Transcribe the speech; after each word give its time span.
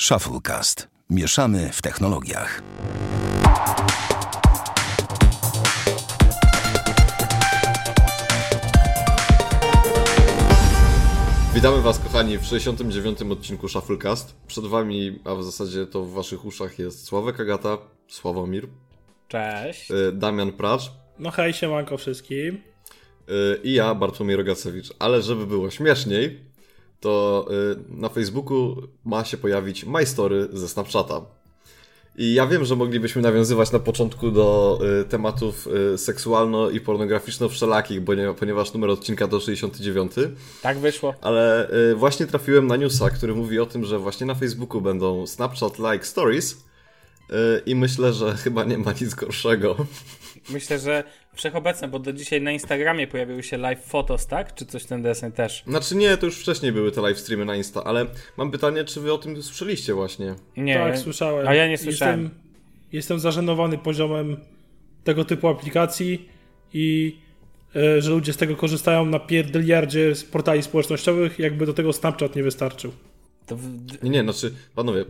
Shufflecast. 0.00 0.88
Mieszamy 1.10 1.70
w 1.72 1.82
technologiach. 1.82 2.62
Witamy 11.54 11.82
Was, 11.82 11.98
kochani, 11.98 12.38
w 12.38 12.44
69. 12.44 13.22
odcinku 13.22 13.68
Shufflecast. 13.68 14.36
Przed 14.46 14.64
Wami, 14.66 15.18
a 15.24 15.34
w 15.34 15.44
zasadzie 15.44 15.86
to 15.86 16.02
w 16.02 16.12
Waszych 16.12 16.44
uszach 16.44 16.78
jest 16.78 17.04
Sławek 17.06 17.40
Agata, 17.40 17.78
Sławomir, 18.08 18.68
Cześć. 19.28 19.90
y, 19.90 20.12
Damian 20.12 20.52
Pracz 20.52 20.92
No 21.18 21.30
hej, 21.30 21.52
siemanko 21.52 21.96
wszystkim. 21.98 22.54
y, 23.28 23.60
i 23.62 23.72
ja, 23.72 23.94
Bartłomiej 23.94 24.36
Rogacewicz. 24.36 24.88
Ale 24.98 25.22
żeby 25.22 25.46
było 25.46 25.70
śmieszniej, 25.70 26.40
to 27.00 27.46
y, 27.72 28.00
na 28.00 28.08
Facebooku 28.08 28.76
ma 29.04 29.24
się 29.24 29.36
pojawić 29.36 29.84
My 29.84 30.06
Story 30.06 30.48
ze 30.52 30.68
Snapchata. 30.68 31.20
I 32.18 32.34
ja 32.34 32.46
wiem, 32.46 32.64
że 32.64 32.76
moglibyśmy 32.76 33.22
nawiązywać 33.22 33.72
na 33.72 33.78
początku 33.78 34.30
do 34.30 34.78
y, 35.00 35.04
tematów 35.04 35.66
y, 35.94 35.98
seksualno- 35.98 36.70
i 36.70 36.80
pornograficzno-wszelakich, 36.80 38.00
ponieważ 38.38 38.72
numer 38.72 38.90
odcinka 38.90 39.28
to 39.28 39.40
69. 39.40 40.12
Tak 40.62 40.78
wyszło. 40.78 41.14
Ale 41.20 41.70
właśnie 41.96 42.26
trafiłem 42.26 42.66
na 42.66 42.76
newsa, 42.76 43.10
który 43.10 43.34
mówi 43.34 43.58
o 43.58 43.66
tym, 43.66 43.84
że 43.84 43.98
właśnie 43.98 44.26
na 44.26 44.34
Facebooku 44.34 44.80
będą 44.80 45.24
Snapchat-like 45.26 46.04
stories 46.04 46.52
y, 46.52 47.34
i 47.66 47.74
myślę, 47.74 48.12
że 48.12 48.34
chyba 48.34 48.64
nie 48.64 48.78
ma 48.78 48.92
nic 49.00 49.14
gorszego. 49.14 49.76
Myślę, 50.50 50.78
że 50.78 51.04
wszechobecne, 51.34 51.88
bo 51.88 51.98
do 51.98 52.12
dzisiaj 52.12 52.42
na 52.42 52.52
Instagramie 52.52 53.06
pojawiły 53.06 53.42
się 53.42 53.56
live 53.56 53.84
photos, 53.84 54.26
tak? 54.26 54.54
Czy 54.54 54.66
coś 54.66 54.84
ten 54.84 55.02
deseń 55.02 55.32
też? 55.32 55.62
Znaczy 55.66 55.96
nie, 55.96 56.16
to 56.16 56.26
już 56.26 56.38
wcześniej 56.38 56.72
były 56.72 56.92
te 56.92 57.00
live 57.00 57.18
streamy 57.18 57.44
na 57.44 57.56
Insta, 57.56 57.84
ale 57.84 58.06
mam 58.36 58.50
pytanie, 58.50 58.84
czy 58.84 59.00
wy 59.00 59.12
o 59.12 59.18
tym 59.18 59.42
słyszeliście 59.42 59.94
właśnie? 59.94 60.34
Nie. 60.56 60.74
tak, 60.74 60.98
słyszałem. 60.98 61.48
A 61.48 61.54
ja 61.54 61.68
nie 61.68 61.78
słyszałem. 61.78 62.22
Jestem, 62.22 62.40
jestem 62.92 63.20
zażenowany 63.20 63.78
poziomem 63.78 64.36
tego 65.04 65.24
typu 65.24 65.48
aplikacji 65.48 66.28
i 66.72 67.18
e, 67.76 68.02
że 68.02 68.10
ludzie 68.10 68.32
z 68.32 68.36
tego 68.36 68.56
korzystają 68.56 69.06
na 69.06 69.18
pierdeliardzie 69.18 70.14
z 70.14 70.24
portali 70.24 70.62
społecznościowych, 70.62 71.38
jakby 71.38 71.66
do 71.66 71.74
tego 71.74 71.92
Snapchat 71.92 72.36
nie 72.36 72.42
wystarczył. 72.42 72.92
To 73.46 73.56
w... 73.56 73.62
Nie, 74.02 74.10
nie, 74.10 74.22
znaczy, 74.22 74.54
panowie, 74.74 75.04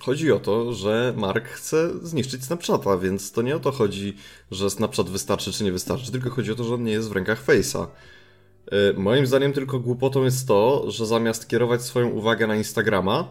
chodzi 0.00 0.32
o 0.32 0.40
to, 0.40 0.72
że 0.72 1.14
Mark 1.16 1.48
chce 1.48 1.90
zniszczyć 2.02 2.44
Snapchata, 2.44 2.98
więc 2.98 3.32
to 3.32 3.42
nie 3.42 3.56
o 3.56 3.60
to 3.60 3.72
chodzi, 3.72 4.16
że 4.50 4.70
Snapchat 4.70 5.10
wystarczy 5.10 5.52
czy 5.52 5.64
nie 5.64 5.72
wystarczy, 5.72 6.12
tylko 6.12 6.30
chodzi 6.30 6.52
o 6.52 6.54
to, 6.54 6.64
że 6.64 6.74
on 6.74 6.84
nie 6.84 6.92
jest 6.92 7.08
w 7.08 7.12
rękach 7.12 7.46
Face'a. 7.46 7.86
Y, 8.72 8.94
Moim 8.96 9.26
zdaniem 9.26 9.52
tylko 9.52 9.80
głupotą 9.80 10.24
jest 10.24 10.48
to, 10.48 10.90
że 10.90 11.06
zamiast 11.06 11.48
kierować 11.48 11.82
swoją 11.82 12.08
uwagę 12.08 12.46
na 12.46 12.56
Instagrama, 12.56 13.28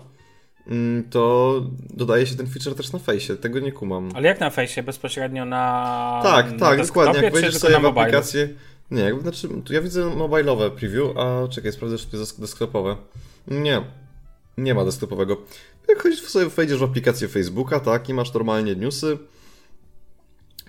mm, 0.68 1.10
to 1.10 1.54
dodaje 1.90 2.26
się 2.26 2.36
ten 2.36 2.48
feature 2.48 2.76
też 2.76 2.92
na 2.92 3.00
Face'ie. 3.00 3.38
Tego 3.38 3.60
nie 3.60 3.72
kumam. 3.72 4.10
Ale 4.16 4.28
jak 4.28 4.40
na 4.40 4.50
fejsie? 4.50 4.84
Bezpośrednio 4.84 5.46
na. 5.46 6.20
Tak, 6.24 6.52
na 6.52 6.60
tak, 6.60 6.88
dokładnie. 6.88 7.22
Jak 7.22 7.34
wejdziesz 7.34 7.58
sobie 7.58 7.80
w 7.80 7.86
aplikację. 7.86 8.50
Nie, 8.92 9.14
znaczy, 9.22 9.48
tu 9.66 9.74
ja 9.74 9.82
widzę 9.82 10.16
mobilowe 10.16 10.72
preview, 10.72 11.18
a 11.18 11.48
czekaj, 11.48 11.72
sprawdzę, 11.72 11.98
czy 11.98 12.08
to 12.08 12.18
jest 12.18 12.42
desktopowe. 12.42 12.96
Nie, 13.48 13.82
nie 14.58 14.74
ma 14.74 14.86
desktopowego. 14.86 15.38
Jak 15.92 16.04
chodzisz 16.04 16.22
sobie, 16.22 16.50
wejdziesz 16.50 16.80
w 16.80 16.84
aplikację 16.84 17.28
Facebooka, 17.28 17.80
tak, 17.80 18.10
i 18.10 18.14
masz 18.14 18.34
normalnie 18.34 18.76
newsy, 18.76 19.18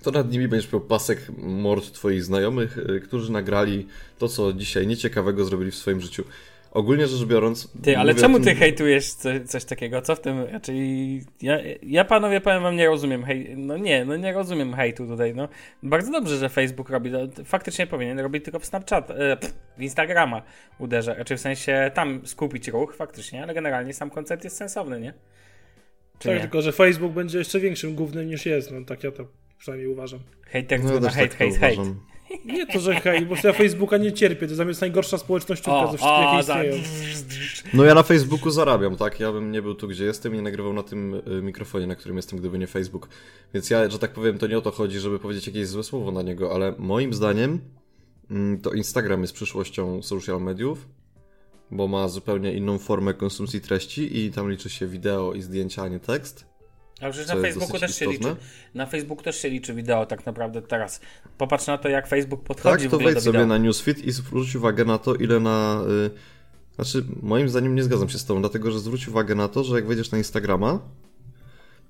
to 0.03 0.11
nad 0.11 0.33
nimi 0.33 0.49
będziesz 0.49 0.73
miał 0.73 0.81
pasek 0.81 1.27
mord 1.39 1.93
twoich 1.93 2.25
znajomych, 2.25 2.79
y, 2.79 3.01
którzy 3.01 3.33
nagrali 3.33 3.87
to, 4.19 4.29
co 4.29 4.53
dzisiaj 4.53 4.87
nieciekawego 4.87 5.45
zrobili 5.45 5.71
w 5.71 5.77
swoim 5.77 6.01
życiu. 6.01 6.25
Ogólnie 6.73 7.07
rzecz 7.07 7.25
biorąc... 7.29 7.73
Ty, 7.83 7.99
ale 7.99 8.15
czemu 8.15 8.37
tym- 8.37 8.45
ty 8.45 8.55
hejtujesz 8.55 9.13
coś, 9.13 9.43
coś 9.43 9.65
takiego? 9.65 10.03
Co 10.03 10.17
w 10.17 10.21
tym? 10.21 10.37
Czyli 10.63 11.21
ja, 11.43 11.59
ja 11.83 12.05
panowie 12.05 12.41
powiem 12.41 12.63
wam, 12.63 12.77
nie 12.77 12.87
rozumiem 12.87 13.25
hej... 13.25 13.57
No 13.57 13.77
nie, 13.77 14.05
no 14.05 14.17
nie 14.17 14.33
rozumiem 14.33 14.75
hejtu 14.75 15.07
tutaj, 15.07 15.35
no. 15.35 15.49
Bardzo 15.83 16.13
dobrze, 16.13 16.37
że 16.39 16.49
Facebook 16.49 16.91
robi, 16.91 17.11
no, 17.11 17.19
faktycznie 17.45 17.87
powinien 17.87 18.21
robić 18.21 18.45
tylko 18.45 18.59
w 18.59 18.67
Snapchat, 18.67 19.11
e, 19.11 19.37
pff, 19.37 19.55
w 19.79 19.83
Instagrama 19.83 20.43
uderza, 20.79 21.15
raczej 21.15 21.37
w 21.37 21.41
sensie 21.41 21.91
tam 21.95 22.27
skupić 22.27 22.69
ruch, 22.69 22.95
faktycznie, 22.97 23.43
ale 23.43 23.55
generalnie 23.55 23.95
sam 23.95 24.11
koncept 24.11 24.45
jest 24.45 24.57
sensowny, 24.57 25.01
nie? 25.01 25.15
Czy 26.19 26.29
Tak, 26.29 26.37
nie? 26.37 26.41
tylko 26.41 26.63
że 26.63 26.73
Facebook 26.73 27.13
będzie 27.13 27.39
jeszcze 27.39 27.61
większym 27.61 27.95
głównym 27.95 28.29
niż 28.29 28.47
jest, 28.47 28.71
no 28.73 28.85
tak 28.85 29.05
ja 29.05 29.11
to 29.13 29.27
przynajmniej 29.59 29.89
uważam. 29.89 30.21
Hejter 30.47 30.85
No, 30.85 30.91
no, 30.91 31.01
na 31.01 31.11
hejt, 31.11 31.31
tak 31.31 31.39
hejt, 31.39 31.57
hejt. 31.57 31.81
Nie 32.45 32.67
to, 32.67 32.81
że 32.81 32.95
hej, 32.95 33.27
bo 33.27 33.35
ja 33.45 33.53
Facebooka 33.53 33.97
nie 33.97 34.13
cierpię, 34.13 34.49
to 34.49 34.55
zamiast 34.55 34.81
najgorsza 34.81 35.19
społecznościówka 35.19 35.85
O, 35.85 35.93
ze 35.93 35.99
wszystkich, 35.99 36.55
jakie 36.55 36.81
tak. 36.81 37.75
No 37.75 37.85
ja 37.85 37.95
na 37.95 38.03
Facebooku 38.03 38.51
zarabiam, 38.51 38.97
tak? 38.97 39.21
Ja 39.21 39.33
bym 39.33 39.53
nie 39.53 39.63
był 39.63 39.75
tu, 39.75 39.89
gdzie 39.89 40.05
jestem 40.05 40.33
i 40.33 40.37
nie 40.37 40.43
nagrywał 40.43 40.73
na 40.73 40.83
tym 40.83 41.15
y, 41.15 41.43
mikrofonie, 41.43 41.87
na 41.87 41.95
którym 41.95 42.17
jestem, 42.17 42.39
gdyby 42.39 42.59
nie 42.59 42.67
Facebook. 42.67 43.09
Więc 43.55 43.71
ja, 43.71 43.91
że 43.91 43.99
tak 43.99 44.13
powiem, 44.13 44.39
to 44.39 44.47
nie 44.47 44.59
o 44.59 44.61
to 44.61 44.71
chodzi, 44.71 44.99
żeby 44.99 45.19
powiedzieć 45.19 45.47
jakieś 45.47 45.67
złe 45.67 45.83
słowo 45.83 46.13
na 46.13 46.23
niego, 46.23 46.55
ale 46.55 46.75
moim 46.79 47.15
zdaniem 47.15 47.61
mm, 48.31 48.61
to 48.61 48.73
Instagram 48.73 49.23
jest 49.23 49.33
przyszłością 49.35 50.03
social 50.03 50.41
mediów, 50.41 50.89
bo 51.71 51.89
ma 51.89 52.09
zupełnie 52.09 52.53
inną 52.53 52.79
formę 52.79 53.15
konsumpcji 53.15 53.61
treści 53.61 54.19
i 54.19 54.31
tam 54.31 54.51
liczy 54.51 54.71
się 54.71 54.87
wideo 54.87 55.33
i 55.33 55.43
zdjęcia, 55.43 55.83
a 55.83 55.89
nie 55.89 56.01
tekst. 56.01 56.52
A 57.03 57.13
Co 57.13 57.35
na 57.37 57.43
Facebooku 57.43 57.79
też 57.79 57.97
się 57.97 58.07
liczy. 58.07 58.19
istotne. 58.19 58.45
Na 58.75 58.87
Facebooku 58.87 59.23
też 59.25 59.43
się 59.43 59.49
liczy 59.51 59.75
wideo 59.75 60.07
tak 60.07 60.27
naprawdę 60.27 60.63
teraz. 60.63 61.01
Popatrz 61.39 61.67
na 61.67 61.79
to, 61.79 61.89
jak 61.89 62.07
Facebook 62.07 62.43
podchodzi 62.45 62.83
Tak, 62.83 62.91
to 62.91 62.99
wejdź 62.99 63.21
sobie 63.21 63.47
na 63.47 63.59
newsfeed 63.59 63.99
i 64.05 64.13
zwróć 64.13 64.57
uwagę 64.57 64.85
na 64.85 64.99
to, 64.99 65.15
ile 65.15 65.41
na... 65.41 65.83
Y, 66.07 66.11
znaczy, 66.75 67.05
moim 67.23 67.49
zdaniem 67.49 67.75
nie 67.75 67.83
zgadzam 67.83 68.09
się 68.09 68.19
z 68.19 68.25
tobą, 68.25 68.41
dlatego 68.41 68.71
że 68.71 68.81
zwróć 68.81 69.09
uwagę 69.09 69.35
na 69.35 69.49
to, 69.49 69.65
że 69.65 69.75
jak 69.75 69.87
wejdziesz 69.87 70.11
na 70.11 70.19
Instagrama, 70.19 70.81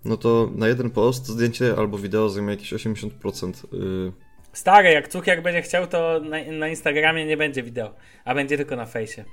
no 0.05 0.17
to 0.17 0.51
na 0.55 0.69
jeden 0.69 0.91
post 0.91 1.27
zdjęcie 1.27 1.75
albo 1.77 1.99
wideo 1.99 2.29
zajmie 2.29 2.51
jakieś 2.51 2.73
80%. 2.73 3.65
Y, 4.09 4.13
Stary, 4.53 4.91
jak 4.91 5.09
cukier 5.09 5.43
będzie 5.43 5.63
chciał, 5.63 5.87
to 5.87 6.21
na, 6.21 6.37
na 6.53 6.69
Instagramie 6.69 7.27
nie 7.27 7.37
będzie 7.37 7.63
wideo, 7.63 7.95
a 8.25 8.35
będzie 8.35 8.57
tylko 8.57 8.77
na 8.77 8.87
fejsie. 8.87 9.25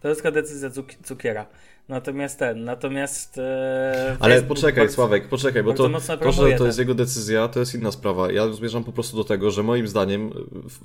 To 0.00 0.08
jest 0.08 0.22
tylko 0.22 0.34
decyzja 0.34 0.68
cuk- 0.70 1.02
cukiera. 1.04 1.46
Natomiast 1.88 2.38
ten, 2.38 2.64
natomiast. 2.64 3.38
E, 3.38 4.16
Ale 4.20 4.42
poczekaj, 4.42 4.74
bardzo- 4.84 4.94
Sławek, 4.94 5.28
poczekaj, 5.28 5.62
bo 5.62 5.72
to, 5.72 5.88
to, 6.24 6.32
że 6.32 6.58
to 6.58 6.66
jest 6.66 6.78
jego 6.78 6.94
decyzja, 6.94 7.48
to 7.48 7.60
jest 7.60 7.74
inna 7.74 7.92
sprawa. 7.92 8.32
Ja 8.32 8.52
zmierzam 8.52 8.84
po 8.84 8.92
prostu 8.92 9.16
do 9.16 9.24
tego, 9.24 9.50
że 9.50 9.62
moim 9.62 9.88
zdaniem 9.88 10.26
y, 10.26 10.32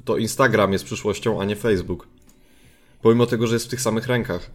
to 0.05 0.17
Instagram 0.17 0.73
jest 0.73 0.85
przyszłością, 0.85 1.41
a 1.41 1.45
nie 1.45 1.55
Facebook. 1.55 2.07
Pomimo 3.01 3.25
tego, 3.25 3.47
że 3.47 3.55
jest 3.55 3.65
w 3.65 3.69
tych 3.69 3.81
samych 3.81 4.07
rękach. 4.07 4.49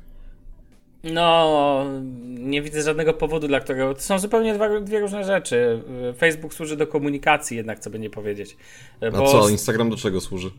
No, 1.05 1.84
nie 2.25 2.62
widzę 2.62 2.82
żadnego 2.82 3.12
powodu, 3.15 3.49
dla 3.49 3.61
którego. 3.61 3.94
To 3.94 4.00
są 4.00 4.19
zupełnie 4.19 4.55
dwa, 4.55 4.81
dwie 4.81 5.00
różne 5.00 5.25
rzeczy. 5.25 5.82
E, 6.11 6.12
Facebook 6.15 6.55
służy 6.55 6.76
do 6.76 6.87
komunikacji, 6.87 7.56
jednak, 7.56 7.81
co 7.81 7.91
by 7.91 7.99
nie 7.99 8.11
powiedzieć. 8.11 8.56
E, 9.03 9.06
A 9.09 9.11
bo 9.11 9.32
co, 9.32 9.44
s- 9.47 9.50
Instagram 9.50 9.91
do 9.91 9.97
czego 9.97 10.21
służy? 10.21 10.50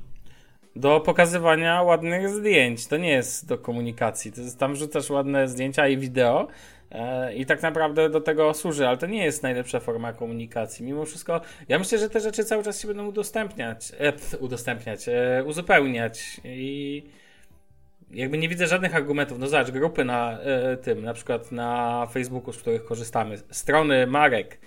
Do 0.75 0.99
pokazywania 0.99 1.81
ładnych 1.81 2.29
zdjęć. 2.29 2.87
To 2.87 2.97
nie 2.97 3.09
jest 3.09 3.47
do 3.47 3.57
komunikacji. 3.57 4.31
To 4.31 4.41
jest, 4.41 4.59
tam 4.59 4.73
wrzucasz 4.73 5.09
ładne 5.09 5.47
zdjęcia 5.47 5.87
i 5.87 5.97
wideo. 5.97 6.47
e, 6.91 7.33
I 7.35 7.45
tak 7.45 7.61
naprawdę 7.61 8.09
do 8.09 8.21
tego 8.21 8.53
służy, 8.53 8.87
ale 8.87 8.97
to 8.97 9.07
nie 9.07 9.25
jest 9.25 9.43
najlepsza 9.43 9.79
forma 9.79 10.13
komunikacji. 10.13 10.85
Mimo 10.85 11.05
wszystko, 11.05 11.41
ja 11.69 11.79
myślę, 11.79 11.97
że 11.97 12.09
te 12.09 12.19
rzeczy 12.19 12.45
cały 12.45 12.63
czas 12.63 12.81
się 12.81 12.87
będą 12.87 13.07
udostępniać, 13.07 13.91
e, 13.99 14.37
udostępniać, 14.37 15.07
e, 15.07 15.43
uzupełniać 15.45 16.41
i 16.43 17.03
jakby 18.11 18.37
nie 18.37 18.49
widzę 18.49 18.67
żadnych 18.67 18.95
argumentów. 18.95 19.39
No 19.39 19.47
zobacz, 19.47 19.71
grupy 19.71 20.05
na 20.05 20.39
e, 20.39 20.77
tym, 20.77 21.03
na 21.03 21.13
przykład 21.13 21.51
na 21.51 22.07
Facebooku, 22.11 22.53
z 22.53 22.57
których 22.57 22.85
korzystamy, 22.85 23.37
strony 23.51 24.07
marek, 24.07 24.59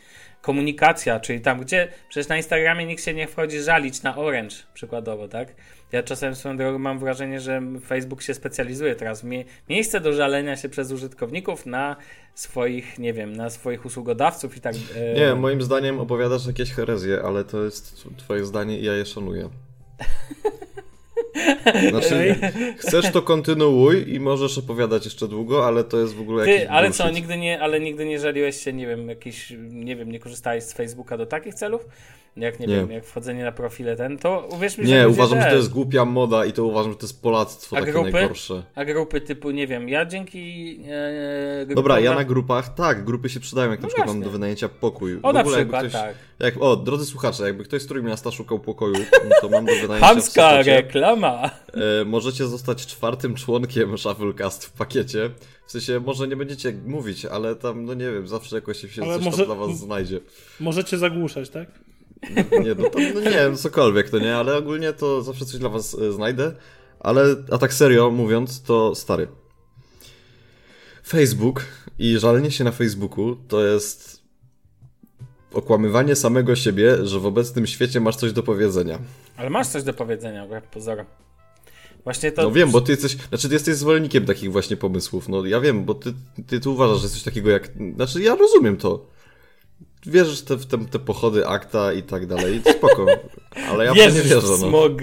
komunikacja, 0.42 1.20
czyli 1.20 1.40
tam, 1.40 1.60
gdzie 1.60 1.88
przecież 2.08 2.28
na 2.28 2.36
Instagramie 2.36 2.86
nikt 2.86 3.04
się 3.04 3.14
nie 3.14 3.26
wchodzi 3.26 3.60
żalić 3.60 4.02
na 4.02 4.16
Orange 4.16 4.56
przykładowo, 4.74 5.28
tak? 5.28 5.48
Ja 5.92 6.02
czasem 6.02 6.34
swoją 6.34 6.56
drogą 6.56 6.78
mam 6.78 6.98
wrażenie, 6.98 7.40
że 7.40 7.62
Facebook 7.86 8.22
się 8.22 8.34
specjalizuje 8.34 8.94
teraz 8.96 9.20
w 9.20 9.24
mie- 9.24 9.44
miejsce 9.68 10.00
do 10.00 10.12
żalenia 10.12 10.56
się 10.56 10.68
przez 10.68 10.92
użytkowników 10.92 11.66
na 11.66 11.96
swoich, 12.34 12.98
nie 12.98 13.12
wiem, 13.12 13.36
na 13.36 13.50
swoich 13.50 13.84
usługodawców 13.86 14.56
i 14.56 14.60
tak. 14.60 14.74
e, 14.96 15.14
Nie, 15.14 15.34
moim 15.34 15.62
zdaniem 15.62 16.00
opowiadasz 16.00 16.46
jakieś 16.46 16.72
herezje, 16.72 17.22
ale 17.22 17.44
to 17.44 17.64
jest 17.64 18.06
twoje 18.16 18.44
zdanie 18.44 18.78
i 18.78 18.84
ja 18.84 18.92
je 18.94 19.06
szanuję. 19.06 19.48
Znaczy, 21.90 22.34
chcesz 22.78 23.12
to 23.12 23.22
kontynuuj 23.22 24.14
i 24.14 24.20
możesz 24.20 24.58
opowiadać 24.58 25.04
jeszcze 25.04 25.28
długo, 25.28 25.66
ale 25.66 25.84
to 25.84 26.00
jest 26.00 26.14
w 26.14 26.20
ogóle 26.20 26.46
jakiś 26.48 26.62
Ty, 26.62 26.70
ale 26.70 26.88
bullshit. 26.88 27.06
co, 27.06 27.10
nigdy 27.10 27.36
nie, 27.36 27.60
ale 27.60 27.80
nigdy 27.80 28.04
nie 28.04 28.18
żaliłeś 28.18 28.56
się, 28.64 28.72
nie 28.72 28.86
wiem, 28.86 29.08
jakiś, 29.08 29.52
nie 29.70 29.96
wiem, 29.96 30.12
nie 30.12 30.18
korzystałeś 30.18 30.64
z 30.64 30.72
Facebooka 30.72 31.16
do 31.18 31.26
takich 31.26 31.54
celów? 31.54 31.86
Jak 32.40 32.60
nie, 32.60 32.66
Nie. 32.66 32.74
wiem, 32.76 32.90
jak 32.90 33.04
wchodzenie 33.04 33.44
na 33.44 33.52
profile 33.52 33.96
ten, 33.96 34.18
to 34.18 34.48
uwierz 34.52 34.78
mi, 34.78 34.86
że 34.86 34.94
Nie, 34.94 35.08
uważam, 35.08 35.40
że 35.42 35.46
to 35.50 35.56
jest 35.56 35.70
głupia 35.72 36.04
moda 36.04 36.44
i 36.46 36.52
to 36.52 36.64
uważam, 36.64 36.92
że 36.92 36.98
to 36.98 37.06
jest 37.06 37.22
polactwo 37.22 37.76
A 37.76 37.80
takie 37.80 37.92
grupy? 37.92 38.10
najgorsze. 38.12 38.62
A 38.74 38.84
grupy 38.84 39.20
typu, 39.20 39.50
nie 39.50 39.66
wiem, 39.66 39.88
ja 39.88 40.04
dzięki... 40.06 40.80
E, 40.88 41.66
grupom 41.66 41.74
Dobra, 41.74 42.00
ja 42.00 42.10
na- 42.10 42.16
na 42.16 42.24
grupach, 42.24 42.74
tak, 42.74 43.04
grupy 43.04 43.28
się 43.28 43.40
przydają, 43.40 43.70
jak 43.70 43.80
na 43.80 43.82
No 43.82 43.88
przykład 43.88 44.06
mam 44.06 44.16
właśnie. 44.16 44.24
do 44.24 44.30
wynajęcia 44.30 44.68
pokój. 44.68 45.18
O, 45.22 45.30
W 45.30 45.34
na 45.34 45.40
ogóle 45.40 45.56
przykład, 45.56 45.80
ktoś, 45.82 45.92
tak. 45.92 46.14
Jak, 46.38 46.62
o, 46.62 46.76
drodzy 46.76 47.06
słuchacze, 47.06 47.44
jakby 47.44 47.64
ktoś 47.64 47.82
z 47.82 47.86
Trójmiasta 47.86 48.30
szukał 48.30 48.58
pokoju, 48.58 48.94
no 49.28 49.34
to 49.40 49.48
mam 49.48 49.64
do 49.66 49.72
wynajęcia 49.82 50.20
Sopocie. 50.20 50.76
reklama! 50.82 51.50
E, 51.74 52.04
możecie 52.04 52.46
zostać 52.46 52.86
czwartym 52.86 53.34
członkiem 53.34 53.98
Shufflecast 53.98 54.64
w 54.64 54.72
pakiecie. 54.72 55.30
W 55.66 55.72
sensie, 55.72 56.00
może 56.00 56.28
nie 56.28 56.36
będziecie 56.36 56.72
mówić, 56.86 57.24
ale 57.24 57.56
tam, 57.56 57.84
no 57.84 57.94
nie 57.94 58.10
wiem, 58.12 58.28
zawsze 58.28 58.56
jakoś 58.56 58.80
się 58.94 59.02
Ale 59.02 59.14
coś 59.16 59.24
może- 59.24 59.36
tam 59.36 59.46
dla 59.46 59.54
was 59.66 59.78
znajdzie. 59.78 60.20
Możecie 60.60 60.98
zagłuszać, 60.98 61.48
tak? 61.50 61.68
Nie, 62.64 62.74
no 62.74 62.90
to 62.90 62.98
no 63.14 63.20
nie 63.20 63.30
wiem, 63.30 63.56
cokolwiek 63.56 64.10
to 64.10 64.18
nie, 64.18 64.36
ale 64.36 64.56
ogólnie 64.56 64.92
to 64.92 65.22
zawsze 65.22 65.44
coś 65.44 65.60
dla 65.60 65.68
was 65.68 65.94
e, 65.94 66.12
znajdę. 66.12 66.52
Ale, 67.00 67.36
a 67.50 67.58
tak 67.58 67.74
serio 67.74 68.10
mówiąc, 68.10 68.62
to 68.62 68.94
stary. 68.94 69.28
Facebook 71.06 71.64
i 71.98 72.18
żalenie 72.18 72.50
się 72.50 72.64
na 72.64 72.72
Facebooku 72.72 73.36
to 73.48 73.64
jest 73.64 74.22
okłamywanie 75.52 76.16
samego 76.16 76.56
siebie, 76.56 77.06
że 77.06 77.20
w 77.20 77.26
obecnym 77.26 77.66
świecie 77.66 78.00
masz 78.00 78.16
coś 78.16 78.32
do 78.32 78.42
powiedzenia. 78.42 78.98
Ale 79.36 79.50
masz 79.50 79.66
coś 79.66 79.82
do 79.82 79.94
powiedzenia, 79.94 80.46
wbrew 80.46 80.64
pozorom. 80.64 81.06
Właśnie 82.04 82.32
to... 82.32 82.42
No 82.42 82.50
wiem, 82.50 82.70
bo 82.70 82.80
ty 82.80 82.92
jesteś, 82.92 83.16
znaczy 83.28 83.48
ty 83.48 83.54
jesteś 83.54 83.74
zwolennikiem 83.74 84.26
takich 84.26 84.52
właśnie 84.52 84.76
pomysłów. 84.76 85.28
No 85.28 85.46
ja 85.46 85.60
wiem, 85.60 85.84
bo 85.84 85.94
ty, 85.94 86.14
ty, 86.46 86.60
ty 86.60 86.70
uważasz, 86.70 87.02
że 87.02 87.08
coś 87.08 87.22
takiego 87.22 87.50
jak, 87.50 87.70
znaczy 87.94 88.22
ja 88.22 88.34
rozumiem 88.34 88.76
to. 88.76 89.06
Wierzysz 90.06 90.42
te, 90.42 90.56
w 90.56 90.66
te, 90.66 90.78
te 90.78 90.98
pochody 90.98 91.46
akta 91.46 91.92
i 91.92 92.02
tak 92.02 92.26
dalej, 92.26 92.60
spoko. 92.78 93.06
Ale 93.70 93.84
ja 93.84 93.92
w 93.92 93.96
to 93.96 94.02
nie 94.02 94.10
Wierzysz 94.10 94.28
wierzę, 94.30 94.46
w 94.46 94.50
no. 94.50 94.56
smog. 94.56 94.92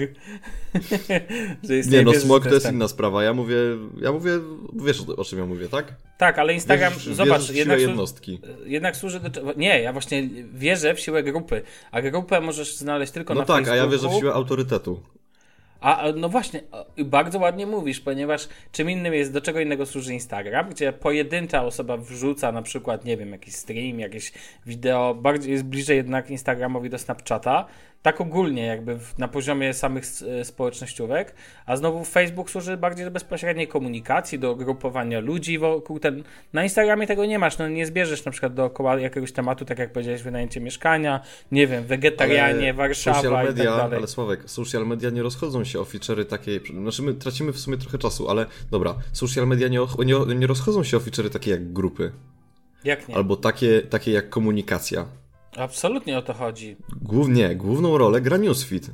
Nie 1.90 2.02
no, 2.02 2.10
wierzysz, 2.10 2.22
smog 2.22 2.44
to 2.44 2.54
jest 2.54 2.66
tak. 2.66 2.74
inna 2.74 2.88
sprawa. 2.88 3.22
Ja 3.22 3.32
mówię, 3.34 3.56
ja 4.00 4.12
mówię, 4.12 4.30
wiesz 4.74 5.00
o 5.16 5.24
czym 5.24 5.38
ja 5.38 5.46
mówię, 5.46 5.68
tak? 5.68 5.94
Tak, 6.18 6.38
ale 6.38 6.54
Instagram, 6.54 6.92
Wierzysz, 6.92 7.14
zobacz, 7.14 7.40
wierzysz 7.40 7.56
jednak, 7.56 7.80
jednostki. 7.80 8.40
jednak 8.64 8.96
służy 8.96 9.20
do. 9.20 9.52
Nie, 9.56 9.82
ja 9.82 9.92
właśnie 9.92 10.28
wierzę 10.54 10.94
w 10.94 11.00
siłę 11.00 11.22
grupy, 11.22 11.62
a 11.90 12.02
grupę 12.02 12.40
możesz 12.40 12.76
znaleźć 12.76 13.12
tylko 13.12 13.34
No 13.34 13.40
na 13.40 13.46
tak, 13.46 13.56
a 13.56 13.64
Facebooku. 13.66 13.84
ja 13.84 13.90
wierzę 13.90 14.08
w 14.08 14.20
siłę 14.20 14.32
autorytetu. 14.32 15.00
A 15.80 16.04
no 16.16 16.28
właśnie, 16.28 16.60
bardzo 17.04 17.38
ładnie 17.38 17.66
mówisz, 17.66 18.00
ponieważ 18.00 18.48
czym 18.72 18.90
innym 18.90 19.14
jest, 19.14 19.32
do 19.32 19.40
czego 19.40 19.60
innego 19.60 19.86
służy 19.86 20.14
Instagram, 20.14 20.70
gdzie 20.70 20.92
pojedyncza 20.92 21.64
osoba 21.64 21.96
wrzuca 21.96 22.52
na 22.52 22.62
przykład, 22.62 23.04
nie 23.04 23.16
wiem, 23.16 23.32
jakiś 23.32 23.54
stream, 23.54 24.00
jakieś 24.00 24.32
wideo, 24.66 25.14
bardziej 25.14 25.52
jest 25.52 25.64
bliżej 25.64 25.96
jednak 25.96 26.30
Instagramowi 26.30 26.90
do 26.90 26.98
Snapchata, 26.98 27.66
tak 28.06 28.20
ogólnie 28.20 28.66
jakby 28.66 28.98
na 29.18 29.28
poziomie 29.28 29.74
samych 29.74 30.04
e, 30.40 30.44
społecznościówek, 30.44 31.34
a 31.66 31.76
znowu 31.76 32.04
Facebook 32.04 32.50
służy 32.50 32.76
bardziej 32.76 33.04
do 33.04 33.10
bezpośredniej 33.10 33.68
komunikacji, 33.68 34.38
do 34.38 34.56
grupowania 34.56 35.20
ludzi 35.20 35.58
wokół 35.58 35.98
ten... 35.98 36.24
Na 36.52 36.62
Instagramie 36.62 37.06
tego 37.06 37.26
nie 37.26 37.38
masz, 37.38 37.58
no 37.58 37.68
nie 37.68 37.86
zbierzesz 37.86 38.24
na 38.24 38.32
przykład 38.32 38.54
dookoła 38.54 39.00
jakiegoś 39.00 39.32
tematu, 39.32 39.64
tak 39.64 39.78
jak 39.78 39.92
powiedziałeś, 39.92 40.22
wynajęcie 40.22 40.60
mieszkania, 40.60 41.20
nie 41.52 41.66
wiem, 41.66 41.84
wegetarianie, 41.84 42.74
Warszawa 42.74 43.16
social 43.16 43.44
i 43.44 43.46
media, 43.46 43.64
tak 43.64 43.76
dalej. 43.76 43.98
Ale 43.98 44.06
Sławek, 44.06 44.50
social 44.50 44.86
media 44.86 45.10
nie 45.10 45.22
rozchodzą 45.22 45.64
się 45.64 45.80
o 45.80 45.84
feature'y 45.84 46.24
takie, 46.24 46.60
znaczy 46.80 47.02
my 47.02 47.14
tracimy 47.14 47.52
w 47.52 47.58
sumie 47.58 47.76
trochę 47.76 47.98
czasu, 47.98 48.28
ale 48.30 48.46
dobra, 48.70 48.94
social 49.12 49.46
media 49.46 49.68
nie, 49.68 49.80
nie, 49.98 50.34
nie 50.34 50.46
rozchodzą 50.46 50.84
się 50.84 50.96
o 50.96 51.00
feature'y 51.00 51.30
takie 51.30 51.50
jak 51.50 51.72
grupy, 51.72 52.12
Jak 52.84 53.08
nie? 53.08 53.16
albo 53.16 53.36
takie, 53.36 53.82
takie 53.82 54.12
jak 54.12 54.28
komunikacja. 54.28 55.06
Absolutnie 55.56 56.18
o 56.18 56.22
to 56.22 56.32
chodzi. 56.34 56.76
Głównie, 57.02 57.54
główną 57.56 57.98
rolę 57.98 58.20
gra 58.20 58.36
newsfeed. 58.36 58.90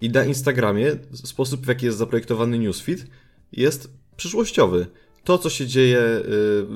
I 0.00 0.10
na 0.10 0.24
Instagramie 0.24 0.86
sposób, 1.12 1.64
w 1.64 1.68
jaki 1.68 1.86
jest 1.86 1.98
zaprojektowany 1.98 2.58
newsfeed, 2.58 3.06
jest 3.52 3.90
przyszłościowy. 4.16 4.86
To, 5.24 5.38
co 5.38 5.50
się 5.50 5.66
dzieje, 5.66 5.98
y, 6.00 6.22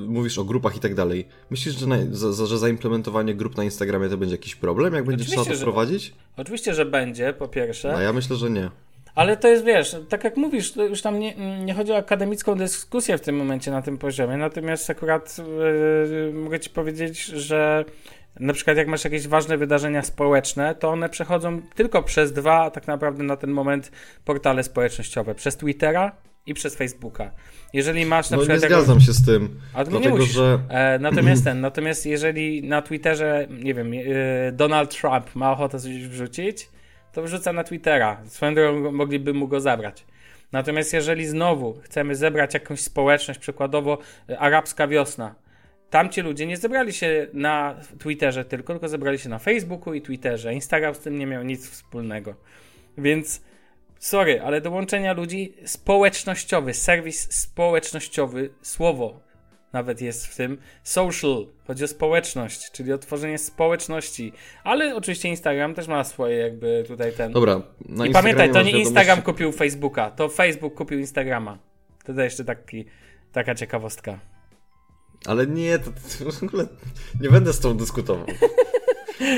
mówisz 0.07 0.37
o 0.37 0.43
grupach 0.43 0.75
i 0.77 0.79
tak 0.79 0.95
dalej. 0.95 1.27
Myślisz, 1.49 1.75
że, 1.79 1.87
na, 1.87 1.97
za, 2.11 2.45
że 2.45 2.57
zaimplementowanie 2.57 3.35
grup 3.35 3.57
na 3.57 3.63
Instagramie 3.63 4.09
to 4.09 4.17
będzie 4.17 4.33
jakiś 4.35 4.55
problem, 4.55 4.93
jak 4.93 5.03
będzie 5.05 5.25
trzeba 5.25 5.45
to 5.45 5.53
że- 5.53 5.59
wprowadzić? 5.59 6.13
Oczywiście, 6.37 6.73
że 6.73 6.85
będzie, 6.85 7.33
po 7.33 7.47
pierwsze, 7.47 7.95
A 7.95 8.01
ja 8.01 8.13
myślę, 8.13 8.35
że 8.35 8.49
nie. 8.49 8.69
ale 9.15 9.37
to 9.37 9.47
jest, 9.47 9.63
wiesz, 9.65 9.95
tak 10.09 10.23
jak 10.23 10.37
mówisz, 10.37 10.75
już 10.75 11.01
tam 11.01 11.19
nie, 11.19 11.35
nie 11.65 11.73
chodzi 11.73 11.91
o 11.91 11.97
akademicką 11.97 12.55
dyskusję 12.55 13.17
w 13.17 13.21
tym 13.21 13.35
momencie 13.35 13.71
na 13.71 13.81
tym 13.81 13.97
poziomie, 13.97 14.37
natomiast 14.37 14.89
akurat 14.89 15.37
yy, 16.27 16.33
mogę 16.33 16.59
ci 16.59 16.69
powiedzieć, 16.69 17.25
że 17.25 17.85
na 18.39 18.53
przykład 18.53 18.77
jak 18.77 18.87
masz 18.87 19.03
jakieś 19.03 19.27
ważne 19.27 19.57
wydarzenia 19.57 20.01
społeczne, 20.03 20.75
to 20.75 20.89
one 20.89 21.09
przechodzą 21.09 21.61
tylko 21.75 22.03
przez 22.03 22.33
dwa, 22.33 22.71
tak 22.71 22.87
naprawdę 22.87 23.23
na 23.23 23.37
ten 23.37 23.51
moment, 23.51 23.91
portale 24.25 24.63
społecznościowe. 24.63 25.35
Przez 25.35 25.57
Twittera 25.57 26.11
i 26.45 26.53
przez 26.53 26.75
Facebooka. 26.75 27.31
Jeżeli 27.73 28.05
masz 28.05 28.29
na 28.29 28.37
No 28.37 28.43
nie 28.43 28.49
przykład... 28.49 28.71
jakąś- 28.71 28.83
zgadzam 28.85 29.01
się 29.01 29.13
z 29.13 29.25
tym, 29.25 29.41
nie 29.77 29.85
dlatego 29.85 30.15
musisz. 30.17 30.33
że... 30.33 30.59
E, 30.69 30.99
natomiast 30.99 31.43
ten, 31.43 31.61
natomiast 31.61 32.05
jeżeli 32.05 32.63
na 32.63 32.81
Twitterze, 32.81 33.47
nie 33.49 33.73
wiem, 33.73 33.91
e, 33.93 34.51
Donald 34.51 34.97
Trump 35.01 35.35
ma 35.35 35.51
ochotę 35.51 35.79
coś 35.79 35.91
wrzucić, 36.07 36.69
to 37.13 37.23
wrzuca 37.23 37.53
na 37.53 37.63
Twittera. 37.63 38.21
Swoją 38.25 38.55
drogą 38.55 38.91
mogliby 38.91 39.33
mu 39.33 39.47
go 39.47 39.59
zabrać. 39.59 40.05
Natomiast 40.51 40.93
jeżeli 40.93 41.27
znowu 41.27 41.79
chcemy 41.83 42.15
zebrać 42.15 42.53
jakąś 42.53 42.79
społeczność, 42.81 43.39
przykładowo 43.39 43.97
e, 44.29 44.39
arabska 44.39 44.87
wiosna, 44.87 45.35
tamci 45.91 46.21
ludzie 46.21 46.45
nie 46.45 46.57
zebrali 46.57 46.93
się 46.93 47.27
na 47.33 47.75
Twitterze 47.99 48.45
tylko, 48.45 48.73
tylko 48.73 48.87
zebrali 48.87 49.19
się 49.19 49.29
na 49.29 49.39
Facebooku 49.39 49.93
i 49.93 50.01
Twitterze. 50.01 50.53
Instagram 50.53 50.95
z 50.95 50.99
tym 50.99 51.19
nie 51.19 51.27
miał 51.27 51.43
nic 51.43 51.69
wspólnego. 51.69 52.35
Więc 52.97 53.41
sorry, 53.99 54.41
ale 54.41 54.61
dołączenia 54.61 55.13
ludzi 55.13 55.53
społecznościowy, 55.65 56.73
serwis 56.73 57.33
społecznościowy, 57.33 58.49
słowo 58.61 59.19
nawet 59.73 60.01
jest 60.01 60.27
w 60.27 60.35
tym 60.35 60.57
social, 60.83 61.47
chodzi 61.67 61.83
o 61.83 61.87
społeczność, 61.87 62.71
czyli 62.71 62.93
o 62.93 62.97
tworzenie 62.97 63.37
społeczności, 63.37 64.33
ale 64.63 64.95
oczywiście 64.95 65.29
Instagram 65.29 65.73
też 65.73 65.87
ma 65.87 66.03
swoje 66.03 66.37
jakby 66.37 66.83
tutaj 66.87 67.13
ten... 67.13 67.31
Dobra, 67.31 67.61
na 67.85 68.07
I 68.07 68.11
pamiętaj, 68.11 68.51
to 68.51 68.61
nie 68.61 68.71
wiadomości- 68.71 68.79
Instagram 68.79 69.21
kupił 69.21 69.51
Facebooka, 69.51 70.11
to 70.11 70.29
Facebook 70.29 70.73
kupił 70.73 70.99
Instagrama. 70.99 71.57
To 72.03 72.13
to 72.13 72.21
jeszcze 72.21 72.45
taki, 72.45 72.85
taka 73.31 73.55
ciekawostka. 73.55 74.30
Ale 75.25 75.47
nie, 75.47 75.79
to, 75.79 75.91
to 76.25 76.31
w 76.31 76.43
ogóle 76.43 76.67
nie 77.21 77.29
będę 77.29 77.53
z 77.53 77.59
tą 77.59 77.77
dyskutował. 77.77 78.25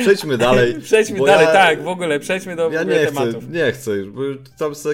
Przejdźmy 0.01 0.37
dalej. 0.37 0.75
Przejdźmy 0.81 1.19
dalej, 1.25 1.45
ja, 1.45 1.53
tak, 1.53 1.83
w 1.83 1.87
ogóle, 1.87 2.19
przejdźmy 2.19 2.55
do 2.55 2.71
Ja 2.71 2.83
nie 2.83 2.95
chcę, 2.95 3.05
tematów. 3.05 3.49
nie 3.49 3.71
chcę 3.71 3.91
już, 3.91 4.09
bo 4.09 4.21
tam 4.57 4.75
se, 4.75 4.89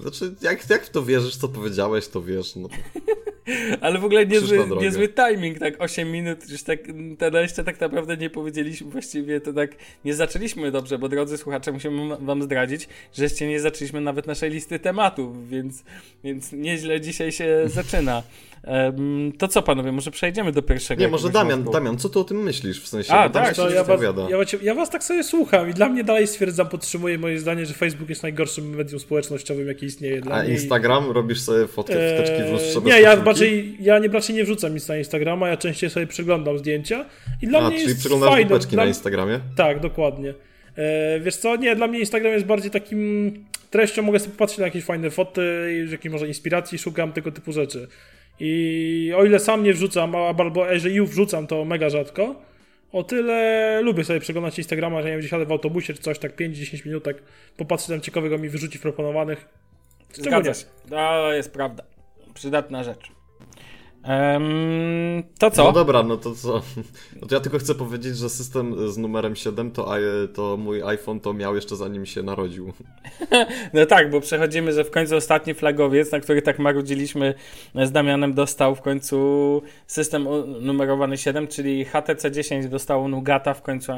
znaczy, 0.00 0.34
jak, 0.42 0.70
jak 0.70 0.84
w 0.84 0.90
to 0.90 1.04
wierzysz, 1.04 1.36
co 1.36 1.48
powiedziałeś, 1.48 2.08
to 2.08 2.22
wiesz, 2.22 2.56
no. 2.56 2.68
Ale 3.80 3.98
w 3.98 4.04
ogóle 4.04 4.26
niezły, 4.26 4.68
niezły 4.80 5.08
timing, 5.08 5.58
tak 5.58 5.74
8 5.82 6.12
minut, 6.12 6.50
już 6.50 6.62
tak, 6.62 6.78
to 7.18 7.40
jeszcze 7.40 7.64
tak 7.64 7.80
naprawdę 7.80 8.16
nie 8.16 8.30
powiedzieliśmy, 8.30 8.90
właściwie 8.90 9.40
to 9.40 9.52
tak 9.52 9.70
nie 10.04 10.14
zaczęliśmy 10.14 10.70
dobrze, 10.70 10.98
bo 10.98 11.08
drodzy 11.08 11.38
słuchacze, 11.38 11.72
musimy 11.72 12.16
wam 12.20 12.42
zdradzić, 12.42 12.88
że 13.12 13.22
jeszcze 13.22 13.46
nie 13.46 13.60
zaczęliśmy 13.60 14.00
nawet 14.00 14.26
naszej 14.26 14.50
listy 14.50 14.78
tematów, 14.78 15.48
więc, 15.48 15.84
więc 16.24 16.52
nieźle 16.52 17.00
dzisiaj 17.00 17.32
się 17.32 17.62
zaczyna. 17.66 18.22
To 19.38 19.48
co 19.48 19.62
panowie, 19.62 19.92
może 19.92 20.10
przejdziemy 20.10 20.52
do 20.52 20.62
pierwszego 20.62 21.00
Nie, 21.02 21.08
może 21.08 21.30
Damian, 21.30 21.58
wątku? 21.58 21.72
Damian, 21.72 21.98
co 21.98 22.08
ty 22.08 22.18
o 22.18 22.24
tym 22.24 22.42
myślisz, 22.42 22.82
w 22.82 22.88
sensie, 22.88 23.12
A, 23.12 23.28
tak, 23.28 23.58
ja, 23.58 23.64
was, 23.64 23.74
ja, 23.74 23.84
was- 24.38 24.62
ja 24.62 24.74
was 24.74 24.90
tak 24.90 25.04
sobie 25.04 25.24
słucham 25.24 25.70
i 25.70 25.74
dla 25.74 25.88
mnie 25.88 26.04
dalej 26.04 26.26
stwierdzam, 26.26 26.68
podtrzymuję 26.68 27.18
moje 27.18 27.38
zdanie, 27.38 27.66
że 27.66 27.74
Facebook 27.74 28.08
jest 28.08 28.22
najgorszym 28.22 28.70
medium 28.76 29.00
społecznościowym, 29.00 29.68
jakie 29.68 29.86
istnieje 29.86 30.20
dla 30.20 30.36
A 30.36 30.40
mnie. 30.42 30.48
i- 30.50 30.52
Instagram, 30.52 31.10
robisz 31.10 31.40
sobie 31.40 31.66
fotkę, 31.66 31.94
wtyczki 32.14 32.42
w 32.48 32.52
lustrze 32.52 32.78
Eee, 32.78 32.84
Nie, 32.84 33.00
ja 33.00 33.14
raczej, 33.24 33.76
ja 33.80 33.98
nie, 33.98 34.08
raczej 34.08 34.34
nie 34.36 34.44
wrzucam 34.44 34.74
nic 34.74 34.88
na 34.88 34.96
Instagrama, 34.96 35.48
ja 35.48 35.56
częściej 35.56 35.90
sobie 35.90 36.06
przeglądam 36.06 36.58
zdjęcia 36.58 37.04
i 37.42 37.46
dla 37.46 37.58
A, 37.58 37.62
mnie 37.68 37.76
czyli 37.78 37.88
jest 37.88 38.00
przeglądasz 38.00 38.30
fajne. 38.30 38.58
Dla, 38.58 38.82
na 38.82 38.84
Instagramie? 38.88 39.40
tak, 39.56 39.80
dokładnie. 39.80 40.34
E, 40.76 41.20
wiesz 41.20 41.36
co, 41.36 41.56
nie, 41.56 41.76
dla 41.76 41.86
mnie 41.86 41.98
Instagram 42.00 42.32
jest 42.32 42.46
bardziej 42.46 42.70
takim 42.70 43.32
treścią, 43.70 44.02
mogę 44.02 44.18
sobie 44.18 44.32
popatrzeć 44.32 44.58
na 44.58 44.64
jakieś 44.64 44.84
fajne 44.84 45.10
foty, 45.10 45.42
i 45.88 45.90
jakiej 45.92 46.10
może 46.10 46.28
inspiracji 46.28 46.78
szukam, 46.78 47.12
tego 47.12 47.32
typu 47.32 47.52
rzeczy. 47.52 47.88
I 48.40 49.12
o 49.16 49.24
ile 49.24 49.38
sam 49.38 49.62
nie 49.62 49.72
wrzucam, 49.72 50.14
albo 50.14 50.70
jeżeli 50.70 50.94
już 50.94 51.10
wrzucam, 51.10 51.46
to 51.46 51.64
mega 51.64 51.90
rzadko, 51.90 52.34
o 52.92 53.02
tyle 53.02 53.80
lubię 53.82 54.04
sobie 54.04 54.20
przeglądać 54.20 54.58
Instagrama, 54.58 55.02
że 55.02 55.04
nie 55.04 55.10
wiem, 55.10 55.20
gdzieś 55.20 55.32
jadę 55.32 55.46
w 55.46 55.52
autobusie 55.52 55.94
czy 55.94 56.02
coś, 56.02 56.18
tak 56.18 56.36
5-10 56.36 56.86
minutek, 56.86 57.22
popatrzę 57.56 57.92
tam 57.92 58.00
ciekawego 58.00 58.38
mi 58.38 58.48
wyrzuci 58.48 58.78
proponowanych. 58.78 59.48
Zgadza 60.12 60.54
się. 60.54 60.64
To 60.90 61.32
jest 61.32 61.52
prawda. 61.52 61.84
Przydatna 62.34 62.84
rzecz. 62.84 63.15
Em, 64.06 65.22
to 65.38 65.50
co? 65.50 65.64
No 65.64 65.72
dobra, 65.72 66.02
no 66.02 66.16
to 66.16 66.34
co? 66.34 66.62
No 67.20 67.26
to 67.28 67.34
ja 67.34 67.40
tylko 67.40 67.58
chcę 67.58 67.74
powiedzieć, 67.74 68.16
że 68.16 68.28
system 68.28 68.90
z 68.92 68.98
numerem 68.98 69.36
7 69.36 69.70
to, 69.70 69.94
to 70.34 70.56
mój 70.56 70.82
iPhone 70.82 71.20
to 71.20 71.32
miał 71.32 71.54
jeszcze 71.54 71.76
zanim 71.76 72.06
się 72.06 72.22
narodził. 72.22 72.72
No 73.74 73.86
tak, 73.86 74.10
bo 74.10 74.20
przechodzimy, 74.20 74.72
że 74.72 74.84
w 74.84 74.90
końcu 74.90 75.16
ostatni 75.16 75.54
flagowiec, 75.54 76.12
na 76.12 76.20
który 76.20 76.42
tak 76.42 76.58
marudziliśmy 76.58 77.34
z 77.74 77.92
Damianem, 77.92 78.34
dostał 78.34 78.74
w 78.74 78.80
końcu 78.80 79.62
system 79.86 80.28
numerowany 80.60 81.18
7, 81.18 81.48
czyli 81.48 81.84
HTC 81.84 82.30
10 82.30 82.68
dostało 82.68 83.08
Nugata 83.08 83.54
w 83.54 83.62
końcu 83.62 83.92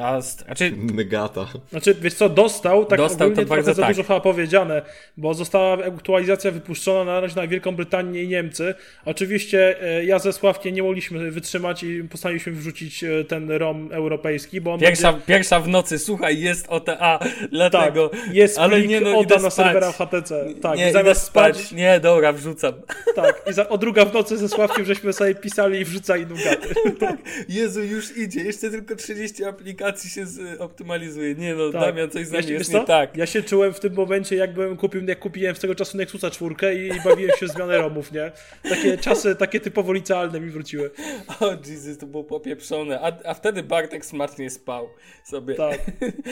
A, 0.00 0.20
znaczy, 0.20 0.72
Negata. 0.94 1.46
Znaczy, 1.70 1.96
wiesz 2.00 2.14
co, 2.14 2.28
dostał, 2.28 2.84
tak 2.84 2.98
Dostał, 2.98 3.26
ogólnie 3.26 3.42
to 3.42 3.48
bardzo 3.48 3.74
za 3.74 3.82
tak. 3.82 3.90
dużo 3.90 4.02
chyba 4.02 4.20
powiedziane, 4.20 4.82
bo 5.16 5.34
została 5.34 5.84
aktualizacja 5.86 6.50
wypuszczona 6.50 7.04
na 7.04 7.20
razie 7.20 7.36
na 7.36 7.46
Wielką 7.46 7.76
Brytanię 7.76 8.22
i 8.22 8.28
Niemcy. 8.28 8.74
Oczywiście 9.04 9.82
e, 9.82 10.04
ja 10.04 10.18
ze 10.18 10.32
Sławkiem 10.32 10.74
nie 10.74 10.82
mogliśmy 10.82 11.30
wytrzymać 11.30 11.82
i 11.82 12.04
postanowiliśmy 12.04 12.52
wrzucić 12.52 13.04
e, 13.04 13.24
ten 13.24 13.50
ROM 13.50 13.88
europejski, 13.92 14.60
bo 14.60 14.72
on 14.72 14.80
pierwsza, 14.80 15.12
będzie... 15.12 15.26
pierwsza 15.26 15.60
w 15.60 15.68
nocy, 15.68 15.98
słuchaj, 15.98 16.40
jest 16.40 16.66
OTA, 16.68 17.18
dlatego. 17.50 18.08
Tak, 18.08 18.34
jest 18.34 18.58
ale 18.58 18.76
plik 18.76 18.88
nie, 18.88 19.00
no, 19.00 19.22
idę 19.22 19.38
na 19.38 19.50
serwerach 19.50 19.96
HTC. 19.96 20.46
Tak, 20.62 20.78
nie, 20.78 20.92
zamiast 20.92 21.22
spać. 21.22 21.56
spać, 21.56 21.72
Nie, 21.72 22.00
dobra, 22.00 22.32
wrzucam. 22.32 22.72
tak, 23.16 23.42
i 23.50 23.52
za, 23.52 23.68
o 23.68 23.78
druga 23.78 24.04
w 24.04 24.14
nocy 24.14 24.38
ze 24.38 24.48
Sławkiem 24.48 24.84
żeśmy 24.84 25.12
sobie 25.12 25.34
pisali 25.34 25.80
i 25.80 25.84
wrzucali 25.84 26.26
nugaty. 26.26 26.74
Jezu, 27.48 27.82
już 27.82 28.16
idzie, 28.16 28.44
jeszcze 28.44 28.70
tylko 28.70 28.96
30 28.96 29.44
aplikacji 29.44 29.73
się 30.08 30.26
z, 30.26 30.60
optymalizuje. 30.60 31.34
Nie 31.34 31.54
no, 31.54 31.70
Tak. 31.72 31.80
Damian, 31.80 32.10
coś 32.10 32.26
z 32.26 32.32
Ja 32.32 32.42
się- 32.42 32.52
jest 32.52 32.72
nie 32.74 32.84
tak. 32.84 33.16
Ja 33.16 33.26
się 33.26 33.42
czułem 33.42 33.72
w 33.74 33.80
tym 33.80 33.94
momencie, 33.94 34.36
jakbym 34.36 34.76
kupił, 34.76 35.04
jak 35.04 35.18
kupiłem 35.18 35.56
z 35.56 35.60
tego 35.60 35.74
czasu 35.74 35.96
Nexusa 35.96 36.30
czwórkę 36.30 36.74
i, 36.74 36.86
i 36.88 37.00
bawiłem 37.04 37.36
się 37.40 37.46
w 37.46 37.50
zmianę 37.50 37.78
ROMów, 37.78 38.12
nie? 38.12 38.32
Takie 38.68 38.98
czasy, 38.98 39.36
takie 39.36 39.60
typowo 39.60 39.92
licealne 39.92 40.40
mi 40.40 40.50
wróciły. 40.50 40.90
O 41.40 41.50
Jezus, 41.66 41.98
to 41.98 42.06
było 42.06 42.24
popieprzone. 42.24 43.00
A, 43.00 43.12
a 43.30 43.34
wtedy 43.34 43.62
Bartek 43.62 44.06
smacznie 44.06 44.50
spał 44.50 44.88
sobie. 45.24 45.54
Tak. 45.54 45.78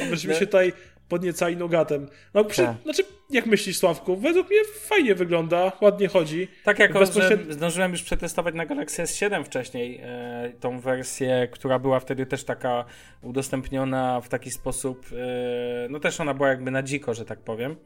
A 0.03 0.05
myśmy 0.11 0.33
No. 0.33 0.39
się 0.39 0.47
tutaj 0.47 0.73
podniecali 1.09 1.57
nogatem. 1.57 2.09
No, 2.35 2.45
przy, 2.45 2.63
Tak. 2.63 2.77
znaczy, 2.83 3.03
jak 3.31 3.47
myślisz, 3.47 3.79
Sławku? 3.79 4.17
Według 4.17 4.51
mnie 4.51 4.59
fajnie 4.81 5.15
wygląda, 5.15 5.73
ładnie 5.81 6.09
chodzi. 6.09 6.49
Tak 6.65 6.79
jako, 6.79 6.99
Bezpośrednio- 6.99 7.47
że 7.47 7.53
zdążyłem 7.53 7.93
już 7.93 8.03
przetestować 8.03 8.55
na 8.55 8.67
Galaxy 8.67 9.03
S7 9.03 9.45
wcześniej 9.45 10.01
e, 10.03 10.53
tą 10.61 10.81
wersję, 10.81 11.49
która 11.53 11.79
była 11.79 12.01
wtedy 12.01 12.27
też 12.27 12.45
taka 12.45 12.85
udostępniona 13.23 14.21
w 14.21 14.29
taki 14.29 14.51
sposób, 14.51 15.07
e, 15.13 15.89
no 15.91 16.01
też 16.01 16.21
ona 16.21 16.35
była 16.35 16.49
jakby 16.49 16.71
na 16.71 16.83
dziko, 16.83 17.15
że 17.15 17.25
tak 17.25 17.39
powiem. 17.41 17.77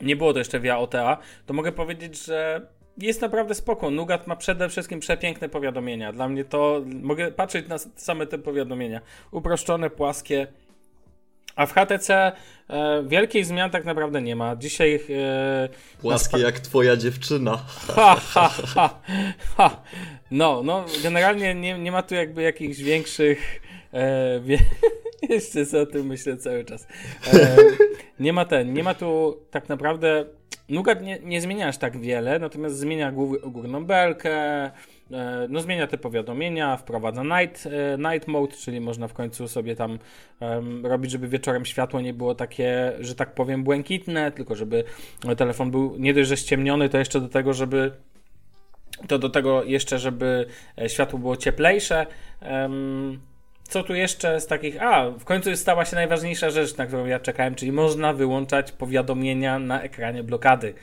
Nie 0.00 0.16
było 0.16 0.32
to 0.32 0.38
jeszcze 0.38 0.60
via 0.60 0.78
OTA, 0.78 1.18
to 1.46 1.54
mogę 1.54 1.72
powiedzieć, 1.72 2.24
że 2.24 2.66
jest 2.98 3.20
naprawdę 3.22 3.54
spoko. 3.54 3.90
Nugat 3.90 4.26
ma 4.26 4.36
przede 4.36 4.68
wszystkim 4.68 5.00
przepiękne 5.00 5.48
powiadomienia. 5.48 6.12
Dla 6.12 6.28
mnie 6.28 6.44
to, 6.44 6.82
mogę 7.02 7.32
patrzeć 7.32 7.68
na 7.68 7.78
same 7.78 8.26
te 8.26 8.38
powiadomienia. 8.38 9.00
Uproszczone, 9.30 9.90
płaskie. 9.90 10.46
A 11.56 11.66
w 11.66 11.72
HTC 11.72 12.10
e, 12.10 12.32
wielkich 13.06 13.46
zmian 13.46 13.70
tak 13.70 13.84
naprawdę 13.84 14.22
nie 14.22 14.36
ma. 14.36 14.56
Dzisiaj 14.56 14.94
e, 14.94 15.68
Płaskie 16.00 16.38
jak 16.38 16.60
twoja 16.60 16.96
dziewczyna. 16.96 17.56
Ha, 17.96 18.16
ha, 18.20 18.48
ha, 18.48 19.00
ha. 19.56 19.82
No, 20.30 20.62
no, 20.64 20.84
generalnie 21.02 21.54
nie, 21.54 21.78
nie 21.78 21.92
ma 21.92 22.02
tu 22.02 22.14
jakby 22.14 22.42
jakichś 22.42 22.78
większych. 22.78 23.60
E, 23.92 24.40
wie, 24.40 24.58
jeszcze 25.28 25.66
co 25.66 25.80
o 25.80 25.86
tym 25.86 26.06
myślę 26.06 26.36
cały 26.36 26.64
czas. 26.64 26.86
E, 27.34 27.56
nie 28.20 28.32
ma 28.32 28.44
ten, 28.44 28.72
nie 28.72 28.82
ma 28.82 28.94
tu 28.94 29.40
tak 29.50 29.68
naprawdę. 29.68 30.24
Nugat 30.72 31.02
nie, 31.02 31.18
nie 31.18 31.40
zmienia 31.40 31.68
aż 31.68 31.78
tak 31.78 31.96
wiele, 31.96 32.38
natomiast 32.38 32.76
zmienia 32.76 33.12
gór, 33.12 33.50
górną 33.50 33.84
belkę, 33.84 34.64
e, 34.64 34.70
no 35.48 35.60
zmienia 35.60 35.86
te 35.86 35.98
powiadomienia, 35.98 36.76
wprowadza 36.76 37.22
night, 37.22 37.66
e, 37.66 37.98
night 37.98 38.28
mode, 38.28 38.56
czyli 38.56 38.80
można 38.80 39.08
w 39.08 39.14
końcu 39.14 39.48
sobie 39.48 39.76
tam 39.76 39.98
robić, 40.82 41.10
żeby 41.10 41.28
wieczorem 41.28 41.64
światło 41.64 42.00
nie 42.00 42.14
było 42.14 42.34
takie, 42.34 42.92
że 43.00 43.14
tak 43.14 43.34
powiem, 43.34 43.64
błękitne, 43.64 44.32
tylko 44.32 44.54
żeby 44.54 44.84
telefon 45.36 45.70
był 45.70 45.96
nie 45.98 46.14
dość, 46.14 46.28
że 46.28 46.36
ściemniony, 46.36 46.88
to 46.88 46.98
jeszcze 46.98 47.20
do 47.20 47.28
tego, 47.28 47.54
żeby 47.54 47.92
to 49.08 49.18
do 49.18 49.28
tego 49.28 49.64
jeszcze, 49.64 49.98
żeby 49.98 50.46
e, 50.78 50.88
światło 50.88 51.18
było 51.18 51.36
cieplejsze. 51.36 52.06
Em, 52.40 53.20
Co 53.72 53.82
tu 53.82 53.94
jeszcze 53.94 54.40
z 54.40 54.46
takich. 54.46 54.82
A, 54.82 55.10
w 55.10 55.24
końcu 55.24 55.56
stała 55.56 55.84
się 55.84 55.96
najważniejsza 55.96 56.50
rzecz, 56.50 56.76
na 56.76 56.86
którą 56.86 57.06
ja 57.06 57.20
czekałem, 57.20 57.54
czyli 57.54 57.72
można 57.72 58.12
wyłączać 58.12 58.72
powiadomienia 58.72 59.58
na 59.58 59.82
ekranie 59.82 60.22
blokady. 60.22 60.74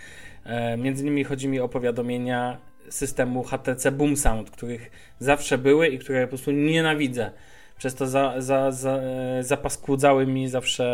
E, 0.45 0.77
Między 0.77 1.03
innymi 1.03 1.23
chodzi 1.23 1.47
mi 1.47 1.59
o 1.59 1.69
powiadomienia 1.69 2.57
systemu 2.89 3.43
HTC 3.43 3.91
Boom 3.91 4.17
Sound, 4.17 4.51
których 4.51 4.91
zawsze 5.19 5.57
były 5.57 5.87
i 5.87 5.99
które 5.99 6.21
po 6.21 6.27
prostu 6.27 6.51
nienawidzę. 6.51 7.31
Przez 7.77 7.95
to 7.95 8.07
za, 8.07 8.33
za, 8.37 8.71
za, 8.71 8.91
e, 8.91 9.43
zapaskudzały 9.43 10.27
mi 10.27 10.47
zawsze 10.47 10.85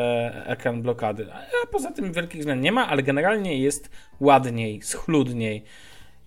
ekran 0.48 0.82
blokady. 0.82 1.28
A 1.34 1.68
poza 1.68 1.92
tym 1.92 2.14
wielkich 2.14 2.44
zmian 2.44 2.62
nie 2.62 2.72
ma, 2.72 2.88
ale 2.88 3.04
generalnie 3.04 3.58
jest 3.58 3.90
ładniej, 4.20 4.82
schludniej. 4.82 5.64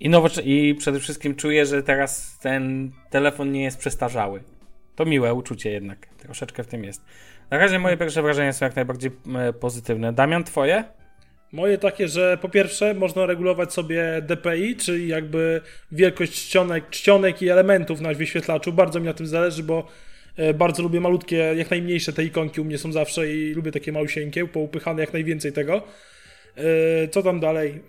I, 0.00 0.10
nowocze- 0.10 0.42
I 0.44 0.74
przede 0.74 1.00
wszystkim 1.00 1.34
czuję, 1.34 1.66
że 1.66 1.82
teraz 1.82 2.38
ten 2.38 2.90
telefon 3.10 3.52
nie 3.52 3.62
jest 3.62 3.78
przestarzały. 3.78 4.42
To 4.98 5.04
miłe 5.04 5.34
uczucie 5.34 5.70
jednak. 5.70 6.06
Troszeczkę 6.06 6.64
w 6.64 6.66
tym 6.66 6.84
jest. 6.84 7.04
Na 7.50 7.58
razie 7.58 7.78
moje 7.78 7.96
pierwsze 7.96 8.22
wrażenia 8.22 8.52
są 8.52 8.66
jak 8.66 8.76
najbardziej 8.76 9.10
e, 9.36 9.52
pozytywne. 9.52 10.12
Damian, 10.12 10.44
twoje? 10.44 10.84
Moje 11.52 11.78
takie, 11.78 12.08
że 12.08 12.38
po 12.42 12.48
pierwsze 12.48 12.94
można 12.94 13.26
regulować 13.26 13.72
sobie 13.72 14.22
DPI, 14.22 14.76
czyli 14.76 15.08
jakby 15.08 15.60
wielkość 15.92 16.32
czcionek, 16.32 16.90
czcionek 16.90 17.42
i 17.42 17.48
elementów 17.48 18.00
na 18.00 18.14
wyświetlaczu. 18.14 18.72
Bardzo 18.72 19.00
mi 19.00 19.06
na 19.06 19.14
tym 19.14 19.26
zależy, 19.26 19.62
bo 19.62 19.86
e, 20.36 20.54
bardzo 20.54 20.82
lubię 20.82 21.00
malutkie, 21.00 21.36
jak 21.36 21.70
najmniejsze 21.70 22.12
te 22.12 22.24
ikonki 22.24 22.60
u 22.60 22.64
mnie 22.64 22.78
są 22.78 22.92
zawsze 22.92 23.32
i 23.32 23.54
lubię 23.54 23.72
takie 23.72 23.92
malusieńkie, 23.92 24.46
poupychane 24.46 25.00
jak 25.00 25.12
najwięcej 25.12 25.52
tego. 25.52 25.82
E, 26.56 27.08
Co 27.08 27.22
tam 27.22 27.40
dalej? 27.40 27.80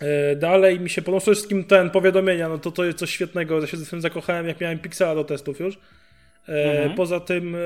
E, 0.00 0.36
Dalej 0.36 0.80
mi 0.80 0.90
się 0.90 1.02
podoba 1.02 1.20
przede 1.20 1.34
wszystkim 1.34 1.64
ten 1.64 1.90
powiadomienia, 1.90 2.48
no 2.48 2.58
to 2.58 2.70
to 2.70 2.84
jest 2.84 2.98
coś 2.98 3.10
świetnego. 3.10 3.60
Ja 3.60 3.66
się 3.66 3.76
z 3.76 3.90
tym 3.90 4.00
zakochałem, 4.00 4.48
jak 4.48 4.60
miałem 4.60 4.78
Pixela 4.78 5.14
do 5.14 5.24
testów 5.24 5.60
już. 5.60 5.78
E, 6.48 6.72
Mhm. 6.72 6.94
Poza 6.94 7.20
tym, 7.20 7.54
e, 7.54 7.58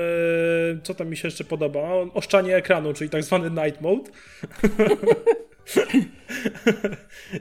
co 0.83 0.93
tam 0.93 1.07
mi 1.09 1.17
się 1.17 1.27
jeszcze 1.27 1.43
podoba? 1.43 1.79
Oszczanie 2.13 2.55
ekranu, 2.55 2.93
czyli 2.93 3.09
tak 3.09 3.23
zwany 3.23 3.49
night 3.49 3.81
mode. 3.81 4.11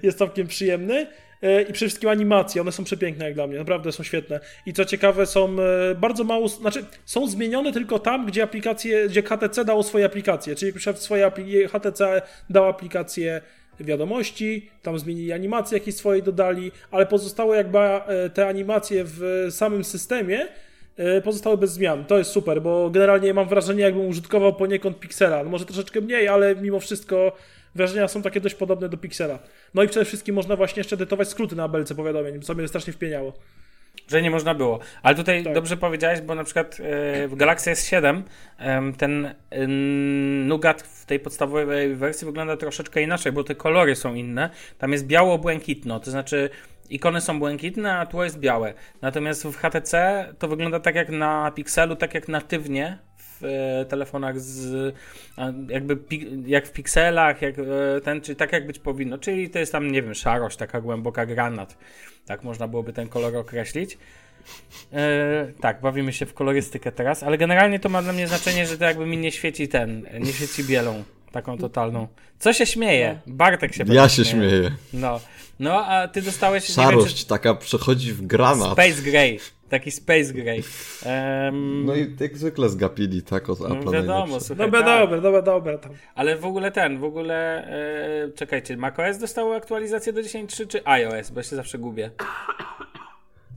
jest 0.02 0.18
całkiem 0.18 0.46
przyjemny. 0.46 1.06
I 1.42 1.72
przede 1.72 1.74
wszystkim 1.74 2.08
animacje, 2.10 2.60
one 2.62 2.72
są 2.72 2.84
przepiękne 2.84 3.24
jak 3.24 3.34
dla 3.34 3.46
mnie, 3.46 3.58
naprawdę 3.58 3.92
są 3.92 4.02
świetne. 4.02 4.40
I 4.66 4.72
co 4.72 4.84
ciekawe, 4.84 5.26
są 5.26 5.56
bardzo 5.96 6.24
mało, 6.24 6.48
znaczy 6.48 6.84
są 7.04 7.28
zmienione 7.28 7.72
tylko 7.72 7.98
tam, 7.98 8.26
gdzie 8.26 8.42
aplikacje, 8.42 9.08
gdzie 9.08 9.22
HTC 9.22 9.64
dało 9.64 9.82
swoje 9.82 10.04
aplikacje, 10.04 10.54
czyli 10.54 10.72
na 10.72 10.78
przykład 10.78 10.98
swoje 11.02 11.30
HTC 11.68 12.22
dał 12.50 12.68
aplikację 12.68 13.40
wiadomości, 13.80 14.70
tam 14.82 14.98
zmienili 14.98 15.32
animacje 15.32 15.78
jakieś 15.78 15.94
swoje 15.94 16.22
dodali, 16.22 16.72
ale 16.90 17.06
pozostałe 17.06 17.56
jakby 17.56 17.78
e, 17.78 18.30
te 18.30 18.48
animacje 18.48 19.04
w 19.06 19.46
samym 19.50 19.84
systemie 19.84 20.48
e, 20.96 21.20
pozostały 21.20 21.56
bez 21.56 21.72
zmian. 21.72 22.04
To 22.04 22.18
jest 22.18 22.30
super, 22.30 22.62
bo 22.62 22.90
generalnie 22.90 23.34
mam 23.34 23.48
wrażenie, 23.48 23.82
jakbym 23.82 24.06
użytkował 24.06 24.54
poniekąd 24.54 25.00
Pixela. 25.00 25.44
No 25.44 25.50
może 25.50 25.64
troszeczkę 25.64 26.00
mniej, 26.00 26.28
ale 26.28 26.56
mimo 26.56 26.80
wszystko 26.80 27.32
wrażenia 27.74 28.08
są 28.08 28.22
takie 28.22 28.40
dość 28.40 28.54
podobne 28.54 28.88
do 28.88 28.96
Pixela. 28.96 29.38
No 29.74 29.82
i 29.82 29.88
przede 29.88 30.04
wszystkim 30.04 30.34
można 30.34 30.56
właśnie 30.56 30.80
jeszcze 30.80 30.96
edytować 30.96 31.28
skróty 31.28 31.56
na 31.56 31.68
belce 31.68 31.94
powiadomień, 31.94 32.42
co 32.42 32.54
mnie 32.54 32.68
strasznie 32.68 32.92
wpieniało. 32.92 33.32
Że 34.08 34.22
nie 34.22 34.30
można 34.30 34.54
było. 34.54 34.78
Ale 35.02 35.14
tutaj 35.16 35.44
Tak. 35.44 35.54
dobrze 35.54 35.76
powiedziałeś, 35.76 36.20
bo 36.20 36.34
na 36.34 36.44
przykład 36.44 36.76
e, 36.80 37.28
w 37.28 37.36
Galaxy 37.36 37.70
S7 37.72 38.22
em, 38.58 38.94
ten 38.94 39.26
e, 39.50 39.66
Nougat 40.46 40.82
w 40.82 41.06
tej 41.06 41.20
podstawowej 41.20 41.96
wersji 41.96 42.24
wygląda 42.24 42.56
troszeczkę 42.56 43.02
inaczej, 43.02 43.32
bo 43.32 43.44
te 43.44 43.54
kolory 43.54 43.96
są 43.96 44.14
inne. 44.14 44.50
Tam 44.78 44.92
jest 44.92 45.06
biało-błękitno, 45.06 46.00
to 46.00 46.10
znaczy 46.10 46.50
ikony 46.90 47.20
są 47.20 47.38
błękitne, 47.38 47.98
a 47.98 48.06
tło 48.06 48.24
jest 48.24 48.38
białe. 48.38 48.74
Natomiast 49.02 49.44
w 49.46 49.56
HTC 49.56 50.24
to 50.38 50.48
wygląda 50.48 50.80
tak 50.80 50.94
jak 50.94 51.08
na 51.08 51.50
Pixelu, 51.50 51.96
tak 51.96 52.14
jak 52.14 52.28
natywnie 52.28 52.98
w 53.40 53.44
e, 53.44 53.84
telefonach 53.84 54.40
z 54.40 54.94
jakby 55.68 55.98
jak 56.46 56.66
w 56.66 56.72
pikselach, 56.72 57.42
jak 57.42 57.54
e, 57.58 58.00
ten, 58.00 58.20
czyli 58.20 58.36
tak 58.36 58.52
jak 58.52 58.66
być 58.66 58.78
powinno, 58.78 59.18
czyli 59.18 59.50
to 59.50 59.58
jest 59.58 59.72
tam, 59.72 59.92
nie 59.92 60.02
wiem, 60.02 60.14
szarość, 60.14 60.56
taka 60.56 60.80
głęboka 60.80 61.26
granat. 61.26 61.78
Tak 62.26 62.42
można 62.42 62.68
byłoby 62.68 62.92
ten 62.92 63.08
kolor 63.08 63.36
określić. 63.36 63.98
E, 64.92 65.52
tak, 65.60 65.80
bawimy 65.80 66.12
się 66.12 66.26
w 66.26 66.34
kolorystykę 66.34 66.92
teraz, 66.92 67.22
ale 67.22 67.38
generalnie 67.38 67.80
to 67.80 67.88
ma 67.88 68.02
dla 68.02 68.12
mnie 68.12 68.28
znaczenie, 68.28 68.66
że 68.66 68.78
to 68.78 68.84
jakby 68.84 69.06
mi 69.06 69.18
nie 69.18 69.32
świeci 69.32 69.68
ten, 69.68 70.06
nie 70.20 70.32
świeci 70.32 70.64
bielą, 70.64 71.04
taką 71.32 71.58
totalną. 71.58 72.08
Co 72.38 72.52
się 72.52 72.66
śmieje? 72.66 73.20
Bartek 73.26 73.74
się 73.74 73.84
Ja 73.88 74.08
się 74.08 74.24
śmieję. 74.24 74.70
No, 74.92 75.20
no 75.58 75.86
a 75.86 76.08
ty 76.08 76.22
dostałeś, 76.22 76.68
nie 76.68 76.74
wiem, 76.74 76.84
Szarość 76.84 77.24
taka 77.24 77.54
przechodzi 77.54 78.12
w 78.12 78.20
czy 78.20 78.26
granat. 78.26 78.72
Space 78.72 79.02
Gray, 79.02 79.40
taki 79.68 79.90
Space 79.90 80.32
Gray. 80.32 80.62
Em, 81.06 81.84
No 81.84 81.94
i 81.94 82.16
jak 82.20 82.38
zwykle 82.38 82.68
zgapili 82.68 83.22
tak 83.22 83.50
od 83.50 83.60
no 83.60 83.68
Apple'a 83.68 83.92
wiadomo, 83.92 84.40
słuchaj, 84.40 84.66
Dobra, 84.66 84.82
tak. 84.82 85.00
dobra, 85.00 85.20
dobra, 85.20 85.42
dobra. 85.42 85.78
Tam. 85.78 85.92
Ale 86.14 86.36
w 86.36 86.44
ogóle 86.44 86.70
ten, 86.72 86.98
w 86.98 87.04
ogóle, 87.04 87.64
e, 88.26 88.32
czekajcie, 88.32 88.76
macOS 88.76 89.18
dostało 89.18 89.54
aktualizację 89.56 90.12
do 90.12 90.20
10.3 90.20 90.66
czy 90.66 90.80
iOS, 90.86 91.30
bo 91.30 91.40
ja 91.40 91.44
się 91.44 91.56
zawsze 91.56 91.78
gubię. 91.78 92.10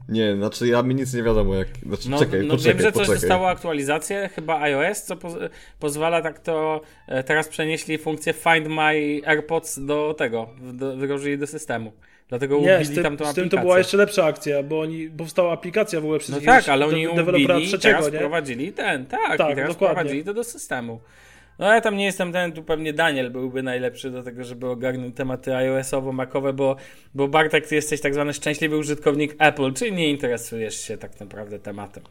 Nie, 0.08 0.36
znaczy 0.36 0.66
ja 0.68 0.82
mi 0.82 0.94
nic 0.94 1.14
nie 1.14 1.22
wiadomo 1.22 1.54
jak... 1.54 1.68
Znaczy 1.86 2.10
No, 2.10 2.18
czekaj, 2.18 2.40
no 2.46 2.54
poczekaj, 2.54 2.74
wiem, 2.74 2.82
że 2.82 2.92
coś 2.92 3.06
poczekaj. 3.06 3.20
dostało 3.20 3.48
aktualizację, 3.48 4.30
chyba 4.34 4.60
iOS, 4.60 5.02
co 5.02 5.16
poz 5.16 5.34
pozwala 5.78 6.22
tak 6.22 6.38
to, 6.38 6.80
e, 7.08 7.22
teraz 7.24 7.48
przenieśli 7.48 7.98
funkcję 7.98 8.32
Find 8.32 8.68
My 8.68 9.20
AirPods 9.26 9.78
do 9.84 10.14
tego, 10.18 10.48
do, 10.72 10.96
wdrożyli 10.96 11.38
do 11.38 11.46
systemu. 11.46 11.92
Dlatego 12.32 12.58
Nie, 12.60 12.74
ubili 12.74 12.84
z 12.84 12.94
tym, 12.94 13.02
tam 13.02 13.16
tą 13.16 13.24
z 13.24 13.28
aplikację. 13.28 13.42
tym 13.50 13.58
to 13.58 13.58
była 13.64 13.78
jeszcze 13.78 13.96
lepsza 13.96 14.24
akcja, 14.24 14.62
bo 14.62 14.80
oni, 14.80 15.10
powstała 15.10 15.52
aplikacja 15.52 16.00
w 16.00 16.04
ogóle 16.04 16.18
przez 16.18 16.30
No 16.34 16.40
tak, 16.40 16.68
ale 16.68 16.86
de- 16.88 16.92
oni 16.94 17.16
dewelopera 17.16 17.54
ubili 17.54 17.68
trzeciego, 17.68 17.98
teraz 17.98 18.12
nie? 18.12 18.18
wprowadzili 18.18 18.72
ten, 18.72 19.06
tak, 19.06 19.20
Tak, 19.38 19.52
i 19.52 19.54
teraz 19.54 19.70
dokładnie. 19.70 19.74
wprowadzili 19.94 20.24
to 20.24 20.34
do 20.34 20.44
systemu. 20.44 21.00
No 21.58 21.74
ja 21.74 21.80
tam 21.80 21.96
nie 21.96 22.04
jestem 22.04 22.32
ten, 22.32 22.52
tu 22.52 22.62
pewnie 22.62 22.92
Daniel 22.92 23.30
byłby 23.30 23.62
najlepszy 23.62 24.10
do 24.10 24.22
tego, 24.22 24.44
żeby 24.44 24.68
ogarnąć 24.68 25.16
tematy 25.16 25.54
iOS-owo-macowe, 25.56 26.52
bo, 26.52 26.76
bo 27.14 27.28
Bartek, 27.28 27.66
ty 27.66 27.74
jesteś 27.74 28.00
tak 28.00 28.14
zwany 28.14 28.32
szczęśliwy 28.32 28.76
użytkownik 28.76 29.34
Apple, 29.38 29.72
czyli 29.72 29.92
nie 29.92 30.10
interesujesz 30.10 30.80
się 30.80 30.98
tak 30.98 31.20
naprawdę 31.20 31.58
tematem. 31.58 32.02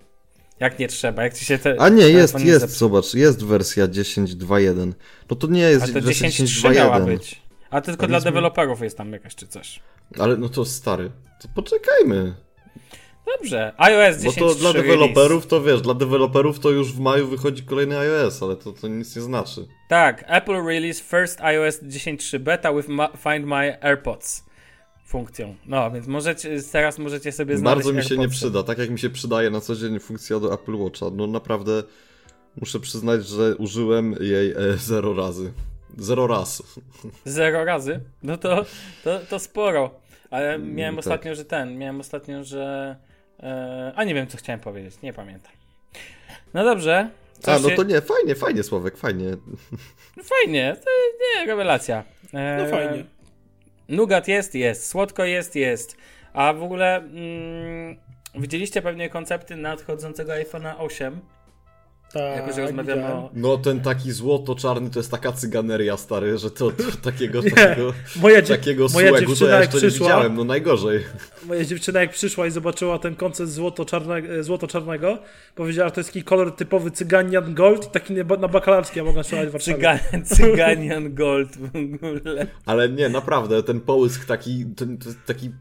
Jak 0.60 0.80
nie 0.80 0.88
trzeba, 0.88 1.24
jak 1.24 1.34
ci 1.34 1.46
się 1.46 1.58
te 1.58 1.75
A 1.80 1.90
nie, 1.90 2.10
jest, 2.10 2.34
telefon 2.34 2.48
jest, 2.54 2.70
zobacz, 2.78 3.13
jest 3.13 3.46
wersja 3.46 3.88
10.2.1. 3.88 4.92
No 5.30 5.36
to 5.36 5.48
nie 5.48 5.62
jest 5.62 5.84
A 5.84 5.88
to 5.88 5.94
wersja 5.94 6.30
10.3 6.30 6.74
miała 6.75 7.00
10.2.1. 7.00 7.06
być. 7.06 7.42
A 7.70 7.82
tylko 7.82 8.00
Ale 8.01 8.08
dla 8.08 8.20
deweloperów 8.20 8.82
jest 8.82 8.98
tam 8.98 9.13
jakaś 9.13 9.36
czy 9.36 9.48
coś. 9.48 9.80
Ale 10.20 10.38
no 10.38 10.50
to 10.50 10.65
stary, 10.65 11.12
to 11.41 11.48
poczekajmy. 11.56 12.36
Dobrze, 13.38 13.74
iOS 13.77 14.18
10.3 14.18 14.39
Bo 14.39 14.48
to 14.48 14.56
dla 14.56 14.74
deweloperów 14.74 15.48
to 15.48 15.62
wiesz, 15.62 15.82
dla 15.82 15.94
deweloperów 15.94 16.60
to 16.60 16.70
już 16.70 16.94
w 16.94 17.00
maju 17.00 17.27
wychodzi 17.27 17.63
kolejny 17.63 17.98
iOS, 17.98 18.44
ale 18.44 18.56
to, 18.56 18.72
to 18.72 18.88
nic 18.88 19.15
nie 19.15 19.22
znaczy. 19.22 19.68
Tak, 19.89 20.24
Apple 20.27 20.65
release 20.65 21.01
first 21.01 21.41
iOS 21.41 21.84
10.3 21.84 22.39
beta 22.39 22.74
with 22.74 22.88
Find 23.24 23.46
My 23.46 23.82
AirPods 23.82 24.44
funkcją. 25.12 25.56
No, 25.65 25.91
więc 25.91 26.08
możecie, 26.08 26.50
teraz 26.72 27.00
możecie 27.00 27.32
sobie 27.32 27.58
znaleźć 27.58 27.86
Bardzo 27.86 28.01
mi 28.01 28.10
się 28.10 28.18
nie 28.18 28.30
przyda, 28.30 28.63
tak 28.63 28.77
jak 28.77 28.89
mi 28.89 29.00
się 29.00 29.10
przydaje 29.10 29.50
na 29.50 29.62
co 29.62 29.75
dzień 29.75 30.00
funkcja 30.00 30.39
do 30.39 30.53
Apple 30.53 30.75
Watcha. 30.75 31.06
No 31.13 31.27
naprawdę 31.27 31.84
muszę 32.62 32.80
przyznać, 32.80 33.27
że 33.27 33.56
użyłem 33.56 34.15
jej 34.20 34.51
e, 34.51 34.77
zero 34.77 35.13
razy. 35.13 35.53
Zero 35.98 36.27
raz. 36.27 36.63
Zero 37.25 37.65
razy? 37.65 38.00
No 38.24 38.38
to, 38.38 38.65
to, 39.03 39.20
to 39.30 39.39
sporo. 39.39 40.00
Ale 40.32 40.60
miałem 40.60 40.96
tak. 40.96 41.00
ostatnio, 41.00 41.36
że 41.36 41.46
ten, 41.46 41.78
miałem 41.78 42.00
ostatnio, 42.00 42.44
że... 42.44 42.96
E, 43.44 43.92
a 43.96 44.04
nie 44.04 44.14
wiem, 44.14 44.28
co 44.28 44.38
chciałem 44.38 44.60
powiedzieć, 44.60 45.02
nie 45.02 45.14
pamiętam. 45.14 45.52
No 46.54 46.64
dobrze. 46.64 47.10
A, 47.48 47.60
no 47.60 47.70
się- 47.70 47.76
to 47.76 47.84
nie, 47.84 48.02
fajnie, 48.02 48.36
fajnie 48.36 48.64
Sławek, 48.64 48.98
fajnie. 48.98 49.26
no 50.18 50.24
fajnie, 50.24 50.76
to 50.86 50.92
nie, 51.40 51.46
rewelacja. 51.46 52.04
E, 52.34 52.58
No 52.64 52.68
fajnie. 52.78 53.06
Nugat 53.90 54.28
jest, 54.28 54.56
jest. 54.56 54.90
Słodko 54.90 55.26
jest, 55.26 55.56
jest. 55.56 55.98
A 56.34 56.54
w 56.54 56.64
ogóle 56.64 56.96
mm, 56.98 57.98
widzieliście 58.36 58.82
pewnie 58.82 59.10
koncepty 59.10 59.56
nadchodzącego 59.56 60.32
iPhone'a 60.34 60.74
8? 60.78 61.22
Tak, 62.13 62.36
Jako, 62.38 62.53
że 62.53 62.62
rozmawiamy 62.62 63.06
o... 63.06 63.30
No 63.34 63.58
ten 63.58 63.82
taki 63.82 64.12
złoto-czarny 64.12 64.89
to 64.89 65.00
jest 65.00 65.12
taka 65.12 65.32
cyganeria, 65.32 65.98
stary, 65.98 66.38
że 66.38 66.51
to, 66.51 66.72
to 66.72 66.84
takiego, 67.03 67.41
Nie, 67.41 67.51
takiego, 67.51 67.94
moja, 68.15 68.41
takiego 68.41 68.88
moja 68.94 69.10
słegu 69.10 69.25
to 69.25 69.30
dziewczyna 69.30 69.50
ja 69.50 69.56
jak 69.56 69.63
jeszcze 69.63 69.77
nie 69.86 69.89
przyszła, 69.89 70.08
widziałem, 70.08 70.36
no 70.36 70.44
najgorzej. 70.44 71.03
moja 71.46 71.65
dziewczyna 71.65 72.01
jak 72.01 72.12
przyszła 72.12 72.48
i 72.48 72.51
zobaczyła 72.51 73.00
ten 73.00 73.15
koncept 73.15 73.50
złoto-czarnego, 74.41 75.18
powiedziała, 75.56 75.89
że 75.89 75.96
to 75.96 76.00
jest 76.00 76.10
taki 76.10 76.24
kolor 76.24 76.56
typowy 76.56 76.91
cyganian 76.91 77.53
gold 77.53 77.88
i 77.88 77.89
taki 77.89 78.13
na 78.13 78.48
bakalarskie 78.48 79.00
ja 79.00 79.03
mogę 79.03 79.24
strzelać 79.24 79.50
w 79.50 79.51
Warszawie. 79.51 79.77
Cygan, 79.77 80.25
Cyganian 80.36 81.13
Gold 81.13 81.58
w 81.58 81.65
ogóle. 81.65 82.48
Ale 82.65 82.89
nie, 82.89 83.10
naprawdę, 83.10 83.63
ten 83.63 83.82
połysk 83.82 84.25
taki, 84.25 84.65
ten, 84.65 84.98
taki, 85.25 85.51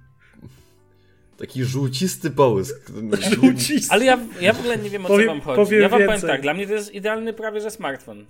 taki 1.41 1.65
żółcisty 1.65 2.31
połysk. 2.31 2.91
Żółcisty. 3.35 3.95
Ale 3.95 4.05
ja, 4.05 4.19
ja 4.41 4.53
w 4.53 4.59
ogóle 4.61 4.79
nie 4.79 4.91
wiem 4.91 5.05
o 5.05 5.09
Powiem- 5.09 5.27
co 5.27 5.33
wam 5.33 5.41
chodzi. 5.41 5.57
powiem 5.57 5.81
Ja 5.83 5.89
wam 5.89 5.97
powiem 5.99 6.11
więcej. 6.11 6.31
tak, 6.31 6.41
dla 6.43 6.55
mnie 6.55 6.67
to 6.67 6.73
jest 6.73 6.95
idealny 6.95 7.33
prawie 7.33 7.61
że 7.61 7.71
smartfon. 7.71 8.27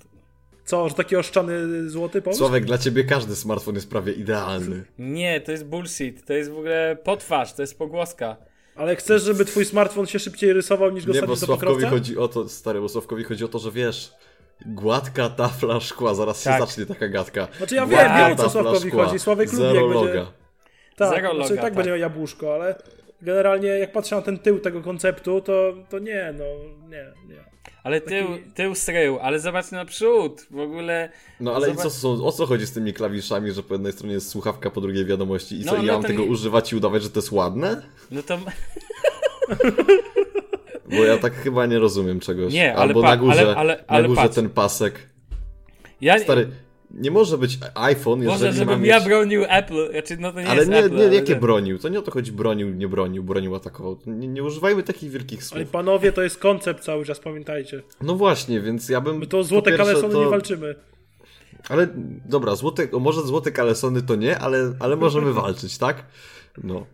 Co, 0.65 0.89
że 0.89 0.95
taki 0.95 1.17
oszczany 1.17 1.89
złoty 1.91 2.23
pomysł? 2.23 2.39
Sławek, 2.39 2.65
dla 2.65 2.79
ciebie 2.79 3.05
każdy 3.05 3.37
smartfon 3.37 3.75
jest 3.75 3.91
prawie 3.91 4.13
idealny. 4.13 4.85
Nie, 4.99 5.41
to 5.41 5.53
jest 5.53 5.65
bullshit. 5.65 6.27
To 6.27 6.33
jest 6.33 6.51
w 6.51 6.59
ogóle 6.59 6.97
potwarz, 7.05 7.53
to 7.53 7.63
jest 7.63 7.79
pogłoska. 7.79 8.37
Ale 8.77 8.97
chcesz, 8.97 9.23
żeby 9.23 9.45
twój 9.45 9.65
smartfon 9.65 10.07
się 10.07 10.19
szybciej 10.19 10.53
rysował 10.53 10.91
niż 10.91 11.07
go 11.07 11.13
Nie, 11.13 11.23
bo 11.23 11.37
Sławkowi 11.37 11.85
chodzi 11.85 12.19
o 12.19 12.29
to, 12.29 12.49
stary, 12.49 12.81
bo 12.81 12.89
Sławkowi 12.89 13.25
chodzi 13.25 13.45
o 13.45 13.49
to, 13.49 13.59
że 13.59 13.71
wiesz, 13.71 14.13
gładka 14.67 15.29
tafla 15.29 15.81
szkła, 15.81 16.15
zaraz 16.15 16.43
Tak. 16.43 16.55
się 16.61 16.67
zacznie 16.67 16.87
taka 16.87 17.09
gadka. 17.09 17.49
Znaczy 17.59 17.75
ja 17.75 17.87
wiem, 17.87 17.91
Gładka 17.91 18.29
wiem, 18.29 18.33
o 18.39 18.43
co 18.43 18.51
Sławkowi 18.51 18.89
szkła, 18.89 19.07
chodzi. 19.07 19.19
Sławek 19.19 19.53
lubi, 19.53 19.57
Zero 19.59 19.75
jak 19.75 19.85
będzie- 19.99 20.15
loga. 20.15 20.33
Tak, 20.97 21.09
Zero 21.11 21.21
znaczy, 21.21 21.39
loga, 21.39 21.49
tak 21.49 21.61
tak. 21.61 21.75
będzie 21.75 21.99
jabłuszko, 21.99 22.55
ale 22.55 22.75
generalnie 23.23 23.69
jak 23.69 23.93
patrzę 23.93 24.17
na 24.17 24.23
ten 24.23 24.39
tył 24.39 24.59
tego 24.61 24.81
konceptu, 24.83 25.41
to, 25.41 25.75
to 25.91 25.99
nie, 25.99 26.35
no, 26.39 26.45
nie, 26.89 27.05
nie. 27.35 27.41
Ale 27.85 28.01
tył, 28.01 28.27
tył 28.55 28.75
srył, 28.75 29.19
ale 29.23 29.41
zobacz 29.41 29.71
na 29.71 29.85
przód. 29.85 30.47
W 30.51 30.59
ogóle. 30.59 31.09
No 31.41 31.55
ale 31.55 31.67
i 31.69 31.71
Zobacz- 31.71 31.83
co, 31.83 31.91
są, 31.91 32.25
o 32.25 32.33
co 32.33 32.47
chodzi 32.47 32.67
z 32.67 32.73
tymi 32.73 32.93
klawiszami, 32.93 33.53
że 33.53 33.63
po 33.63 33.75
jednej 33.75 33.93
stronie 33.93 34.15
jest 34.15 34.29
słuchawka, 34.29 34.71
po 34.71 34.81
drugiej 34.81 35.05
wiadomości 35.05 35.61
i 35.61 35.65
co, 35.65 35.71
No, 35.71 35.77
i 35.77 35.81
no 35.81 35.87
ja 35.87 35.93
mam 35.93 36.03
tego 36.03 36.23
nie- 36.23 36.29
używać 36.29 36.73
i 36.73 36.77
udawać, 36.77 37.03
że 37.03 37.11
to 37.11 37.19
jest 37.21 37.33
ładne? 37.33 37.83
No 38.11 38.23
to. 38.23 38.39
Bo 40.91 41.05
ja 41.05 41.19
tak 41.19 41.35
chyba 41.35 41.67
nie 41.67 41.79
rozumiem 41.79 42.21
czegoś. 42.21 42.53
Nie, 42.53 42.73
ale 42.75 42.83
Albo 42.83 43.03
pa- 43.03 43.09
na 43.09 43.17
górze, 43.17 43.41
ale- 43.41 43.57
ale- 43.57 43.85
ale 43.87 44.03
na 44.03 44.09
górze 44.09 44.21
patrz. 44.23 44.35
ten 44.35 44.51
pasek. 44.51 45.07
Ja, 46.01 46.19
Stary, 46.19 46.49
nie 46.95 47.11
może 47.11 47.39
być 47.39 47.59
iPhone, 47.75 48.19
jeżeli 48.23 48.33
może, 48.39 48.47
nie 48.47 48.53
żebym 48.53 48.81
mieć... 48.81 48.89
ja 48.89 49.01
bronił 49.01 49.45
Apple. 49.49 49.91
Znaczy, 49.91 50.17
no 50.21 50.33
to 50.33 50.41
nie 50.41 50.47
Ale 50.49 50.59
jest 50.59 50.71
nie, 50.71 50.79
Apple, 50.79 50.97
nie, 50.97 51.05
ale 51.05 51.15
jakie 51.15 51.27
ten- 51.33 51.41
bronił? 51.41 51.79
To 51.79 51.89
nie 51.89 51.99
o 51.99 52.03
to 52.03 52.11
chodzi 52.11 52.33
bronił, 52.33 52.71
nie 52.75 52.89
bronił, 52.89 53.23
bronił, 53.25 53.55
atakował. 53.55 53.99
Nie, 54.07 54.29
nie 54.29 54.43
używajmy 54.43 54.83
takich 54.83 55.11
wielkich 55.11 55.41
Ale 55.53 55.63
słów. 55.63 55.73
panowie, 55.73 56.13
to 56.13 56.23
jest 56.23 56.39
koncept 56.39 56.85
cały 56.85 57.05
czas, 57.05 57.21
pamiętajcie. 57.21 57.83
No 58.03 58.15
właśnie, 58.15 58.61
więc 58.61 58.89
ja 58.89 59.01
bym... 59.01 59.19
My 59.19 59.27
to 59.27 59.45
złote 59.45 59.77
kalesony 59.77 60.15
to- 60.15 60.25
nie 60.25 60.31
walczymy. 60.31 60.75
Ale 61.69 61.89
dobra, 62.25 62.57
złote, 62.57 62.89
może 63.01 63.23
złote 63.23 63.53
kalesony 63.53 64.03
to 64.03 64.17
nie, 64.17 64.39
ale, 64.39 64.73
ale 64.79 64.97
możemy 64.97 65.33
walczyć, 65.33 65.79
tak? 65.79 66.07
No. 66.65 66.87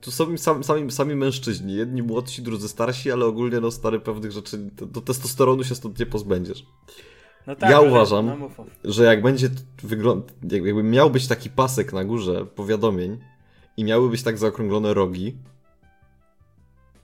Tu 0.00 0.10
są 0.10 0.38
sami, 0.38 0.64
sami, 0.64 0.92
sami 0.92 1.14
mężczyźni, 1.14 1.74
jedni 1.74 2.02
młodsi, 2.02 2.42
drudzy 2.42 2.68
starsi, 2.68 3.10
ale 3.12 3.24
ogólnie 3.24 3.60
no 3.60 3.70
stary 3.70 4.00
pewnych 4.00 4.32
rzeczy, 4.32 4.58
do, 4.58 4.86
do 4.86 5.00
testosteronu 5.00 5.64
się 5.64 5.74
stąd 5.74 5.98
nie 5.98 6.06
pozbędziesz. 6.06 6.64
No 7.46 7.56
tak, 7.56 7.70
Ja 7.70 7.80
uważam, 7.80 8.26
no 8.26 8.48
że 8.84 9.04
jak 9.04 9.22
będzie 9.22 9.48
wygląd, 9.82 10.32
jakby 10.50 10.82
miał 10.82 11.10
być 11.10 11.26
taki 11.28 11.50
pasek 11.50 11.92
na 11.92 12.04
górze 12.04 12.46
powiadomień 12.46 13.18
i 13.76 13.84
miały 13.84 14.10
być 14.10 14.22
tak 14.22 14.38
zaokrąglone 14.38 14.94
rogi, 14.94 15.36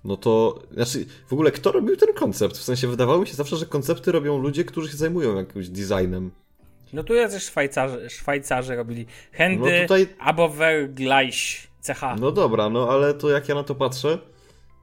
no 0.05 0.16
to, 0.16 0.62
znaczy, 0.72 1.07
w 1.26 1.33
ogóle 1.33 1.50
kto 1.50 1.72
robił 1.72 1.96
ten 1.96 2.14
koncept? 2.14 2.57
W 2.57 2.62
sensie 2.62 2.88
wydawało 2.88 3.20
mi 3.20 3.26
się 3.26 3.35
zawsze, 3.35 3.57
że 3.57 3.66
koncepty 3.66 4.12
robią 4.12 4.38
ludzie, 4.38 4.64
którzy 4.64 4.90
się 4.90 4.96
zajmują 4.96 5.37
jakimś 5.37 5.68
designem. 5.68 6.31
No 6.92 7.02
tu 7.05 7.14
jacyś 7.14 7.42
Szwajcarzy, 7.42 8.11
Szwajcarzy 8.11 8.76
robili. 8.76 9.07
Hendy, 9.33 9.70
No 9.81 9.83
tutaj- 9.83 10.07
Abover, 10.18 10.90
Gleich, 10.94 11.66
CH. 11.83 12.00
No 12.20 12.31
dobra, 12.33 12.68
no 12.70 12.90
ale 12.90 13.14
to 13.14 13.31
jak 13.31 13.48
ja 13.48 13.55
na 13.55 13.64
to 13.64 13.74
patrzę, 13.74 14.18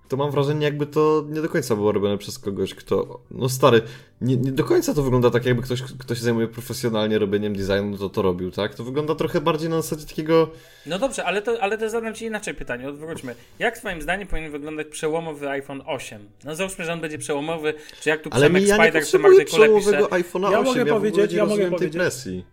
to 0.09 0.17
mam 0.17 0.31
wrażenie, 0.31 0.65
jakby 0.65 0.85
to 0.85 1.25
nie 1.29 1.41
do 1.41 1.49
końca 1.49 1.75
było 1.75 1.91
robione 1.91 2.17
przez 2.17 2.39
kogoś, 2.39 2.73
kto. 2.75 3.19
No 3.31 3.49
stary, 3.49 3.81
nie, 4.21 4.37
nie 4.37 4.51
do 4.51 4.63
końca 4.63 4.93
to 4.93 5.03
wygląda 5.03 5.29
tak, 5.31 5.45
jakby 5.45 5.61
ktoś, 5.61 5.81
kto 5.81 6.15
się 6.15 6.21
zajmuje 6.21 6.47
profesjonalnie 6.47 7.19
robieniem 7.19 7.55
designu, 7.55 7.97
to 7.97 8.09
to 8.09 8.21
robił, 8.21 8.51
tak? 8.51 8.75
To 8.75 8.83
wygląda 8.83 9.15
trochę 9.15 9.41
bardziej 9.41 9.69
na 9.69 9.81
zasadzie 9.81 10.05
takiego. 10.07 10.49
No 10.85 10.99
dobrze, 10.99 11.25
ale 11.25 11.41
to, 11.41 11.61
ale 11.61 11.77
to 11.77 11.89
zadam 11.89 12.13
Ci 12.13 12.25
inaczej 12.25 12.53
pytanie, 12.53 12.89
odwróćmy. 12.89 13.35
Jak 13.59 13.77
Twoim 13.77 14.01
zdaniem 14.01 14.27
powinien 14.27 14.51
wyglądać 14.51 14.87
przełomowy 14.87 15.49
iPhone 15.49 15.81
8? 15.85 16.29
No 16.43 16.55
załóżmy, 16.55 16.85
że 16.85 16.93
on 16.93 17.01
będzie 17.01 17.17
przełomowy, 17.17 17.73
czy 18.01 18.09
jak 18.09 18.21
tu 18.21 18.29
Przemek 18.29 18.67
ja 18.67 18.75
Spider 18.75 19.03
przy 19.03 19.19
potrzebuję 19.19 19.37
Magdy 19.37 19.51
Kule 19.51 19.67
pisze. 19.67 19.81
przełomowego 19.81 20.15
iPhone'a 20.15 20.51
Ja 20.51 20.59
8, 20.59 20.63
mogę 20.65 20.79
ja 20.79 20.85
w 20.85 20.87
ogóle 20.97 21.11
powiedzieć, 21.11 21.31
nie 21.31 21.37
ja 21.37 21.43
mogę 21.43 21.49
rozumiem 21.55 21.69
tej 21.69 21.77
powiedzieć. 21.77 21.97
presji. 22.01 22.45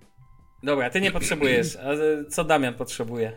Dobra, 0.63 0.91
Ty 0.91 1.01
nie 1.01 1.11
potrzebujesz. 1.11 1.77
A 1.77 1.89
co 2.31 2.45
Damian 2.45 2.75
potrzebuje? 2.75 3.33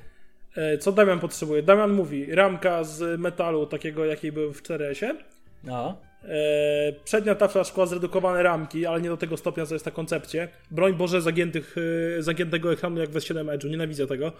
E, 0.55 0.77
Co 0.77 0.91
Damian 0.91 1.19
potrzebuje? 1.19 1.63
Damian 1.63 1.91
mówi, 1.91 2.35
ramka 2.35 2.83
z 2.83 3.19
metalu, 3.19 3.65
takiego 3.65 4.05
jakiej 4.05 4.31
był 4.31 4.53
w 4.53 4.63
4S-ie. 4.63 5.15
No. 5.63 5.97
E, 6.23 6.93
przednia 7.05 7.35
tafla 7.35 7.63
szkła, 7.63 7.85
zredukowane 7.85 8.43
ramki, 8.43 8.85
ale 8.85 9.01
nie 9.01 9.09
do 9.09 9.17
tego 9.17 9.37
stopnia, 9.37 9.65
co 9.65 9.75
jest 9.75 9.85
na 9.85 9.91
koncepcie. 9.91 10.47
Broń 10.71 10.93
Boże, 10.93 11.21
zagiętych, 11.21 11.75
e, 12.17 12.23
zagiętego 12.23 12.73
ekranu 12.73 12.99
jak 12.99 13.09
w 13.09 13.15
S7 13.15 13.57
Edge'u, 13.57 13.69
nienawidzę 13.69 14.07
tego. 14.07 14.31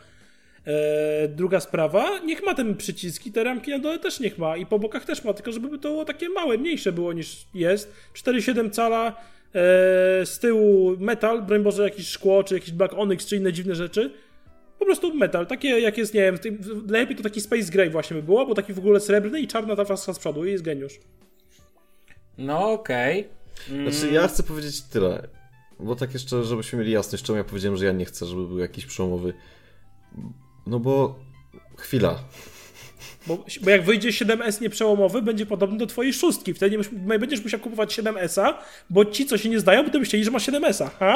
Druga 1.30 1.60
sprawa, 1.60 2.20
niech 2.20 2.44
ma 2.44 2.54
te 2.56 2.76
przyciski, 2.76 3.32
te 3.32 3.44
ramki 3.44 3.72
na 3.72 3.80
dole 3.80 4.00
też 4.00 4.20
niech 4.20 4.38
ma 4.38 4.58
i 4.58 4.66
po 4.66 4.80
bokach 4.80 5.06
też 5.06 5.24
ma, 5.24 5.34
tylko 5.34 5.52
żeby 5.52 5.70
to 5.80 5.90
było 5.90 6.06
takie 6.06 6.30
małe, 6.30 6.58
mniejsze 6.58 6.92
było 6.92 7.14
niż 7.14 7.46
jest. 7.54 7.94
4,7 8.14 8.70
cala, 8.70 9.16
z 10.24 10.40
tyłu 10.40 10.98
metal, 10.98 11.42
broń 11.42 11.64
Boże 11.64 11.84
jakieś 11.84 12.08
szkło, 12.08 12.44
czy 12.44 12.54
jakiś 12.54 12.72
Black 12.72 12.94
Onyx, 12.98 13.26
czy 13.26 13.36
inne 13.36 13.54
dziwne 13.54 13.76
rzeczy. 13.76 14.12
Po 14.80 14.86
prostu 14.86 15.14
metal, 15.14 15.48
takie 15.48 15.80
jak 15.80 15.98
jest, 15.98 16.14
nie 16.14 16.22
wiem, 16.22 16.38
najlepiej 16.88 17.16
to 17.16 17.24
taki 17.24 17.42
Space 17.42 17.72
Gray 17.72 17.90
właśnie 17.90 18.16
by 18.16 18.24
było, 18.24 18.46
bo 18.46 18.56
taki 18.56 18.74
w 18.74 18.80
ogóle 18.80 19.00
srebrny 19.00 19.42
i 19.42 19.48
czarna 19.48 19.76
tafla 19.76 19.98
z 19.98 20.20
przodu 20.20 20.46
i 20.46 20.52
jest 20.52 20.64
geniusz. 20.64 21.00
No 22.38 22.72
okej. 22.72 23.28
Znaczy, 23.68 24.14
ja 24.14 24.28
chcę 24.28 24.44
powiedzieć 24.44 24.82
tyle. 24.82 25.28
Bo 25.80 25.96
tak 25.96 26.14
jeszcze, 26.14 26.44
żebyśmy 26.44 26.80
mieli 26.80 26.92
jasność, 26.92 27.24
czemu 27.24 27.38
ja 27.38 27.44
powiedziałem, 27.44 27.78
że 27.78 27.86
ja 27.86 27.92
nie 27.92 28.06
chcę, 28.06 28.26
żeby 28.26 28.48
był 28.48 28.60
jakiś 28.60 28.86
przełomowy. 28.86 29.34
No 30.68 30.80
bo. 30.80 31.20
Chwila. 31.78 32.20
Bo, 33.28 33.46
bo 33.62 33.70
jak 33.70 33.84
wyjdzie 33.84 34.10
7S 34.10 34.62
nieprzełomowy, 34.62 35.22
będzie 35.22 35.46
podobny 35.46 35.78
do 35.78 35.88
twojej 35.88 36.14
szóstki. 36.14 36.54
Wtedy 36.54 36.78
nie 37.08 37.20
będziesz 37.20 37.44
musiał 37.44 37.60
kupować 37.60 38.00
7S-a, 38.00 38.64
bo 38.90 39.06
ci, 39.06 39.26
co 39.26 39.38
się 39.38 39.50
nie 39.50 39.60
zdają, 39.60 39.84
będą 39.84 40.00
myśleli, 40.00 40.26
że 40.26 40.32
masz 40.32 40.48
7S-a. 40.48 40.90
Ha? 40.90 41.16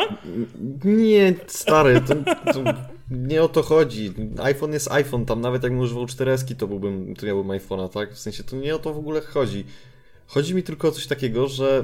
Nie, 0.83 1.33
stary, 1.47 2.01
to, 2.01 2.15
to 2.53 2.63
nie 3.11 3.43
o 3.43 3.47
to 3.47 3.63
chodzi. 3.63 4.13
iPhone 4.41 4.73
jest 4.73 4.91
iPhone, 4.91 5.25
tam 5.25 5.41
nawet 5.41 5.63
jakbym 5.63 5.81
używał 5.81 6.05
4S, 6.05 6.55
to 6.55 6.67
byłbym, 6.67 7.15
to 7.15 7.25
miałbym 7.25 7.47
iPhone'a, 7.59 7.89
tak? 7.89 8.13
W 8.13 8.19
sensie 8.19 8.43
to 8.43 8.55
nie 8.55 8.75
o 8.75 8.79
to 8.79 8.93
w 8.93 8.97
ogóle 8.97 9.21
chodzi. 9.21 9.65
Chodzi 10.27 10.55
mi 10.55 10.63
tylko 10.63 10.87
o 10.87 10.91
coś 10.91 11.07
takiego, 11.07 11.47
że 11.47 11.83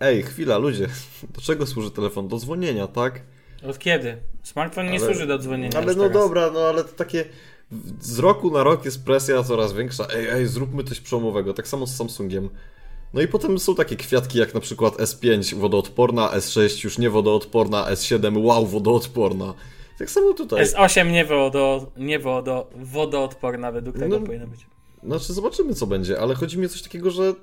ej, 0.00 0.22
chwila, 0.22 0.58
ludzie, 0.58 0.88
do 1.34 1.40
czego 1.40 1.66
służy 1.66 1.90
telefon? 1.90 2.28
Do 2.28 2.38
dzwonienia, 2.38 2.86
tak? 2.86 3.20
Od 3.68 3.78
kiedy? 3.78 4.16
Smartfon 4.42 4.84
nie 4.84 4.90
Ale- 4.90 5.00
służy 5.00 5.26
do 5.26 5.38
dzwonienia. 5.38 5.78
Ale 5.78 5.94
no 5.94 6.10
dobra, 6.10 6.50
no 6.50 6.60
ale 6.60 6.84
to 6.84 6.92
takie 6.92 7.24
z 8.00 8.18
roku 8.18 8.50
na 8.50 8.62
rok 8.62 8.84
jest 8.84 9.04
presja 9.04 9.42
coraz 9.42 9.72
większa. 9.72 10.06
Ej, 10.14 10.28
ej, 10.28 10.46
zróbmy 10.46 10.84
coś 10.84 11.00
przełomowego. 11.00 11.54
Tak 11.54 11.68
samo 11.68 11.86
z 11.86 11.96
Samsungiem. 11.96 12.48
No 13.14 13.20
i 13.20 13.28
potem 13.28 13.58
są 13.58 13.74
takie 13.74 13.96
kwiatki 13.96 14.38
jak 14.38 14.54
na 14.54 14.60
przykład 14.60 14.96
S5 14.96 15.54
wodoodporna, 15.54 16.28
S6 16.28 16.84
już 16.84 16.98
nie 16.98 17.10
wodoodporna, 17.10 17.84
S7 17.90 18.44
wow 18.44 18.66
wodoodporna. 18.66 19.54
Tak 20.02 20.10
samo 20.10 20.32
tutaj. 20.34 20.64
S8 20.64 21.10
nie, 21.10 21.24
wodo, 21.24 21.92
nie 21.96 22.18
wodo, 22.18 22.70
wodoodporna 22.76 23.72
według 23.72 23.98
tego 23.98 24.18
No. 24.20 24.26
powinno 24.26 24.46
być. 24.46 24.66
Znaczy 25.04 25.32
zobaczymy 25.32 25.74
co 25.74 25.86
będzie, 25.86 26.20
ale 26.20 26.34
chodzi 26.34 26.58
mi 26.58 26.66
o 26.66 26.68
coś 26.68 26.82
takiego, 26.82 27.10
że 27.10 27.34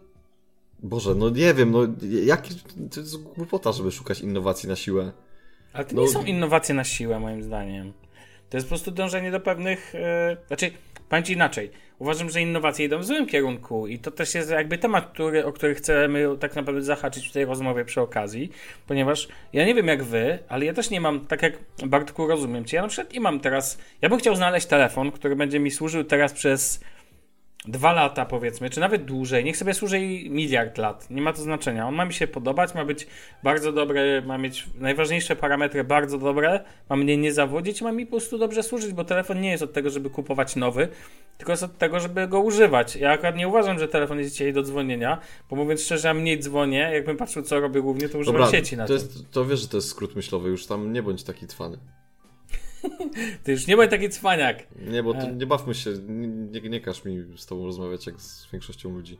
Boże, 0.83 1.15
no 1.15 1.29
nie 1.29 1.53
wiem, 1.53 1.71
no 1.71 1.79
jaki 2.23 2.55
to 2.93 2.99
jest 2.99 3.17
głupota, 3.17 3.71
żeby 3.71 3.91
szukać 3.91 4.19
innowacji 4.19 4.69
na 4.69 4.75
siłę. 4.75 5.11
Ale 5.73 5.85
to 5.85 5.95
No- 5.95 6.01
nie 6.01 6.07
są 6.07 6.23
innowacje 6.25 6.75
na 6.75 6.83
siłę, 6.83 7.19
moim 7.19 7.43
zdaniem. 7.43 7.93
To 8.49 8.57
jest 8.57 8.67
po 8.67 8.69
prostu 8.69 8.91
dążenie 8.91 9.31
do 9.31 9.39
pewnych. 9.39 9.95
e, 9.95 10.37
znaczy, 10.47 10.71
powiem 11.09 11.23
ci 11.23 11.33
inaczej. 11.33 11.71
Uważam, 11.99 12.29
że 12.29 12.41
innowacje 12.41 12.85
idą 12.85 12.99
w 12.99 13.05
złym 13.05 13.27
kierunku 13.27 13.87
i 13.87 13.99
to 13.99 14.11
też 14.11 14.35
jest 14.35 14.51
jakby 14.51 14.77
temat, 14.77 15.11
który, 15.13 15.45
o 15.45 15.53
który 15.53 15.75
chcemy 15.75 16.25
tak 16.39 16.55
naprawdę 16.55 16.81
zahaczyć 16.81 17.27
w 17.27 17.31
tej 17.31 17.45
rozmowie 17.45 17.85
przy 17.85 18.01
okazji, 18.01 18.51
ponieważ 18.87 19.27
ja 19.53 19.65
nie 19.65 19.75
wiem 19.75 19.87
jak 19.87 20.03
wy, 20.03 20.39
ale 20.49 20.65
ja 20.65 20.73
też 20.73 20.89
nie 20.89 21.01
mam, 21.01 21.19
tak 21.25 21.41
jak 21.41 21.53
Bartku 21.85 22.27
rozumiem 22.27 22.65
cię, 22.65 22.77
ja 22.77 22.83
na 22.83 22.89
przykład 22.89 23.13
nie 23.13 23.19
mam 23.19 23.39
teraz. 23.39 23.77
Ja 24.01 24.09
bym 24.09 24.19
chciał 24.19 24.35
znaleźć 24.35 24.67
telefon, 24.67 25.11
który 25.11 25.35
będzie 25.35 25.59
mi 25.59 25.71
służył 25.71 26.03
teraz 26.03 26.33
przez 26.33 26.79
dwa 27.67 27.93
lata 27.93 28.25
powiedzmy, 28.25 28.69
czy 28.69 28.79
nawet 28.79 29.05
dłużej, 29.05 29.43
niech 29.43 29.57
sobie 29.57 29.73
służy 29.73 29.99
i 29.99 30.29
miliard 30.29 30.77
lat, 30.77 31.09
nie 31.09 31.21
ma 31.21 31.33
to 31.33 31.41
znaczenia. 31.41 31.87
On 31.87 31.95
ma 31.95 32.05
mi 32.05 32.13
się 32.13 32.27
podobać, 32.27 32.75
ma 32.75 32.85
być 32.85 33.07
bardzo 33.43 33.71
dobry, 33.71 34.21
ma 34.25 34.37
mieć 34.37 34.67
najważniejsze 34.75 35.35
parametry 35.35 35.83
bardzo 35.83 36.17
dobre, 36.17 36.63
ma 36.89 36.95
mnie 36.95 37.17
nie 37.17 37.33
zawodzić, 37.33 37.81
ma 37.81 37.91
mi 37.91 38.05
po 38.05 38.11
prostu 38.11 38.37
dobrze 38.37 38.63
służyć, 38.63 38.93
bo 38.93 39.03
telefon 39.03 39.41
nie 39.41 39.51
jest 39.51 39.63
od 39.63 39.73
tego, 39.73 39.89
żeby 39.89 40.09
kupować 40.09 40.55
nowy, 40.55 40.87
tylko 41.37 41.53
jest 41.53 41.63
od 41.63 41.77
tego, 41.77 41.99
żeby 41.99 42.27
go 42.27 42.39
używać. 42.39 42.95
Ja 42.95 43.11
akurat 43.11 43.35
nie 43.35 43.47
uważam, 43.47 43.79
że 43.79 43.87
telefon 43.87 44.19
jest 44.19 44.31
dzisiaj 44.31 44.53
do 44.53 44.63
dzwonienia, 44.63 45.19
bo 45.49 45.55
mówiąc 45.55 45.81
szczerze, 45.81 46.07
ja 46.07 46.13
mniej 46.13 46.39
dzwonię, 46.39 46.89
jakbym 46.93 47.17
patrzył 47.17 47.43
co 47.43 47.59
robię 47.59 47.81
głównie, 47.81 48.09
to 48.09 48.17
używam 48.17 48.41
Dobra, 48.41 48.51
sieci 48.51 48.77
na 48.77 48.83
to, 48.83 48.87
to. 48.87 48.93
jest, 48.93 49.31
to 49.31 49.45
wiesz, 49.45 49.59
że 49.59 49.67
to 49.67 49.77
jest 49.77 49.89
skrót 49.89 50.15
myślowy, 50.15 50.49
już 50.49 50.65
tam 50.65 50.93
nie 50.93 51.03
bądź 51.03 51.23
taki 51.23 51.47
cwany. 51.47 51.77
Ty 53.43 53.51
już 53.51 53.67
nie 53.67 53.77
bądź 53.77 53.89
taki 53.91 54.09
cwaniak. 54.09 54.67
Nie, 54.75 55.03
bo 55.03 55.13
to, 55.13 55.19
E. 55.19 55.31
nie 55.33 55.45
bawmy 55.45 55.75
się, 55.75 55.89
nie, 56.07 56.27
nie, 56.27 56.69
nie 56.69 56.81
każ 56.81 57.05
mi 57.05 57.37
z 57.37 57.45
tobą 57.45 57.65
rozmawiać 57.65 58.05
jak 58.05 58.19
z 58.21 58.51
większością 58.51 58.89
ludzi. 58.89 59.19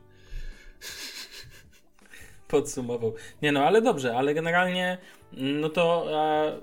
podsumował. 2.48 3.14
Nie 3.42 3.52
no, 3.52 3.64
ale 3.64 3.82
dobrze, 3.82 4.16
ale 4.16 4.34
generalnie 4.34 4.98
no 5.32 5.68
to 5.68 6.06
e, 6.12 6.60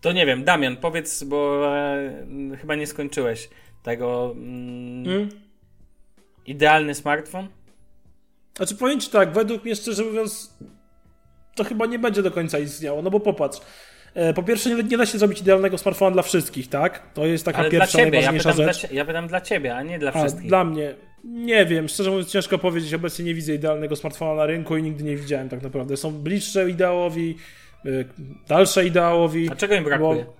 to 0.00 0.12
nie 0.12 0.26
wiem, 0.26 0.44
Damian, 0.44 0.76
powiedz, 0.76 1.24
bo 1.24 1.66
e, 1.76 2.26
chyba 2.60 2.74
nie 2.74 2.86
skończyłeś 2.86 3.48
tego 3.82 4.32
mm, 4.36 5.04
Hmm? 5.04 5.28
idealny 6.46 6.94
smartfon? 6.94 7.48
Znaczy 8.56 8.76
powiem 8.76 9.00
ci 9.00 9.10
tak, 9.10 9.32
według 9.32 9.64
mnie 9.64 9.76
szczerze 9.76 10.04
mówiąc, 10.04 10.58
to 11.54 11.64
chyba 11.64 11.86
nie 11.86 11.98
będzie 11.98 12.22
do 12.22 12.30
końca 12.30 12.58
istniało, 12.58 13.02
no 13.02 13.10
bo 13.10 13.20
popatrz. 13.20 13.60
E, 14.16 14.34
Po 14.34 14.42
pierwsze, 14.42 14.70
nie, 14.70 14.82
nie 14.82 14.96
da 14.96 15.06
się 15.06 15.18
zrobić 15.18 15.40
idealnego 15.40 15.78
smartfona 15.78 16.10
dla 16.10 16.22
wszystkich, 16.22 16.68
tak? 16.68 17.12
To 17.14 17.26
jest 17.26 17.44
taka 17.44 17.58
Ale 17.58 17.70
dla 17.70 17.80
pierwsza, 17.80 17.98
ciebie, 17.98 18.18
ja 18.20 18.30
najważniejsza 18.30 18.52
dla, 18.52 18.72
rzecz. 18.72 18.78
cie- 18.88 18.94
ja 18.94 19.04
pytam 19.04 19.28
dla 19.28 19.40
ciebie, 19.40 19.76
a 19.76 19.82
nie 19.82 19.98
dla 19.98 20.12
A 20.12 20.18
wszystkich. 20.18 20.46
dla 20.48 20.64
mnie, 20.64 20.94
nie 21.24 21.66
wiem, 21.66 21.88
szczerze 21.88 22.10
mówiąc, 22.10 22.30
ciężko 22.30 22.58
powiedzieć. 22.58 22.94
Obecnie 22.94 23.24
nie 23.24 23.34
widzę 23.34 23.54
idealnego 23.54 23.96
smartfona 23.96 24.34
na 24.34 24.46
rynku 24.46 24.76
i 24.76 24.82
nigdy 24.82 25.04
nie 25.04 25.16
widziałem 25.16 25.48
tak 25.48 25.62
naprawdę. 25.62 25.96
Są 25.96 26.10
bliższe 26.12 26.70
ideałowi, 26.70 27.36
y, 27.86 28.04
dalsze 28.48 28.86
ideałowi. 28.86 29.48
A 29.52 29.56
czego 29.56 29.74
im 29.74 29.84
brakuje? 29.84 30.24
Bo- 30.24 30.36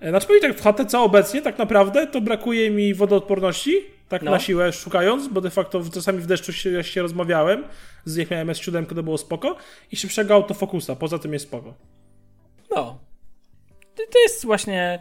E, 0.00 0.10
Znaczy 0.10 0.26
powiem 0.26 0.42
tak, 0.42 0.54
w 0.56 0.62
HTC 0.62 0.98
obecnie 0.98 1.42
tak 1.42 1.58
naprawdę 1.58 2.06
to 2.06 2.20
brakuje 2.20 2.70
mi 2.70 2.94
wodoodporności, 2.94 3.72
tak 4.08 4.22
No. 4.22 4.30
na 4.30 4.38
siłę 4.38 4.72
szukając, 4.72 5.28
bo 5.28 5.40
de 5.40 5.50
facto 5.50 5.82
czasami 5.94 6.18
w 6.18 6.26
deszczu 6.26 6.52
się, 6.52 6.84
się 6.84 7.02
rozmawiałem, 7.02 7.64
z 8.04 8.16
jak 8.16 8.30
miałem 8.30 8.48
S7, 8.48 8.86
to 8.94 9.02
było 9.02 9.18
spoko, 9.18 9.56
i 9.92 9.96
szybszego 9.96 10.34
autofokusa, 10.34 10.96
poza 10.96 11.18
tym 11.18 11.32
jest 11.32 11.44
spoko. 11.44 11.74
No. 12.70 12.98
To, 13.94 14.18
jest 14.24 14.44
właśnie. 14.44 14.98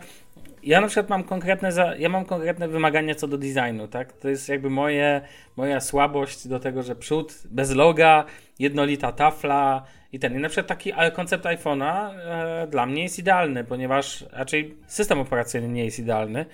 Ja 0.63 0.81
na 0.81 0.87
przykład 0.87 1.09
mam 1.09 1.23
konkretne, 1.23 1.71
za, 1.71 1.95
ja 1.95 2.09
mam 2.09 2.25
konkretne 2.25 2.67
wymagania 2.67 3.15
co 3.15 3.27
do 3.27 3.37
designu, 3.37 3.87
tak? 3.87 4.13
To 4.13 4.29
jest 4.29 4.49
jakby 4.49 4.69
moje, 4.69 5.21
moja 5.57 5.79
słabość 5.79 6.47
do 6.47 6.59
tego, 6.59 6.83
że 6.83 6.95
przód 6.95 7.33
bez 7.45 7.75
loga, 7.75 8.25
jednolita 8.59 9.11
tafla 9.11 9.83
i 10.11 10.19
ten. 10.19 10.35
I 10.35 10.39
na 10.39 10.49
przykład 10.49 10.67
taki 10.67 10.91
ale 10.91 11.11
koncept 11.11 11.45
iPhone'a 11.45 12.13
e, 12.13 12.67
dla 12.67 12.85
mnie 12.85 13.03
jest 13.03 13.19
idealny, 13.19 13.63
ponieważ 13.63 14.25
raczej 14.31 14.77
system 14.87 15.19
operacyjny 15.19 15.69
nie 15.69 15.85
jest 15.85 15.99
idealny, 15.99 16.45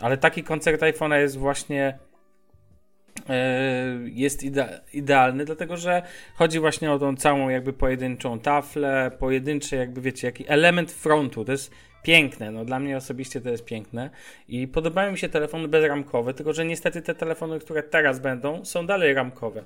ale 0.00 0.16
taki 0.16 0.42
koncept 0.42 0.82
iPhone'a 0.82 1.14
jest 1.14 1.38
właśnie 1.38 1.98
jest 4.04 4.42
ide- 4.42 4.80
idealny, 4.92 5.44
dlatego 5.44 5.76
że 5.76 6.02
chodzi 6.34 6.60
właśnie 6.60 6.92
o 6.92 6.98
tą 6.98 7.16
całą 7.16 7.48
jakby 7.48 7.72
pojedynczą 7.72 8.40
taflę, 8.40 9.10
pojedynczy 9.18 9.76
jakby 9.76 10.00
wiecie, 10.00 10.26
jaki 10.26 10.44
element 10.48 10.92
frontu, 10.92 11.44
to 11.44 11.52
jest 11.52 11.70
piękne, 12.02 12.50
no 12.50 12.64
dla 12.64 12.78
mnie 12.78 12.96
osobiście 12.96 13.40
to 13.40 13.50
jest 13.50 13.64
piękne 13.64 14.10
i 14.48 14.68
podobają 14.68 15.12
mi 15.12 15.18
się 15.18 15.28
telefony 15.28 15.68
bezramkowe, 15.68 16.34
tylko 16.34 16.52
że 16.52 16.64
niestety 16.64 17.02
te 17.02 17.14
telefony, 17.14 17.60
które 17.60 17.82
teraz 17.82 18.18
będą, 18.20 18.64
są 18.64 18.86
dalej 18.86 19.14
ramkowe. 19.14 19.64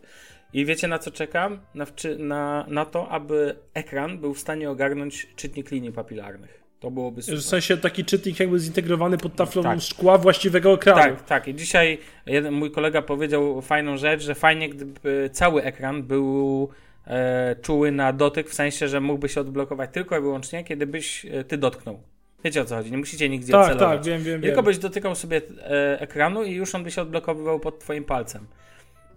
I 0.53 0.65
wiecie 0.65 0.89
na 0.89 0.99
co 0.99 1.11
czekam? 1.11 1.61
Na, 1.75 1.87
na, 2.19 2.67
na 2.69 2.85
to, 2.85 3.09
aby 3.09 3.57
ekran 3.75 4.19
był 4.19 4.35
w 4.35 4.39
stanie 4.39 4.71
ogarnąć 4.71 5.29
czytnik 5.37 5.71
linii 5.71 5.93
papilarnych. 5.93 6.64
To 6.85 6.91
byłoby 6.91 7.23
super. 7.23 7.39
W 7.39 7.43
sensie 7.45 7.77
taki 7.77 8.05
czytnik 8.05 8.41
jakby 8.41 8.59
zintegrowany 8.59 9.19
pod 9.19 9.37
taflą 9.37 9.63
Tak. 9.63 9.81
szkła 9.81 10.19
właściwego 10.19 10.73
ekranu. 10.75 11.01
Tak, 11.17 11.25
tak. 11.25 11.49
I 11.49 11.55
dzisiaj 11.55 11.99
jeden 12.27 12.55
mój 12.55 12.71
kolega 12.71 13.03
powiedział 13.03 13.63
fajną 13.63 13.97
rzecz, 13.97 14.23
że 14.23 14.35
fajnie, 14.35 14.69
gdyby 14.69 15.31
cały 15.33 15.63
ekran 15.63 16.03
był 16.03 16.69
e, 17.07 17.57
czuły 17.63 17.93
na 17.93 18.13
dotyk, 18.13 18.51
w 18.51 18.55
sensie, 18.55 18.89
że 18.89 19.01
mógłby 19.01 19.29
się 19.29 19.41
odblokować 19.41 19.91
tylko 19.93 20.19
i 20.19 20.21
wyłącznie, 20.21 20.65
kiedy 20.65 20.87
byś 20.87 21.27
e, 21.27 21.45
ty 21.45 21.59
dotknął. 21.59 22.01
Wiecie 22.45 22.61
o 22.61 22.65
co 22.65 22.77
chodzi? 22.77 22.91
Nie 22.91 22.99
musicie 22.99 23.29
nigdzie 23.29 23.53
tak, 23.53 23.67
celować. 23.67 23.99
tak, 23.99 24.07
wiem, 24.07 24.23
wiem, 24.23 24.41
Tylko 24.43 24.57
wiem. 24.57 24.65
byś 24.65 24.79
dotykał 24.79 25.15
sobie 25.15 25.41
e, 25.63 26.01
ekranu 26.01 26.43
i 26.45 26.53
już 26.53 26.75
on 26.75 26.85
by 26.85 26.91
się 26.91 27.03
odblokowywał 27.03 27.61
pod 27.61 27.79
twoim 27.79 28.05
palcem. 28.05 28.47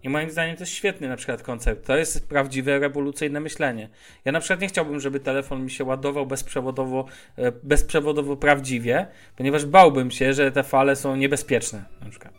I 0.03 0.09
moim 0.09 0.31
zdaniem 0.31 0.55
to 0.55 0.61
jest 0.61 0.73
świetny 0.73 1.09
na 1.09 1.15
przykład 1.17 1.43
koncept. 1.43 1.87
To 1.87 1.97
jest 1.97 2.29
prawdziwe, 2.29 2.79
rewolucyjne 2.79 3.39
myślenie. 3.39 3.89
Ja 4.25 4.31
na 4.31 4.39
przykład 4.39 4.61
nie 4.61 4.67
chciałbym, 4.67 4.99
żeby 4.99 5.19
telefon 5.19 5.63
mi 5.63 5.71
się 5.71 5.83
ładował 5.83 6.25
bezprzewodowo, 6.25 7.05
e, 7.35 7.51
bezprzewodowo 7.63 8.37
prawdziwie, 8.37 9.07
ponieważ 9.35 9.65
bałbym 9.65 10.11
się, 10.11 10.33
że 10.33 10.51
te 10.51 10.63
fale 10.63 10.95
są 10.95 11.15
niebezpieczne 11.15 11.85
na 12.01 12.09
przykład. 12.09 12.33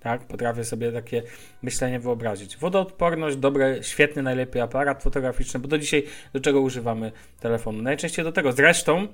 Tak, 0.00 0.24
potrafię 0.24 0.64
sobie 0.64 0.92
takie 0.92 1.22
myślenie 1.62 2.00
wyobrazić. 2.00 2.56
Wodoodporność, 2.56 3.36
dobry, 3.36 3.78
świetny, 3.82 4.22
najlepiej 4.22 4.62
aparat 4.62 5.02
fotograficzny, 5.02 5.60
bo 5.60 5.68
do 5.68 5.78
dzisiaj 5.78 6.02
do 6.32 6.40
czego 6.40 6.60
używamy 6.60 7.12
telefonu? 7.40 7.82
Najczęściej 7.82 8.24
do 8.24 8.32
tego. 8.32 8.52
Zresztą 8.52 9.08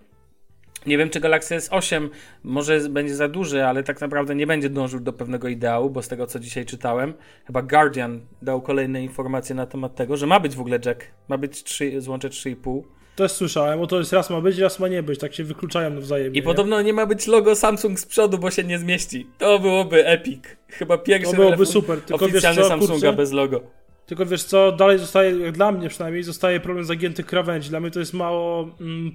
nie 0.87 0.99
wiem, 0.99 1.11
czy 1.11 1.21
Galaxy 1.21 1.57
S8 1.57 2.09
może 2.45 2.81
będzie 2.81 3.15
za 3.15 3.29
duży, 3.29 3.65
ale 3.65 3.83
tak 3.83 4.01
naprawdę 4.01 4.35
nie 4.35 4.47
będzie 4.47 4.71
dążył 4.71 5.01
do 5.01 5.13
pewnego 5.13 5.49
ideału, 5.49 5.91
bo 5.91 6.03
z 6.03 6.09
tego, 6.09 6.27
co 6.27 6.41
dzisiaj 6.41 6.67
czytałem, 6.67 7.15
chyba 7.47 7.63
Guardian 7.63 8.21
dał 8.43 8.63
kolejne 8.63 9.03
informacje 9.03 9.55
na 9.55 9.67
temat 9.67 9.95
tego, 9.95 10.17
że 10.17 10.27
ma 10.27 10.41
być 10.41 10.57
w 10.57 10.61
ogóle 10.61 10.79
jack, 10.85 11.07
ma 11.29 11.39
być 11.39 11.63
3, 11.63 12.01
złącze 12.01 12.29
3,5 12.29 12.83
Też 13.17 13.33
słyszałem, 13.33 13.79
bo 13.79 13.87
to 13.87 13.99
jest 13.99 14.13
raz 14.13 14.31
ma 14.31 14.41
być, 14.41 14.59
raz 14.59 14.79
ma 14.79 14.89
nie 14.89 15.03
być, 15.03 15.21
tak 15.21 15.35
się 15.35 15.45
wykluczają 15.45 16.01
wzajemnie. 16.01 16.39
i 16.39 16.43
nie? 16.43 16.47
podobno 16.47 16.83
nie 16.83 16.93
ma 16.93 17.07
być 17.07 17.27
logo 17.27 17.57
Samsung 17.57 18.01
z 18.01 18.07
przodu, 18.07 18.39
bo 18.39 18.51
się 18.51 18.65
nie 18.65 18.79
zmieści. 18.79 19.27
To 19.39 19.59
byłoby 19.59 20.07
epic. 20.07 20.45
Chyba 20.69 20.99
pierwszy 20.99 21.31
To 21.31 21.37
byłoby 21.37 21.67
super, 21.67 22.01
tylko 22.01 22.27
wiesz 22.27 22.35
oficjalny 22.35 22.63
co, 22.63 22.69
Samsunga 22.69 22.93
kurczę? 22.93 23.13
bez 23.13 23.33
logo. 23.33 23.61
Tylko 24.07 24.27
wiesz 24.27 24.45
co, 24.45 24.73
dalej 24.73 24.99
zostaje, 24.99 25.39
jak 25.39 25.53
dla 25.53 25.73
mnie 25.73 25.89
przynajmniej, 25.89 26.23
zostaje 26.23 26.61
problem 26.61 26.85
zagiętych 26.85 27.27
krawędzi. 27.27 27.71
Dla 27.71 27.81
mnie 27.81 27.91
to 27.91 28.01
jest 28.01 28.15
mało... 28.15 28.69
Mm, 28.81 29.13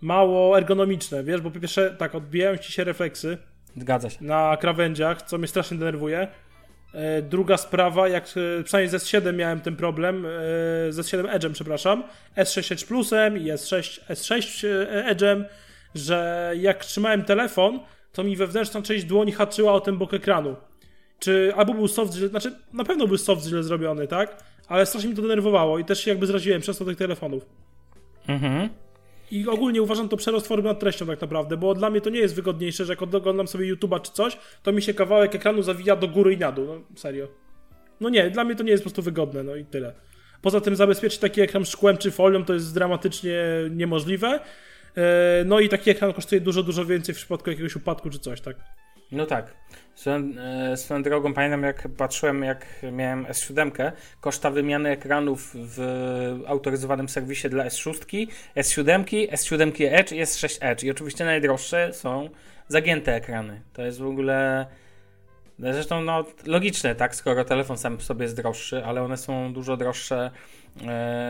mało 0.00 0.58
ergonomiczne, 0.58 1.24
wiesz, 1.24 1.40
bo 1.40 1.50
po 1.50 1.60
pierwsze, 1.60 1.90
tak, 1.98 2.14
odbijają 2.14 2.56
ci 2.56 2.72
się 2.72 2.84
refleksy 2.84 3.38
Zgadza 3.76 4.10
się. 4.10 4.24
na 4.24 4.56
krawędziach, 4.60 5.22
co 5.22 5.38
mnie 5.38 5.48
strasznie 5.48 5.78
denerwuje. 5.78 6.28
E, 6.94 7.22
Druga 7.22 7.56
sprawa, 7.56 8.08
jak 8.08 8.24
e, 8.24 8.62
przynajmniej 8.64 9.00
z 9.00 9.02
S7 9.04 9.34
miałem 9.34 9.60
ten 9.60 9.76
problem, 9.76 10.26
e, 10.26 10.28
z 10.92 10.96
S7 10.98 11.24
Edge'em, 11.38 11.52
przepraszam, 11.52 12.04
S6 12.36 12.72
Edge 12.72 12.84
Plusem 12.84 13.38
i 13.38 13.44
S6, 13.44 14.00
S6 14.10 14.66
e, 14.68 15.14
Edge'em, 15.14 15.44
że 15.94 16.52
jak 16.56 16.84
trzymałem 16.84 17.24
telefon, 17.24 17.80
to 18.12 18.24
mi 18.24 18.36
wewnętrzna 18.36 18.82
część 18.82 19.04
dłoni 19.04 19.32
haczyła 19.32 19.72
o 19.72 19.80
ten 19.80 19.98
bok 19.98 20.14
ekranu. 20.14 20.56
Czy 21.18 21.52
albo 21.56 21.74
był 21.74 21.88
soft, 21.88 22.14
źle, 22.14 22.28
znaczy 22.28 22.52
na 22.72 22.84
pewno 22.84 23.06
był 23.06 23.18
soft 23.18 23.46
źle 23.46 23.62
zrobiony, 23.62 24.06
tak? 24.08 24.42
Ale 24.68 24.86
strasznie 24.86 25.10
mi 25.10 25.16
to 25.16 25.22
denerwowało 25.22 25.78
i 25.78 25.84
też 25.84 26.04
się 26.04 26.10
jakby 26.10 26.26
zraziłem 26.26 26.60
przez 26.60 26.78
to 26.78 26.84
tych 26.84 26.96
telefonów. 26.96 27.46
Mhm. 28.28 28.68
I 29.30 29.48
ogólnie 29.48 29.82
uważam 29.82 30.08
to 30.08 30.16
przerost 30.16 30.46
formy 30.46 30.68
nad 30.68 30.80
treścią 30.80 31.06
tak 31.06 31.20
naprawdę, 31.20 31.56
bo 31.56 31.74
dla 31.74 31.90
mnie 31.90 32.00
to 32.00 32.10
nie 32.10 32.20
jest 32.20 32.34
wygodniejsze, 32.34 32.84
że 32.84 32.92
jak 32.92 33.02
oglądam 33.02 33.48
sobie 33.48 33.74
YouTube'a 33.74 34.02
czy 34.02 34.12
coś, 34.12 34.38
to 34.62 34.72
mi 34.72 34.82
się 34.82 34.94
kawałek 34.94 35.34
ekranu 35.34 35.62
zawija 35.62 35.96
do 35.96 36.08
góry 36.08 36.32
i 36.32 36.38
na 36.38 36.52
dół. 36.52 36.66
No 36.66 36.80
serio. 36.96 37.28
No 38.00 38.08
nie, 38.08 38.30
dla 38.30 38.44
mnie 38.44 38.56
to 38.56 38.62
nie 38.62 38.70
jest 38.70 38.82
po 38.82 38.90
prostu 38.90 39.02
wygodne, 39.02 39.42
no 39.42 39.56
i 39.56 39.64
tyle. 39.64 39.94
Poza 40.42 40.60
tym 40.60 40.76
zabezpieczyć 40.76 41.18
taki 41.18 41.40
ekran 41.40 41.64
szkłem 41.64 41.96
czy 41.96 42.10
folią 42.10 42.44
to 42.44 42.54
jest 42.54 42.74
dramatycznie 42.74 43.44
niemożliwe. 43.70 44.40
E, 44.96 45.44
No 45.46 45.60
i 45.60 45.68
taki 45.68 45.90
ekran 45.90 46.12
kosztuje 46.12 46.40
dużo, 46.40 46.62
dużo 46.62 46.84
więcej 46.84 47.14
w 47.14 47.18
przypadku 47.18 47.50
jakiegoś 47.50 47.76
upadku 47.76 48.10
czy 48.10 48.18
coś, 48.18 48.40
tak? 48.40 48.56
No 49.12 49.26
tak. 49.26 49.54
Swoją, 49.94 50.32
e, 50.72 50.76
swoją 50.76 51.02
drogą 51.02 51.34
pamiętam, 51.34 51.62
jak 51.62 51.88
patrzyłem, 51.96 52.42
jak 52.42 52.66
miałem 52.92 53.24
S7, 53.24 53.92
koszta 54.20 54.50
wymiany 54.50 54.88
ekranów 54.90 55.50
w 55.54 55.78
autoryzowanym 56.46 57.08
serwisie 57.08 57.48
dla 57.48 57.64
S6, 57.64 58.28
S7, 58.56 59.04
S7 59.30 59.88
Edge 59.90 60.12
i 60.12 60.22
S6 60.22 60.58
Edge. 60.60 60.82
I 60.82 60.90
oczywiście 60.90 61.24
najdroższe 61.24 61.92
są 61.92 62.30
zagięte 62.68 63.14
ekrany. 63.14 63.60
To 63.72 63.82
jest 63.82 63.98
w 63.98 64.06
ogóle. 64.06 64.66
Zresztą 65.58 66.02
no, 66.02 66.24
logiczne, 66.46 66.94
tak, 66.94 67.14
skoro 67.14 67.44
telefon 67.44 67.78
sam 67.78 68.00
sobie 68.00 68.22
jest 68.22 68.36
droższy, 68.36 68.84
ale 68.84 69.02
one 69.02 69.16
są 69.16 69.52
dużo 69.52 69.76
droższe 69.76 70.30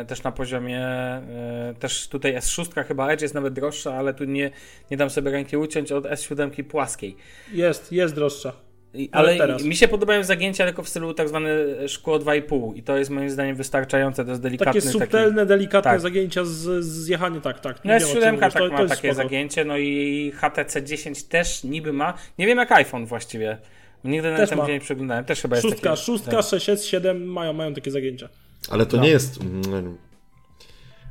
też 0.09 0.23
na 0.23 0.33
poziomie, 0.33 0.81
e, 0.81 1.75
też 1.79 2.09
tutaj 2.09 2.37
S6 2.37 2.85
chyba 2.85 3.11
Edge 3.13 3.23
jest 3.23 3.35
nawet 3.35 3.55
droższa, 3.55 3.95
ale 3.95 4.15
tu 4.15 4.25
nie, 4.25 4.51
nie 4.91 4.97
dam 4.97 5.11
sobie 5.11 5.31
ręki 5.31 5.57
uciąć 5.57 5.93
od 5.93 6.05
S7 6.05 6.65
płaskiej. 6.65 7.17
Jest, 7.53 7.93
jest 7.93 8.15
droższa. 8.15 8.53
I, 8.95 9.09
Ale 9.13 9.37
teraz. 9.37 9.65
mi 9.65 9.77
się 9.77 9.89
podobają 9.89 10.25
zagięcia 10.25 10.65
tylko 10.65 10.83
w 10.83 10.89
stylu 10.89 11.15
tak 11.15 11.29
zwane 11.29 11.49
szkło 11.89 12.19
2,5 12.19 12.77
i 12.77 12.83
to 12.83 12.97
jest 12.99 13.11
moim 13.11 13.31
zdaniem 13.31 13.57
wystarczające, 13.57 14.25
to 14.25 14.31
jest 14.31 14.43
delikatny 14.43 14.81
Takie 14.81 14.93
subtelne, 14.93 15.47
delikatne 15.47 15.91
tak. 15.91 16.01
zagięcia 16.01 16.45
z, 16.45 16.85
z 16.85 17.11
tak, 17.43 17.61
tak. 17.61 17.85
No 17.85 17.95
Wiem, 17.99 18.09
o 18.09 18.13
czym 18.13 18.23
S7 18.23 18.33
mówisz. 18.33 18.41
tak 18.41 18.53
To- 18.53 18.69
ma 18.69 18.77
to 18.77 18.83
jest 18.83 18.95
takie 18.95 19.13
spoko. 19.15 19.29
zagięcie, 19.29 19.65
no 19.65 19.79
i 19.79 20.33
HTC 20.37 20.83
10 20.83 21.25
też 21.25 21.65
niby 21.65 21.93
ma. 21.93 22.15
Nie 22.39 22.47
wiem 22.47 22.59
jak 22.59 22.73
iPhone 22.73 23.07
właściwie. 23.07 23.59
Nigdy 24.05 24.31
na 24.31 24.47
tym 24.47 24.67
nie 24.69 24.81
przeglądałem. 24.81 25.25
Też 25.25 25.43
chyba 25.43 25.57
jest 25.57 25.69
Szóstka, 25.69 25.91
taki, 25.91 26.03
szóstka, 26.03 26.31
tak. 26.31 26.41
6S, 26.41 26.83
7 26.83 27.27
mają, 27.27 27.53
mają 27.53 27.75
takie 27.75 27.91
zagięcia. 27.91 28.29
Ale 28.71 28.87
to 28.87 28.97
No. 28.97 29.03
nie 29.03 29.09
jest... 29.09 29.41
mm, 29.41 29.97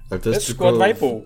Ale 0.10 0.20
to 0.20 0.30
jest, 0.30 0.42
jest 0.42 0.52
szkło 0.56 0.72
tylko... 0.72 0.86
2,5. 0.86 1.22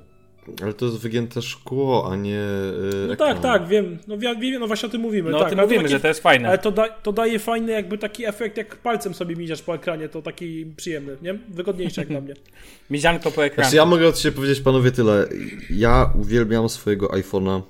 Ale 0.64 0.74
to 0.74 0.86
jest 0.86 0.98
wygięte 0.98 1.42
szkło, 1.42 2.12
a 2.12 2.16
nie 2.16 2.30
yy, 2.30 3.06
No 3.08 3.16
tak, 3.16 3.40
tak, 3.40 3.68
wiem. 3.68 3.98
No, 4.08 4.18
wiem, 4.18 4.40
wiem, 4.40 4.60
no 4.62 4.68
właśnie 4.68 4.88
o 4.88 4.92
tym 4.92 5.02
mówimy. 5.02 5.32
No 5.32 5.38
tak, 5.38 5.48
o 5.48 5.50
tym 5.50 5.60
ale 5.60 5.68
mówimy, 5.68 5.84
taki- 5.84 5.94
że 5.94 6.00
to 6.00 6.08
jest 6.08 6.20
fajne. 6.20 6.48
Ale 6.48 6.58
to, 6.58 6.72
da, 6.72 6.90
to 6.90 7.12
daje 7.12 7.40
fajny 7.40 7.72
jakby 7.72 7.98
taki 7.98 8.26
efekt, 8.26 8.58
jak 8.58 8.76
palcem 8.76 9.14
sobie 9.14 9.36
miziasz 9.36 9.62
po 9.62 9.76
ekranie, 9.76 10.10
to 10.10 10.22
taki 10.22 10.66
przyjemny, 10.78 11.18
nie? 11.22 11.34
Wygodniejszy 11.50 12.02
jak 12.02 12.10
dla 12.10 12.22
mnie. 12.22 12.34
Mizianko 12.90 13.32
po 13.32 13.46
ekranie. 13.46 13.66
Znaczy 13.66 13.76
ja 13.76 13.86
mogę 13.86 14.08
od 14.08 14.20
siebie 14.20 14.36
powiedzieć 14.36 14.60
panowie 14.62 14.92
tyle. 14.92 15.28
Ja 15.70 16.14
uwielbiam 16.20 16.70
swojego 16.70 17.08
iPhone'a. 17.08 17.62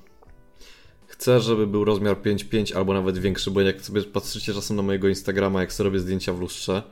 Chcę, 1.07 1.39
żeby 1.39 1.67
był 1.67 1.85
rozmiar 1.85 2.17
5.5 2.17 2.77
albo 2.77 2.93
nawet 2.93 3.17
większy, 3.17 3.51
bo 3.51 3.61
jak 3.61 3.81
sobie 3.81 4.03
patrzycie 4.03 4.53
czasem 4.53 4.77
na 4.77 4.83
mojego 4.83 5.07
Instagrama, 5.07 5.61
jak 5.61 5.73
sobie 5.73 5.85
robię 5.85 5.99
zdjęcia 5.99 6.33
w 6.33 6.39
lustrze, 6.39 6.83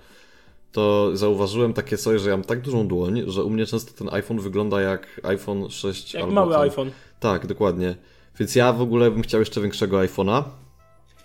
to 0.71 1.17
zauważyłem 1.17 1.73
takie 1.73 1.97
coś, 1.97 2.21
że 2.21 2.29
ja 2.29 2.37
mam 2.37 2.43
tak 2.45 2.61
dużą 2.61 2.87
dłoń, 2.87 3.23
że 3.27 3.43
u 3.43 3.49
mnie 3.49 3.65
często 3.65 3.93
ten 3.93 4.13
iPhone 4.13 4.39
wygląda 4.39 4.81
jak 4.81 5.21
iPhone 5.23 5.69
6 5.69 6.13
Jak 6.13 6.23
albo 6.23 6.35
mały 6.35 6.53
tam- 6.53 6.61
iPhone. 6.61 6.91
Tak, 7.19 7.47
dokładnie. 7.47 7.95
Więc 8.39 8.55
ja 8.55 8.73
w 8.73 8.81
ogóle 8.81 9.11
bym 9.11 9.21
chciał 9.21 9.39
jeszcze 9.39 9.61
większego 9.61 9.97
iPhone'a. 9.97 10.43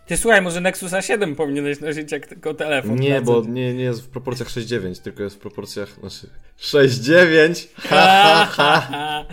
Ty 0.06 0.16
słuchaj, 0.16 0.42
może 0.42 0.60
Nexusa 0.60 1.02
7 1.02 1.36
powinieneś 1.36 1.80
nosić 1.80 2.12
jak 2.12 2.26
tylko 2.26 2.54
telefon. 2.54 2.96
Nie, 2.96 3.20
bo 3.20 3.42
nie, 3.48 3.74
nie 3.74 3.84
jest 3.84 4.02
w 4.02 4.08
proporcjach 4.08 4.48
6.9, 4.48 5.02
tylko 5.02 5.22
jest 5.22 5.36
w 5.36 5.38
proporcjach. 5.38 5.96
Znaczy. 6.00 6.26
6.9! 6.60 7.66
Ha, 7.88 8.48
ha, 8.52 8.80
ha. 8.90 9.24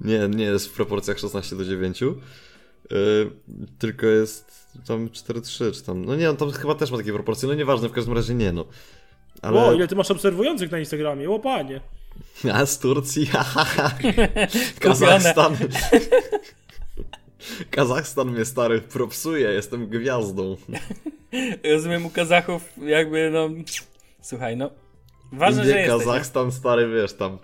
Nie, 0.00 0.28
nie 0.28 0.44
jest 0.44 0.68
w 0.68 0.72
proporcjach 0.72 1.18
16 1.18 1.56
do 1.56 1.64
9. 1.64 2.00
Yy, 2.00 2.10
tylko 3.78 4.06
jest 4.06 4.68
tam 4.86 5.08
4.3 5.08 5.72
czy 5.72 5.82
tam. 5.82 6.04
No 6.04 6.16
nie, 6.16 6.30
on 6.30 6.36
tam 6.36 6.50
chyba 6.50 6.74
też 6.74 6.90
ma 6.90 6.96
takie 6.96 7.12
proporcje. 7.12 7.48
No 7.48 7.54
nieważne, 7.54 7.88
w 7.88 7.92
każdym 7.92 8.14
razie 8.14 8.34
nie 8.34 8.52
no. 8.52 8.64
Ale. 9.44 9.60
O, 9.60 9.72
ile 9.72 9.88
ty 9.88 9.96
masz 9.96 10.10
obserwujących 10.10 10.70
na 10.70 10.78
Instagramie, 10.78 11.30
o 11.30 11.38
panie. 11.38 11.80
A 12.52 12.66
z 12.66 12.78
Turcji. 12.78 13.30
Kazachstan. 14.80 15.56
Kazachstan 17.70 18.30
mnie 18.30 18.44
stary 18.44 18.80
propsuje, 18.80 19.48
jestem 19.48 19.88
gwiazdą. 19.88 20.56
Rozumiem 21.72 22.06
u 22.06 22.10
Kazachów 22.10 22.72
jakby 22.82 23.30
no... 23.30 23.48
Słuchaj, 24.20 24.56
no... 24.56 24.70
Ważne, 25.32 25.64
że 25.64 25.70
Indie, 25.70 25.82
jesteś. 25.82 26.06
no. 26.06 26.12
Kazachstan, 26.12 26.52
stary, 26.52 26.88
wiesz, 26.88 27.12
tam. 27.12 27.38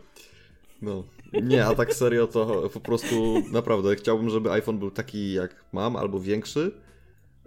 No. 0.82 1.04
Nie, 1.42 1.66
a 1.66 1.74
tak 1.74 1.94
serio 1.94 2.26
to 2.26 2.70
po 2.72 2.80
prostu 2.80 3.42
naprawdę 3.52 3.96
chciałbym, 3.96 4.30
żeby 4.30 4.52
iPhone 4.52 4.78
był 4.78 4.90
taki 4.90 5.32
jak 5.32 5.64
mam, 5.72 5.96
albo 5.96 6.20
większy. 6.20 6.72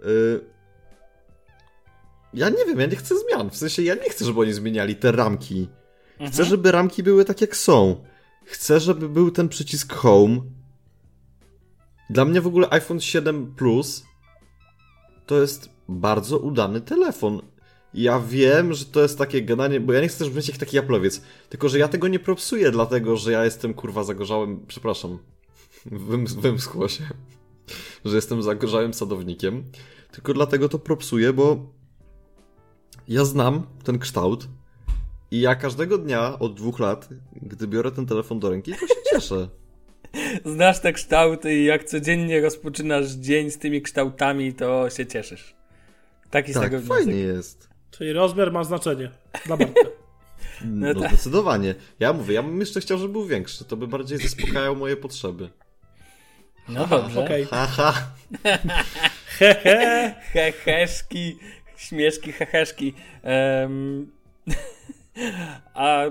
Yy... 0.00 0.53
Ja 2.34 2.48
nie 2.48 2.64
wiem, 2.66 2.80
ja 2.80 2.86
nie 2.86 2.96
chcę 2.96 3.14
zmian. 3.18 3.50
W 3.50 3.56
sensie 3.56 3.82
ja 3.82 3.94
nie 3.94 4.10
chcę, 4.10 4.24
żeby 4.24 4.40
oni 4.40 4.52
zmieniali 4.52 4.96
te 4.96 5.12
ramki. 5.12 5.68
Chcę, 6.14 6.24
Mhm. 6.24 6.48
żeby 6.48 6.72
ramki 6.72 7.02
były 7.02 7.24
tak 7.24 7.40
jak 7.40 7.56
są. 7.56 8.04
Chcę, 8.44 8.80
żeby 8.80 9.08
był 9.08 9.30
ten 9.30 9.48
przycisk 9.48 9.92
Home. 9.94 10.40
Dla 12.10 12.24
mnie 12.24 12.40
w 12.40 12.46
ogóle 12.46 12.72
iPhone 12.72 13.00
7 13.00 13.54
Plus 13.56 14.04
to 15.26 15.40
jest 15.40 15.68
bardzo 15.88 16.38
udany 16.38 16.80
telefon. 16.80 17.42
Ja 17.94 18.20
wiem, 18.20 18.72
że 18.74 18.84
to 18.84 19.02
jest 19.02 19.18
takie 19.18 19.42
gadanie, 19.42 19.80
bo 19.80 19.92
ja 19.92 20.00
nie 20.00 20.08
chcę 20.08 20.18
też 20.18 20.30
być 20.30 20.48
jak 20.48 20.56
taki 20.58 20.76
japlowiec. 20.76 21.22
Tylko, 21.48 21.68
że 21.68 21.78
ja 21.78 21.88
tego 21.88 22.08
nie 22.08 22.18
propsuję, 22.18 22.70
dlatego, 22.70 23.16
że 23.16 23.32
ja 23.32 23.44
jestem 23.44 23.74
kurwa 23.74 24.04
zagorzałym. 24.04 24.64
Przepraszam. 24.66 25.18
Wym, 25.86 26.26
wymskło 26.26 26.88
się. 26.88 27.04
Że 28.04 28.16
jestem 28.16 28.42
zagorzałym 28.42 28.94
sadownikiem. 28.94 29.64
Tylko 30.12 30.34
dlatego 30.34 30.68
to 30.68 30.78
propsuję, 30.78 31.32
bo 31.32 31.72
ja 33.08 33.24
znam 33.24 33.66
ten 33.84 33.98
kształt. 33.98 34.48
I 35.30 35.40
ja 35.40 35.54
każdego 35.54 35.98
dnia 35.98 36.38
od 36.38 36.54
dwóch 36.54 36.78
lat, 36.78 37.08
gdy 37.42 37.66
biorę 37.66 37.90
ten 37.92 38.06
telefon 38.06 38.38
do 38.40 38.50
ręki, 38.50 38.72
to 38.72 38.78
się 38.78 38.94
cieszę. 39.12 39.48
Znasz 40.44 40.80
te 40.80 40.92
kształty 40.92 41.54
i 41.54 41.64
jak 41.64 41.84
codziennie 41.84 42.40
rozpoczynasz 42.40 43.10
dzień 43.10 43.50
z 43.50 43.58
tymi 43.58 43.82
kształtami, 43.82 44.52
to 44.54 44.90
się 44.90 45.06
cieszysz. 45.06 45.54
Taki 46.30 46.52
z 46.52 46.54
Tak, 46.54 46.64
tego 46.64 46.78
wniosek. 46.78 46.96
fajnie 47.04 47.20
jest. 47.20 47.68
Czyli 47.90 48.12
rozmiar 48.12 48.52
ma 48.52 48.64
znaczenie 48.64 49.10
dla 49.46 49.56
Bartka. 49.56 49.80
No, 50.64 50.94
tak. 50.94 51.08
zdecydowanie. 51.08 51.74
Ja 52.00 52.12
mówię, 52.12 52.34
ja 52.34 52.42
bym 52.42 52.60
jeszcze 52.60 52.80
chciał, 52.80 52.98
żeby 52.98 53.12
był 53.12 53.26
większy. 53.26 53.64
To 53.64 53.76
by 53.76 53.86
bardziej 53.86 54.18
zaspokajał 54.18 54.76
moje 54.76 54.96
potrzeby. 54.96 55.50
No 56.68 56.86
dobrze. 56.86 57.24
Okej. 57.24 57.44
Haha. 57.44 57.94
Hehe. 59.26 60.14
Heheszki, 60.32 61.36
śmieszki, 61.84 62.32
heheszki. 62.32 62.94
Em, 63.22 64.10
a 65.74 66.04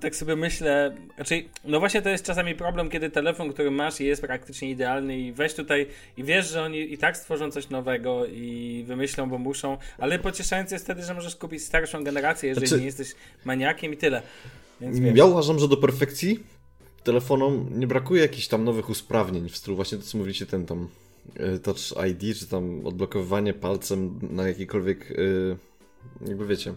tak 0.00 0.16
sobie 0.16 0.36
myślę, 0.36 0.96
znaczy, 1.14 1.44
no 1.64 1.80
właśnie 1.80 2.02
to 2.02 2.08
jest 2.08 2.24
czasami 2.24 2.54
problem, 2.54 2.90
kiedy 2.90 3.10
telefon, 3.10 3.52
który 3.52 3.70
masz 3.70 4.00
jest 4.00 4.22
praktycznie 4.22 4.70
idealny 4.70 5.18
i 5.18 5.32
weź 5.32 5.54
tutaj 5.54 5.86
i 6.16 6.24
wiesz, 6.24 6.48
że 6.48 6.62
oni 6.62 6.92
i 6.92 6.98
tak 6.98 7.16
stworzą 7.16 7.50
coś 7.50 7.68
nowego 7.68 8.26
i 8.26 8.84
wymyślą, 8.86 9.30
bo 9.30 9.38
muszą, 9.38 9.78
ale 9.98 10.18
pocieszające 10.18 10.74
jest 10.74 10.84
wtedy, 10.84 11.02
że 11.02 11.14
możesz 11.14 11.36
kupić 11.36 11.62
starszą 11.62 12.04
generację, 12.04 12.48
jeżeli 12.48 12.66
Znaczy- 12.66 12.80
nie 12.80 12.86
jesteś 12.86 13.14
maniakiem 13.44 13.92
i 13.92 13.96
tyle. 13.96 14.22
Ja 15.14 15.24
uważam, 15.24 15.58
że 15.58 15.68
do 15.68 15.76
perfekcji 15.76 16.40
telefonom 17.04 17.70
nie 17.78 17.86
brakuje 17.86 18.22
jakichś 18.22 18.48
tam 18.48 18.64
nowych 18.64 18.90
usprawnień 18.90 19.48
w 19.48 19.56
stylu 19.56 19.76
właśnie 19.76 19.98
to, 19.98 20.04
co 20.04 20.18
mówiliście, 20.18 20.46
ten 20.46 20.66
tam 20.66 20.88
Touch 21.62 21.78
ID, 22.10 22.38
czy 22.38 22.46
tam 22.46 22.86
odblokowywanie 22.86 23.54
palcem 23.54 24.18
na 24.30 24.48
jakikolwiek, 24.48 25.10
e, 25.10 26.28
jakby 26.28 26.46
wiecie, 26.46 26.74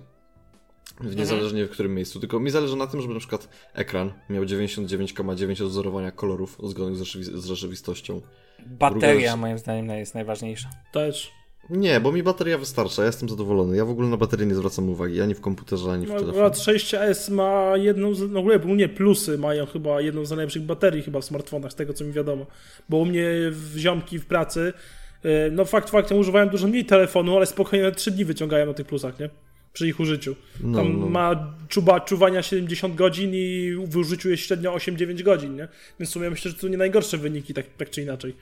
w 1.02 1.16
niezależnie 1.16 1.66
w 1.66 1.70
którym 1.70 1.96
miejscu. 1.96 2.20
Tylko 2.20 2.40
mi 2.40 2.50
zależy 2.50 2.76
na 2.76 2.88
tym, 2.88 3.02
żeby 3.02 3.14
na 3.14 3.20
przykład 3.20 3.50
ekran 3.74 4.14
miał 4.30 4.44
99,9 4.44 5.66
odzorowania 5.66 6.12
kolorów 6.12 6.58
zgodnych 6.64 6.96
z, 6.98 7.02
rzeczywi- 7.02 7.38
z 7.38 7.46
rzeczywistością. 7.46 8.22
Bateria 8.66 9.36
moim 9.38 9.58
zdaniem 9.58 9.90
jest 9.90 10.14
najważniejsza. 10.14 10.70
Też. 10.92 11.32
Nie, 11.70 12.00
bo 12.00 12.12
mi 12.12 12.24
bateria 12.24 12.58
wystarcza, 12.58 13.02
ja 13.02 13.06
jestem 13.06 13.30
zadowolony. 13.30 13.78
Ja 13.78 13.86
w 13.86 13.90
ogóle 13.90 14.08
na 14.08 14.18
baterię 14.18 14.46
nie 14.46 14.56
zwracam 14.56 14.90
uwagi, 14.90 15.22
ani 15.22 15.34
w 15.36 15.42
komputerze, 15.42 15.92
ani 15.92 16.06
w 16.06 16.10
No, 16.10 16.16
telefonie. 16.20 16.44
akurat 16.46 16.58
6S 16.58 17.32
ma 17.32 17.78
jedną, 17.78 18.14
z, 18.14 18.22
no 18.22 18.28
w 18.28 18.38
ogóle 18.38 18.60
u 18.60 18.68
mnie 18.68 18.90
plusy 18.90 19.38
mają 19.38 19.66
chyba 19.66 20.02
jedną 20.02 20.26
z 20.26 20.30
najlepszych 20.30 20.62
baterii 20.64 21.02
chyba 21.02 21.22
w 21.22 21.26
smartfonach, 21.26 21.72
z 21.72 21.76
tego 21.76 21.94
co 21.94 22.04
mi 22.06 22.12
wiadomo. 22.12 22.46
Bo 22.90 22.98
u 22.98 23.06
mnie 23.06 23.28
w 23.52 23.74
ziomki 23.78 24.20
w 24.20 24.26
pracy, 24.26 24.74
e, 25.24 25.52
no 25.52 25.66
fakt 25.66 25.90
faktem 25.90 26.18
używałem 26.18 26.50
dużo 26.50 26.68
mniej 26.68 26.86
telefonu, 26.86 27.38
ale 27.38 27.46
spokojnie 27.46 27.92
3 27.92 28.12
dni 28.12 28.26
wyciągają 28.26 28.66
na 28.66 28.74
tych 28.74 28.88
plusach, 28.88 29.20
nie? 29.20 29.30
Przy 29.74 29.88
ich 29.88 30.00
użyciu. 30.00 30.36
No, 30.64 30.78
Tam 30.78 31.00
no. 31.00 31.06
ma 31.10 31.54
czuba, 31.70 32.00
czuwania 32.00 32.42
70 32.42 32.96
godzin 32.96 33.32
i 33.34 33.72
w 33.88 33.98
użyciu 33.98 34.30
jest 34.30 34.44
średnio 34.44 34.76
8-9 34.76 35.24
godzin, 35.24 35.56
nie? 35.56 35.68
Więc 36.00 36.10
w 36.10 36.14
sumie 36.14 36.30
myślę, 36.30 36.52
że 36.52 36.58
to 36.58 36.68
nie 36.68 36.78
najgorsze 36.78 37.18
wyniki, 37.18 37.54
tak, 37.54 37.66
tak 37.78 37.90
czy 37.90 38.02
inaczej. 38.02 38.36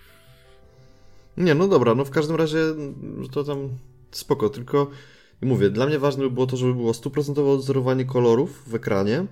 Nie, 1.42 1.56
no 1.56 1.68
dobra, 1.68 1.96
no 1.96 2.06
w 2.06 2.10
każdym 2.12 2.36
razie 2.36 2.60
mm, 2.60 3.28
to 3.32 3.44
tam 3.44 3.70
spoko, 4.12 4.50
tylko 4.50 4.90
mówię, 5.42 5.70
dla 5.70 5.86
mnie 5.86 6.00
ważne 6.00 6.24
by 6.24 6.30
było 6.30 6.48
to, 6.48 6.58
żeby 6.58 6.74
było 6.74 6.94
stuprocentowe 6.94 7.52
odzorowanie 7.52 8.06
kolorów 8.06 8.70
w 8.70 8.76
ekranie. 8.76 9.26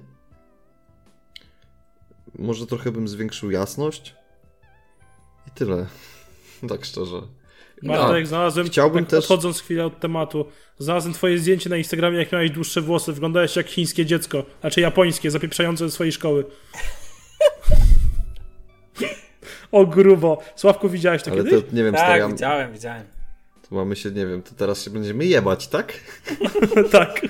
może 2.40 2.68
trochę 2.68 2.92
bym 2.92 3.08
zwiększył 3.08 3.52
jasność. 3.52 4.16
I 5.48 5.52
tyle. 5.52 5.86
Tak 6.70 6.86
szczerze. 6.86 7.22
Bartek, 7.84 8.28
znalazłem, 8.28 8.68
Chciałbym 8.68 9.04
tak 9.06 9.12
też- 9.12 9.24
odchodząc 9.24 9.60
chwilę 9.62 9.86
od 9.86 10.00
tematu, 10.00 10.46
znalazłem 10.78 11.14
twoje 11.14 11.40
zdjęcie 11.40 11.70
na 11.70 11.78
Instagramie, 11.78 12.18
jak 12.18 12.32
miałeś 12.32 12.52
dłuższe 12.52 12.82
włosy. 12.82 13.14
Wyglądałeś 13.14 13.56
jak 13.56 13.68
chińskie 13.68 14.06
dziecko, 14.06 14.44
znaczy 14.62 14.82
japońskie, 14.82 15.32
zapieprzające 15.32 15.90
ze 15.90 15.92
swojej 15.92 16.12
szkoły. 16.12 16.46
o 19.72 19.86
grubo. 19.86 20.42
Sławku, 20.56 20.90
widziałeś 20.90 21.24
to 21.24 21.32
Ale 21.32 21.44
kiedyś? 21.44 21.64
to 21.70 21.76
nie 21.76 21.84
wiem, 21.84 21.94
Tak, 21.94 22.20
ja, 22.20 22.28
widziałem, 22.28 22.74
widziałem. 22.74 23.04
to 23.70 23.76
mamy 23.76 23.96
się, 23.96 24.12
nie 24.12 24.26
wiem, 24.26 24.42
to 24.42 24.52
teraz 24.58 24.84
się 24.84 24.92
będziemy 24.92 25.26
jebać, 25.26 25.68
tak? 25.68 25.94
tak. 26.92 27.22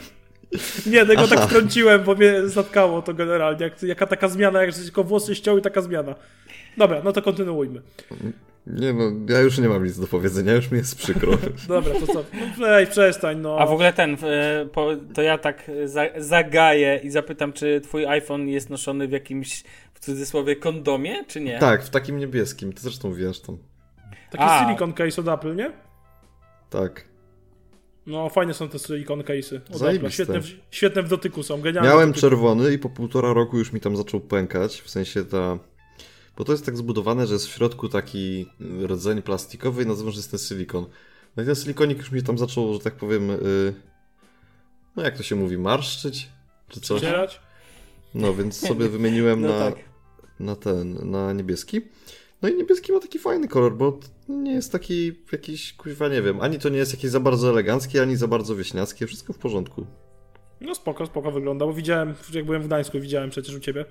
Nie, 0.85 1.05
tego 1.05 1.27
tak 1.27 1.37
Aha. 1.37 1.47
wtrąciłem, 1.47 2.03
bo 2.03 2.15
mnie 2.15 2.47
zatkało 2.47 3.01
to 3.01 3.13
generalnie. 3.13 3.63
Jak, 3.63 3.83
jaka 3.83 4.07
taka 4.07 4.27
zmiana, 4.27 4.63
jak 4.63 4.75
tylko 4.75 5.03
włosy 5.03 5.35
ściął 5.35 5.57
i 5.57 5.61
taka 5.61 5.81
zmiana. 5.81 6.15
Dobra, 6.77 7.01
no 7.03 7.11
to 7.11 7.21
kontynuujmy. 7.21 7.81
Nie 8.67 8.93
no, 8.93 9.03
ja 9.29 9.39
już 9.39 9.57
nie 9.57 9.69
mam 9.69 9.85
nic 9.85 9.99
do 9.99 10.07
powiedzenia, 10.07 10.53
już 10.53 10.71
mi 10.71 10.77
jest 10.77 10.95
przykro. 10.95 11.31
Dobra, 11.67 11.93
to 11.99 12.07
co? 12.07 12.23
No 12.57 12.67
weź, 12.67 12.89
przestań, 12.89 13.37
no. 13.37 13.57
A 13.59 13.65
w 13.65 13.71
ogóle 13.71 13.93
ten, 13.93 14.17
e, 14.23 14.67
to 15.13 15.21
ja 15.21 15.37
tak 15.37 15.71
za, 15.85 16.05
zagaję 16.17 16.99
i 17.03 17.09
zapytam, 17.09 17.53
czy 17.53 17.81
twój 17.81 18.05
iPhone 18.05 18.47
jest 18.47 18.69
noszony 18.69 19.07
w 19.07 19.11
jakimś, 19.11 19.63
w 19.99 20.05
cudzysłowie, 20.05 20.55
kondomie, 20.55 21.25
czy 21.25 21.41
nie? 21.41 21.59
tak, 21.59 21.83
w 21.83 21.89
takim 21.89 22.17
niebieskim, 22.17 22.73
ty 22.73 22.81
zresztą 22.81 23.13
wiesz 23.13 23.39
tam. 23.39 23.57
Taki 24.31 24.43
A. 24.43 24.65
silicon 24.65 24.93
case 24.93 25.21
od 25.21 25.27
Apple, 25.27 25.55
nie? 25.55 25.71
Tak. 26.69 27.09
No, 28.05 28.29
fajne 28.29 28.53
są 28.53 28.69
te 28.69 28.79
silicon 28.79 29.21
case'y. 29.21 29.59
Zajebiste. 29.69 30.11
Świetne, 30.11 30.41
w, 30.41 30.47
świetne 30.71 31.03
w 31.03 31.09
dotyku 31.09 31.43
są, 31.43 31.61
genialne. 31.61 31.89
Miałem 31.89 32.13
czerwony 32.13 32.73
i 32.73 32.79
po 32.79 32.89
półtora 32.89 33.33
roku 33.33 33.57
już 33.57 33.73
mi 33.73 33.79
tam 33.79 33.97
zaczął 33.97 34.19
pękać, 34.19 34.81
w 34.81 34.89
sensie 34.89 35.25
ta... 35.25 35.59
Bo 36.37 36.43
to 36.43 36.51
jest 36.51 36.65
tak 36.65 36.77
zbudowane, 36.77 37.27
że 37.27 37.33
jest 37.33 37.47
w 37.47 37.51
środku 37.51 37.89
taki 37.89 38.45
rdzeń 38.83 39.21
plastikowy 39.21 39.83
i 39.83 39.85
nazywam, 39.85 40.11
że 40.11 40.17
jest 40.17 40.31
ten 40.31 40.39
silikon. 40.39 40.85
No 41.37 41.43
i 41.43 41.45
ten 41.45 41.55
silikonik 41.55 41.97
już 41.97 42.11
mi 42.11 42.23
tam 42.23 42.37
zaczął, 42.37 42.73
że 42.73 42.79
tak 42.79 42.93
powiem, 42.93 43.29
y... 43.29 43.73
no 44.95 45.03
jak 45.03 45.17
to 45.17 45.23
się 45.23 45.35
mówi, 45.35 45.57
marszczyć? 45.57 46.29
Czy 46.69 46.81
coś? 46.81 47.01
Przecierać? 47.01 47.41
No 48.15 48.33
więc 48.33 48.67
sobie 48.67 48.89
wymieniłem 48.89 49.41
No 49.41 49.47
na, 49.47 49.59
tak. 49.59 49.88
Na 50.39 50.55
ten, 50.55 51.11
na 51.11 51.33
niebieski. 51.33 51.81
No 52.41 52.49
i 52.49 52.55
niebieski 52.55 52.91
ma 52.91 52.99
taki 52.99 53.19
fajny 53.19 53.47
kolor, 53.47 53.75
bo 53.75 53.99
nie 54.29 54.51
jest 54.53 54.71
taki 54.71 55.11
jakiś, 55.31 55.73
kuźwa, 55.73 56.07
nie 56.07 56.21
wiem, 56.21 56.41
ani 56.41 56.59
to 56.59 56.69
nie 56.69 56.77
jest 56.77 56.93
jakieś 56.93 57.11
za 57.11 57.19
bardzo 57.19 57.49
eleganckie, 57.49 58.01
ani 58.01 58.15
za 58.15 58.27
bardzo 58.27 58.55
wieśniackie, 58.55 59.07
wszystko 59.07 59.33
w 59.33 59.37
porządku. 59.37 59.85
No 60.61 60.75
spoko, 60.75 61.05
spoko 61.05 61.31
wygląda, 61.31 61.65
bo 61.65 61.73
widziałem, 61.73 62.13
jak 62.33 62.45
byłem 62.45 62.61
w 62.61 62.67
Gdańsku, 62.67 62.99
widziałem 62.99 63.29
przecież 63.29 63.55
u 63.55 63.59
ciebie. 63.59 63.85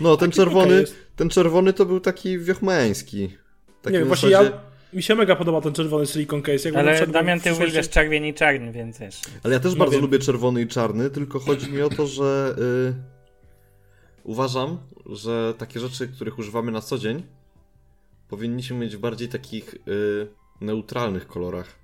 No, 0.00 0.16
ten 0.16 0.30
Taki 0.30 0.36
czerwony, 0.36 0.84
ten 1.16 1.28
czerwony 1.28 1.72
to 1.72 1.86
był 1.86 2.00
taki 2.00 2.38
wiochmeński. 2.38 3.28
Taki 3.82 3.92
nie 3.92 3.98
wiem, 3.98 4.08
właśnie 4.08 4.30
zasadzie- 4.30 4.50
ja, 4.50 4.60
mi 4.92 5.02
się 5.02 5.14
mega 5.14 5.36
podoba 5.36 5.60
ten 5.60 5.72
czerwony 5.72 6.06
silicon 6.06 6.42
case. 6.42 6.68
Jak 6.68 6.78
Ale 6.78 7.06
Damian, 7.06 7.40
ty 7.40 7.52
uwielbiasz 7.52 7.88
czerwień 7.88 8.24
i 8.24 8.34
czarny, 8.34 8.72
więc 8.72 8.98
wiesz. 8.98 9.20
Ale 9.42 9.54
ja 9.54 9.60
też 9.60 9.72
No 9.72 9.78
bardzo 9.78 9.92
wiem. 9.92 10.00
lubię 10.00 10.18
czerwony 10.18 10.62
i 10.62 10.66
czarny, 10.66 11.10
tylko 11.10 11.38
chodzi 11.38 11.72
mi 11.72 11.82
o 11.82 11.88
to, 11.88 12.06
że 12.06 12.54
y, 12.58 13.17
uważam, 14.28 14.78
że 15.06 15.54
takie 15.58 15.80
rzeczy, 15.80 16.08
których 16.08 16.38
używamy 16.38 16.72
na 16.72 16.80
co 16.80 16.98
dzień, 16.98 17.22
powinniśmy 18.28 18.76
mieć 18.76 18.96
w 18.96 19.00
bardziej 19.00 19.28
takich 19.28 19.74
y, 19.74 20.28
neutralnych 20.60 21.26
kolorach. 21.26 21.78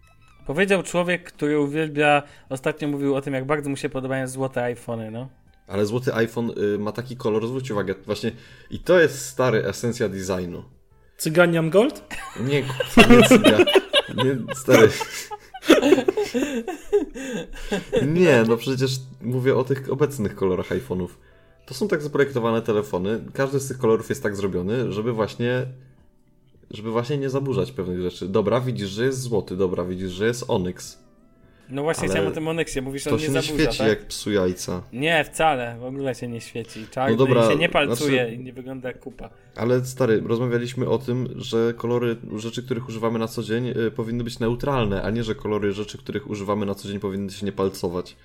Powiedział 0.46 0.82
człowiek, 0.82 1.24
który 1.32 1.60
uwielbia, 1.60 2.22
ostatnio 2.48 2.88
mówił 2.88 3.14
o 3.16 3.20
tym, 3.20 3.34
jak 3.34 3.46
bardzo 3.46 3.70
mu 3.70 3.76
się 3.76 3.88
podobają 3.88 4.28
złote 4.28 4.62
iPhony, 4.62 5.10
no. 5.10 5.28
Ale 5.66 5.86
złoty 5.86 6.14
iPhone 6.14 6.50
y, 6.74 6.78
ma 6.78 6.92
taki 6.92 7.16
kolor, 7.16 7.46
zwróć 7.46 7.70
uwagę, 7.70 7.94
właśnie 8.06 8.32
i 8.70 8.78
to 8.78 9.00
jest 9.00 9.28
stary 9.28 9.64
esencja 9.66 10.08
designu. 10.08 10.64
Cyganian 11.16 11.70
Gold? 11.70 12.04
Nie, 12.40 12.62
kurwa, 12.62 13.16
nie, 13.16 13.28
cyga. 13.28 13.58
nie 14.24 14.54
stary. 14.54 14.88
Nie, 18.06 18.44
no 18.48 18.56
przecież 18.56 18.90
mówię 19.20 19.56
o 19.56 19.64
tych 19.64 19.92
obecnych 19.92 20.34
kolorach 20.34 20.68
iPhone'ów. 20.68 21.08
To 21.66 21.74
są 21.74 21.88
tak 21.88 22.02
zaprojektowane 22.02 22.62
telefony, 22.62 23.20
każdy 23.32 23.60
z 23.60 23.68
tych 23.68 23.78
kolorów 23.78 24.08
jest 24.08 24.22
tak 24.22 24.36
zrobiony, 24.36 24.92
żeby 24.92 25.12
właśnie 25.12 25.66
żeby 26.70 26.90
właśnie 26.90 27.18
nie 27.18 27.30
zaburzać 27.30 27.72
pewnych 27.72 28.00
rzeczy. 28.00 28.28
Dobra, 28.28 28.60
widzisz, 28.60 28.88
że 28.90 29.04
jest 29.04 29.20
złoty, 29.20 29.56
dobra, 29.56 29.84
widzisz, 29.84 30.10
że 30.12 30.26
jest 30.26 30.44
onyx. 30.48 31.04
No 31.70 31.82
właśnie 31.82 32.08
chciałem 32.08 32.28
o 32.28 32.30
tym 32.30 32.48
Onyxie, 32.48 32.82
mówisz, 32.82 33.02
że 33.04 33.10
To 33.10 33.16
on 33.16 33.20
nie 33.20 33.26
się 33.26 33.32
nie 33.32 33.42
zaburza, 33.42 33.62
świeci 33.62 33.78
tak? 33.78 33.88
jak 33.88 34.06
psu 34.06 34.32
jajca. 34.32 34.82
Nie, 34.92 35.24
wcale, 35.24 35.76
w 35.80 35.84
ogóle 35.84 36.14
się 36.14 36.28
nie 36.28 36.40
świeci. 36.40 36.86
Czarny 36.90 37.16
No 37.16 37.18
dobra, 37.26 37.50
się 37.50 37.56
nie 37.56 37.68
palcuje 37.68 38.22
znaczy- 38.22 38.34
i 38.34 38.38
nie 38.44 38.52
wygląda 38.52 38.88
jak 38.88 39.00
kupa. 39.00 39.30
Ale 39.56 39.84
stary, 39.84 40.20
rozmawialiśmy 40.26 40.88
o 40.88 40.98
tym, 40.98 41.28
że 41.36 41.74
kolory 41.76 42.16
rzeczy, 42.36 42.62
których 42.62 42.88
używamy 42.88 43.18
na 43.18 43.28
co 43.28 43.42
dzień, 43.42 43.68
y, 43.68 43.90
powinny 43.90 44.24
być 44.24 44.38
neutralne, 44.38 45.02
a 45.02 45.10
nie, 45.10 45.24
że 45.24 45.34
kolory 45.34 45.72
rzeczy, 45.72 45.98
których 45.98 46.30
używamy 46.30 46.66
na 46.66 46.74
co 46.74 46.88
dzień 46.88 47.00
powinny 47.00 47.30
się 47.32 47.46
nie 47.46 47.52
palcować. 47.52 48.16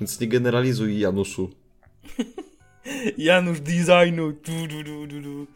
Więc 0.00 0.20
nie 0.20 0.28
generalizuj, 0.28 0.98
Januszu. 0.98 1.50
Janusz 3.18 3.60
designu. 3.60 4.32
Du, 4.32 4.66
du, 4.68 4.82
du, 4.84 5.06
du, 5.06 5.20
du. 5.20 5.46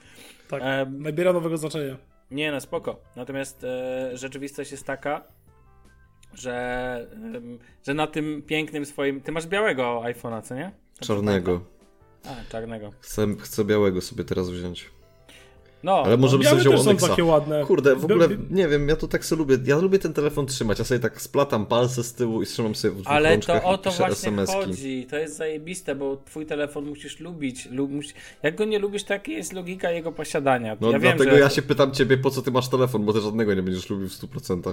Tak, 0.49 0.63
Em, 0.65 1.03
nabiera 1.03 1.33
nowego 1.33 1.57
znaczenia. 1.57 1.97
Nie, 2.31 2.53
no 2.53 2.61
spoko. 2.61 3.01
Natomiast 3.17 3.65
e, 3.65 4.11
rzeczywistość 4.17 4.71
jest 4.71 4.85
taka, 4.87 5.23
że, 6.35 7.07
em, 7.13 7.59
że 7.87 7.95
na 7.95 8.07
tym 8.07 8.43
pięknym 8.47 8.87
swoim... 8.87 9.21
Ty 9.21 9.33
masz 9.33 9.47
białego 9.47 10.01
iPhone'a, 10.05 10.43
co 10.43 10.55
nie? 10.55 10.73
Czarnego. 11.01 11.61
A, 12.25 12.51
czarnego. 12.53 12.93
Chcę, 13.01 13.27
chcę 13.41 13.65
białego 13.65 14.01
sobie 14.01 14.25
teraz 14.25 14.51
wziąć. 14.51 14.91
No, 15.83 16.03
Ale 16.05 16.17
może 16.17 16.39
by 16.39 16.45
Białe 16.45 16.57
sobie 16.57 16.61
wziął 16.61 16.73
też 16.73 16.83
są 16.83 16.91
Onyxa. 16.91 17.09
takie 17.09 17.25
ładne. 17.25 17.65
Kurde, 17.67 17.97
w 17.97 18.05
ogóle 18.05 18.29
nie 18.51 18.69
wiem, 18.69 18.89
ja 18.89 18.97
to 18.97 19.09
tak 19.09 19.25
sobie 19.25 19.39
lubię. 19.39 19.59
Ja 19.65 19.79
lubię 19.79 19.99
ten 19.99 20.13
telefon 20.13 20.47
trzymać. 20.47 20.79
Ja 20.79 20.85
sobie 20.85 21.01
tak 21.01 21.23
splatam 21.23 21.67
palce 21.67 22.05
z 22.05 22.15
tyłu 22.15 22.43
i 22.43 22.47
trzymam 22.47 22.75
sobie 22.75 22.93
w 22.95 22.95
dwóch 22.95 23.07
Ale 23.13 23.39
to 23.39 23.63
o 23.65 23.79
to 23.79 23.91
właśnie 23.91 24.13
SMS-ki. 24.13 24.57
chodzi. 24.57 25.07
To 25.11 25.17
jest 25.17 25.37
zajebiste, 25.37 25.95
bo 25.95 26.17
twój 26.25 26.47
telefon 26.47 26.87
musisz 26.87 27.21
lubić. 27.21 27.69
Lub, 27.71 27.91
musi... 27.91 28.13
Jak 28.43 28.57
go 28.57 28.65
nie 28.65 28.79
lubisz, 28.79 29.05
taka 29.05 29.33
jest 29.33 29.53
logika 29.53 29.91
jego 29.91 30.13
posiadania. 30.13 30.77
No 30.81 30.91
ja 30.91 30.99
wiem, 30.99 31.17
dlatego 31.17 31.37
że 31.37 31.43
ja 31.43 31.51
się 31.51 31.63
pytam 31.63 31.93
ciebie, 31.93 32.19
po 32.19 32.31
co 32.31 32.43
ty 32.43 32.51
masz 32.51 32.69
telefon, 32.69 33.05
bo 33.05 33.13
ty 33.13 33.21
żadnego 33.21 33.55
nie 33.55 33.63
będziesz 33.63 33.91
lubił 33.91 34.09
w 34.09 34.13
100%. 34.13 34.73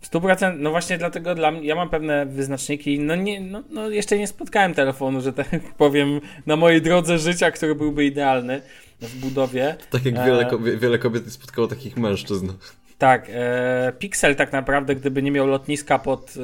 W 0.00 0.10
100%, 0.10 0.58
no 0.58 0.70
właśnie 0.70 0.98
dlatego 0.98 1.34
dla 1.34 1.50
mnie, 1.50 1.66
ja 1.66 1.74
mam 1.74 1.90
pewne 1.90 2.26
wyznaczniki, 2.26 3.00
no 3.00 3.14
nie, 3.16 3.40
no, 3.40 3.62
no 3.70 3.90
jeszcze 3.90 4.18
nie 4.18 4.26
spotkałem 4.26 4.74
telefonu, 4.74 5.20
że 5.20 5.32
tak 5.32 5.48
powiem, 5.78 6.20
na 6.46 6.56
mojej 6.56 6.82
drodze 6.82 7.18
życia, 7.18 7.50
który 7.50 7.74
byłby 7.74 8.04
idealny 8.04 8.62
w 9.00 9.20
budowie. 9.20 9.76
Tak 9.90 10.04
jak 10.04 10.16
E, 10.16 10.26
wiele, 10.26 10.46
kobie, 10.46 10.76
wiele 10.76 10.98
kobiet 10.98 11.24
nie 11.24 11.30
spotkało 11.30 11.68
takich 11.68 11.96
mężczyzn. 11.96 12.52
Tak, 12.98 13.26
e, 13.30 13.92
Pixel 13.98 14.36
tak 14.36 14.52
naprawdę, 14.52 14.94
gdyby 14.94 15.22
nie 15.22 15.30
miał 15.30 15.46
lotniska 15.46 15.98
pod, 15.98 16.34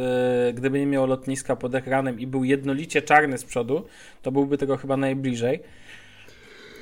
e, 0.48 0.52
gdyby 0.52 0.78
nie 0.78 0.86
miał 0.86 1.06
lotniska 1.06 1.56
pod 1.56 1.74
ekranem 1.74 2.20
i 2.20 2.26
był 2.26 2.44
jednolicie 2.44 3.02
czarny 3.02 3.38
z 3.38 3.44
przodu, 3.44 3.86
to 4.22 4.32
byłby 4.32 4.58
tego 4.58 4.76
chyba 4.76 4.96
najbliżej. 4.96 5.60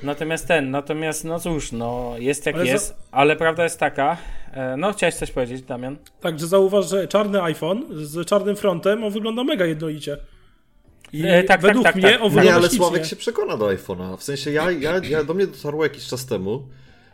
Natomiast 0.03 0.47
ten, 0.47 0.71
natomiast 0.71 1.23
no 1.23 1.39
cóż, 1.39 1.71
no 1.71 2.13
jest 2.19 2.45
jak 2.45 2.55
Ale 2.55 2.65
za- 2.65 2.71
jest, 2.71 2.95
ale 3.11 3.35
prawda 3.35 3.63
jest 3.63 3.79
taka, 3.79 4.17
e, 4.53 4.77
no 4.77 4.93
chciałeś 4.93 5.15
coś 5.15 5.31
powiedzieć, 5.31 5.61
Damian? 5.61 5.97
Także 6.21 6.47
zauważ, 6.47 6.89
że 6.89 7.07
czarny 7.07 7.41
iPhone 7.43 7.85
z 7.91 8.27
czarnym 8.27 8.55
frontem, 8.55 9.03
on 9.03 9.11
wygląda 9.13 9.43
mega 9.43 9.65
jednolicie. 9.65 10.17
I 11.13 11.23
E, 11.25 11.37
tak, 11.43 11.47
tak, 11.47 11.61
według 11.61 11.83
tak, 11.85 11.95
mnie 11.95 12.03
tak. 12.11 12.21
on 12.21 12.23
Nie, 12.23 12.29
wygląda 12.29 12.53
ale 12.53 12.61
ślicznie. 12.61 12.77
Sławek 12.77 13.05
się 13.05 13.15
przekona 13.15 13.57
do 13.57 13.65
iPhone'a. 13.65 14.17
W 14.17 14.23
sensie 14.23 14.51
ja, 14.51 14.71
ja, 14.71 14.91
ja 15.09 15.23
do 15.23 15.33
mnie 15.33 15.47
dotarło 15.47 15.83
jakiś 15.83 16.07
czas 16.07 16.25
temu, 16.25 16.63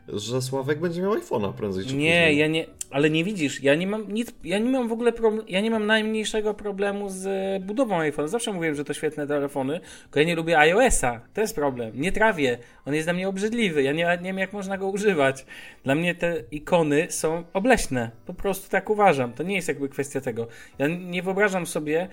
że 0.08 0.42
Sławek 0.42 0.80
będzie 0.80 1.02
miał 1.02 1.14
iPhone'a 1.16 1.54
prędzej 1.54 1.86
czy 1.86 1.96
Nie, 1.96 1.96
później. 2.12 2.38
ja 2.38 2.48
nie, 2.48 2.66
ale 2.92 3.10
nie 3.10 3.24
widzisz, 3.24 3.64
ja 3.64 3.76
nie 3.76 3.88
mam 3.88 4.14
nic, 4.14 4.34
ja 4.44 4.58
nie 4.58 4.70
mam 4.70 4.88
w 4.88 4.92
ogóle 4.92 5.14
problem, 5.14 5.46
ja 5.48 5.62
nie 5.62 5.72
mam 5.72 5.86
najmniejszego 5.86 6.54
problemu 6.54 7.10
z 7.10 7.26
e, 7.26 7.66
budową 7.66 8.00
iPhone. 8.00 8.28
Zawsze 8.28 8.54
mówiłem, 8.54 8.76
że 8.76 8.84
to 8.84 8.94
świetne 8.94 9.28
telefony, 9.28 9.80
tylko 10.04 10.20
ja 10.20 10.26
nie 10.26 10.36
lubię 10.36 10.60
iOS-a. 10.60 11.22
To 11.34 11.42
jest 11.42 11.56
problem. 11.56 11.92
Nie 12.02 12.12
trawię. 12.12 12.58
On 12.86 12.94
jest 12.94 13.06
dla 13.06 13.14
mnie 13.14 13.30
obrzydliwy. 13.30 13.84
Ja 13.84 13.92
nie, 13.92 14.06
nie 14.22 14.30
wiem, 14.30 14.38
jak 14.38 14.54
można 14.54 14.78
go 14.78 14.88
używać. 14.88 15.46
Dla 15.84 15.96
mnie 15.96 16.16
te 16.16 16.44
ikony 16.52 17.08
są 17.10 17.44
obleśne. 17.54 18.12
Po 18.26 18.34
prostu 18.34 18.70
tak 18.70 18.90
uważam. 18.90 19.34
To 19.34 19.44
nie 19.44 19.56
jest 19.56 19.68
jakby 19.68 19.90
kwestia 19.90 20.22
tego. 20.22 20.48
Ja 20.80 20.88
nie 20.88 21.24
wyobrażam 21.24 21.66
sobie, 21.66 22.08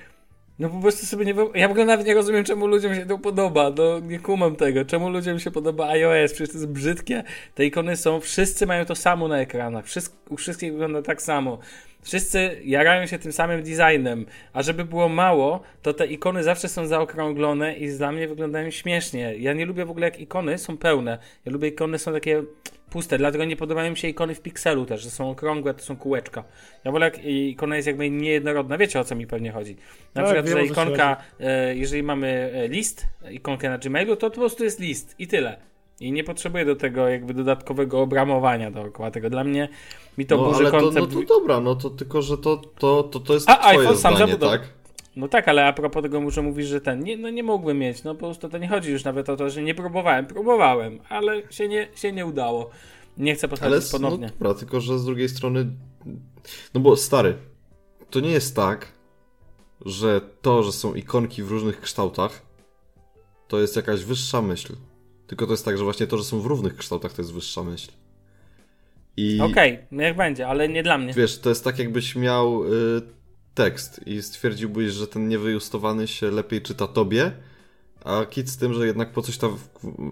no 0.58 0.68
po 0.68 0.80
prostu 0.80 1.06
sobie 1.06 1.24
nie 1.24 1.34
wyobrażam. 1.34 1.60
Ja 1.60 1.68
w 1.68 1.70
ogóle 1.70 1.86
nawet 1.86 2.06
nie 2.06 2.14
rozumiem, 2.14 2.44
czemu 2.44 2.66
ludziom 2.66 2.94
się 2.94 3.06
to 3.06 3.18
podoba. 3.18 3.72
No 3.76 4.00
nie 4.00 4.18
kumam 4.18 4.56
tego. 4.56 4.84
Czemu 4.84 5.10
ludziom 5.10 5.38
się 5.38 5.50
podoba 5.50 5.88
iOS? 5.88 6.32
Przecież 6.32 6.48
to 6.48 6.58
jest 6.58 6.68
brzydkie. 6.68 7.24
Te 7.54 7.66
ikony 7.66 7.96
są, 7.96 8.20
wszyscy 8.20 8.66
mają 8.66 8.84
to 8.84 8.94
samo 8.94 9.28
na 9.28 9.38
ekranach. 9.38 9.84
Wszyst, 9.84 10.16
u 10.28 10.36
wszystkich 10.36 10.72
wygląda 10.72 11.02
tak 11.02 11.22
samo. 11.22 11.58
Wszyscy 12.02 12.60
jarają 12.64 13.06
się 13.06 13.18
tym 13.18 13.32
samym 13.32 13.62
designem, 13.62 14.26
a 14.52 14.62
żeby 14.62 14.84
było 14.84 15.08
mało, 15.08 15.60
to 15.82 15.94
te 15.94 16.06
ikony 16.06 16.42
zawsze 16.42 16.68
są 16.68 16.86
zaokrąglone 16.86 17.74
i 17.74 17.88
dla 17.88 18.12
mnie 18.12 18.28
wyglądają 18.28 18.70
śmiesznie. 18.70 19.36
Ja 19.38 19.52
nie 19.52 19.66
lubię 19.66 19.84
w 19.84 19.90
ogóle 19.90 20.06
jak 20.06 20.20
ikony 20.20 20.58
są 20.58 20.76
pełne. 20.76 21.18
Ja 21.44 21.52
lubię 21.52 21.68
ikony 21.68 21.98
są 21.98 22.12
takie 22.12 22.42
puste, 22.90 23.18
dlatego 23.18 23.44
nie 23.44 23.56
podobają 23.56 23.90
mi 23.90 23.96
się 23.96 24.08
ikony 24.08 24.34
w 24.34 24.40
Pixelu 24.40 24.86
też, 24.86 25.02
że 25.02 25.10
są 25.10 25.30
okrągłe, 25.30 25.74
to 25.74 25.82
są 25.82 25.96
kółeczka. 25.96 26.44
Ja 26.84 26.92
wolę 26.92 27.04
jak 27.06 27.24
ikona 27.24 27.76
jest 27.76 27.86
jakby 27.88 28.10
niejednorodna, 28.10 28.78
wiecie 28.78 29.00
o 29.00 29.04
co 29.04 29.14
mi 29.14 29.26
pewnie 29.26 29.52
chodzi. 29.52 29.76
Na 30.14 30.22
Tak, 30.22 30.24
przykład, 30.34 30.48
że 30.58 30.66
ikonka, 30.66 31.16
e, 31.40 31.76
jeżeli 31.76 32.02
mamy 32.02 32.52
e, 32.54 32.68
list, 32.68 33.06
ikonkę 33.30 33.70
na 33.70 33.78
Gmailu, 33.78 34.16
to 34.16 34.30
po 34.30 34.36
prostu 34.36 34.64
jest 34.64 34.80
list 34.80 35.14
i 35.18 35.26
tyle. 35.26 35.56
I 36.00 36.12
nie 36.12 36.24
potrzebuję 36.24 36.64
do 36.64 36.76
tego 36.76 37.08
jakby 37.08 37.34
dodatkowego 37.34 38.00
obramowania 38.00 38.70
dookoła 38.70 39.10
tego. 39.10 39.30
Dla 39.30 39.44
mnie 39.44 39.68
mi 40.18 40.26
to 40.26 40.36
no, 40.36 40.44
burzy 40.44 40.64
to, 40.64 40.70
koncept. 40.70 41.14
no 41.14 41.20
to 41.22 41.26
dobra, 41.26 41.60
no 41.60 41.74
to 41.74 41.90
tylko, 41.90 42.22
że 42.22 42.38
to, 42.38 42.56
to, 42.78 43.02
to, 43.02 43.20
to 43.20 43.34
jest 43.34 43.50
A, 43.50 43.56
twoje 43.56 43.78
iPhone 43.78 43.96
sam 43.98 44.14
zdanie, 44.16 44.32
zabudował. 44.32 44.58
tak? 44.58 44.68
No 45.16 45.28
tak, 45.28 45.48
ale 45.48 45.66
a 45.66 45.72
propos 45.72 46.02
tego 46.02 46.20
muszę 46.20 46.42
mówić, 46.42 46.66
że 46.66 46.80
ten, 46.80 47.00
nie, 47.00 47.16
no 47.16 47.30
nie 47.30 47.42
mógłbym 47.42 47.78
mieć, 47.78 48.04
no 48.04 48.14
po 48.14 48.18
prostu 48.26 48.48
to 48.48 48.58
nie 48.58 48.68
chodzi 48.68 48.90
już 48.92 49.04
nawet 49.04 49.28
o 49.28 49.36
to, 49.36 49.50
że 49.50 49.62
nie 49.62 49.74
próbowałem, 49.74 50.26
próbowałem, 50.26 50.98
ale 51.08 51.42
się 51.52 51.68
nie, 51.68 51.88
się 51.94 52.12
nie 52.12 52.26
udało. 52.26 52.70
Nie 53.18 53.34
chcę 53.34 53.44
Ale 53.46 53.50
powtarzać 53.50 53.78
s- 53.82 53.92
no 53.92 53.98
ponownie. 53.98 54.26
dobra, 54.28 54.54
tylko 54.54 54.80
że 54.80 54.98
z 54.98 55.04
drugiej 55.04 55.28
strony. 55.28 55.66
No 56.74 56.80
bo 56.80 56.96
stary, 56.96 57.34
to 58.10 58.20
nie 58.20 58.30
jest 58.30 58.56
tak, 58.56 58.92
że 59.84 60.20
to, 60.42 60.62
że 60.62 60.72
są 60.72 60.94
ikonki 60.94 61.42
w 61.42 61.50
różnych 61.50 61.80
kształtach, 61.80 62.42
to 63.48 63.60
jest 63.60 63.76
jakaś 63.76 64.04
wyższa 64.04 64.42
myśl. 64.42 64.72
Tylko 65.26 65.46
to 65.46 65.52
jest 65.52 65.64
tak, 65.64 65.78
że 65.78 65.84
właśnie 65.84 66.06
to, 66.06 66.18
że 66.18 66.24
są 66.24 66.40
w 66.40 66.46
równych 66.46 66.76
kształtach, 66.76 67.12
to 67.12 67.22
jest 67.22 67.32
wyższa 67.34 67.62
myśl. 67.62 67.92
I 69.16 69.40
Okej, 69.40 69.78
niech 69.92 70.16
będzie, 70.16 70.48
ale 70.48 70.68
nie 70.68 70.82
dla 70.82 70.98
mnie. 70.98 71.12
wiesz, 71.12 71.38
to 71.38 71.48
jest 71.48 71.64
tak, 71.64 71.78
jakbyś 71.78 72.16
miał 72.16 72.64
y, 72.64 72.68
tekst 73.56 74.00
i 74.06 74.22
stwierdziłbyś, 74.22 74.92
że 74.92 75.06
ten 75.06 75.28
niewyiustowany 75.28 76.08
się 76.08 76.30
lepiej 76.30 76.62
czyta 76.62 76.86
tobie, 76.86 77.32
a 78.06 78.24
kit 78.26 78.50
z 78.50 78.56
tym, 78.56 78.74
że 78.74 78.86
jednak 78.86 79.12
po 79.12 79.22
coś 79.22 79.38
ta 79.38 79.46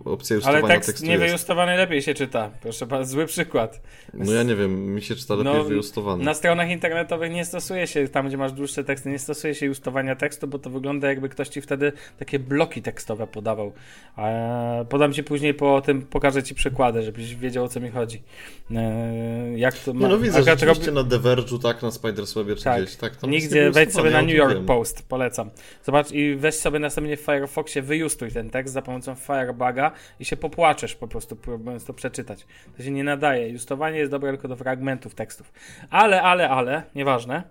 opcja 0.04 0.36
Ale 0.36 0.58
justowania 0.58 0.74
tekst 0.74 0.88
tekstu 0.88 1.06
niewyjustowany 1.06 1.76
lepiej 1.76 2.02
się 2.02 2.14
czyta. 2.14 2.50
Proszę 2.62 2.86
bardzo, 2.86 3.12
zły 3.12 3.26
przykład. 3.26 3.80
No 4.14 4.32
ja 4.32 4.42
nie 4.42 4.56
wiem, 4.56 4.94
mi 4.94 5.02
się 5.02 5.16
czyta 5.16 5.34
lepiej 5.34 5.52
No, 5.54 5.64
wyjustowany. 5.64 6.24
Na 6.24 6.34
stronach 6.34 6.70
internetowych 6.70 7.32
nie 7.32 7.44
stosuje 7.44 7.86
się, 7.86 8.08
tam 8.08 8.28
gdzie 8.28 8.36
masz 8.36 8.52
dłuższe 8.52 8.84
teksty, 8.84 9.10
nie 9.10 9.18
stosuje 9.18 9.54
się 9.54 9.66
justowania 9.66 10.16
tekstu, 10.16 10.46
bo 10.46 10.58
to 10.58 10.70
wygląda 10.70 11.08
jakby 11.08 11.28
ktoś 11.28 11.48
ci 11.48 11.60
wtedy 11.60 11.92
takie 12.18 12.38
bloki 12.38 12.82
tekstowe 12.82 13.26
podawał. 13.26 13.72
Eee, 14.18 14.86
podam 14.86 15.12
ci 15.12 15.24
później 15.24 15.54
po 15.54 15.80
tym, 15.80 16.02
pokażę 16.02 16.42
ci 16.42 16.54
przykłady, 16.54 17.02
żebyś 17.02 17.34
wiedział 17.34 17.64
o 17.64 17.68
co 17.68 17.80
mi 17.80 17.90
chodzi. 17.90 18.22
Eee, 18.70 19.60
jak 19.60 19.74
to 19.74 19.94
ma... 19.94 20.00
Nie 20.00 20.08
no 20.08 20.18
widzę, 20.18 20.38
akurat 20.38 20.58
rzeczywiście 20.60 20.92
robi- 20.92 20.94
na 20.94 21.04
Diverge'u, 21.04 21.62
tak, 21.62 21.82
na 21.82 21.90
Spiderswebie 21.90 22.56
czy 22.56 22.64
Tak, 22.64 22.82
gdzieś, 22.82 22.96
tak. 22.96 23.22
nigdzie 23.22 23.70
wejdź 23.70 23.92
sobie 23.92 24.10
na 24.10 24.22
New 24.22 24.34
York. 24.34 24.64
Post, 24.66 25.08
polecam. 25.08 25.50
Zobacz 25.84 26.12
i 26.12 26.36
weź 26.36 26.54
sobie 26.54 26.78
następnie 26.78 27.16
w 27.16 27.20
Firefoxie, 27.20 27.82
wyjustuj 27.84 28.30
ten 28.30 28.50
tekst 28.50 28.74
za 28.74 28.82
pomocą 28.82 29.14
Firebaga 29.14 29.92
i 30.20 30.24
się 30.24 30.36
popłaczesz 30.36 30.94
po 30.94 31.08
prostu, 31.08 31.36
próbując 31.36 31.84
to 31.84 31.94
przeczytać. 31.94 32.46
To 32.76 32.82
się 32.82 32.90
nie 32.90 33.04
nadaje. 33.04 33.48
Justowanie 33.48 33.98
jest 33.98 34.10
dobre 34.10 34.30
tylko 34.30 34.48
do 34.48 34.56
fragmentów 34.56 35.14
tekstów. 35.14 35.52
Ale, 35.90 36.22
ale, 36.22 36.50
ale, 36.50 36.82
nieważne. 36.94 37.42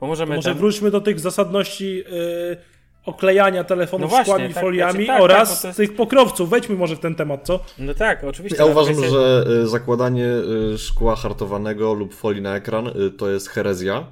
Bo 0.00 0.06
możemy 0.06 0.36
Może 0.36 0.50
ten... 0.50 0.58
wróćmy 0.58 0.90
do 0.90 1.00
tych 1.00 1.20
zasadności 1.20 1.96
yy, 1.96 2.56
oklejania 3.04 3.64
telefonów 3.64 4.02
No 4.04 4.08
właśnie, 4.08 4.34
szkłami, 4.34 4.54
tak, 4.54 4.62
foliami 4.62 4.92
znaczy, 4.92 5.06
tak, 5.06 5.22
oraz 5.22 5.62
tak, 5.62 5.68
jest- 5.68 5.76
tych 5.76 5.96
pokrowców. 5.96 6.50
Wejdźmy 6.50 6.76
może 6.76 6.96
w 6.96 7.00
ten 7.00 7.14
temat, 7.14 7.40
co? 7.44 7.60
No 7.78 7.94
tak, 7.94 8.24
oczywiście. 8.24 8.58
Ja 8.58 8.66
uważam, 8.66 8.94
wiecie- 8.94 9.08
że 9.08 9.44
y, 9.62 9.68
zakładanie 9.68 10.26
y, 10.74 10.78
szkła 10.78 11.16
hartowanego 11.16 11.94
lub 11.94 12.14
folii 12.14 12.42
na 12.42 12.56
ekran 12.56 12.86
y, 12.86 13.10
to 13.10 13.30
jest 13.30 13.48
herezja. 13.48 14.06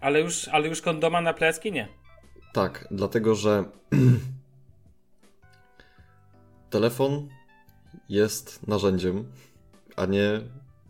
Ale 0.00 0.20
już, 0.20 0.48
ale 0.48 0.68
już 0.68 0.82
kondoma 0.82 1.20
na 1.20 1.34
plecki 1.34 1.72
nie. 1.72 1.88
Tak, 2.54 2.88
dlatego 2.90 3.34
że 3.34 3.64
telefon 6.70 7.28
jest 8.08 8.68
narzędziem, 8.68 9.24
a 9.96 10.06
nie 10.06 10.40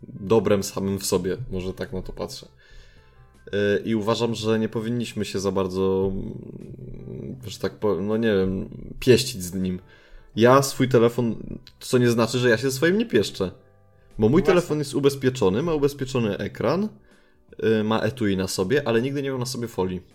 dobrem 0.03 0.63
samym 0.63 0.99
w 0.99 1.05
sobie. 1.05 1.37
Może 1.51 1.73
tak 1.73 1.93
na 1.93 2.01
to 2.01 2.13
patrzę. 2.13 2.47
Y, 3.47 3.81
I 3.85 3.95
uważam, 3.95 4.35
że 4.35 4.59
nie 4.59 4.69
powinniśmy 4.69 5.25
się 5.25 5.39
za 5.39 5.51
bardzo, 5.51 6.11
mm, 6.13 7.35
że 7.47 7.59
tak 7.59 7.79
powiem, 7.79 8.07
no 8.07 8.17
nie 8.17 8.35
wiem, 8.35 8.69
pieścić 8.99 9.43
z 9.43 9.53
nim. 9.53 9.79
Ja 10.35 10.61
swój 10.61 10.89
telefon, 10.89 11.35
co 11.79 11.97
nie 11.97 12.09
znaczy, 12.09 12.37
że 12.37 12.49
ja 12.49 12.57
się 12.57 12.71
swoim 12.71 12.97
nie 12.97 13.05
pieszczę. 13.05 13.51
Bo 14.19 14.29
mój 14.29 14.41
Właśnie. 14.41 14.45
telefon 14.45 14.79
jest 14.79 14.95
ubezpieczony, 14.95 15.63
ma 15.63 15.73
ubezpieczony 15.73 16.37
ekran, 16.37 16.89
y, 17.79 17.83
ma 17.83 17.99
etui 17.99 18.37
na 18.37 18.47
sobie, 18.47 18.87
ale 18.87 19.01
nigdy 19.01 19.21
nie 19.21 19.29
miał 19.29 19.39
na 19.39 19.45
sobie 19.45 19.67
folii. 19.67 20.14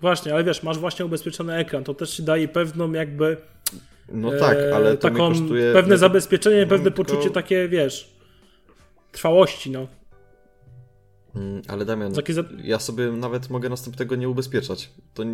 Właśnie, 0.00 0.34
ale 0.34 0.44
wiesz, 0.44 0.62
masz 0.62 0.78
właśnie 0.78 1.04
ubezpieczony 1.04 1.54
ekran, 1.54 1.84
to 1.84 1.94
też 1.94 2.10
ci 2.10 2.22
daje 2.22 2.48
pewną 2.48 2.92
jakby 2.92 3.36
No 4.08 4.36
e, 4.36 4.38
tak, 4.38 4.58
ale 4.74 4.96
to 4.96 5.08
taką, 5.08 5.28
kosztuje... 5.28 5.72
pewne 5.72 5.98
zabezpieczenie, 5.98 6.66
pewne 6.66 6.90
tylko- 6.90 7.04
poczucie 7.04 7.30
takie, 7.30 7.68
wiesz, 7.68 8.10
trwałości, 9.12 9.70
no. 9.70 9.86
Mm, 11.36 11.62
Ale 11.68 11.84
Damian, 11.84 12.14
za... 12.14 12.22
ja 12.64 12.78
sobie 12.78 13.06
nawet 13.06 13.50
mogę 13.50 13.68
następnego 13.68 14.16
nie 14.16 14.28
ubezpieczać. 14.28 14.90
To, 15.14 15.24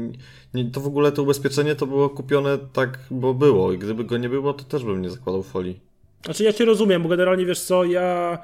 nie, 0.55 0.71
to 0.73 0.81
w 0.81 0.87
ogóle 0.87 1.13
to 1.13 1.23
ubezpieczenie 1.23 1.75
to 1.75 1.87
było 1.87 2.11
kupione 2.11 2.59
tak, 2.73 2.99
bo 3.11 3.35
było. 3.35 3.73
I 3.73 3.79
gdyby 3.79 4.05
go 4.05 4.17
nie 4.17 4.29
było, 4.29 4.53
to 4.53 4.65
też 4.65 4.85
bym 4.85 5.03
nie 5.03 5.11
zakładał 5.11 5.43
folii. 5.43 5.81
Znaczy 6.25 6.45
ja 6.45 6.53
cię 6.53 6.65
rozumiem, 6.65 7.03
bo 7.03 7.09
generalnie 7.09 7.47
wiesz 7.47 7.61
co, 7.61 7.85
ja 7.85 8.39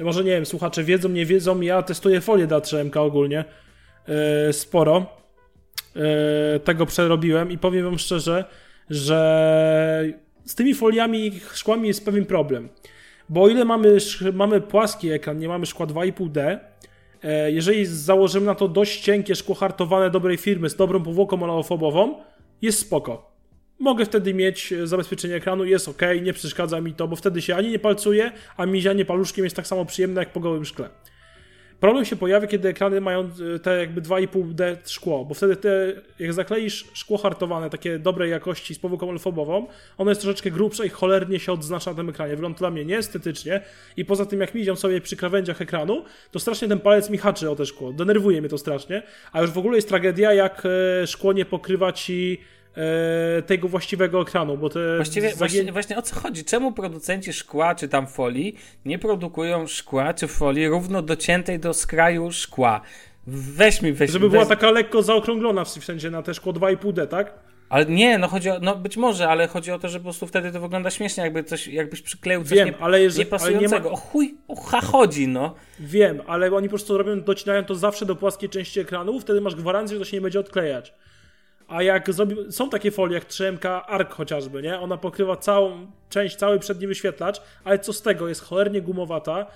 może 0.00 0.24
nie 0.24 0.30
wiem, 0.30 0.46
słuchacze 0.46 0.84
wiedzą, 0.84 1.08
nie 1.08 1.26
wiedzą, 1.26 1.60
ja 1.60 1.82
testuję 1.82 2.20
folię 2.20 2.46
dla 2.46 2.58
3MK 2.60 2.98
ogólnie 2.98 3.44
e, 4.06 4.52
sporo. 4.52 5.21
E, 5.96 6.60
tego 6.60 6.86
przerobiłem 6.86 7.50
i 7.50 7.58
powiem 7.58 7.84
wam 7.84 7.98
szczerze, 7.98 8.44
że 8.90 10.04
z 10.44 10.54
tymi 10.54 10.74
foliami 10.74 11.26
i 11.26 11.40
szkłami 11.54 11.88
jest 11.88 12.04
pewien 12.04 12.26
problem. 12.26 12.68
Bo 13.28 13.42
o 13.42 13.48
ile 13.48 13.64
mamy, 13.64 13.96
mamy 14.32 14.60
płaski 14.60 15.10
ekran, 15.10 15.38
nie 15.38 15.48
mamy 15.48 15.66
szkła 15.66 15.86
2,5D, 15.86 16.58
e, 17.22 17.52
jeżeli 17.52 17.86
założymy 17.86 18.46
na 18.46 18.54
to 18.54 18.68
dość 18.68 19.00
cienkie 19.00 19.34
szkło 19.34 19.54
hartowane 19.54 20.10
dobrej 20.10 20.36
firmy 20.36 20.70
z 20.70 20.76
dobrą 20.76 21.02
powłoką 21.02 21.36
malofobową, 21.36 22.14
jest 22.62 22.78
spoko. 22.78 23.32
Mogę 23.78 24.04
wtedy 24.04 24.34
mieć 24.34 24.72
e, 24.72 24.86
zabezpieczenie 24.86 25.34
ekranu, 25.34 25.64
jest 25.64 25.88
ok, 25.88 26.02
nie 26.22 26.32
przeszkadza 26.32 26.80
mi 26.80 26.94
to, 26.94 27.08
bo 27.08 27.16
wtedy 27.16 27.42
się 27.42 27.56
ani 27.56 27.70
nie 27.70 27.78
palcuje, 27.78 28.32
a 28.56 28.66
mizianie 28.66 29.04
paluszkiem 29.04 29.44
jest 29.44 29.56
tak 29.56 29.66
samo 29.66 29.84
przyjemne 29.84 30.20
jak 30.20 30.32
po 30.32 30.40
gołym 30.40 30.64
szkle. 30.64 30.88
Problem 31.82 32.04
się 32.04 32.16
pojawia, 32.16 32.46
kiedy 32.46 32.68
ekrany 32.68 33.00
mają 33.00 33.30
e, 33.54 33.58
te 33.58 33.78
jakby 33.78 34.02
2,5D 34.02 34.76
szkło, 34.86 35.24
bo 35.24 35.34
wtedy 35.34 35.56
te, 35.56 35.92
jak 36.18 36.32
zakleisz 36.32 36.84
szkło 36.92 37.18
hartowane, 37.18 37.70
takie 37.70 37.98
dobrej 37.98 38.30
jakości 38.30 38.74
z 38.74 38.78
powłoką 38.78 39.10
alfobową, 39.10 39.66
ono 39.98 40.10
jest 40.10 40.20
troszeczkę 40.20 40.50
grubsze 40.50 40.86
i 40.86 40.88
cholernie 40.88 41.40
się 41.40 41.52
odznacza 41.52 41.90
na 41.90 41.96
tym 41.96 42.08
ekranie. 42.08 42.32
Wygląda 42.32 42.58
dla 42.58 42.70
mnie 42.70 42.84
nieestetycznie 42.84 43.60
i 43.96 44.04
poza 44.04 44.26
tym 44.26 44.40
jak 44.40 44.54
miziam 44.54 44.76
sobie 44.76 45.00
przy 45.00 45.16
krawędziach 45.16 45.62
ekranu, 45.62 46.04
to 46.30 46.38
strasznie 46.38 46.68
ten 46.68 46.80
palec 46.80 47.10
mi 47.10 47.18
haczy 47.18 47.50
o 47.50 47.56
te 47.56 47.66
szkło. 47.66 47.92
Denerwuje 47.92 48.40
mnie 48.40 48.50
to 48.50 48.58
strasznie, 48.58 49.02
a 49.32 49.40
już 49.40 49.50
w 49.50 49.58
ogóle 49.58 49.76
jest 49.76 49.88
tragedia, 49.88 50.32
jak 50.32 50.62
e, 51.02 51.06
szkło 51.06 51.32
nie 51.32 51.44
pokrywa 51.44 51.92
ci 51.92 52.40
e, 52.76 53.42
tego 53.42 53.68
właściwego 53.68 54.22
ekranu, 54.22 54.58
bo 54.58 54.68
te 54.68 54.96
Właściwie, 54.96 55.34
właśnie, 55.34 55.72
właśnie 55.72 55.96
o 55.96 56.02
co 56.02 56.20
chodzi? 56.20 56.44
Czemu 56.44 56.72
producenci 56.72 57.32
szkła 57.32 57.74
czy 57.74 57.88
tam 57.88 58.06
folii 58.06 58.56
nie 58.84 58.98
produkują 58.98 59.66
szkła 59.66 60.14
czy 60.14 60.28
folii 60.28 60.68
równo 60.68 61.02
dociętej 61.02 61.58
do 61.58 61.74
skraju 61.74 62.32
szkła? 62.32 62.80
Weź 63.26 63.82
mi, 63.82 63.92
weź 63.92 64.10
żeby 64.10 64.26
weź... 64.28 64.32
była 64.32 64.46
taka 64.46 64.70
lekko 64.70 65.02
zaokrąglona 65.02 65.64
w 65.64 65.68
sensie 65.68 66.10
na 66.10 66.22
te 66.22 66.34
szkło 66.34 66.52
2,5D, 66.52 67.06
tak? 67.06 67.34
Ale 67.68 67.86
nie, 67.86 68.18
no 68.18 68.28
chodzi 68.28 68.50
o, 68.50 68.58
no 68.62 68.76
być 68.76 68.96
może, 68.96 69.28
ale 69.28 69.48
chodzi 69.48 69.72
o 69.72 69.78
to, 69.78 69.88
że 69.88 69.98
po 69.98 70.02
prostu 70.02 70.26
wtedy 70.26 70.52
to 70.52 70.60
wygląda 70.60 70.90
śmiesznie, 70.90 71.24
jakby 71.24 71.44
coś, 71.44 71.68
jakbyś 71.68 72.02
przykleił 72.02 72.42
coś 72.44 72.52
Wiem, 72.58 72.68
nie, 72.68 72.76
ale 72.78 73.00
jeżeli- 73.02 73.18
niepasującego. 73.24 73.74
ale 73.74 73.82
nie 73.84 73.90
ma- 73.90 73.92
O 73.92 73.96
chuj, 73.96 74.34
o 74.48 74.56
ha 74.56 74.80
chodzi, 74.80 75.28
no. 75.28 75.54
Wiem, 75.80 76.22
ale 76.26 76.52
oni 76.52 76.68
po 76.68 76.70
prostu 76.70 76.98
robią, 76.98 77.20
docinają 77.20 77.64
to 77.64 77.74
zawsze 77.74 78.06
do 78.06 78.16
płaskiej 78.16 78.48
części 78.48 78.80
ekranu, 78.80 79.20
wtedy 79.20 79.40
masz 79.40 79.54
gwarancję, 79.54 79.96
że 79.96 80.04
to 80.04 80.10
się 80.10 80.16
nie 80.16 80.20
będzie 80.20 80.40
odklejać. 80.40 80.94
A 81.72 81.82
jak 81.82 82.12
zrobi... 82.12 82.36
są 82.50 82.70
takie 82.70 82.90
folie 82.90 83.14
jak 83.14 83.28
3MK 83.28 83.80
Arc 83.86 84.12
chociażby, 84.12 84.62
nie? 84.62 84.78
Ona 84.78 84.96
pokrywa 84.96 85.36
całą 85.36 85.86
część, 86.08 86.36
cały 86.36 86.58
przedni 86.58 86.86
wyświetlacz, 86.86 87.42
ale 87.64 87.78
co 87.78 87.92
z 87.92 88.02
tego, 88.02 88.28
jest 88.28 88.44
cholernie 88.44 88.82
gumowata, 88.82 89.46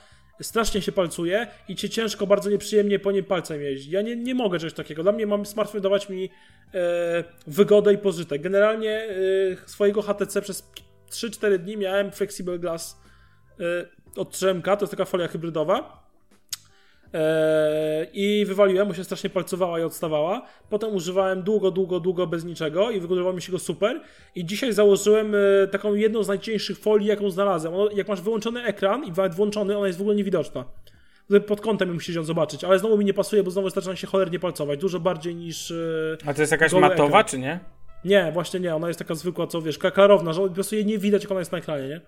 strasznie 0.42 0.82
się 0.82 0.92
palcuje 0.92 1.46
i 1.68 1.76
cię 1.76 1.88
ciężko, 1.90 2.26
bardzo 2.26 2.50
nieprzyjemnie 2.50 2.98
po 2.98 3.12
nim 3.12 3.24
palcem 3.24 3.62
jeździ. 3.62 3.90
Ja 3.90 4.02
nie, 4.02 4.16
nie 4.16 4.34
mogę 4.34 4.58
czegoś 4.58 4.74
takiego. 4.74 5.02
Dla 5.02 5.12
mnie 5.12 5.26
mam 5.26 5.46
smartfon 5.46 5.80
dawać 5.80 6.08
mi 6.08 6.30
e, 6.74 7.24
wygodę 7.46 7.92
i 7.92 7.98
pożytek. 7.98 8.42
Generalnie 8.42 8.90
e, 8.92 9.06
swojego 9.66 10.02
HTC 10.02 10.42
przez 10.42 10.70
3-4 11.10 11.58
dni 11.58 11.76
miałem 11.76 12.12
Flexible 12.12 12.58
Glass 12.58 13.00
e, 13.60 14.20
od 14.20 14.32
3MK, 14.32 14.76
to 14.76 14.82
jest 14.84 14.90
taka 14.90 15.04
folia 15.04 15.28
hybrydowa. 15.28 16.05
Eee, 17.16 18.06
I 18.12 18.44
wywaliłem, 18.46 18.88
bo 18.88 18.94
się 18.94 19.04
strasznie 19.04 19.30
palcowała 19.30 19.80
i 19.80 19.82
odstawała. 19.82 20.42
Potem 20.70 20.94
używałem 20.94 21.42
długo, 21.42 21.70
długo, 21.70 22.00
długo 22.00 22.26
bez 22.26 22.44
niczego 22.44 22.90
i 22.90 23.00
wygodowało 23.00 23.32
mi 23.34 23.42
się 23.42 23.52
go 23.52 23.58
super. 23.58 24.00
I 24.34 24.44
dzisiaj 24.44 24.72
założyłem 24.72 25.32
e, 25.34 25.66
taką 25.68 25.94
jedną 25.94 26.22
z 26.22 26.28
najcieńszych 26.28 26.78
folii, 26.78 27.06
jaką 27.08 27.30
znalazłem. 27.30 27.74
Ono, 27.74 27.90
jak 27.90 28.08
masz 28.08 28.20
wyłączony 28.20 28.62
ekran 28.62 29.04
i 29.04 29.08
nawet 29.08 29.34
włączony, 29.34 29.78
ona 29.78 29.86
jest 29.86 29.98
w 29.98 30.02
ogóle 30.02 30.16
niewidoczna. 30.16 30.64
Pod 31.46 31.60
kątem 31.60 31.92
musisz 31.94 32.16
ją 32.16 32.22
zobaczyć, 32.24 32.64
ale 32.64 32.78
znowu 32.78 32.98
mi 32.98 33.04
nie 33.04 33.14
pasuje, 33.14 33.42
bo 33.42 33.50
znowu 33.50 33.70
zaczyna 33.70 33.96
się 33.96 34.06
cholernie 34.06 34.38
palcować. 34.38 34.80
Dużo 34.80 35.00
bardziej 35.00 35.34
niż. 35.34 35.70
e, 35.70 35.74
A 36.26 36.34
to 36.34 36.40
jest 36.42 36.52
jakaś 36.52 36.72
matowa, 36.72 37.06
ekran. 37.06 37.24
czy 37.24 37.38
nie? 37.38 37.60
Nie, 38.04 38.30
właśnie 38.32 38.60
nie. 38.60 38.74
Ona 38.74 38.86
jest 38.88 38.98
taka 38.98 39.14
zwykła, 39.14 39.46
co 39.46 39.62
wiesz, 39.62 39.78
klarowna, 39.78 40.32
że 40.32 40.40
po 40.42 40.48
prostu 40.48 40.74
jej 40.74 40.86
nie 40.86 40.98
widać, 40.98 41.22
jak 41.22 41.30
ona 41.30 41.40
jest 41.40 41.52
na 41.52 41.58
ekranie, 41.58 41.88
nie? 41.88 42.00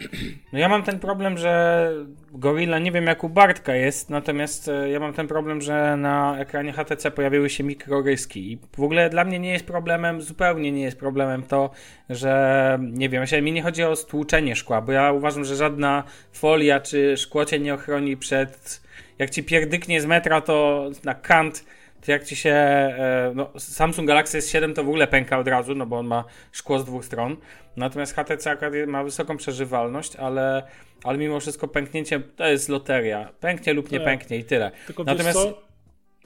No 0.52 0.58
ja 0.58 0.68
mam 0.68 0.82
ten 0.82 0.98
problem, 0.98 1.38
że 1.38 1.92
Gorilla 2.32 2.78
nie 2.78 2.92
wiem 2.92 3.06
jak 3.06 3.24
u 3.24 3.28
Bartka 3.28 3.74
jest, 3.74 4.10
natomiast 4.10 4.68
e, 4.68 4.90
ja 4.90 5.00
mam 5.00 5.12
ten 5.12 5.28
problem, 5.28 5.60
że 5.60 5.96
na 5.96 6.38
ekranie 6.38 6.72
HTC 6.72 7.10
pojawiły 7.10 7.50
się 7.50 7.64
mikroryski 7.64 8.52
i 8.52 8.58
w 8.76 8.82
ogóle 8.82 9.10
dla 9.10 9.24
mnie 9.24 9.38
nie 9.38 9.52
jest 9.52 9.66
problemem, 9.66 10.22
zupełnie 10.22 10.72
nie 10.72 10.82
jest 10.82 10.98
problemem 10.98 11.42
to, 11.42 11.70
że 12.10 12.78
nie 12.82 13.08
wiem, 13.08 13.20
myślę, 13.20 13.42
mi 13.42 13.52
nie 13.52 13.62
chodzi 13.62 13.84
o 13.84 13.96
stłuczenie 13.96 14.56
szkła, 14.56 14.80
bo 14.80 14.92
ja 14.92 15.12
uważam, 15.12 15.44
że 15.44 15.56
żadna 15.56 16.04
folia 16.32 16.80
czy 16.80 17.16
szkło 17.16 17.44
cię 17.44 17.58
nie 17.58 17.74
ochroni 17.74 18.16
przed, 18.16 18.82
jak 19.18 19.30
ci 19.30 19.42
pierdyknie 19.44 20.00
z 20.00 20.06
metra 20.06 20.40
to 20.40 20.86
na 21.04 21.14
kant 21.14 21.64
jak 22.08 22.24
ci 22.24 22.36
się. 22.36 22.50
e, 22.50 23.32
No, 23.34 23.50
Samsung 23.58 24.08
Galaxy 24.08 24.38
S7 24.38 24.72
to 24.74 24.84
w 24.84 24.88
ogóle 24.88 25.06
pęka 25.06 25.38
od 25.38 25.48
razu, 25.48 25.74
no 25.74 25.86
bo 25.86 25.98
on 25.98 26.06
ma 26.06 26.24
szkło 26.52 26.78
z 26.78 26.84
dwóch 26.84 27.04
stron. 27.04 27.36
Natomiast 27.76 28.14
HTC 28.14 28.50
akurat 28.50 28.72
ma 28.86 29.04
wysoką 29.04 29.36
przeżywalność, 29.36 30.16
ale, 30.16 30.62
ale 31.04 31.18
mimo 31.18 31.40
wszystko 31.40 31.68
pęknięcie 31.68 32.20
to 32.20 32.46
jest 32.48 32.68
loteria. 32.68 33.32
Pęknie 33.40 33.72
lub 33.72 33.92
nie 33.92 33.98
Tak. 33.98 34.04
pęknie 34.06 34.36
i 34.38 34.44
tyle. 34.44 34.70
Tylko 34.86 35.04
Natomiast? 35.04 35.38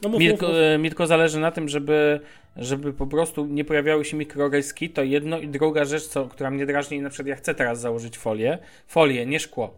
No 0.02 0.08
mów, 0.08 0.20
mi, 0.20 0.30
mów, 0.30 0.40
mów. 0.40 0.50
e, 0.74 0.78
mi 0.78 0.88
tylko 0.88 1.06
zależy 1.06 1.40
na 1.40 1.50
tym, 1.50 1.68
żeby, 1.68 2.20
żeby 2.56 2.92
po 2.92 3.06
prostu 3.06 3.46
nie 3.46 3.64
pojawiały 3.64 4.04
się 4.04 4.16
mikroryski. 4.16 4.90
To 4.90 5.02
jedno 5.02 5.38
i 5.38 5.48
druga 5.48 5.84
rzecz, 5.84 6.06
co, 6.06 6.26
która 6.26 6.50
mnie 6.50 6.66
drażni, 6.66 7.00
na 7.00 7.10
przykład 7.10 7.26
ja 7.28 7.36
chcę 7.36 7.54
teraz 7.54 7.80
założyć 7.80 8.18
folię. 8.18 8.58
Folię, 8.86 9.26
nie 9.26 9.40
szkło. 9.40 9.74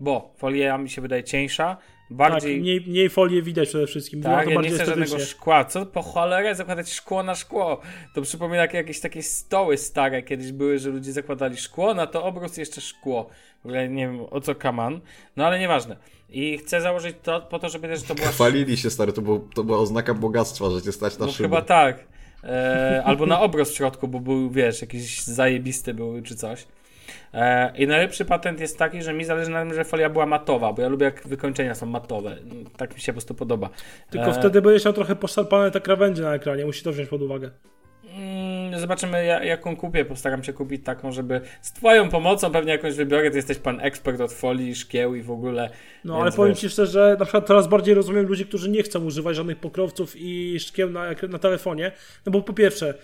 Bo 0.00 0.34
folia 0.36 0.78
mi 0.78 0.90
się 0.90 1.02
wydaje 1.02 1.24
cieńsza, 1.24 1.76
Tak, 2.08 2.16
bardziej. 2.16 2.60
mniej, 2.60 2.80
mniej 2.80 3.10
folii 3.10 3.42
widać 3.42 3.68
przede 3.68 3.86
wszystkim. 3.86 4.20
Było 4.20 4.34
Tak, 4.34 4.44
to 4.44 4.50
ja 4.50 4.56
nie 4.56 4.62
bardziej 4.62 4.74
chcę 4.78 4.86
żadnego 4.86 5.18
szkła. 5.18 5.64
Co 5.64 5.86
po 5.86 6.02
cholerę 6.02 6.54
zakładać 6.54 6.92
szkło 6.92 7.22
na 7.22 7.34
szkło? 7.34 7.80
To 8.14 8.22
przypomina 8.22 8.56
jak 8.62 8.74
jakieś 8.74 9.00
takie 9.00 9.22
stoły 9.22 9.76
stare 9.78 10.22
kiedyś 10.22 10.52
były, 10.52 10.78
że 10.78 10.90
ludzie 10.90 11.12
zakładali 11.12 11.56
szkło, 11.56 11.94
na 11.94 12.06
to 12.06 12.24
obrót 12.24 12.58
jeszcze 12.58 12.80
szkło. 12.80 13.28
W 13.62 13.66
ogóle 13.66 13.88
nie 13.88 14.06
wiem 14.08 14.20
o 14.30 14.40
co 14.40 14.54
kaman. 14.54 15.00
No 15.36 15.46
ale 15.46 15.58
nieważne. 15.58 15.96
I 16.30 16.58
chcę 16.58 16.80
założyć 16.80 17.16
to 17.22 17.40
po 17.40 17.58
to, 17.58 17.68
żeby 17.68 17.88
też 17.88 18.02
to 18.02 18.14
była 18.14 18.28
Chwalili 18.28 18.76
się, 18.76 18.90
stary, 18.90 19.12
to, 19.12 19.22
było, 19.22 19.48
to 19.54 19.64
była 19.64 19.78
oznaka 19.78 20.14
bogactwa, 20.14 20.70
że 20.70 20.82
cię 20.82 20.92
stać 20.92 21.18
na 21.18 21.26
No 21.26 21.32
szyby. 21.32 21.48
chyba 21.48 21.62
tak. 21.62 22.04
E, 22.44 23.02
albo 23.04 23.26
na 23.26 23.40
obroz 23.40 23.70
w 23.70 23.76
środku, 23.76 24.08
bo 24.08 24.20
był, 24.20 24.50
wiesz, 24.50 24.80
jakiś 24.80 25.22
zajebisty 25.22 25.94
był 25.94 26.22
czy 26.22 26.36
coś. 26.36 26.66
E, 27.34 27.72
I 27.76 27.86
najlepszy 27.86 28.24
patent 28.24 28.60
jest 28.60 28.78
taki, 28.78 29.02
że 29.02 29.12
mi 29.12 29.24
zależy 29.24 29.50
na 29.50 29.60
tym, 29.62 29.74
że 29.74 29.84
folia 29.84 30.10
była 30.10 30.26
matowa, 30.26 30.72
bo 30.72 30.82
ja 30.82 30.88
lubię 30.88 31.04
jak 31.04 31.26
wykończenia 31.28 31.74
są 31.74 31.86
matowe. 31.86 32.36
Tak 32.76 32.94
mi 32.94 33.00
się 33.00 33.12
po 33.12 33.14
prostu 33.14 33.34
podoba. 33.34 33.70
Tylko 34.10 34.26
E, 34.26 34.32
wtedy 34.32 34.62
będziesz 34.62 34.84
miał 34.84 34.94
trochę 34.94 35.16
poszarpane 35.16 35.70
te 35.70 35.80
krawędzie 35.80 36.22
na 36.22 36.34
ekranie, 36.34 36.66
musisz 36.66 36.82
to 36.82 36.92
wziąć 36.92 37.08
pod 37.08 37.22
uwagę. 37.22 37.50
Mm, 38.18 38.80
Zobaczymy, 38.80 39.24
ja- 39.24 39.44
jaką 39.44 39.76
kupię. 39.76 40.04
Postaram 40.04 40.44
się 40.44 40.52
kupić 40.52 40.84
taką, 40.84 41.12
żeby 41.12 41.40
z 41.60 41.72
Twoją 41.72 42.08
pomocą 42.08 42.52
pewnie 42.52 42.72
jakąś 42.72 42.94
wybiorę. 42.94 43.30
Ty 43.30 43.36
jesteś 43.36 43.58
pan 43.58 43.80
ekspert 43.80 44.20
od 44.20 44.32
folii, 44.32 44.74
szkieł 44.74 45.14
i 45.14 45.22
w 45.22 45.30
ogóle. 45.30 45.70
No 46.04 46.22
ale 46.22 46.32
powiem 46.32 46.52
wiesz. 46.52 46.60
Ci 46.60 46.68
szczerze, 46.70 46.92
że 46.92 47.16
na 47.18 47.24
przykład 47.24 47.46
coraz 47.46 47.66
bardziej 47.68 47.94
rozumiem 47.94 48.26
ludzi, 48.26 48.46
którzy 48.46 48.70
nie 48.70 48.82
chcą 48.82 49.04
używać 49.04 49.36
żadnych 49.36 49.58
pokrowców 49.58 50.12
i 50.16 50.60
szkieł 50.60 50.90
na, 50.90 51.04
na 51.28 51.38
telefonie. 51.38 51.92
No 52.26 52.32
bo 52.32 52.42
po 52.42 52.52
pierwsze, 52.52 52.94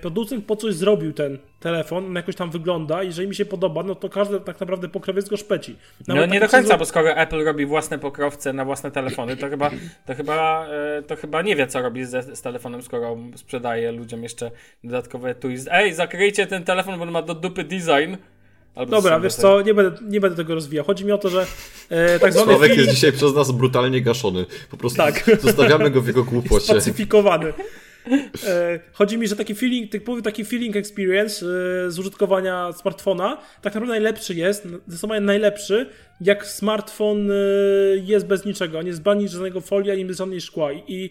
producent 0.00 0.44
po 0.44 0.56
coś 0.56 0.74
zrobił 0.74 1.12
ten 1.12 1.38
telefon, 1.60 2.06
on 2.06 2.14
jakoś 2.14 2.36
tam 2.36 2.50
wygląda, 2.50 3.02
i 3.02 3.06
jeżeli 3.06 3.28
mi 3.28 3.34
się 3.34 3.44
podoba, 3.44 3.82
no 3.82 3.94
to 3.94 4.08
każdy 4.08 4.40
tak 4.40 4.60
naprawdę 4.60 4.88
pokrowiec 4.88 5.28
go 5.28 5.36
szpeci. 5.36 5.76
No 6.08 6.14
Nawet 6.14 6.30
nie 6.30 6.40
do 6.40 6.48
końca, 6.48 6.78
bo 6.78 6.84
skoro 6.84 7.10
Apple 7.10 7.44
robi 7.44 7.66
własne 7.66 7.98
pokrowce 7.98 8.52
na 8.52 8.64
własne 8.64 8.90
telefony, 8.90 9.36
to 9.36 9.48
chyba, 9.48 9.70
to 10.06 10.14
chyba, 10.14 10.66
e, 10.98 11.02
to 11.02 11.16
chyba 11.16 11.42
nie 11.42 11.56
wie, 11.56 11.66
co 11.66 11.82
robi 11.82 12.04
z, 12.04 12.38
z 12.38 12.42
telefonem, 12.42 12.82
skoro 12.82 13.16
sprzedaje 13.36 13.92
ludziom 13.92 14.22
jeszcze 14.22 14.50
dodatkowe 14.84 15.34
twist. 15.34 15.68
Ej, 15.72 15.94
zakryjcie 15.94 16.46
ten 16.46 16.64
telefon, 16.64 16.96
bo 16.96 17.02
on 17.02 17.10
ma 17.10 17.22
do 17.22 17.34
dupy 17.34 17.64
design. 17.64 18.16
Albo 18.74 18.90
Dobra, 18.90 19.20
wiesz 19.20 19.34
co, 19.34 19.62
nie 19.62 19.74
będę, 19.74 19.98
nie 20.08 20.20
będę 20.20 20.36
tego 20.36 20.54
rozwijał. 20.54 20.84
Chodzi 20.84 21.04
mi 21.04 21.12
o 21.12 21.18
to, 21.18 21.28
że 21.28 21.46
e, 21.90 22.18
tak 22.18 22.32
zwany 22.32 22.46
Sławek 22.46 22.68
feeling 22.70 22.86
jest 22.86 22.94
dzisiaj 22.94 23.12
przez 23.12 23.34
nas 23.34 23.50
brutalnie 23.50 24.00
gaszony. 24.02 24.46
Po 24.70 24.76
prostu 24.76 24.96
Tak. 24.96 25.24
zostawiamy 25.40 25.90
go 25.90 26.00
w 26.00 26.06
jego 26.06 26.24
głupocie. 26.24 26.64
spacyfikowany. 26.64 27.52
E, 28.46 28.80
chodzi 28.92 29.18
mi, 29.18 29.28
że 29.28 29.36
taki 29.36 29.54
feeling, 29.54 29.90
taki 30.24 30.44
feeling 30.44 30.76
experience 30.76 31.46
e, 31.46 31.90
z 31.90 31.98
użytkowania 31.98 32.72
smartfona 32.72 33.36
tak 33.62 33.74
naprawdę 33.74 33.92
najlepszy 33.92 34.34
jest, 34.34 34.68
zdecydowanie 34.86 35.20
najlepszy, 35.20 35.86
jak 36.20 36.46
smartfon 36.46 37.30
e, 37.30 37.34
jest 38.04 38.26
bez 38.26 38.44
niczego, 38.44 38.82
nie 38.82 38.88
jest 38.88 39.08
ani 39.08 39.28
żadnego 39.28 39.60
folia, 39.60 39.92
ani 39.92 40.04
bez 40.04 40.18
żadnej 40.18 40.40
szkła. 40.40 40.72
I, 40.72 41.10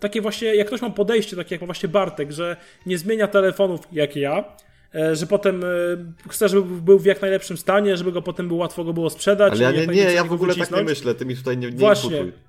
takie 0.00 0.20
właśnie, 0.20 0.54
jak 0.54 0.66
ktoś 0.66 0.82
ma 0.82 0.90
podejście, 0.90 1.36
takie 1.36 1.54
jak 1.54 1.60
ma 1.60 1.66
właśnie 1.66 1.88
Bartek, 1.88 2.32
że 2.32 2.56
nie 2.86 2.98
zmienia 2.98 3.28
telefonów 3.28 3.80
jak 3.92 4.16
ja, 4.16 4.44
że 5.12 5.26
potem 5.26 5.62
chce, 6.28 6.48
żeby 6.48 6.62
był 6.62 6.98
w 6.98 7.04
jak 7.04 7.22
najlepszym 7.22 7.56
stanie, 7.56 7.96
żeby 7.96 8.12
go 8.12 8.22
potem 8.22 8.48
było 8.48 8.60
łatwo 8.60 8.84
go 8.84 8.92
było 8.92 9.10
sprzedać. 9.10 9.52
Ale 9.52 9.62
ja 9.62 9.70
nie, 9.70 9.86
nie, 9.86 10.02
ja 10.02 10.24
w 10.24 10.32
ogóle 10.32 10.54
tak 10.54 10.70
nie 10.70 10.82
myślę, 10.82 11.14
ty 11.14 11.26
mi 11.26 11.36
tutaj 11.36 11.58
nie, 11.58 11.70
nie 11.70 11.76
Właśnie. 11.76 12.18
imputuj. 12.18 12.45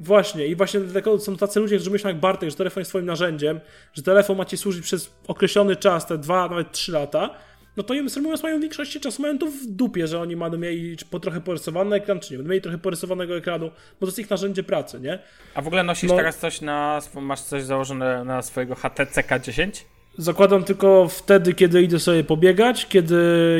Właśnie, 0.00 0.46
i 0.46 0.56
właśnie 0.56 0.80
dlatego 0.80 1.18
są 1.18 1.36
tacy 1.36 1.60
ludzie, 1.60 1.76
którzy 1.76 1.90
myślą 1.90 2.10
jak 2.10 2.20
Bartek, 2.20 2.50
że 2.50 2.56
telefon 2.56 2.80
jest 2.80 2.88
swoim 2.88 3.06
narzędziem, 3.06 3.60
że 3.94 4.02
telefon 4.02 4.36
ma 4.36 4.44
ci 4.44 4.56
służyć 4.56 4.82
przez 4.84 5.10
określony 5.28 5.76
czas, 5.76 6.06
te 6.06 6.18
dwa, 6.18 6.48
nawet 6.48 6.72
trzy 6.72 6.92
lata, 6.92 7.30
no 7.76 7.82
to 7.82 7.94
im 7.94 8.06
mówiąc, 8.22 8.42
mają 8.42 8.58
w 8.58 8.62
większości 8.62 9.00
czasu 9.00 9.22
mają 9.22 9.38
to 9.38 9.46
w 9.46 9.66
dupie, 9.66 10.06
że 10.06 10.20
oni 10.20 10.36
będą 10.36 10.58
mieli 10.58 10.96
po 11.10 11.20
trochę 11.20 11.40
porysowany 11.40 11.96
ekran, 11.96 12.20
czy 12.20 12.32
nie, 12.32 12.36
będą 12.38 12.50
mieli 12.50 12.62
trochę 12.62 12.78
porysowanego 12.78 13.36
ekranu, 13.36 13.70
bo 13.70 14.00
to 14.00 14.06
jest 14.06 14.18
ich 14.18 14.30
narzędzie 14.30 14.62
pracy, 14.62 15.00
nie? 15.00 15.18
A 15.54 15.62
w 15.62 15.66
ogóle 15.66 15.82
nosisz 15.82 16.10
No. 16.10 16.16
teraz 16.16 16.38
coś 16.38 16.60
na, 16.60 17.00
masz 17.20 17.40
coś 17.40 17.62
założone 17.62 18.24
na 18.24 18.42
swojego 18.42 18.74
HTC 18.74 19.22
K10? 19.22 19.70
Zakładam 20.18 20.64
tylko 20.64 21.08
wtedy, 21.08 21.54
kiedy 21.54 21.82
idę 21.82 21.98
sobie 21.98 22.24
pobiegać, 22.24 22.86
kiedy 22.88 23.16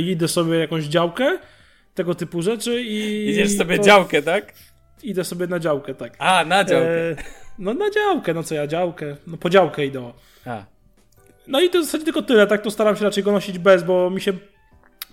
idę 0.07 0.29
sobie 0.29 0.59
jakąś 0.59 0.85
działkę, 0.85 1.39
tego 1.95 2.15
typu 2.15 2.43
rzeczy 2.43 2.83
i... 2.83 3.29
Idziesz 3.31 3.57
sobie 3.57 3.79
to- 3.79 3.85
działkę, 3.85 4.23
tak? 4.23 4.53
Idę 5.03 5.25
sobie 5.25 5.47
na 5.47 5.59
działkę, 5.59 5.95
tak. 5.95 6.17
A, 6.19 6.45
na 6.45 6.65
działkę. 6.65 7.11
E, 7.11 7.17
no 7.59 7.75
na 7.75 7.91
działkę, 7.91 8.35
no 8.35 8.43
co 8.43 8.55
ja, 8.55 8.67
działkę, 8.67 9.17
no 9.27 9.37
po 9.37 9.51
działkę 9.51 9.87
idę. 9.87 10.13
A. 10.47 10.65
No 11.47 11.61
i 11.61 11.71
to 11.71 11.81
w 11.81 11.85
zasadzie 11.85 12.05
tylko 12.05 12.23
tyle, 12.23 12.47
tak 12.47 12.63
to 12.63 12.71
staram 12.71 12.97
się 12.97 13.05
raczej 13.05 13.25
go 13.25 13.33
nosić 13.33 13.59
bez, 13.59 13.83
bo 13.83 14.11
mi 14.11 14.21
się 14.21 14.33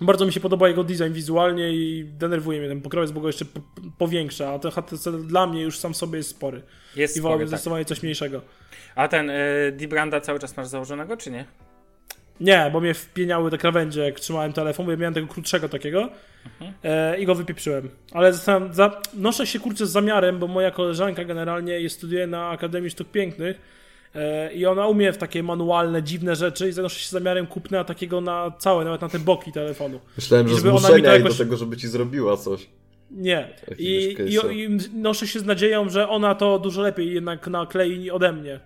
bardzo 0.00 0.26
mi 0.26 0.32
się 0.32 0.40
podoba 0.40 0.68
jego 0.68 0.84
design 0.84 1.12
wizualnie 1.12 1.72
i 1.72 2.04
denerwuje 2.04 2.60
mnie 2.60 2.68
ten 2.68 2.80
pokrowiec, 2.80 3.10
bo 3.10 3.20
go 3.20 3.26
jeszcze 3.26 3.44
powiększa, 3.98 4.52
a 4.52 4.58
ten 4.58 4.70
HTC 4.70 5.12
dla 5.12 5.46
mnie 5.46 5.62
już 5.62 5.78
sam 5.78 5.94
sobie 5.94 6.16
jest 6.16 6.30
spory. 6.30 6.62
Jest 6.96 7.16
I 7.16 7.20
wolałbym 7.20 7.46
tak. 7.46 7.58
zdecydowanie 7.58 7.84
coś 7.84 8.02
mniejszego. 8.02 8.40
A 8.94 9.08
ten 9.08 9.30
y, 9.30 9.34
D-Branda 9.72 10.20
cały 10.20 10.38
czas 10.38 10.56
masz 10.56 10.66
założonego, 10.66 11.16
czy 11.16 11.30
nie? 11.30 11.44
Nie, 12.40 12.70
bo 12.72 12.80
mnie 12.80 12.94
wpieniały 12.94 13.50
te 13.50 13.58
krawędzie, 13.58 14.00
jak 14.00 14.20
trzymałem 14.20 14.52
telefon, 14.52 14.86
bo 14.86 14.92
ja 14.92 14.98
miałem 14.98 15.14
tego 15.14 15.26
krótszego 15.26 15.68
takiego 15.68 16.08
e, 16.84 17.18
i 17.18 17.26
go 17.26 17.34
wypieprzyłem. 17.34 17.88
Ale 18.12 18.32
za, 18.32 19.00
noszę 19.14 19.46
się 19.46 19.60
kurczę 19.60 19.86
z 19.86 19.90
zamiarem, 19.90 20.38
bo 20.38 20.46
moja 20.46 20.70
koleżanka 20.70 21.24
generalnie 21.24 21.80
jest, 21.80 21.96
studiuje 21.96 22.26
na 22.26 22.48
Akademii 22.48 22.90
Sztuk 22.90 23.08
Pięknych 23.08 23.60
e, 24.14 24.52
i 24.52 24.66
ona 24.66 24.86
umie 24.86 25.12
w 25.12 25.18
takie 25.18 25.42
manualne, 25.42 26.02
dziwne 26.02 26.36
rzeczy 26.36 26.68
i 26.68 26.72
zanoszę 26.72 27.00
się 27.00 27.08
z 27.08 27.10
zamiarem 27.10 27.46
kupna 27.46 27.84
takiego 27.84 28.20
na 28.20 28.52
całe, 28.58 28.84
nawet 28.84 29.00
na 29.00 29.08
te 29.08 29.18
boki 29.18 29.52
telefonu. 29.52 30.00
Myślałem, 30.16 30.48
że 30.48 30.56
Żeby 30.56 30.70
ona 30.70 30.78
mi 30.78 30.84
zmuszenia 30.86 31.12
jakoś- 31.14 31.32
do 31.38 31.44
tego, 31.44 31.56
żeby 31.56 31.76
ci 31.76 31.88
zrobiła 31.88 32.36
coś. 32.36 32.66
Nie. 33.10 33.48
I, 33.78 34.16
i. 34.26 34.62
I 34.62 34.78
noszę 34.94 35.26
się 35.26 35.40
z 35.40 35.44
nadzieją, 35.44 35.88
że 35.88 36.08
ona 36.08 36.34
to 36.34 36.58
dużo 36.58 36.82
lepiej 36.82 37.14
jednak 37.14 37.46
naklei 37.46 38.10
ode 38.10 38.32
mnie. 38.32 38.60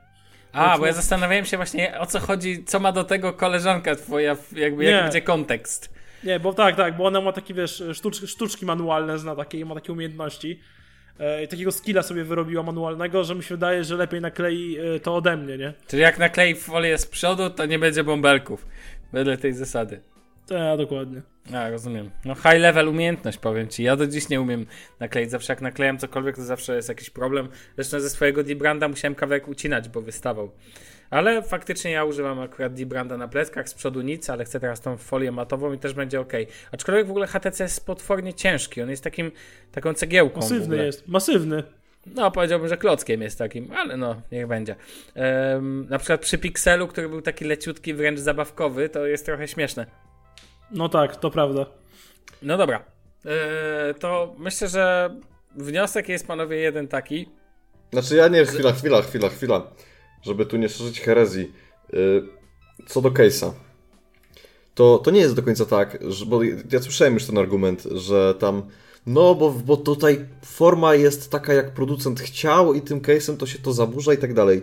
A, 0.52 0.78
bo 0.78 0.86
ja 0.86 0.92
zastanawiałem 0.92 1.44
się 1.44 1.56
właśnie 1.56 1.98
o 1.98 2.06
co 2.06 2.20
chodzi, 2.20 2.64
co 2.64 2.80
ma 2.80 2.92
do 2.92 3.04
tego 3.04 3.32
koleżanka 3.32 3.94
twoja, 3.96 4.36
jakby 4.52 4.84
jaki 4.84 5.02
będzie 5.02 5.22
kontekst. 5.22 5.94
Nie, 6.24 6.40
bo 6.40 6.52
tak, 6.52 6.76
tak, 6.76 6.96
bo 6.96 7.06
ona 7.06 7.20
ma 7.20 7.32
takie, 7.32 7.54
wiesz, 7.54 7.82
sztucz, 7.92 8.26
sztuczki 8.26 8.66
manualne, 8.66 9.18
zna 9.18 9.36
takie, 9.36 9.64
ma 9.64 9.74
takie 9.74 9.92
umiejętności. 9.92 10.60
E, 11.18 11.46
takiego 11.46 11.72
skilla 11.72 12.02
sobie 12.02 12.24
wyrobiła 12.24 12.62
manualnego, 12.62 13.24
że 13.24 13.34
mi 13.34 13.42
się 13.42 13.54
wydaje, 13.54 13.84
że 13.84 13.96
lepiej 13.96 14.20
naklei 14.20 14.78
e, 14.78 15.00
to 15.00 15.16
ode 15.16 15.36
mnie, 15.36 15.58
nie? 15.58 15.72
Czyli 15.88 16.02
jak 16.02 16.18
naklei 16.18 16.54
folię 16.54 16.98
z 16.98 17.06
przodu, 17.06 17.50
to 17.50 17.66
nie 17.66 17.78
będzie 17.78 18.04
bąbelków. 18.04 18.66
Wedle 19.12 19.38
tej 19.38 19.52
zasady. 19.52 20.00
Tak, 20.48 20.78
dokładnie. 20.78 21.22
A, 21.54 21.70
rozumiem. 21.70 22.10
No 22.24 22.34
high 22.34 22.60
level 22.60 22.88
umiejętność, 22.88 23.38
powiem 23.38 23.68
ci. 23.68 23.82
Ja 23.82 23.96
do 23.96 24.06
dziś 24.06 24.28
nie 24.28 24.40
umiem 24.40 24.66
nakleić. 25.00 25.30
Zawsze 25.30 25.52
jak 25.52 25.62
naklejam 25.62 25.98
cokolwiek, 25.98 26.36
to 26.36 26.42
zawsze 26.42 26.76
jest 26.76 26.88
jakiś 26.88 27.10
problem. 27.10 27.48
Zresztą 27.74 28.00
ze 28.00 28.10
swojego 28.10 28.44
D-Branda 28.44 28.88
musiałem 28.88 29.14
kawałek 29.14 29.48
ucinać, 29.48 29.88
bo 29.88 30.00
wystawał. 30.00 30.50
Ale 31.10 31.42
faktycznie 31.42 31.90
ja 31.90 32.04
używam 32.04 32.40
akurat 32.40 32.74
D-Branda 32.74 33.16
na 33.16 33.28
pleckach, 33.28 33.68
z 33.68 33.74
przodu 33.74 34.00
nic, 34.00 34.30
ale 34.30 34.44
chcę 34.44 34.60
teraz 34.60 34.80
tą 34.80 34.96
folię 34.96 35.32
matową 35.32 35.72
i 35.72 35.78
też 35.78 35.94
będzie 35.94 36.20
ok. 36.20 36.32
Aczkolwiek 36.72 37.06
w 37.06 37.10
ogóle 37.10 37.26
HTC 37.26 37.64
jest 37.64 37.86
potwornie 37.86 38.34
ciężki. 38.34 38.82
On 38.82 38.90
jest 38.90 39.04
takim, 39.04 39.32
taką 39.72 39.94
cegiełką 39.94 40.40
Masywny 40.40 40.76
jest, 40.76 41.08
masywny. 41.08 41.62
No, 42.14 42.30
powiedziałbym, 42.30 42.68
że 42.68 42.76
klockiem 42.76 43.22
jest 43.22 43.38
takim, 43.38 43.72
ale 43.72 43.96
no, 43.96 44.22
niech 44.32 44.46
będzie. 44.46 44.76
Em, 45.14 45.86
na 45.90 45.98
przykład 45.98 46.20
przy 46.20 46.38
Pixelu, 46.38 46.88
który 46.88 47.08
był 47.08 47.22
taki 47.22 47.44
leciutki, 47.44 47.94
wręcz 47.94 48.18
zabawkowy, 48.18 48.88
to 48.88 49.06
jest 49.06 49.26
trochę 49.26 49.48
śmieszne. 49.48 50.07
No 50.70 50.88
tak, 50.88 51.16
to 51.16 51.30
prawda. 51.30 51.66
No 52.42 52.56
dobra. 52.56 52.84
E, 53.24 53.94
to 53.94 54.34
myślę, 54.38 54.68
że 54.68 55.14
wniosek 55.56 56.08
jest, 56.08 56.26
panowie, 56.26 56.56
jeden 56.56 56.88
taki. 56.88 57.28
Znaczy 57.92 58.16
ja 58.16 58.28
nie, 58.28 58.44
chwila, 58.44 58.72
chwila, 58.72 59.02
chwila, 59.02 59.28
chwila. 59.28 59.70
Żeby 60.22 60.46
tu 60.46 60.56
nie 60.56 60.68
szerzyć 60.68 61.00
herezji. 61.00 61.52
Yy, 61.92 62.28
co 62.86 63.02
do 63.02 63.10
case'a. 63.10 63.50
to, 64.74 64.98
to 64.98 65.10
nie 65.10 65.20
jest 65.20 65.34
do 65.34 65.42
końca 65.42 65.66
tak, 65.66 65.98
że, 66.08 66.26
bo 66.26 66.42
ja 66.42 66.80
słyszałem 66.80 67.14
już 67.14 67.26
ten 67.26 67.38
argument, 67.38 67.82
że 67.82 68.34
tam 68.34 68.62
no, 69.06 69.34
bo, 69.34 69.50
bo 69.50 69.76
tutaj 69.76 70.26
forma 70.44 70.94
jest 70.94 71.30
taka, 71.30 71.52
jak 71.52 71.74
producent 71.74 72.20
chciał 72.20 72.74
i 72.74 72.80
tym 72.80 73.00
case'em 73.00 73.36
to 73.36 73.46
się 73.46 73.58
to 73.58 73.72
zaburza 73.72 74.12
i 74.12 74.18
tak 74.18 74.34
dalej. 74.34 74.62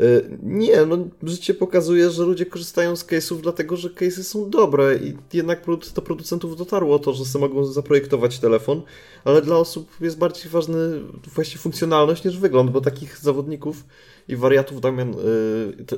Y, 0.00 0.38
nie, 0.42 0.86
no 0.86 0.98
życie 1.22 1.54
pokazuje, 1.54 2.10
że 2.10 2.22
ludzie 2.22 2.46
korzystają 2.46 2.96
z 2.96 3.06
case'ów 3.06 3.40
dlatego, 3.40 3.76
że 3.76 3.88
case'y 3.88 4.22
są 4.22 4.50
dobre 4.50 4.96
i 4.96 5.14
jednak 5.32 5.62
do 5.94 6.02
producentów 6.02 6.56
dotarło 6.56 6.98
to, 6.98 7.12
że 7.12 7.24
sobie 7.24 7.48
mogą 7.48 7.64
zaprojektować 7.64 8.38
telefon, 8.38 8.82
ale 9.24 9.42
dla 9.42 9.56
osób 9.56 9.90
jest 10.00 10.18
bardziej 10.18 10.50
ważny 10.50 11.00
właśnie 11.34 11.58
funkcjonalność 11.58 12.24
niż 12.24 12.38
wygląd, 12.38 12.70
bo 12.70 12.80
takich 12.80 13.18
zawodników 13.18 13.84
i 14.28 14.36
wariatów 14.36 14.80
Damian 14.80 15.14
y, 15.14 15.16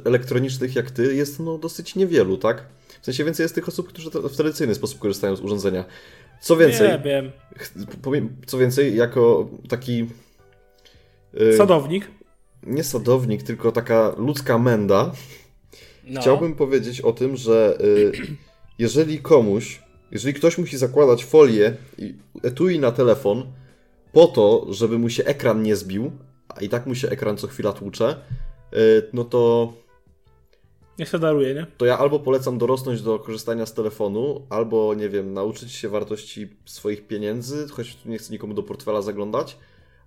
elektronicznych 0.04 0.76
jak 0.76 0.90
ty 0.90 1.14
jest 1.14 1.40
no 1.40 1.58
dosyć 1.58 1.96
niewielu, 1.96 2.36
tak? 2.36 2.66
W 3.02 3.04
sensie 3.04 3.24
więcej 3.24 3.44
jest 3.44 3.54
tych 3.54 3.68
osób, 3.68 3.88
którzy 3.88 4.10
w 4.10 4.36
tradycyjny 4.36 4.74
sposób 4.74 4.98
korzystają 4.98 5.36
z 5.36 5.40
urządzenia. 5.40 5.84
Co 6.40 6.56
więcej, 6.56 6.88
nie 6.88 6.98
wiem. 6.98 7.32
Co 8.46 8.58
więcej, 8.58 8.96
jako 8.96 9.48
taki. 9.68 10.06
Yy, 11.34 11.56
sadownik. 11.56 12.17
Nie 12.62 12.84
sadownik, 12.84 13.42
tylko 13.42 13.72
taka 13.72 14.14
ludzka 14.16 14.58
menda. 14.58 15.12
No. 16.04 16.20
Chciałbym 16.20 16.54
powiedzieć 16.54 17.00
o 17.00 17.12
tym, 17.12 17.36
że 17.36 17.78
yy, 17.80 18.12
jeżeli 18.78 19.18
komuś, 19.18 19.82
jeżeli 20.10 20.34
ktoś 20.34 20.58
musi 20.58 20.78
zakładać 20.78 21.24
folię 21.24 21.76
i 21.98 22.14
etui 22.42 22.78
na 22.78 22.92
telefon 22.92 23.52
po 24.12 24.26
to, 24.26 24.66
żeby 24.70 24.98
mu 24.98 25.10
się 25.10 25.24
ekran 25.24 25.62
nie 25.62 25.76
zbił, 25.76 26.12
a 26.48 26.60
i 26.60 26.68
tak 26.68 26.86
mu 26.86 26.94
się 26.94 27.08
ekran 27.08 27.36
co 27.36 27.46
chwila 27.46 27.72
tłucze, 27.72 28.16
yy, 28.72 28.78
no 29.12 29.24
to 29.24 29.72
Niech 30.98 31.08
się 31.08 31.18
daruje, 31.18 31.54
nie? 31.54 31.66
To 31.76 31.86
ja 31.86 31.98
albo 31.98 32.20
polecam 32.20 32.58
dorosnąć 32.58 33.02
do 33.02 33.18
korzystania 33.18 33.66
z 33.66 33.74
telefonu, 33.74 34.46
albo, 34.50 34.94
nie 34.94 35.08
wiem, 35.08 35.34
nauczyć 35.34 35.72
się 35.72 35.88
wartości 35.88 36.48
swoich 36.64 37.06
pieniędzy, 37.06 37.68
choć 37.68 37.98
nie 38.04 38.18
chcę 38.18 38.32
nikomu 38.32 38.54
do 38.54 38.62
portfela 38.62 39.02
zaglądać, 39.02 39.56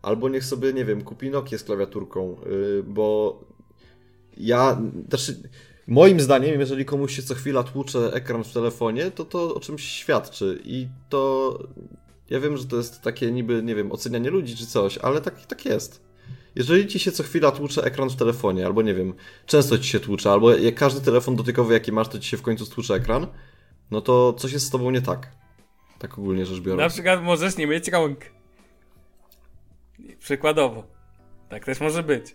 albo 0.02 0.30
niech 0.30 0.46
sobie, 0.46 0.74
nie 0.74 0.86
wiem, 0.86 1.02
kupi 1.02 1.30
Nokia 1.30 1.58
z 1.58 1.64
klawiaturką, 1.64 2.38
yy, 2.46 2.84
bo 2.88 3.40
ja, 4.38 4.82
znaczy, 5.10 5.50
moim 5.88 6.20
zdaniem, 6.20 6.60
jeżeli 6.60 6.86
komuś 6.86 7.16
się 7.16 7.24
co 7.24 7.36
chwila 7.36 7.64
tłucze 7.64 8.14
ekran 8.14 8.44
w 8.44 8.54
telefonie, 8.54 9.12
to 9.12 9.26
to 9.26 9.56
o 9.56 9.60
czymś 9.60 9.84
świadczy 9.84 10.62
i 10.64 10.88
to, 11.10 11.60
ja 12.30 12.40
wiem, 12.40 12.58
że 12.58 12.66
to 12.66 12.78
jest 12.78 13.02
takie 13.02 13.32
niby, 13.32 13.64
nie 13.64 13.76
wiem, 13.76 13.92
ocenianie 13.92 14.30
ludzi 14.30 14.56
czy 14.56 14.68
coś, 14.68 14.98
ale 14.98 15.22
tak, 15.22 15.46
tak 15.46 15.66
jest. 15.66 16.02
Jeżeli 16.56 16.88
ci 16.88 17.00
się 17.00 17.12
co 17.12 17.24
chwila 17.24 17.52
tłucze 17.52 17.84
ekran 17.84 18.10
w 18.10 18.16
telefonie, 18.16 18.66
albo 18.66 18.82
nie 18.82 18.94
wiem, 18.94 19.14
często 19.46 19.78
ci 19.78 19.90
się 19.90 20.00
tłucze, 20.00 20.32
albo 20.32 20.56
jak 20.56 20.76
każdy 20.76 21.02
telefon 21.02 21.36
dotykowy, 21.36 21.74
jaki 21.74 21.92
masz, 21.92 22.08
to 22.08 22.20
ci 22.20 22.30
się 22.30 22.38
w 22.38 22.42
końcu 22.42 22.66
stłucze 22.66 22.94
ekran, 22.94 23.28
no 23.92 24.02
to 24.02 24.34
coś 24.34 24.54
jest 24.54 24.66
z 24.66 24.70
tobą 24.70 24.92
nie 24.92 25.02
tak. 25.02 25.32
Tak 26.00 26.20
ogólnie 26.20 26.46
rzecz 26.46 26.60
biorąc. 26.60 26.80
Na 26.80 26.90
przykład 26.90 27.24
możesz 27.24 27.58
nie 27.58 27.68
mieć 27.68 27.88
rąk. 27.88 28.20
Przykładowo. 30.22 30.84
Tak 31.50 31.66
też 31.66 31.80
może 31.80 32.04
być. 32.04 32.26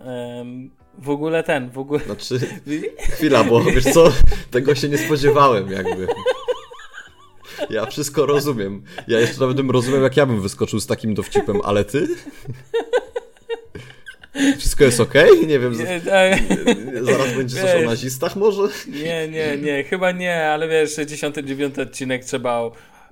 Um, 0.00 0.70
w 0.98 1.10
ogóle 1.10 1.42
ten, 1.42 1.70
w 1.70 1.78
ogóle... 1.78 2.00
Znaczy, 2.04 2.40
chwila, 3.14 3.44
bo 3.44 3.64
wiesz 3.64 3.84
co, 3.84 4.12
tego 4.50 4.74
się 4.74 4.88
nie 4.88 4.98
spodziewałem 4.98 5.70
jakby. 5.70 6.06
Ja 7.70 7.86
wszystko 7.86 8.26
rozumiem. 8.26 8.82
Ja 9.08 9.20
jeszcze 9.20 9.40
nawet 9.40 9.56
bym 9.56 9.70
rozumiał, 9.70 10.02
jak 10.02 10.16
ja 10.16 10.26
bym 10.26 10.40
wyskoczył 10.40 10.80
z 10.80 10.86
takim 10.86 11.14
dowcipem, 11.14 11.60
ale 11.64 11.84
ty? 11.84 12.08
Wszystko 14.58 14.84
jest 14.84 15.00
okej? 15.00 15.30
Okay? 15.30 15.46
Nie 15.46 15.58
wiem. 15.58 15.78
Tak. 16.04 16.38
zaraz 17.02 17.34
będzie 17.36 17.60
coś 17.60 17.82
o 17.82 17.86
nazistach 17.86 18.36
może? 18.36 18.62
Nie, 18.88 19.28
nie, 19.28 19.56
nie. 19.56 19.84
Chyba 19.84 20.12
nie, 20.12 20.46
ale 20.46 20.68
wiesz, 20.68 20.94
69 20.94 21.78
odcinek 21.78 22.24
trzeba 22.24 22.70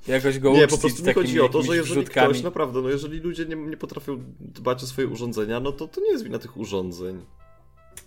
jakoś 0.08 0.38
go 0.38 0.52
Nie, 0.52 0.68
po 0.68 0.78
prostu 0.78 1.04
mi 1.04 1.14
chodzi 1.14 1.40
o 1.40 1.48
to, 1.48 1.62
że 1.62 1.76
jeżeli 1.76 2.04
ktoś 2.04 2.42
naprawdę, 2.42 2.82
no 2.82 2.88
jeżeli 2.88 3.20
ludzie 3.20 3.46
nie, 3.46 3.56
nie 3.56 3.76
potrafią 3.76 4.22
dbać 4.40 4.82
o 4.82 4.86
swoje 4.86 5.08
urządzenia, 5.08 5.60
no 5.60 5.72
to 5.72 5.88
to 5.88 6.00
nie 6.00 6.10
jest 6.10 6.24
wina 6.24 6.38
tych 6.38 6.56
urządzeń. 6.56 7.24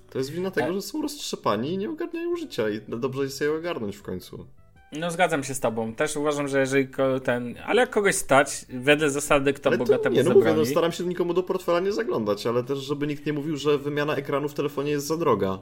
To 0.09 0.17
jest 0.17 0.31
wina 0.31 0.51
tego, 0.51 0.73
że 0.73 0.81
są 0.81 1.01
roztrzepani 1.01 1.73
i 1.73 1.77
nie 1.77 1.89
ogarniają 1.89 2.35
życia 2.35 2.69
i 2.69 2.81
dobrze 2.87 3.23
jest 3.23 3.41
je 3.41 3.53
ogarnąć 3.53 3.95
w 3.95 4.01
końcu. 4.01 4.45
No 4.91 5.11
zgadzam 5.11 5.43
się 5.43 5.53
z 5.53 5.59
tobą. 5.59 5.93
Też 5.93 6.15
uważam, 6.15 6.47
że 6.47 6.59
jeżeli 6.59 6.87
ten... 7.23 7.55
Ale 7.65 7.81
jak 7.81 7.89
kogoś 7.89 8.15
stać, 8.15 8.65
wedle 8.69 9.09
zasady 9.09 9.53
kto 9.53 9.69
ale 9.69 9.77
bogatemu 9.77 10.15
nie, 10.15 10.23
no 10.23 10.27
zabroni... 10.27 10.49
mówię, 10.49 10.59
no 10.59 10.65
staram 10.65 10.91
się 10.91 11.03
nikomu 11.03 11.33
do 11.33 11.43
portfela 11.43 11.79
nie 11.79 11.91
zaglądać, 11.91 12.47
ale 12.47 12.63
też 12.63 12.79
żeby 12.79 13.07
nikt 13.07 13.25
nie 13.25 13.33
mówił, 13.33 13.57
że 13.57 13.77
wymiana 13.77 14.15
ekranu 14.15 14.49
w 14.49 14.53
telefonie 14.53 14.91
jest 14.91 15.07
za 15.07 15.17
droga. 15.17 15.59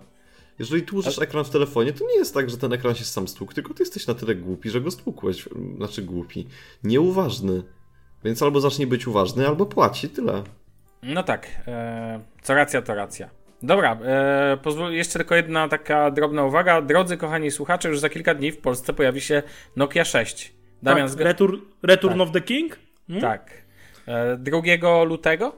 Jeżeli 0.60 0.82
tłuczesz 0.84 1.20
a... 1.20 1.22
ekran 1.22 1.46
w 1.46 1.50
telefonie, 1.50 1.94
to 1.94 2.06
nie 2.06 2.16
jest 2.16 2.34
tak, 2.34 2.50
że 2.50 2.58
ten 2.58 2.74
ekran 2.74 2.96
się 2.96 3.06
sam 3.06 3.28
stłukł, 3.28 3.54
tylko 3.54 3.74
ty 3.74 3.84
jesteś 3.84 4.08
na 4.08 4.14
tyle 4.14 4.36
głupi, 4.36 4.70
że 4.70 4.82
go 4.82 4.92
stłukłeś. 4.92 5.50
Znaczy 5.78 6.02
głupi. 6.02 6.48
Nieuważny. 6.84 7.64
Więc 8.24 8.42
albo 8.42 8.62
zacznij 8.62 8.88
być 8.88 9.08
uważny, 9.08 9.48
albo 9.48 9.66
płaci, 9.66 10.10
tyle. 10.10 10.44
No 11.04 11.24
tak. 11.24 11.48
E, 11.68 12.20
co 12.42 12.54
racja, 12.54 12.82
to 12.82 12.96
racja. 12.96 13.30
Dobra, 13.64 13.98
e, 14.04 14.58
pozwól, 14.64 14.92
jeszcze 14.92 15.20
tylko 15.20 15.36
jedna 15.36 15.68
taka 15.68 16.12
drobna 16.12 16.44
uwaga. 16.44 16.82
Drodzy 16.82 17.18
kochani 17.18 17.52
słuchacze, 17.52 17.90
już 17.90 18.00
za 18.00 18.10
kilka 18.10 18.34
dni 18.34 18.52
w 18.52 18.58
Polsce 18.58 18.94
pojawi 18.94 19.22
się 19.22 19.44
Nokia 19.76 20.06
6. 20.06 20.54
Damian 20.84 21.10
tak, 21.10 21.20
Return, 21.20 21.58
Return 21.84 22.14
tak. 22.14 22.28
of 22.28 22.32
the 22.32 22.42
King? 22.42 22.80
Hmm? 23.08 23.22
Tak. 23.22 23.52
E, 24.08 24.38
2 24.38 25.04
lutego 25.04 25.56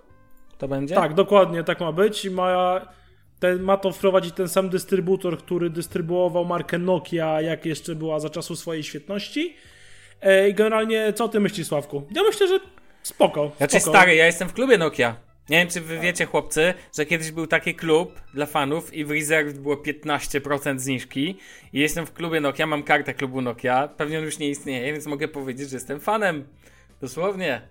to 0.58 0.68
będzie? 0.68 0.96
Tak, 0.96 1.14
dokładnie, 1.14 1.64
tak 1.64 1.80
ma 1.80 1.92
być. 1.92 2.30
Ma, 2.30 2.82
ten, 3.40 3.62
ma 3.62 3.78
to 3.78 3.92
wprowadzić 3.92 4.36
ten 4.36 4.48
sam 4.48 4.70
dystrybutor, 4.70 5.38
który 5.38 5.70
dystrybuował 5.70 6.46
markę 6.46 6.78
Nokia, 6.78 7.42
jak 7.42 7.66
jeszcze 7.66 7.96
była 7.96 8.20
za 8.20 8.30
czasu 8.30 8.56
swojej 8.56 8.84
świetności. 8.84 9.56
E, 10.22 10.50
I 10.50 10.54
generalnie, 10.54 11.14
co 11.14 11.30
ty 11.30 11.40
myślisz, 11.40 11.68
Sławku? 11.68 12.08
Ja 12.12 12.24
myślę, 12.24 12.48
że 12.48 12.60
spoko. 13.04 13.52
Znaczy, 13.58 13.80
spoko. 13.80 13.98
stary, 13.98 14.16
ja 14.16 14.26
jestem 14.26 14.50
w 14.50 14.54
klubie 14.54 14.78
Nokia. 14.78 15.16
Nie 15.50 15.58
wiem, 15.58 15.68
czy 15.68 15.82
wy 15.82 16.00
wiecie, 16.00 16.26
chłopcy, 16.26 16.74
że 16.98 17.06
kiedyś 17.06 17.32
był 17.32 17.48
taki 17.48 17.76
klub 17.76 18.22
dla 18.34 18.46
fanów 18.46 18.94
i 18.94 19.06
w 19.06 19.12
Reserve 19.12 19.54
było 19.54 19.76
15% 19.76 20.80
zniżki. 20.80 21.38
I 21.74 21.80
jestem 21.80 22.06
w 22.06 22.14
klubie 22.14 22.42
Nokia, 22.42 22.68
mam 22.68 22.84
kartę 22.84 23.14
klubu 23.14 23.42
Nokia. 23.42 23.88
Pewnie 23.88 24.20
on 24.20 24.26
już 24.26 24.40
nie 24.40 24.50
istnieje, 24.50 24.94
więc 24.94 25.06
mogę 25.06 25.28
powiedzieć, 25.28 25.70
że 25.70 25.76
jestem 25.76 26.00
fanem. 26.00 26.48
Dosłownie. 27.02 27.62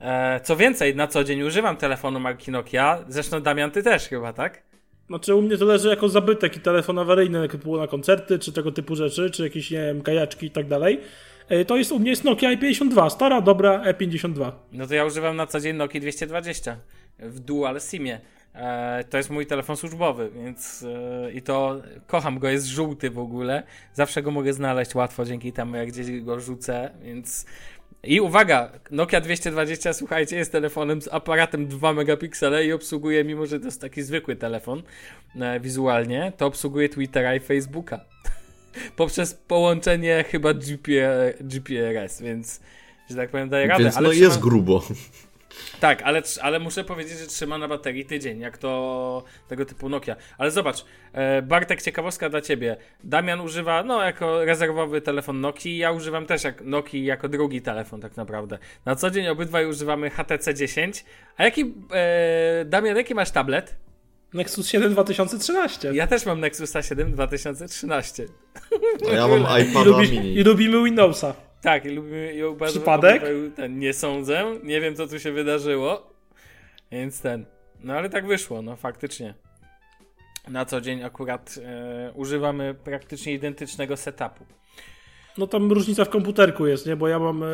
E, 0.00 0.40
co 0.40 0.56
więcej, 0.56 0.96
na 0.96 1.06
co 1.06 1.24
dzień 1.24 1.42
używam 1.42 1.76
telefonu 1.76 2.20
marki 2.20 2.50
Nokia. 2.50 3.04
Zresztą 3.08 3.40
Damian, 3.40 3.70
ty 3.70 3.82
też 3.82 4.08
chyba, 4.08 4.32
tak? 4.32 4.62
Znaczy 5.06 5.34
u 5.34 5.42
mnie 5.42 5.58
to 5.58 5.64
leży 5.64 5.88
jako 5.88 6.08
zabytek 6.08 6.56
i 6.56 6.60
telefon 6.60 6.98
awaryjny 6.98 7.48
typu 7.48 7.76
na 7.76 7.86
koncerty, 7.86 8.38
czy 8.38 8.52
tego 8.52 8.72
typu 8.72 8.96
rzeczy, 8.96 9.30
czy 9.30 9.42
jakieś, 9.42 9.70
nie 9.70 9.78
wiem, 9.78 10.02
kajaczki 10.02 10.46
i 10.46 10.50
tak 10.50 10.68
dalej. 10.68 11.00
E, 11.48 11.64
to 11.64 11.76
jest 11.76 11.92
u 11.92 11.98
mnie 11.98 12.10
jest 12.10 12.24
Nokia 12.24 12.56
i52, 12.56 13.10
stara, 13.10 13.40
dobra 13.40 13.82
E52. 13.84 14.52
No 14.72 14.86
to 14.86 14.94
ja 14.94 15.04
używam 15.04 15.36
na 15.36 15.46
co 15.46 15.60
dzień 15.60 15.76
Nokia 15.76 16.00
220 16.00 16.76
w 17.18 17.40
dual 17.40 17.80
simie. 17.80 18.20
E, 18.54 19.04
to 19.10 19.16
jest 19.16 19.30
mój 19.30 19.46
telefon 19.46 19.76
służbowy, 19.76 20.30
więc 20.34 20.82
e, 20.82 21.32
i 21.32 21.42
to 21.42 21.82
kocham 22.06 22.38
go, 22.38 22.48
jest 22.48 22.66
żółty 22.66 23.10
w 23.10 23.18
ogóle. 23.18 23.62
Zawsze 23.94 24.22
go 24.22 24.30
mogę 24.30 24.52
znaleźć 24.52 24.94
łatwo 24.94 25.24
dzięki 25.24 25.52
temu, 25.52 25.76
jak 25.76 25.88
gdzieś 25.88 26.20
go 26.20 26.40
rzucę, 26.40 26.90
więc. 27.02 27.46
I 28.06 28.20
uwaga, 28.20 28.70
Nokia 28.90 29.20
220, 29.20 29.92
słuchajcie, 29.92 30.36
jest 30.36 30.52
telefonem 30.52 31.02
z 31.02 31.08
aparatem 31.08 31.66
2 31.66 31.92
megapiksele 31.92 32.66
i 32.66 32.72
obsługuje, 32.72 33.24
mimo 33.24 33.46
że 33.46 33.60
to 33.60 33.64
jest 33.64 33.80
taki 33.80 34.02
zwykły 34.02 34.36
telefon 34.36 34.82
e, 35.40 35.60
wizualnie, 35.60 36.32
to 36.36 36.46
obsługuje 36.46 36.88
Twittera 36.88 37.34
i 37.34 37.40
Facebooka. 37.40 38.00
Poprzez 38.96 39.34
połączenie 39.34 40.24
chyba 40.28 40.54
GPR, 40.54 41.34
GPRS, 41.40 42.22
więc, 42.22 42.60
że 43.10 43.16
tak 43.16 43.30
powiem, 43.30 43.48
daje 43.48 43.66
radę. 43.66 43.84
Więc 43.84 43.96
ale 43.96 44.08
no 44.08 44.14
jest 44.14 44.40
grubo. 44.40 44.82
Tak, 45.80 46.02
ale, 46.02 46.22
ale 46.42 46.58
muszę 46.58 46.84
powiedzieć, 46.84 47.18
że 47.18 47.26
trzyma 47.26 47.58
na 47.58 47.68
baterii 47.68 48.04
tydzień, 48.06 48.40
jak 48.40 48.58
to 48.58 49.24
tego 49.48 49.64
typu 49.64 49.88
Nokia. 49.88 50.16
Ale 50.38 50.50
zobacz, 50.50 50.84
e, 51.12 51.42
Bartek, 51.42 51.82
ciekawostka 51.82 52.28
dla 52.28 52.40
ciebie. 52.40 52.76
Damian 53.04 53.40
używa, 53.40 53.82
no, 53.82 54.02
jako 54.02 54.44
rezerwowy 54.44 55.00
telefon 55.00 55.40
Nokii, 55.40 55.78
ja 55.78 55.92
używam 55.92 56.26
też 56.26 56.44
jak 56.44 56.60
Nokii 56.64 57.04
jako 57.04 57.28
drugi 57.28 57.62
telefon, 57.62 58.00
tak 58.00 58.16
naprawdę. 58.16 58.58
Na 58.84 58.96
co 58.96 59.10
dzień 59.10 59.28
obydwaj 59.28 59.66
używamy 59.66 60.10
HTC 60.10 60.54
10. 60.54 61.04
A 61.36 61.44
jaki, 61.44 61.74
e, 61.92 62.64
Damian, 62.64 62.96
jaki 62.96 63.14
masz 63.14 63.30
tablet? 63.30 63.76
Nexus 64.34 64.68
7 64.68 64.92
2013. 64.92 65.94
Ja 65.94 66.06
też 66.06 66.26
mam 66.26 66.40
Nexusa 66.40 66.82
7 66.82 67.12
2013. 67.12 68.26
A 69.10 69.14
ja 69.14 69.28
mam 69.28 69.60
iPada 69.60 70.02
I 70.02 70.10
mini. 70.10 70.34
I 70.34 70.44
lubimy 70.44 70.84
Windowsa. 70.84 71.45
Tak, 71.66 71.84
lubimy 71.84 72.34
ją 72.34 72.56
bardzo. 72.56 72.78
Przypadek? 72.78 73.22
Ten, 73.56 73.78
nie 73.78 73.92
sądzę, 73.92 74.44
nie 74.62 74.80
wiem 74.80 74.96
co 74.96 75.06
tu 75.06 75.18
się 75.18 75.32
wydarzyło. 75.32 76.10
Więc 76.92 77.20
ten. 77.20 77.46
No 77.80 77.94
ale 77.94 78.10
tak 78.10 78.26
wyszło, 78.26 78.62
no 78.62 78.76
faktycznie. 78.76 79.34
Na 80.48 80.64
co 80.64 80.80
dzień 80.80 81.04
akurat 81.04 81.54
e, 81.64 82.12
używamy 82.12 82.74
praktycznie 82.74 83.32
identycznego 83.32 83.96
setupu. 83.96 84.44
No 85.38 85.46
tam 85.46 85.72
różnica 85.72 86.04
w 86.04 86.08
komputerku 86.08 86.66
jest, 86.66 86.86
nie? 86.86 86.96
Bo 86.96 87.08
ja 87.08 87.18
mam 87.18 87.42
e, 87.42 87.46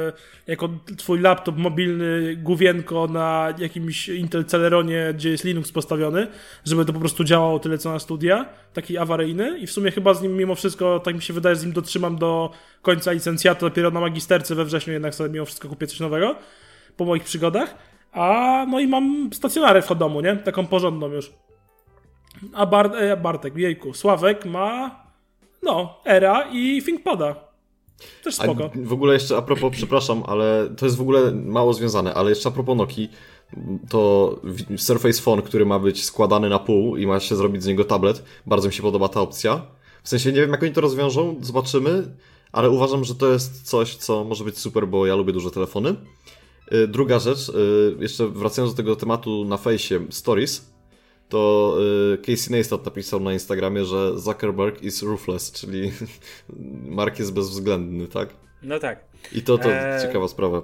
jako 0.47 0.69
twój 0.99 1.21
laptop 1.21 1.57
mobilny 1.57 2.37
główienko 2.37 3.07
na 3.07 3.55
jakimś 3.59 4.09
Intel 4.09 4.45
Celeronie, 4.45 5.13
gdzie 5.15 5.31
jest 5.31 5.45
Linux 5.45 5.73
postawiony, 5.73 6.27
żeby 6.65 6.85
to 6.85 6.93
po 6.93 7.01
prostu 7.01 7.25
działało 7.25 7.59
tyle 7.59 7.79
co 7.79 7.93
na 7.93 7.99
studia, 7.99 8.47
taki 8.73 8.99
awaryjny 8.99 9.59
i 9.59 9.67
w 9.67 9.71
sumie 9.71 9.91
chyba 9.91 10.15
z 10.15 10.23
nim 10.23 10.37
mimo 10.37 10.55
wszystko, 10.55 11.01
tak 11.01 11.15
mi 11.15 11.23
się 11.23 11.33
wydaje, 11.33 11.57
z 11.57 11.65
nim 11.65 11.73
dotrzymam 11.73 12.19
do 12.19 12.51
końca 12.83 13.13
licencjatu, 13.13 13.67
dopiero 13.69 13.91
na 13.91 14.01
magisterce 14.01 14.55
we 14.55 14.65
wrześniu 14.65 14.93
jednak 14.93 15.15
sobie 15.15 15.31
mimo 15.31 15.45
wszystko 15.45 15.69
kupię 15.69 15.87
coś 15.87 16.01
nowego 16.01 16.37
po 16.97 17.05
moich 17.05 17.25
przygodach. 17.25 17.75
A 18.13 18.67
no 18.69 18.81
i 18.81 18.87
mam 18.87 19.31
stacjonarę 19.33 19.83
w 19.83 19.95
domu, 19.95 20.21
nie? 20.21 20.37
Taką 20.37 20.67
porządną 20.67 21.09
już. 21.09 21.33
A 22.55 22.67
Bar 22.67 22.97
e, 22.97 23.17
Bartek, 23.17 23.57
jejku, 23.57 23.95
Sławek 23.95 24.45
ma 24.45 25.03
no, 25.63 26.01
Era 26.05 26.49
i 26.53 26.83
ThinkPada. 26.83 27.52
Też 28.25 28.35
spoko. 28.35 28.65
A 28.65 28.71
w 28.75 28.93
ogóle 28.93 29.15
jeszcze 29.15 29.37
a 29.37 29.43
propos, 29.43 29.73
przepraszam, 29.73 30.23
ale 30.27 30.71
to 30.77 30.87
jest 30.87 30.97
w 30.97 31.01
ogóle 31.01 31.33
mało 31.33 31.75
związane, 31.75 32.15
ale 32.15 32.31
jeszcze 32.31 32.49
a 32.49 32.53
propos 32.53 32.77
Noki, 32.77 33.09
to 33.89 34.41
Surface 34.77 35.23
Phone, 35.23 35.43
który 35.43 35.67
ma 35.67 35.79
być 35.79 36.05
składany 36.05 36.49
na 36.49 36.59
pół 36.59 36.97
i 36.97 37.07
ma 37.07 37.21
się 37.21 37.37
zrobić 37.37 37.63
z 37.63 37.67
niego 37.67 37.85
tablet, 37.85 38.25
bardzo 38.47 38.69
mi 38.69 38.75
się 38.75 38.83
podoba 38.83 39.09
ta 39.09 39.21
opcja. 39.21 39.67
W 40.03 40.09
sensie 40.09 40.33
nie 40.33 40.41
wiem, 40.41 40.51
jak 40.51 40.63
oni 40.63 40.73
to 40.73 40.81
rozwiążą, 40.81 41.37
zobaczymy, 41.41 42.17
ale 42.53 42.71
uważam, 42.71 43.05
że 43.05 43.15
to 43.15 43.33
jest 43.33 43.63
coś, 43.63 43.97
co 43.97 44.25
może 44.25 44.45
być 44.45 44.59
super, 44.59 44.89
bo 44.89 45.07
ja 45.07 45.17
lubię 45.17 45.33
duże 45.33 45.51
telefony. 45.51 45.95
Y, 46.73 46.89
druga 46.89 47.19
rzecz, 47.19 47.49
y, 47.49 47.97
jeszcze 48.01 48.29
wracając 48.29 48.75
do 48.75 48.77
tego 48.77 48.97
tematu 48.97 49.45
na 49.45 49.57
fejsie 49.57 50.01
Stories, 50.11 50.72
to 51.33 51.77
y, 52.15 52.19
Casey 52.19 52.51
Neistat 52.51 52.85
napisał 52.85 53.21
na 53.21 53.33
Instagramie, 53.33 53.85
że 53.85 54.19
Zuckerberg 54.19 54.83
is 54.83 55.03
ruthless, 55.03 55.53
czyli 55.53 55.93
Mark 56.99 57.19
jest 57.19 57.33
bezwzględny, 57.33 58.07
tak? 58.07 58.29
No 58.63 58.79
tak. 58.79 59.05
I 59.33 59.43
to, 59.43 59.59
to 59.59 59.73
eee, 59.73 60.03
ciekawa 60.03 60.29
sprawa. 60.29 60.63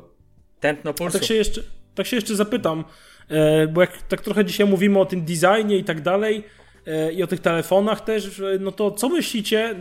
Tętno 0.61 0.95
pulsu. 0.95 1.19
Tak 1.19 1.29
się 1.29 1.35
jeszcze, 1.35 1.63
tak 1.95 2.07
się 2.07 2.17
jeszcze 2.17 2.37
zapytam, 2.37 2.85
e, 3.29 3.67
bo 3.67 3.81
jak 3.81 4.03
tak 4.03 4.21
trochę 4.21 4.45
dzisiaj 4.45 4.67
mówimy 4.67 4.99
o 4.99 5.07
tym 5.07 5.25
designie 5.25 5.79
i 5.79 5.85
tak 5.85 6.01
dalej, 6.03 6.45
e, 6.87 7.13
i 7.13 7.23
o 7.23 7.27
tych 7.27 7.41
telefonach 7.41 8.01
też, 8.01 8.43
no 8.61 8.73
to 8.73 8.91
co 8.91 9.09
myślicie 9.09 9.71
e, 9.71 9.77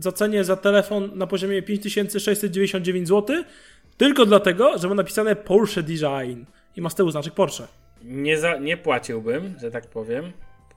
za 0.00 0.12
cenie 0.12 0.44
za 0.44 0.56
telefon 0.56 1.10
na 1.14 1.26
poziomie 1.26 1.62
5699 1.62 3.08
zł? 3.08 3.44
Tylko 3.96 4.26
dlatego, 4.26 4.78
że 4.78 4.88
ma 4.88 4.94
napisane 4.94 5.36
Porsche 5.36 5.82
Design 5.82 6.44
i 6.76 6.80
ma 6.80 6.90
z 6.90 6.94
tyłu 6.94 7.10
znaczek 7.10 7.34
Porsche. 7.34 7.79
Nie, 8.04 8.38
za, 8.38 8.56
nie 8.56 8.76
płaciłbym, 8.76 9.54
że 9.60 9.70
tak 9.70 9.86
powiem. 9.86 10.32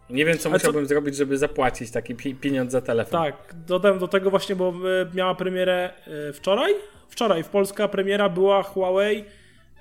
Nie 0.10 0.26
wiem, 0.26 0.38
co 0.38 0.50
Ale 0.50 0.58
musiałbym 0.58 0.84
co... 0.84 0.88
zrobić, 0.90 1.16
żeby 1.16 1.38
zapłacić 1.38 1.92
taki 1.92 2.16
pi 2.16 2.36
pieniądz 2.36 2.72
za 2.72 2.82
telefon. 2.82 3.24
Tak, 3.24 3.36
dodam 3.68 4.00
do 4.00 4.08
tego 4.08 4.30
właśnie, 4.30 4.56
bo 4.56 4.70
e, 4.70 4.72
miała 5.16 5.36
premierę 5.36 5.90
e, 6.30 6.34
wczoraj. 6.34 6.74
Wczoraj 7.10 7.44
w 7.44 7.48
Polska 7.48 7.88
premiera 7.88 8.30
była 8.30 8.64
Huawei 8.64 9.26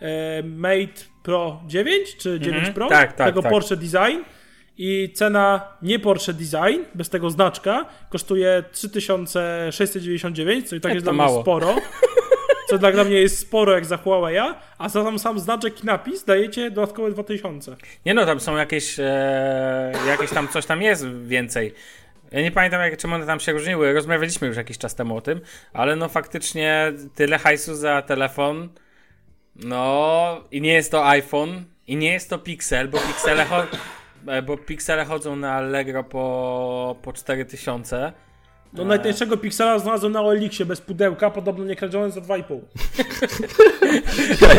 e, 0.01 0.43
Mate 0.43 1.05
Pro 1.23 1.61
9 1.67 2.17
czy 2.17 2.41
9 2.41 2.57
mhm, 2.57 2.75
Pro, 2.75 2.89
tak, 2.89 3.13
tak, 3.13 3.29
tego 3.29 3.43
tak. 3.43 3.53
Porsche 3.53 3.77
Design 3.77 4.19
i 4.79 5.13
cena 5.15 5.69
nie 5.83 5.99
Porsche 5.99 6.33
Design, 6.33 6.83
bez 6.95 7.09
tego 7.09 7.31
znaczka, 7.31 7.87
kosztuje 8.11 8.65
3699, 8.73 10.69
co 10.69 10.77
i 10.77 10.81
tak 10.81 10.95
jest 10.95 11.07
dla 11.07 11.13
mało. 11.13 11.33
mnie 11.33 11.43
sporo. 11.43 11.75
co 12.73 12.93
dla 12.93 13.05
mnie 13.05 13.21
jest 13.21 13.39
sporo 13.39 13.73
jak 13.73 13.85
za 13.85 13.97
Huawei'a, 13.97 14.55
a 14.79 14.89
za 14.89 15.05
tam 15.05 15.19
sam 15.19 15.39
znaczek 15.39 15.83
i 15.83 15.87
napis 15.87 16.25
dajecie 16.25 16.71
dodatkowe 16.71 17.11
2000. 17.11 17.77
Nie 18.07 18.15
no, 18.15 18.27
tam 18.27 18.41
są 18.41 18.57
jakieś, 18.57 19.01
e, 19.01 19.93
jakieś 20.07 20.31
tam 20.31 20.49
coś 20.49 20.67
tam 20.67 20.83
jest 20.83 21.09
więcej. 21.09 21.75
Ja 22.31 22.43
nie 22.43 22.51
pamiętam, 22.51 22.81
jak, 22.81 22.97
czym 22.97 23.13
one 23.13 23.27
tam 23.27 23.41
się 23.41 23.53
różniły. 23.53 23.93
Rozmawialiśmy 23.93 24.49
już 24.49 24.57
jakiś 24.57 24.79
czas 24.79 24.95
temu 24.95 25.17
o 25.17 25.21
tym, 25.21 25.41
ale 25.73 25.97
no 25.97 26.09
faktycznie 26.09 26.93
tyle 27.15 27.39
hajsu 27.39 27.75
za 27.75 28.03
telefon. 28.03 28.69
No 29.57 30.45
i 30.51 30.61
nie 30.61 30.73
jest 30.73 30.91
to 30.91 31.09
iPhone 31.09 31.65
i 31.87 31.97
nie 31.97 32.13
jest 32.13 32.31
to 32.31 32.39
Pixel, 32.39 32.89
bo 32.89 32.99
Pixele, 32.99 33.45
cho 33.45 33.67
e, 34.27 34.43
bo 34.43 34.57
Pixele 34.57 35.05
chodzą 35.05 35.37
na 35.37 35.53
Allegro 35.55 36.05
po, 36.05 36.97
po 37.03 37.13
4000. 37.13 38.13
Do 38.73 38.85
najtańszego 38.85 39.37
Pixela 39.37 39.79
znalazłem 39.79 40.13
na 40.13 40.23
OLX-ie 40.23 40.67
bez 40.67 40.81
pudełka, 40.81 41.31
podobno 41.31 41.65
nie 41.65 41.77
kradzione 41.77 42.11
za 42.11 42.21
2,5. 42.21 42.61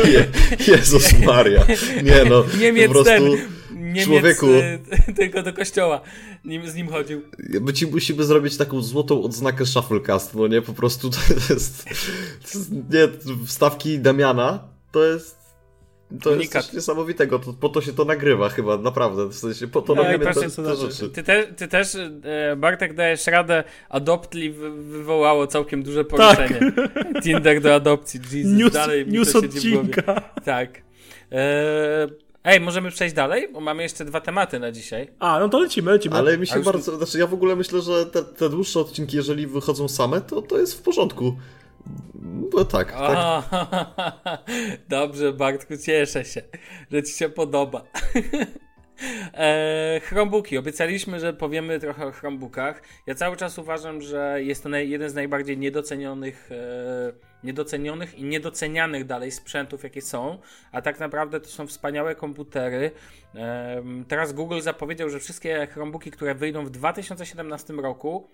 Je, 0.14 0.28
Jezus 0.68 1.20
Maria. 1.20 1.66
Nie 2.04 2.26
no, 2.30 2.44
Niemiec 2.60 2.88
po 2.88 2.94
prostu... 2.94 3.12
ten, 3.12 3.24
Niemiec 3.72 4.06
człowieku, 4.06 4.48
e, 4.48 5.14
tylko 5.14 5.44
do 5.44 5.54
kościoła 5.54 6.02
nim, 6.46 6.70
z 6.70 6.76
nim 6.76 6.88
chodził. 6.90 7.22
My 7.62 7.74
ci 7.74 7.88
musimy 7.88 8.24
zrobić 8.24 8.58
taką 8.58 8.82
złotą 8.82 9.24
odznakę 9.24 9.66
Shufflecast, 9.66 10.36
no 10.36 10.48
nie? 10.48 10.62
Po 10.62 10.74
prostu 10.74 11.10
to 11.10 11.18
jest... 11.50 11.86
To 11.86 12.58
jest 12.58 12.72
nie, 12.72 13.08
wstawki 13.46 14.00
Damiana 14.00 14.60
to 14.92 15.04
jest 15.04 15.43
to 16.22 16.30
Unikat. 16.30 16.56
jest 16.56 16.68
coś 16.68 16.74
niesamowitego, 16.74 17.40
to, 17.40 17.54
po 17.54 17.70
to 17.70 17.82
się 17.82 17.94
to 17.94 18.06
nagrywa 18.06 18.50
chyba, 18.50 18.78
naprawdę, 18.78 19.26
w 19.26 19.36
sensie 19.36 19.68
po 19.68 19.82
to 19.82 19.94
robimy 19.94 20.26
te, 20.34 20.34
te 20.34 20.76
rzeczy. 20.76 21.10
Ty, 21.10 21.24
te, 21.24 21.44
ty 21.44 21.68
też, 21.68 21.96
e, 21.96 22.56
Bartek, 22.56 22.94
dajesz 22.94 23.28
radę, 23.28 23.64
Adoptli 23.90 24.52
wywołało 24.52 25.48
całkiem 25.48 25.84
duże 25.84 26.06
poruszenie. 26.06 26.60
Tak. 26.76 27.24
Tinder 27.24 27.62
do 27.62 27.76
adopcji, 27.76 28.20
Jesus, 28.32 28.52
news, 28.52 28.74
dalej 28.74 29.08
news 29.08 29.36
odcinka. 29.36 30.22
Tak. 30.46 30.82
E, 31.32 32.08
ej, 32.44 32.60
możemy 32.60 32.92
przejść 32.92 33.16
dalej, 33.16 33.50
bo 33.54 33.60
mamy 33.60 33.84
jeszcze 33.84 34.06
dwa 34.06 34.22
tematy 34.22 34.60
na 34.60 34.72
dzisiaj. 34.72 35.08
A, 35.20 35.40
no 35.40 35.50
to 35.50 35.60
lecimy, 35.60 35.92
lecimy. 35.92 36.16
Ale 36.16 36.38
mi 36.38 36.48
się 36.48 36.60
bardzo, 36.60 36.98
znaczy 36.98 37.20
ja 37.20 37.28
w 37.28 37.34
ogóle 37.34 37.56
myślę, 37.56 37.82
że 37.82 38.06
te, 38.06 38.24
te 38.24 38.50
dłuższe 38.50 38.80
odcinki, 38.80 39.18
jeżeli 39.18 39.48
wychodzą 39.48 39.88
same, 39.88 40.22
to, 40.22 40.42
to 40.42 40.58
jest 40.58 40.80
w 40.80 40.82
porządku. 40.82 41.36
No 42.54 42.66
tak, 42.66 42.92
tak. 42.92 43.44
dobrze, 44.90 45.34
Bartku, 45.34 45.74
cieszę 45.86 46.26
się, 46.26 46.42
że 46.92 47.04
ci 47.04 47.14
się 47.14 47.30
podoba. 47.30 47.84
E, 49.34 50.02
Chromebooki. 50.04 50.58
Obiecaliśmy, 50.58 51.20
że 51.20 51.34
powiemy 51.34 51.80
trochę 51.80 52.06
o 52.06 52.12
Chromebookach. 52.12 52.82
Ja 53.08 53.16
cały 53.16 53.38
czas 53.38 53.58
uważam, 53.58 54.02
że 54.02 54.44
jest 54.44 54.64
to 54.64 54.70
jeden 54.70 55.10
z 55.10 55.14
najbardziej 55.14 55.58
niedocenionych, 55.58 56.50
e, 56.52 57.14
niedocenionych 57.44 58.16
i 58.20 58.24
niedocenianych 58.24 59.06
dalej 59.06 59.32
sprzętów, 59.32 59.84
jakie 59.84 60.02
są. 60.02 60.38
A 60.72 60.82
tak 60.82 61.00
naprawdę 61.00 61.40
to 61.40 61.48
są 61.48 61.68
wspaniałe 61.68 62.16
komputery. 62.16 62.92
E, 63.36 63.84
teraz 64.08 64.34
Google 64.34 64.62
zapowiedział, 64.62 65.10
że 65.10 65.20
wszystkie 65.20 65.68
Chromebooki, 65.68 66.12
które 66.12 66.36
wyjdą 66.36 66.66
w 66.66 66.70
2017 66.70 67.74
roku, 67.74 68.30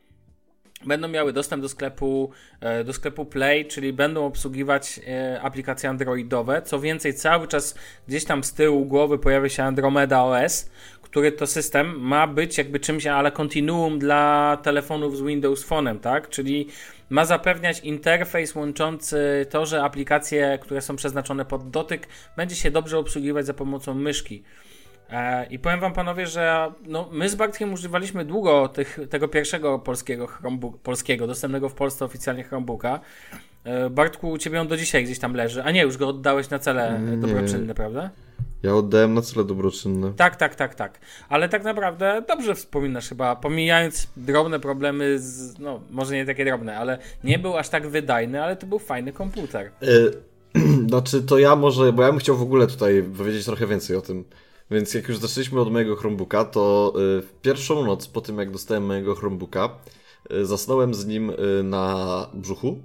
będą 0.86 1.08
miały 1.08 1.34
dostęp 1.34 1.62
do 1.62 1.70
sklepu, 1.70 2.32
e, 2.62 2.84
do 2.84 2.94
sklepu 2.94 3.26
Play, 3.26 3.66
czyli 3.66 3.94
będą 3.94 4.26
obsługiwać 4.26 5.00
e, 5.08 5.42
aplikacje 5.42 5.90
androidowe. 5.90 6.62
Co 6.62 6.80
więcej, 6.80 7.14
cały 7.14 7.48
czas 7.48 7.76
gdzieś 8.08 8.26
tam 8.26 8.44
z 8.44 8.54
tyłu 8.54 8.86
głowy 8.86 9.18
pojawia 9.18 9.50
się 9.50 9.64
Andromeda 9.64 10.24
OS, 10.24 10.70
który 11.02 11.32
to 11.32 11.48
system 11.48 12.00
ma 12.00 12.28
być 12.28 12.58
jakby 12.58 12.80
czymś, 12.80 13.08
ale 13.08 13.32
kontinuum 13.32 14.00
dla 14.00 14.58
telefonów 14.64 15.18
z 15.18 15.22
Windows 15.22 15.68
Phone'em, 15.68 16.00
tak? 16.00 16.30
Czyli 16.30 16.68
ma 17.10 17.26
zapewniać 17.26 17.80
interfejs 17.80 18.56
łączący 18.56 19.46
to, 19.50 19.66
że 19.66 19.84
aplikacje, 19.84 20.60
które 20.62 20.82
są 20.82 20.96
przeznaczone 20.96 21.46
pod 21.46 21.70
dotyk, 21.70 22.08
będzie 22.38 22.56
się 22.56 22.72
dobrze 22.72 22.98
obsługiwać 22.98 23.46
za 23.46 23.54
pomocą 23.54 23.94
myszki. 23.94 24.44
E, 25.12 25.45
I 25.45 25.60
powiem 25.60 25.80
wam 25.80 25.93
panowie, 25.93 26.28
że 26.28 26.72
no, 26.86 27.10
my 27.12 27.30
z 27.30 27.36
Bartkiem 27.36 27.74
używaliśmy 27.74 28.26
długo 28.26 28.68
tych, 28.68 28.99
tego 29.10 29.28
pierwszego 29.28 29.80
polskiego 29.80 30.28
Chromebook, 30.28 30.78
polskiego, 30.78 31.28
dostępnego 31.28 31.70
w 31.70 31.74
Polsce 31.74 32.05
oficjalnie 32.05 32.43
Chromebooka. 32.43 32.99
E, 33.64 33.89
Bartku, 33.89 34.30
u 34.30 34.38
ciebie 34.38 34.62
on 34.62 34.68
do 34.68 34.78
dzisiaj 34.78 35.03
gdzieś 35.03 35.20
tam 35.20 35.34
leży. 35.34 35.64
A 35.64 35.72
nie, 35.72 35.82
już 35.82 35.97
go 35.97 36.07
oddałeś 36.07 36.49
na 36.49 36.60
cele 36.60 36.99
nie. 36.99 37.18
dobroczynne, 37.18 37.76
prawda? 37.76 38.10
Ja 38.64 38.76
oddałem 38.76 39.14
na 39.14 39.22
cele 39.22 39.45
dobroczynne. 39.45 40.14
Tak, 40.14 40.36
tak, 40.36 40.55
tak, 40.55 40.76
tak. 40.76 40.99
Ale 41.30 41.49
tak 41.49 41.64
naprawdę 41.64 42.24
dobrze 42.28 42.55
wspominasz 42.55 43.10
chyba, 43.10 43.36
pomijając 43.36 44.07
drobne 44.18 44.60
problemy, 44.60 45.20
z, 45.20 45.60
no 45.60 45.80
może 45.91 46.16
nie 46.16 46.26
takie 46.26 46.45
drobne, 46.45 46.78
ale 46.78 46.97
nie 47.24 47.39
był 47.39 47.57
aż 47.57 47.70
tak 47.70 47.88
wydajny, 47.88 48.43
ale 48.43 48.55
to 48.55 48.68
był 48.68 48.80
fajny 48.80 49.14
komputer. 49.14 49.72
Yy, 49.82 50.14
znaczy 50.89 51.22
to 51.22 51.39
ja 51.39 51.55
może, 51.55 51.93
bo 51.93 52.03
ja 52.03 52.10
bym 52.10 52.20
chciał 52.20 52.38
w 52.38 52.41
ogóle 52.41 52.68
tutaj 52.68 53.03
powiedzieć 53.18 53.45
trochę 53.45 53.68
więcej 53.68 53.95
o 53.95 54.01
tym. 54.01 54.26
Więc 54.72 54.93
jak 54.93 55.07
już 55.07 55.17
zaczęliśmy 55.17 55.61
od 55.61 55.72
mojego 55.72 55.95
Chromebooka, 55.95 56.45
to 56.45 56.93
y, 56.95 57.22
w 57.22 57.34
pierwszą 57.41 57.86
noc 57.86 58.07
po 58.07 58.22
tym, 58.22 58.38
jak 58.38 58.51
dostałem 58.51 58.86
mojego 58.86 59.15
Chromebooka, 59.15 59.70
y, 60.34 60.45
zasnąłem 60.45 60.93
z 60.93 61.05
nim 61.05 61.30
y, 61.30 61.63
na 61.63 62.28
brzuchu. 62.34 62.80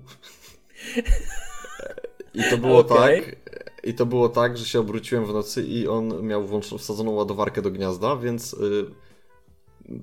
I 2.35 2.43
to 2.51 2.59
było 2.59 2.79
okay. 2.79 3.23
tak, 3.23 3.37
i 3.85 3.95
to 3.95 4.07
było 4.07 4.29
tak, 4.29 4.59
że 4.59 4.65
się 4.65 4.81
obróciłem 4.81 5.27
w 5.27 5.33
nocy 5.33 5.63
i 5.63 5.89
on 5.89 6.27
miał 6.27 6.47
włączoną, 6.47 6.79
wsadzoną 6.79 7.11
ładowarkę 7.11 7.63
do 7.63 7.71
gniazda, 7.71 8.17
więc 8.17 8.57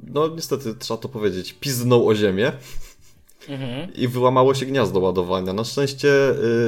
no 0.04 0.28
niestety 0.28 0.76
trzeba 0.76 0.98
to 0.98 1.10
powiedzieć, 1.10 1.54
piznął 1.54 2.08
o 2.08 2.16
ziemię. 2.16 2.52
I 3.96 4.08
wyłamało 4.08 4.54
się 4.54 4.66
gniazdo 4.66 5.00
ładowania. 5.00 5.54
Na 5.54 5.64
szczęście 5.64 6.10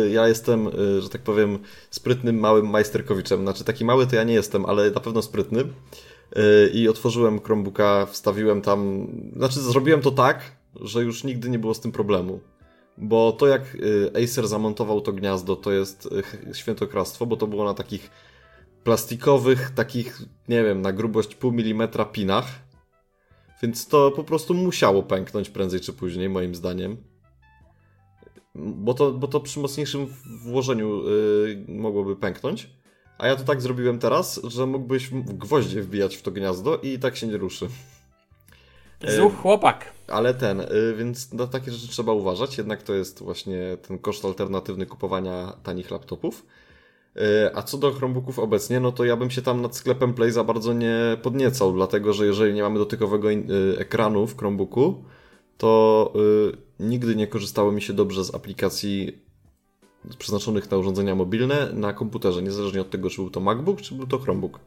y, 0.06 0.10
ja 0.12 0.28
jestem, 0.28 0.68
y, 0.68 1.02
że 1.02 1.10
tak 1.10 1.22
powiem, 1.22 1.60
sprytnym 1.90 2.40
małym 2.40 2.70
majsterkowiczem. 2.70 3.42
Znaczy 3.42 3.64
taki 3.64 3.86
mały 3.86 4.08
to 4.08 4.16
ja 4.16 4.24
nie 4.24 4.34
jestem, 4.34 4.66
ale 4.66 4.92
na 4.92 5.00
pewno 5.00 5.22
sprytny. 5.22 5.62
Y, 5.62 6.70
I 6.74 6.90
otworzyłem 6.90 7.42
Chromebooka, 7.42 8.06
wstawiłem 8.06 8.62
tam. 8.62 9.08
Znaczy, 9.36 9.60
zrobiłem 9.60 10.02
to 10.02 10.12
tak, 10.12 10.42
że 10.82 11.04
już 11.04 11.24
nigdy 11.24 11.50
nie 11.50 11.60
było 11.60 11.74
z 11.74 11.80
tym 11.80 11.92
problemu. 11.92 12.40
Bo 12.98 13.32
to 13.32 13.48
jak 13.48 13.78
Acer 14.24 14.48
zamontował 14.48 15.02
to 15.02 15.14
gniazdo, 15.14 15.56
to 15.56 15.72
jest 15.72 16.10
świętokradztwo, 16.54 17.26
bo 17.26 17.38
to 17.38 17.48
było 17.48 17.66
na 17.66 17.74
takich 17.74 18.10
plastikowych, 18.84 19.72
takich, 19.76 20.22
nie 20.50 20.64
wiem, 20.64 20.82
na 20.82 20.94
grubość 20.94 21.36
pół 21.36 21.52
milimetra 21.52 22.06
pinach. 22.06 22.46
Więc 23.64 23.88
to 23.88 24.12
po 24.12 24.24
prostu 24.24 24.54
musiało 24.54 25.04
pęknąć 25.04 25.50
prędzej 25.50 25.80
czy 25.80 25.94
później, 25.94 26.30
moim 26.30 26.56
zdaniem. 26.56 26.98
Bo 28.56 28.94
to, 28.94 29.12
bo 29.12 29.28
to 29.28 29.40
przy 29.40 29.60
mocniejszym 29.60 30.08
włożeniu 30.44 31.04
yy, 31.10 31.66
mogłoby 31.68 32.16
pęknąć. 32.16 32.70
A 33.18 33.28
ja 33.28 33.36
to 33.36 33.44
tak 33.44 33.62
zrobiłem 33.62 34.00
teraz, 34.00 34.42
że 34.44 34.66
mógłbyś 34.66 35.10
gwoździe 35.14 35.82
wbijać 35.82 36.16
w 36.16 36.22
to 36.22 36.32
gniazdo 36.32 36.78
i 36.78 37.00
tak 37.00 37.16
się 37.16 37.28
nie 37.28 37.38
ruszy. 37.38 37.68
Zuch 39.18 39.36
chłopak. 39.36 39.94
Ale 40.08 40.34
ten, 40.34 40.60
y, 40.60 40.96
więc 40.98 41.34
na 41.34 41.48
takie 41.48 41.72
rzeczy 41.72 41.88
trzeba 41.88 42.14
uważać, 42.14 42.58
jednak 42.58 42.84
to 42.84 42.94
jest 42.94 43.24
właśnie 43.24 43.78
ten 43.88 44.00
koszt 44.00 44.26
alternatywny 44.26 44.86
kupowania 44.86 45.54
tanich 45.64 45.92
laptopów. 45.92 46.46
Y, 47.18 47.56
a 47.56 47.62
co 47.62 47.78
do 47.78 47.92
Chromebooków 47.92 48.40
obecnie, 48.40 48.80
no 48.80 48.92
to 48.92 49.06
ja 49.06 49.18
bym 49.18 49.30
się 49.30 49.42
tam 49.42 49.62
nad 49.62 49.76
sklepem 49.76 50.14
Play 50.14 50.32
za 50.32 50.44
bardzo 50.44 50.74
nie 50.74 51.18
podniecał, 51.22 51.74
dlatego 51.74 52.14
że 52.14 52.26
jeżeli 52.26 52.54
nie 52.54 52.62
mamy 52.62 52.80
dotykowego 52.80 53.32
y, 53.32 53.46
ekranu 53.78 54.28
w 54.28 54.38
Chromebooku, 54.38 55.04
to 55.58 56.14
nigdy 56.80 57.16
nie 57.16 57.28
korzystało 57.28 57.72
mi 57.72 57.82
się 57.82 57.94
dobrze 57.94 58.24
z 58.24 58.36
aplikacji 58.36 59.24
przeznaczonych 60.18 60.72
na 60.72 60.78
urządzenia 60.78 61.16
mobilne 61.16 61.74
na 61.74 61.94
komputerze, 61.94 62.44
niezależnie 62.44 62.82
od 62.82 62.90
tego, 62.90 63.10
czy 63.10 63.16
był 63.16 63.30
to 63.30 63.40
MacBook, 63.40 63.82
czy 63.82 63.96
był 63.96 64.08
to 64.08 64.18
Chromebook. 64.20 64.60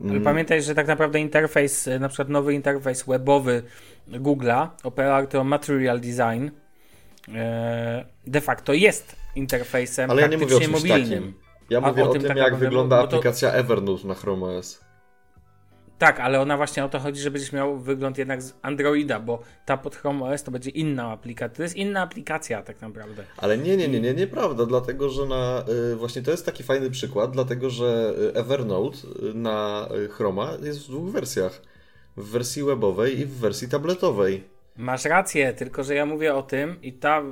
Ale 0.00 0.10
mm. 0.10 0.22
pamiętaj, 0.22 0.62
że 0.62 0.74
tak 0.74 0.86
naprawdę 0.86 1.20
interfejs, 1.20 1.88
na 2.00 2.08
przykład 2.08 2.28
nowy 2.28 2.54
interfejs 2.54 3.02
webowy 3.02 3.62
Google'a, 4.08 4.68
oparty 4.82 5.38
o 5.38 5.44
Material 5.44 6.00
Design, 6.00 6.48
e, 7.34 8.04
de 8.26 8.40
facto 8.40 8.72
jest 8.72 9.21
interfejsem 9.36 10.10
Ale 10.10 10.22
ja 10.22 10.28
nie 10.28 10.38
mówię 10.38 10.56
o 10.56 10.60
czymś 10.60 10.72
mobilnym. 10.72 11.22
Takim. 11.22 11.34
Ja 11.70 11.80
mówię 11.80 12.04
o, 12.04 12.10
o 12.10 12.12
tym, 12.12 12.22
tak 12.22 12.36
jak 12.36 12.56
wygląda 12.56 12.98
aplikacja 12.98 13.50
to... 13.50 13.56
Evernote 13.56 14.08
na 14.08 14.14
Chrome 14.14 14.46
OS. 14.46 14.80
Tak, 16.02 16.20
ale 16.20 16.40
ona 16.40 16.56
właśnie 16.56 16.84
o 16.84 16.88
to 16.88 16.98
chodzi, 16.98 17.20
że 17.20 17.30
będziesz 17.30 17.52
miał 17.52 17.78
wygląd 17.78 18.18
jednak 18.18 18.42
z 18.42 18.54
Androida, 18.62 19.20
bo 19.20 19.42
ta 19.66 19.76
pod 19.76 19.96
Chrome 19.96 20.24
OS 20.24 20.42
to 20.42 20.50
będzie 20.50 20.70
inna 20.70 21.10
aplikacja. 21.10 21.56
To 21.56 21.62
jest 21.62 21.76
inna 21.76 22.02
aplikacja 22.02 22.62
tak 22.62 22.80
naprawdę. 22.80 23.24
Ale 23.36 23.58
nie, 23.58 23.76
nie, 23.76 23.88
nie, 23.88 24.00
nie, 24.00 24.14
nieprawda, 24.14 24.66
dlatego 24.66 25.08
że 25.08 25.26
na 25.26 25.64
y, 25.92 25.96
właśnie 25.96 26.22
to 26.22 26.30
jest 26.30 26.46
taki 26.46 26.62
fajny 26.62 26.90
przykład, 26.90 27.30
dlatego 27.30 27.70
że 27.70 28.14
y, 28.18 28.34
Evernote 28.34 28.98
y, 28.98 29.34
na 29.34 29.88
Chroma 30.10 30.52
jest 30.62 30.84
w 30.84 30.88
dwóch 30.88 31.10
wersjach. 31.10 31.62
W 32.16 32.30
wersji 32.30 32.62
webowej 32.64 33.20
i 33.20 33.26
w 33.26 33.32
wersji 33.32 33.68
tabletowej. 33.68 34.44
Masz 34.76 35.04
rację, 35.04 35.52
tylko 35.52 35.84
że 35.84 35.94
ja 35.94 36.06
mówię 36.06 36.34
o 36.34 36.42
tym 36.42 36.82
i 36.82 36.92
ta 36.92 37.22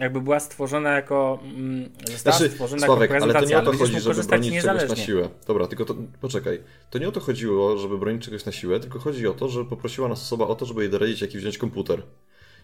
jakby 0.00 0.20
była 0.20 0.40
stworzona 0.40 0.90
jako 0.90 1.38
mm, 1.42 1.90
została 2.12 2.36
znaczy, 2.36 2.52
stworzona 2.52 2.86
Sławek, 2.86 3.10
jako 3.10 3.24
ale 3.24 3.34
to 3.34 3.44
nie 3.44 3.58
o 3.58 3.62
to 3.62 3.72
chodzi, 3.72 4.00
żeby 4.00 4.22
bronić 4.22 4.62
czegoś 4.62 4.88
na 4.88 4.96
siłę. 4.96 5.28
Dobra, 5.46 5.66
tylko 5.66 5.84
to, 5.84 5.94
poczekaj. 6.20 6.62
To 6.90 6.98
nie 6.98 7.08
o 7.08 7.12
to 7.12 7.20
chodziło, 7.20 7.78
żeby 7.78 7.98
bronić 7.98 8.24
czegoś 8.24 8.44
na 8.44 8.52
siłę, 8.52 8.80
tylko 8.80 8.98
chodzi 8.98 9.26
o 9.28 9.32
to, 9.32 9.48
że 9.48 9.64
poprosiła 9.64 10.08
nas 10.08 10.22
osoba 10.22 10.46
o 10.46 10.54
to, 10.54 10.66
żeby 10.66 10.82
jej 10.82 10.90
doradzić, 10.90 11.20
jaki 11.20 11.38
wziąć 11.38 11.58
komputer. 11.58 12.02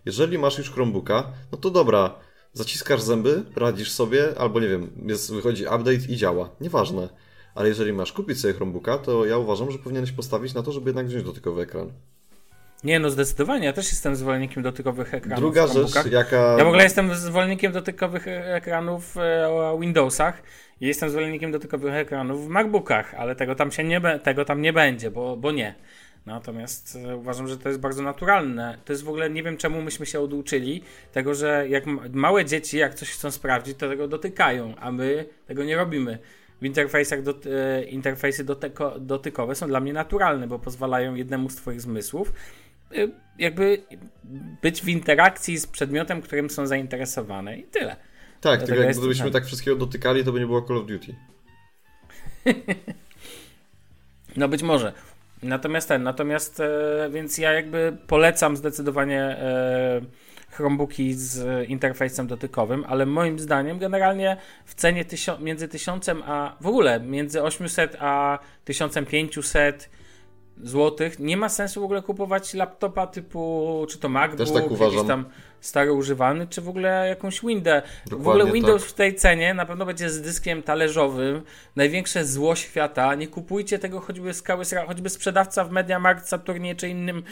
Jeżeli 0.05 0.39
masz 0.39 0.59
już 0.59 0.71
Chromebooka, 0.71 1.33
no 1.53 1.59
to 1.59 1.71
dobra, 1.71 2.15
zaciskasz 2.53 3.03
zęby, 3.03 3.43
radzisz 3.57 3.91
sobie, 3.91 4.39
albo 4.39 4.61
nie 4.61 4.69
wiem, 4.69 4.91
jest, 5.07 5.35
wychodzi 5.35 5.63
update 5.63 6.07
i 6.09 6.17
działa. 6.17 6.51
Nieważne. 6.61 7.09
Ale 7.55 7.69
jeżeli 7.69 7.93
masz 7.93 8.13
kupić 8.13 8.41
sobie 8.41 8.55
Chromebooka, 8.55 8.99
to 8.99 9.27
ja 9.27 9.39
uważam, 9.39 9.71
że 9.71 9.79
powinieneś 9.79 10.13
postawić 10.13 10.55
na 10.55 10.63
to, 10.63 10.73
żeby 10.73 10.89
jednak 10.89 11.07
wziąć 11.07 11.25
dotykowy 11.25 11.63
ekran. 11.63 11.93
Nie, 12.85 12.99
no 12.99 13.11
zdecydowanie. 13.11 13.67
Ja 13.67 13.73
też 13.73 13.91
jestem 13.93 14.17
zwolennikiem 14.17 14.63
dotykowych 14.63 15.15
ekranów. 15.15 15.41
Druga 15.41 15.67
rzecz, 15.67 16.07
jaka. 16.11 16.37
Ja 16.37 16.65
w 16.65 16.69
ogóle 16.69 16.85
jestem 16.85 17.15
zwolennikiem 17.15 17.73
dotykowych 17.73 18.29
ekranów 18.29 19.15
w 19.15 19.19
e, 19.19 19.79
Windowsach 19.81 20.43
i 20.81 20.87
jestem 20.87 21.11
zwolennikiem 21.11 21.53
dotykowych 21.53 21.95
ekranów 21.95 22.47
w 22.47 22.49
MacBookach, 22.49 23.15
ale 23.15 23.37
tego 23.37 23.55
tam 23.55 23.73
się 23.73 23.85
nie, 23.85 24.01
tego 24.23 24.45
tam 24.45 24.63
nie 24.63 24.73
będzie, 24.73 25.11
bo, 25.11 25.37
bo 25.37 25.53
nie. 25.53 25.75
Natomiast 26.27 26.99
e, 27.09 27.17
uważam, 27.17 27.49
że 27.49 27.59
to 27.59 27.69
jest 27.69 27.81
bardzo 27.81 28.03
naturalne. 28.03 28.79
To 28.85 28.93
jest 28.93 29.05
w 29.05 29.09
ogóle, 29.09 29.31
nie 29.31 29.43
wiem 29.43 29.57
czemu 29.57 29.83
myśmy 29.83 30.07
się 30.07 30.21
oduczyli 30.21 30.83
tego, 31.13 31.35
że 31.35 31.69
jak 31.69 31.85
małe 32.13 32.45
dzieci, 32.45 32.79
jak 32.79 32.95
coś 32.95 33.11
chcą 33.11 33.31
sprawdzić, 33.31 33.79
to 33.79 33.89
tego 33.89 34.09
dotykają, 34.09 34.75
a 34.81 34.93
my 34.93 35.27
tego 35.47 35.65
nie 35.65 35.77
robimy. 35.77 36.19
W 36.63 36.65
interfejsach 36.65 37.23
do, 37.23 37.31
e, 37.31 37.85
interfejsy 37.85 38.45
dotyko, 38.45 39.01
dotykowe 39.01 39.55
są 39.55 39.67
dla 39.67 39.81
mnie 39.81 39.93
naturalne, 39.93 40.47
bo 40.47 40.59
pozwalają 40.59 41.15
jednemu 41.15 41.51
z 41.51 41.57
Twoich 41.57 41.81
zmysłów 41.81 42.33
jakby 43.39 43.83
być 44.63 44.83
w 44.83 44.89
interakcji 44.89 45.59
z 45.59 45.67
przedmiotem, 45.67 46.23
którym 46.23 46.51
są 46.51 46.67
zainteresowane 46.67 47.59
i 47.59 47.65
tyle. 47.65 47.97
Tak, 48.41 48.63
tylko 48.63 48.83
jak 48.83 48.97
gdybyśmy 48.97 49.31
tak 49.31 49.47
wszystkiego 49.47 49.77
dotykali, 49.77 50.25
to 50.25 50.33
by 50.33 50.41
nie 50.41 50.47
było 50.47 50.63
Call 50.63 50.79
of 50.79 50.87
Duty. 50.87 51.15
no 54.37 54.49
być 54.49 54.63
może. 54.63 54.93
Natomiast 55.43 55.89
ten, 55.89 56.03
natomiast 56.03 56.61
e, 56.61 57.09
więc 57.13 57.39
ja 57.39 57.53
jakby 57.53 57.97
polecam 58.07 58.57
zdecydowanie 58.57 59.21
e, 59.21 60.01
Chromebooki 60.51 61.15
z 61.15 61.69
interfejsem 61.69 62.27
dotykowym, 62.27 62.85
ale 62.89 63.07
moim 63.07 63.39
zdaniem 63.39 63.79
generalnie 63.79 64.37
w 64.65 64.75
cenie 64.75 65.05
tysio- 65.05 65.41
między 65.41 65.69
1000 65.69 66.09
a 66.09 66.57
w 66.61 66.67
ogóle 66.67 67.01
między 67.01 67.43
800 67.43 67.97
a 68.01 68.39
1500 68.65 69.91
złotych. 70.63 71.19
Nie 71.19 71.37
ma 71.37 71.49
sensu 71.49 71.81
w 71.81 71.85
ogóle 71.85 72.03
kupować 72.03 72.55
laptopa 72.55 73.07
typu, 73.07 73.87
czy 73.91 73.99
to 73.99 74.09
MacBook, 74.09 74.49
tak 74.53 74.81
jakiś 74.81 75.07
tam 75.07 75.25
stary 75.61 75.93
używany, 75.93 76.47
czy 76.47 76.61
w 76.61 76.69
ogóle 76.69 77.09
jakąś 77.09 77.41
Windę. 77.41 77.83
Dokładnie 78.07 78.25
w 78.25 78.29
ogóle 78.29 78.53
Windows 78.53 78.83
tak. 78.83 78.91
w 78.91 78.95
tej 78.95 79.15
cenie 79.15 79.55
na 79.55 79.67
pewno 79.67 79.87
będzie 79.87 80.11
z 80.11 80.23
dyskiem 80.23 80.63
talerzowym. 80.63 81.43
Największe 81.77 82.25
zło 82.25 82.57
świata. 82.57 83.15
Nie 83.15 83.29
kupujcie 83.29 83.79
tego 83.79 84.01
choćby 84.01 84.35
skały, 84.35 84.65
choćby 84.87 85.11
sprzedawca 85.11 85.65
w 85.65 85.71
MediaMarkt, 85.71 86.29
Saturnie, 86.29 86.75
czy 86.75 86.89
innym, 86.89 87.23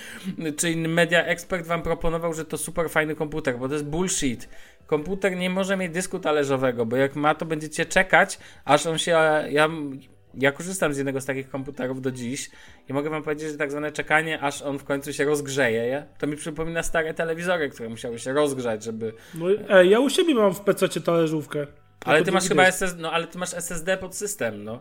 czy 0.57 0.71
innym 0.71 0.93
Media 0.93 1.25
Expert 1.25 1.67
wam 1.67 1.83
proponował, 1.83 2.35
że 2.35 2.45
to 2.45 2.59
super 2.59 2.91
fajny 2.91 3.15
komputer, 3.15 3.59
bo 3.59 3.69
to 3.69 3.75
jest 3.75 3.87
bullshit. 3.87 4.49
Komputer 4.87 5.37
nie 5.37 5.51
może 5.51 5.77
mieć 5.77 5.93
dysku 5.93 6.19
talerzowego, 6.19 6.87
bo 6.87 6.97
jak 6.97 7.17
ma, 7.17 7.35
to 7.35 7.47
będziecie 7.47 7.87
czekać, 7.87 8.39
aż 8.65 8.87
on 8.87 8.99
się. 8.99 9.11
Ja, 9.51 9.69
ja 10.39 10.53
korzystam 10.53 10.95
z 10.95 10.97
jednego 10.97 11.21
z 11.21 11.25
takich 11.25 11.49
komputerów 11.49 12.01
do 12.01 12.11
dziś 12.11 12.51
i 12.89 12.93
mogę 12.93 13.11
wam 13.11 13.23
powiedzieć, 13.23 13.49
że 13.49 13.59
tak 13.59 13.71
zwane 13.71 13.93
czekanie, 13.93 14.41
aż 14.41 14.63
on 14.63 14.79
w 14.79 14.85
końcu 14.85 15.13
się 15.13 15.25
rozgrzeje, 15.25 16.07
to 16.19 16.27
mi 16.27 16.37
przypomina 16.37 16.83
stare 16.83 17.15
telewizory, 17.15 17.71
które 17.71 17.89
musiały 17.89 18.19
się 18.19 18.33
rozgrzać, 18.33 18.85
żeby... 18.85 19.13
No, 19.35 19.47
ej, 19.69 19.91
ja 19.91 20.01
u 20.01 20.11
siebie 20.11 20.35
mam 20.35 20.55
w 20.55 20.61
PC 20.61 21.01
talerzówkę. 21.01 21.67
Ale 22.05 22.23
ty 22.25 22.33
masz 22.33 22.49
chyba 22.49 22.67
SSD, 22.67 23.03
no 23.03 23.13
ale 23.13 23.27
ty 23.27 23.39
masz 23.39 23.55
SSD 23.55 23.97
pod 23.97 24.17
system, 24.17 24.65
no. 24.65 24.81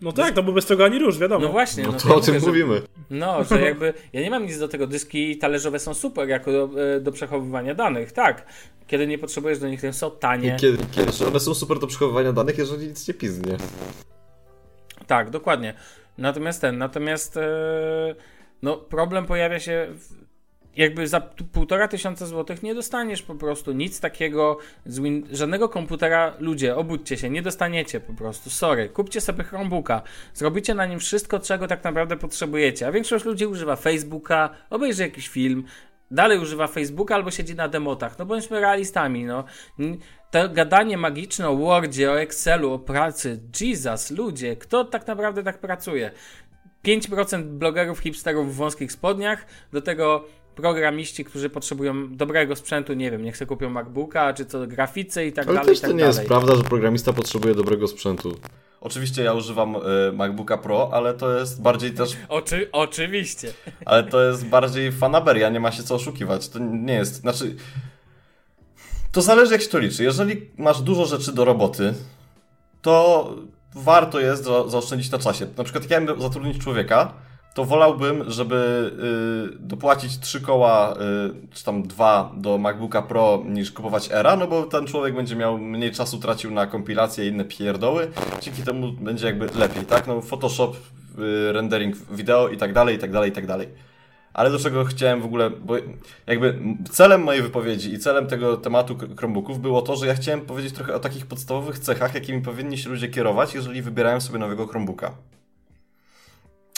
No 0.00 0.12
tak, 0.12 0.34
to 0.34 0.42
bo 0.42 0.52
bez 0.52 0.66
tego 0.66 0.84
ani 0.84 0.98
rusz, 0.98 1.18
wiadomo. 1.18 1.46
No 1.46 1.52
właśnie. 1.52 1.82
No, 1.82 1.92
no 1.92 1.98
to, 1.98 2.08
to 2.08 2.14
o 2.14 2.20
tym 2.20 2.40
że, 2.40 2.46
mówimy. 2.46 2.82
No, 3.10 3.44
że 3.44 3.60
jakby, 3.60 3.94
ja 4.12 4.20
nie 4.20 4.30
mam 4.30 4.42
nic 4.46 4.58
do 4.58 4.68
tego, 4.68 4.86
dyski 4.86 5.38
talerzowe 5.38 5.78
są 5.78 5.94
super 5.94 6.28
jako 6.28 6.52
do, 6.52 6.70
e, 6.96 7.00
do 7.00 7.12
przechowywania 7.12 7.74
danych, 7.74 8.12
tak. 8.12 8.46
Kiedy 8.86 9.06
nie 9.06 9.18
potrzebujesz 9.18 9.58
do 9.58 9.68
nich, 9.68 9.80
to 9.80 9.92
są 9.92 10.10
tanie. 10.10 10.56
Kiedy, 10.60 10.78
kiedy, 10.92 11.26
one 11.28 11.40
są 11.40 11.54
super 11.54 11.78
do 11.78 11.86
przechowywania 11.86 12.32
danych, 12.32 12.58
jeżeli 12.58 12.88
nic 12.88 13.08
nie 13.08 13.14
piznie. 13.14 13.56
Tak, 15.06 15.30
dokładnie. 15.30 15.74
Natomiast 16.18 16.60
ten, 16.60 16.78
natomiast 16.78 17.36
e, 17.36 17.40
no, 18.62 18.76
problem 18.76 19.26
pojawia 19.26 19.60
się 19.60 19.86
w, 19.90 20.24
jakby 20.76 21.08
za 21.08 21.20
półtora 21.52 21.88
tysiąca 21.88 22.26
złotych 22.26 22.62
nie 22.62 22.74
dostaniesz 22.74 23.22
po 23.22 23.34
prostu 23.34 23.72
nic 23.72 24.00
takiego, 24.00 24.58
win- 24.86 25.26
żadnego 25.32 25.68
komputera, 25.68 26.34
ludzie, 26.38 26.76
obudźcie 26.76 27.16
się, 27.16 27.30
nie 27.30 27.42
dostaniecie 27.42 28.00
po 28.00 28.12
prostu, 28.12 28.50
sorry, 28.50 28.88
kupcie 28.88 29.20
sobie 29.20 29.44
Chromebooka, 29.44 30.02
zrobicie 30.34 30.74
na 30.74 30.86
nim 30.86 30.98
wszystko, 30.98 31.40
czego 31.40 31.66
tak 31.66 31.84
naprawdę 31.84 32.16
potrzebujecie, 32.16 32.86
a 32.86 32.92
większość 32.92 33.24
ludzi 33.24 33.46
używa 33.46 33.76
Facebooka, 33.76 34.50
obejrzy 34.70 35.02
jakiś 35.02 35.28
film, 35.28 35.64
dalej 36.10 36.38
używa 36.38 36.66
Facebooka 36.66 37.14
albo 37.14 37.30
siedzi 37.30 37.54
na 37.54 37.68
demotach. 37.68 38.18
No 38.18 38.26
bądźmy 38.26 38.60
realistami, 38.60 39.24
no. 39.24 39.44
To 40.30 40.48
gadanie 40.48 40.98
magiczne 40.98 41.48
o 41.48 41.56
Wordzie, 41.56 42.10
o 42.10 42.20
Excelu, 42.20 42.72
o 42.72 42.78
pracy. 42.78 43.40
Jesus, 43.60 44.10
ludzie, 44.10 44.56
kto 44.56 44.84
tak 44.84 45.06
naprawdę 45.06 45.42
tak 45.42 45.58
pracuje? 45.58 46.10
5% 46.84 47.42
blogerów 47.42 47.98
hipsterów 47.98 48.54
w 48.54 48.56
wąskich 48.56 48.92
spodniach, 48.92 49.46
do 49.72 49.82
tego 49.82 50.24
programiści, 50.56 51.24
którzy 51.24 51.50
potrzebują 51.50 52.16
dobrego 52.16 52.56
sprzętu, 52.56 52.94
nie 52.94 53.10
wiem, 53.10 53.22
niech 53.22 53.36
sobie 53.36 53.48
kupią 53.48 53.70
MacBooka, 53.70 54.34
czy 54.34 54.44
to 54.44 54.66
graficy 54.66 55.26
i 55.26 55.32
tak 55.32 55.48
Ale 55.48 55.54
dalej. 55.54 55.68
Ale 55.68 55.68
też 55.68 55.80
to 55.80 55.86
tak 55.86 55.96
nie 55.96 56.00
dalej. 56.02 56.16
jest 56.16 56.28
prawda, 56.28 56.56
że 56.56 56.62
programista 56.62 57.12
potrzebuje 57.12 57.54
dobrego 57.54 57.88
sprzętu. 57.88 58.36
Oczywiście 58.80 59.22
ja 59.22 59.32
używam 59.34 59.76
y, 59.76 60.12
MacBooka 60.12 60.58
Pro, 60.58 60.90
ale 60.92 61.14
to 61.14 61.38
jest 61.38 61.62
bardziej 61.62 61.92
też. 61.92 62.16
Oczy, 62.28 62.68
oczywiście. 62.72 63.52
Ale 63.86 64.02
to 64.02 64.22
jest 64.24 64.46
bardziej 64.46 64.92
fanaberia, 64.92 65.48
nie 65.48 65.60
ma 65.60 65.72
się 65.72 65.82
co 65.82 65.94
oszukiwać. 65.94 66.48
To 66.48 66.58
nie 66.58 66.94
jest. 66.94 67.14
Znaczy. 67.14 67.56
To 69.12 69.22
zależy 69.22 69.52
jak 69.52 69.62
się 69.62 69.68
to 69.68 69.78
liczy. 69.78 70.02
Jeżeli 70.02 70.50
masz 70.58 70.80
dużo 70.80 71.06
rzeczy 71.06 71.32
do 71.32 71.44
roboty, 71.44 71.94
to 72.82 73.34
warto 73.74 74.20
jest 74.20 74.44
za, 74.44 74.68
zaoszczędzić 74.68 75.10
na 75.10 75.18
czasie. 75.18 75.46
Na 75.56 75.64
przykład 75.64 75.90
jak 75.90 76.08
ja 76.08 76.16
zatrudnić 76.16 76.58
człowieka, 76.58 77.12
to 77.54 77.64
wolałbym, 77.64 78.30
żeby 78.30 78.90
y, 79.54 79.58
dopłacić 79.58 80.18
trzy 80.18 80.40
koła, 80.40 80.94
y, 80.94 81.54
czy 81.54 81.64
tam 81.64 81.82
dwa 81.82 82.32
do 82.36 82.58
MacBooka 82.58 83.02
Pro 83.02 83.42
niż 83.46 83.72
kupować 83.72 84.08
Era, 84.12 84.36
no 84.36 84.46
bo 84.46 84.62
ten 84.62 84.86
człowiek 84.86 85.14
będzie 85.14 85.36
miał 85.36 85.58
mniej 85.58 85.92
czasu 85.92 86.18
tracił 86.18 86.50
na 86.50 86.66
kompilację 86.66 87.24
i 87.24 87.28
inne 87.28 87.44
pierdoły, 87.44 88.10
dzięki 88.40 88.62
temu 88.62 88.92
będzie 88.92 89.26
jakby 89.26 89.46
lepiej, 89.54 89.84
tak? 89.84 90.06
No 90.06 90.20
Photoshop, 90.20 90.76
y, 91.18 91.52
rendering 91.52 91.96
wideo 91.96 92.48
i 92.48 92.56
tak 92.56 92.72
dalej, 92.72 92.96
i 92.96 92.98
tak 92.98 93.12
dalej, 93.12 93.30
i 93.30 93.32
tak 93.32 93.46
dalej. 93.46 93.68
Ale 94.32 94.50
do 94.50 94.58
czego 94.58 94.84
chciałem 94.84 95.20
w 95.20 95.24
ogóle, 95.24 95.50
bo 95.50 95.74
jakby 96.26 96.58
celem 96.90 97.22
mojej 97.22 97.42
wypowiedzi 97.42 97.92
i 97.92 97.98
celem 97.98 98.26
tego 98.26 98.56
tematu 98.56 98.96
Chromebooków 99.16 99.60
było 99.60 99.82
to, 99.82 99.96
że 99.96 100.06
ja 100.06 100.14
chciałem 100.14 100.40
powiedzieć 100.40 100.74
trochę 100.74 100.94
o 100.94 101.00
takich 101.00 101.26
podstawowych 101.26 101.78
cechach, 101.78 102.14
jakimi 102.14 102.42
powinni 102.42 102.78
się 102.78 102.90
ludzie 102.90 103.08
kierować, 103.08 103.54
jeżeli 103.54 103.82
wybierają 103.82 104.20
sobie 104.20 104.38
nowego 104.38 104.66
Chromebooka. 104.66 105.14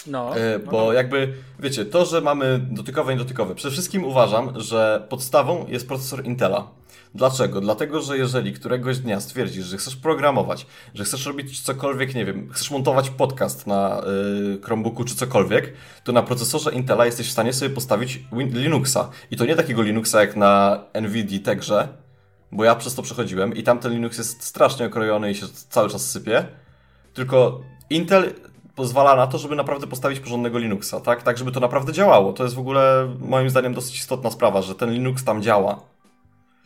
No, 0.07 0.37
E, 0.37 0.59
no 0.59 0.71
bo 0.71 0.87
to- 0.87 0.93
jakby, 0.93 1.33
wiecie, 1.59 1.85
to, 1.85 2.05
że 2.05 2.21
mamy 2.21 2.61
dotykowe 2.71 3.13
i 3.13 3.17
niedotykowe, 3.17 3.55
przede 3.55 3.73
wszystkim 3.73 4.05
uważam, 4.05 4.61
że 4.61 5.07
podstawą 5.09 5.67
jest 5.69 5.89
procesor 5.89 6.25
Intela. 6.25 6.69
Dlaczego? 7.15 7.61
Dlatego, 7.61 8.01
że 8.03 8.19
jeżeli 8.19 8.53
któregoś 8.53 8.99
dnia 8.99 9.21
stwierdzisz, 9.21 9.67
że 9.67 9.77
chcesz 9.77 9.97
programować, 9.97 10.67
że 10.95 11.05
chcesz 11.05 11.27
robić 11.27 11.61
cokolwiek, 11.61 12.15
nie 12.15 12.25
wiem, 12.25 12.49
chcesz 12.53 12.71
montować 12.71 13.11
podcast 13.11 13.67
na 13.67 14.03
y, 14.57 14.61
Chromebooku 14.63 15.05
czy 15.05 15.15
cokolwiek, 15.17 15.73
to 16.05 16.13
na 16.13 16.23
procesorze 16.23 16.73
Intela 16.73 17.07
jesteś 17.07 17.29
w 17.29 17.33
stanie 17.33 17.53
sobie 17.53 17.71
postawić 17.75 18.21
Win- 18.33 18.59
Linuxa. 18.59 19.11
I 19.31 19.37
to 19.37 19.45
nie 19.47 19.57
takiego 19.57 19.83
Linuxa 19.83 20.15
jak 20.21 20.37
na 20.37 20.85
NVIDIA 20.95 21.41
Tegrze, 21.45 21.89
bo 22.53 22.65
ja 22.65 22.75
przez 22.75 22.95
to 22.95 23.03
przechodziłem 23.03 23.55
i 23.55 23.63
tam 23.63 23.79
ten 23.79 23.93
Linux 23.93 24.19
jest 24.19 24.43
strasznie 24.45 24.87
okrojony 24.87 25.31
i 25.31 25.35
się 25.35 25.47
cały 25.69 25.89
czas 25.91 26.11
sypie. 26.11 26.47
Tylko 27.15 27.61
Intel 27.91 28.33
pozwala 28.77 29.17
na 29.17 29.27
to, 29.27 29.39
żeby 29.39 29.57
naprawdę 29.57 29.87
postawić 29.87 30.21
porządnego 30.21 30.59
Linuxa, 30.59 31.01
tak? 31.01 31.23
Tak, 31.23 31.39
żeby 31.39 31.53
to 31.53 31.61
naprawdę 31.61 31.93
działało. 31.93 32.33
To 32.33 32.43
jest 32.45 32.55
w 32.57 32.59
ogóle 32.59 33.15
moim 33.21 33.51
zdaniem 33.51 33.75
dosyć 33.75 33.99
istotna 33.99 34.31
sprawa, 34.31 34.63
że 34.63 34.75
ten 34.75 34.93
Linux 34.93 35.25
tam 35.25 35.43
działa. 35.43 35.81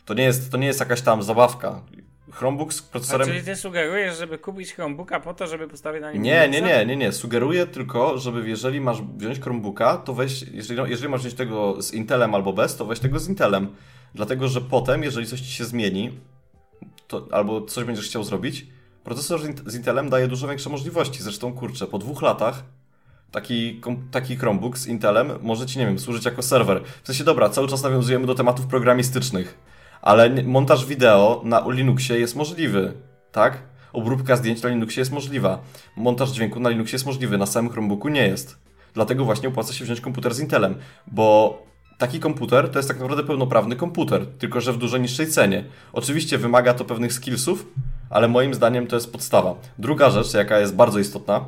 To 0.05 0.13
nie 0.13 0.23
jest, 0.23 0.51
to 0.51 0.57
nie 0.57 0.67
jest 0.67 0.79
jakaś 0.79 1.01
tam 1.01 1.23
zabawka. 1.23 1.81
Chromebook 2.31 2.73
z 2.73 2.79
A 2.79 2.91
procesorem... 2.91 3.27
czyli 3.27 3.43
ty 3.43 3.55
sugerujesz, 3.55 4.17
żeby 4.17 4.37
kupić 4.37 4.73
Chromebooka 4.73 5.19
po 5.19 5.33
to, 5.33 5.47
żeby 5.47 5.67
postawić 5.67 6.01
na 6.01 6.11
nim 6.11 6.21
Nie, 6.23 6.31
nie, 6.31 6.47
Linuxa? 6.47 6.77
nie, 6.77 6.85
nie, 6.85 6.95
nie. 6.95 7.11
Sugeruję 7.11 7.67
tylko, 7.67 8.17
żeby 8.17 8.49
jeżeli 8.49 8.81
masz 8.81 9.01
wziąć 9.01 9.39
Chromebooka, 9.39 9.97
to 9.97 10.13
weź, 10.13 10.41
jeżeli, 10.41 10.89
jeżeli 10.89 11.09
masz 11.09 11.21
wziąć 11.21 11.35
tego 11.35 11.81
z 11.81 11.93
Intelem 11.93 12.35
albo 12.35 12.53
bez, 12.53 12.75
to 12.75 12.85
weź 12.85 12.99
tego 12.99 13.19
z 13.19 13.29
Intelem. 13.29 13.75
Dlatego, 14.15 14.47
że 14.47 14.61
potem, 14.61 15.03
jeżeli 15.03 15.27
coś 15.27 15.41
ci 15.41 15.51
się 15.51 15.65
zmieni, 15.65 16.11
to, 17.07 17.27
albo 17.31 17.61
coś 17.61 17.83
będziesz 17.83 18.05
chciał 18.05 18.23
zrobić, 18.23 18.67
procesor 19.03 19.41
z 19.41 19.45
Int- 19.45 19.69
z 19.69 19.75
Intelem 19.75 20.09
daje 20.09 20.27
dużo 20.27 20.47
większe 20.47 20.69
możliwości. 20.69 21.23
Zresztą, 21.23 21.53
kurczę, 21.53 21.87
po 21.87 21.97
dwóch 21.97 22.21
latach 22.21 22.63
taki, 23.31 23.81
taki 24.11 24.35
Chromebook 24.35 24.77
z 24.77 24.87
Intelem 24.87 25.31
może 25.41 25.65
ci, 25.65 25.79
nie 25.79 25.85
wiem, 25.85 25.99
służyć 25.99 26.25
jako 26.25 26.41
serwer. 26.41 26.81
W 27.03 27.07
sensie, 27.07 27.23
dobra, 27.23 27.49
cały 27.49 27.67
czas 27.67 27.83
nawiązujemy 27.83 28.27
do 28.27 28.35
tematów 28.35 28.67
programistycznych, 28.67 29.57
ale 30.01 30.43
montaż 30.43 30.85
wideo 30.85 31.41
na 31.45 31.63
Linuxie 31.67 32.19
jest 32.19 32.35
możliwy, 32.35 32.93
tak? 33.31 33.57
Obróbka 33.93 34.35
zdjęć 34.35 34.61
na 34.61 34.69
Linuxie 34.69 35.01
jest 35.01 35.11
możliwa. 35.11 35.61
Montaż 35.95 36.29
dźwięku 36.29 36.59
na 36.59 36.69
Linuxie 36.69 36.95
jest 36.95 37.05
możliwy, 37.05 37.37
na 37.37 37.45
samym 37.45 37.71
Chromebooku 37.71 38.09
nie 38.09 38.27
jest. 38.27 38.57
Dlatego 38.93 39.25
właśnie 39.25 39.49
opłaca 39.49 39.73
się 39.73 39.85
wziąć 39.85 40.01
komputer 40.01 40.33
z 40.33 40.39
Intelem, 40.39 40.75
bo 41.07 41.57
taki 42.01 42.19
komputer 42.19 42.69
to 42.69 42.79
jest 42.79 42.87
tak 42.87 42.97
naprawdę 42.99 43.23
pełnoprawny 43.23 43.75
komputer, 43.75 44.25
tylko 44.25 44.61
że 44.61 44.73
w 44.73 44.77
dużo 44.77 44.97
niższej 44.97 45.27
cenie. 45.27 45.63
Oczywiście 45.93 46.37
wymaga 46.37 46.73
to 46.73 46.85
pewnych 46.85 47.13
skillsów, 47.13 47.67
ale 48.09 48.27
moim 48.27 48.53
zdaniem 48.53 48.87
to 48.87 48.95
jest 48.95 49.11
podstawa. 49.11 49.55
Druga 49.77 50.09
rzecz, 50.09 50.33
jaka 50.33 50.59
jest 50.59 50.75
bardzo 50.75 50.99
istotna, 50.99 51.45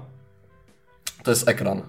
to 1.23 1.31
jest 1.31 1.47
ekran. 1.47 1.81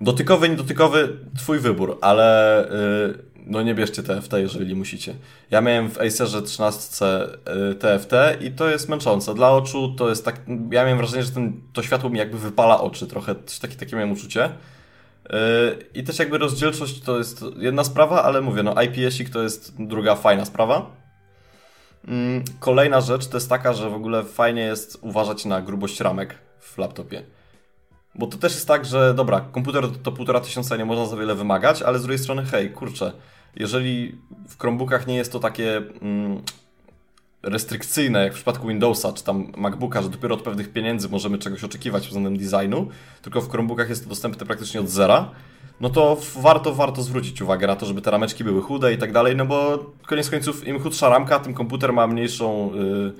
Dotykowy, 0.00 0.48
niedotykowy, 0.48 1.16
twój 1.38 1.58
wybór, 1.58 1.98
ale 2.00 2.68
yy, 3.06 3.24
no 3.46 3.62
nie 3.62 3.74
bierzcie 3.74 4.02
TFT, 4.02 4.32
jeżeli 4.32 4.74
musicie. 4.74 5.14
Ja 5.50 5.60
miałem 5.60 5.90
w 5.90 5.98
Acerze 6.00 6.42
13 6.42 7.04
yy, 7.04 7.74
TFT 7.74 8.12
i 8.40 8.50
to 8.50 8.70
jest 8.70 8.88
męczące. 8.88 9.34
Dla 9.34 9.50
oczu 9.50 9.94
to 9.98 10.08
jest 10.08 10.24
tak, 10.24 10.40
ja 10.48 10.82
miałem 10.82 10.98
wrażenie, 10.98 11.22
że 11.22 11.30
ten, 11.30 11.60
to 11.72 11.82
światło 11.82 12.10
mi 12.10 12.18
jakby 12.18 12.38
wypala 12.38 12.80
oczy, 12.80 13.06
trochę 13.06 13.34
takie, 13.60 13.76
takie 13.76 13.96
miałem 13.96 14.12
uczucie. 14.12 14.50
Yy, 15.32 15.38
I 15.94 16.04
też 16.04 16.18
jakby 16.18 16.38
rozdzielczość 16.38 17.00
to 17.00 17.18
jest 17.18 17.44
jedna 17.56 17.84
sprawa, 17.84 18.22
ale 18.22 18.40
mówię, 18.40 18.62
no 18.62 18.82
IPS-ik 18.82 19.30
to 19.30 19.42
jest 19.42 19.74
druga 19.78 20.14
fajna 20.14 20.44
sprawa. 20.44 20.90
Mm, 22.08 22.44
Kolejna 22.60 23.00
rzecz 23.00 23.26
to 23.26 23.36
jest 23.36 23.48
taka, 23.48 23.72
że 23.72 23.90
w 23.90 23.94
ogóle 23.94 24.24
fajnie 24.24 24.62
jest 24.62 24.98
uważać 25.00 25.44
na 25.44 25.62
grubość 25.62 26.00
ramek 26.00 26.38
w 26.60 26.78
laptopie. 26.78 27.22
Bo 28.14 28.26
to 28.26 28.38
też 28.38 28.52
jest 28.52 28.68
tak, 28.68 28.84
że 28.84 29.14
dobra, 29.14 29.40
komputer 29.40 29.84
to 30.02 30.12
półtora 30.12 30.40
tysiąca 30.40 30.76
nie 30.76 30.84
można 30.84 31.06
za 31.06 31.16
wiele 31.16 31.34
wymagać, 31.34 31.82
ale 31.82 31.98
z 31.98 32.02
drugiej 32.02 32.18
strony, 32.18 32.44
hej, 32.44 32.70
kurczę, 32.70 33.12
jeżeli 33.56 34.18
w 34.48 34.58
Chromebookach 34.58 35.06
nie 35.06 35.16
jest 35.16 35.32
to 35.32 35.38
takie 35.38 35.76
mm, 35.76 36.42
restrykcyjne, 37.42 38.24
jak 38.24 38.32
w 38.32 38.36
przypadku 38.36 38.68
Windowsa 38.68 39.12
czy 39.12 39.24
tam 39.24 39.52
MacBooka, 39.56 40.02
że 40.02 40.08
dopiero 40.08 40.34
od 40.34 40.42
pewnych 40.42 40.72
pieniędzy 40.72 41.08
możemy 41.08 41.38
czegoś 41.38 41.64
oczekiwać 41.64 42.06
względem 42.06 42.36
designu, 42.38 42.88
tylko 43.22 43.40
w 43.40 43.50
Chromebookach 43.50 43.88
jest 43.88 44.02
to 44.02 44.08
dostępne 44.08 44.46
praktycznie 44.46 44.80
od 44.80 44.88
zera, 44.88 45.30
no 45.80 45.90
to 45.90 46.16
warto, 46.36 46.74
warto 46.74 47.02
zwrócić 47.02 47.42
uwagę 47.42 47.66
na 47.66 47.76
to, 47.76 47.86
żeby 47.86 48.02
te 48.02 48.10
rameczki 48.10 48.44
były 48.44 48.62
chude 48.62 48.94
i 48.94 48.98
tak 48.98 49.12
dalej, 49.12 49.36
no 49.36 49.46
bo 49.46 49.78
koniec 50.06 50.30
końców 50.30 50.68
im 50.68 50.80
chudsza 50.80 51.08
ramka, 51.08 51.38
tym 51.38 51.54
komputer 51.54 51.92
ma 51.92 52.06
mniejszą... 52.06 52.74
Yy, 52.74 53.12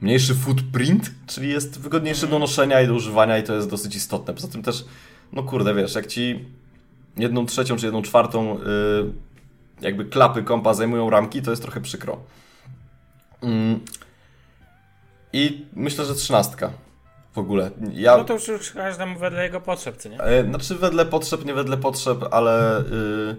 mniejszy 0.00 0.34
footprint, 0.34 1.10
czyli 1.26 1.48
jest 1.48 1.80
wygodniejszy 1.80 2.26
do 2.26 2.38
noszenia 2.38 2.82
i 2.82 2.86
do 2.86 2.94
używania 2.94 3.38
i 3.38 3.42
to 3.42 3.54
jest 3.54 3.70
dosyć 3.70 3.96
istotne. 3.96 4.34
Poza 4.34 4.48
tym 4.48 4.62
też, 4.62 4.84
no 5.32 5.42
kurde, 5.42 5.74
wiesz, 5.74 5.94
jak 5.94 6.06
ci 6.06 6.44
jedną 7.16 7.46
trzecią 7.46 7.76
czy 7.76 7.86
jedną 7.86 8.02
czwartą 8.02 8.58
yy, 8.58 9.12
jakby 9.80 10.04
klapy 10.04 10.42
kompa 10.42 10.74
zajmują 10.74 11.10
ramki, 11.10 11.42
to 11.42 11.50
jest 11.50 11.62
trochę 11.62 11.80
przykro. 11.80 12.18
Mm. 13.42 13.80
I 15.32 15.66
myślę, 15.72 16.04
że 16.04 16.14
trzynastka 16.14 16.70
w 17.34 17.38
ogóle. 17.38 17.70
Ja, 17.92 18.16
No 18.16 18.24
to 18.24 18.32
już, 18.32 18.48
już 18.48 18.70
każdemu 18.70 19.18
wedle 19.18 19.42
jego 19.44 19.60
potrzeb, 19.60 19.96
co 19.96 20.08
nie? 20.08 20.20
e, 20.20 20.44
znaczy 20.44 20.74
wedle 20.74 21.06
potrzeb, 21.06 21.44
nie 21.44 21.54
wedle 21.54 21.76
potrzeb, 21.76 22.18
ale, 22.30 22.84
yy, 22.90 23.36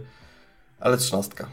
ale 0.80 0.98
trzynastka. 0.98 1.48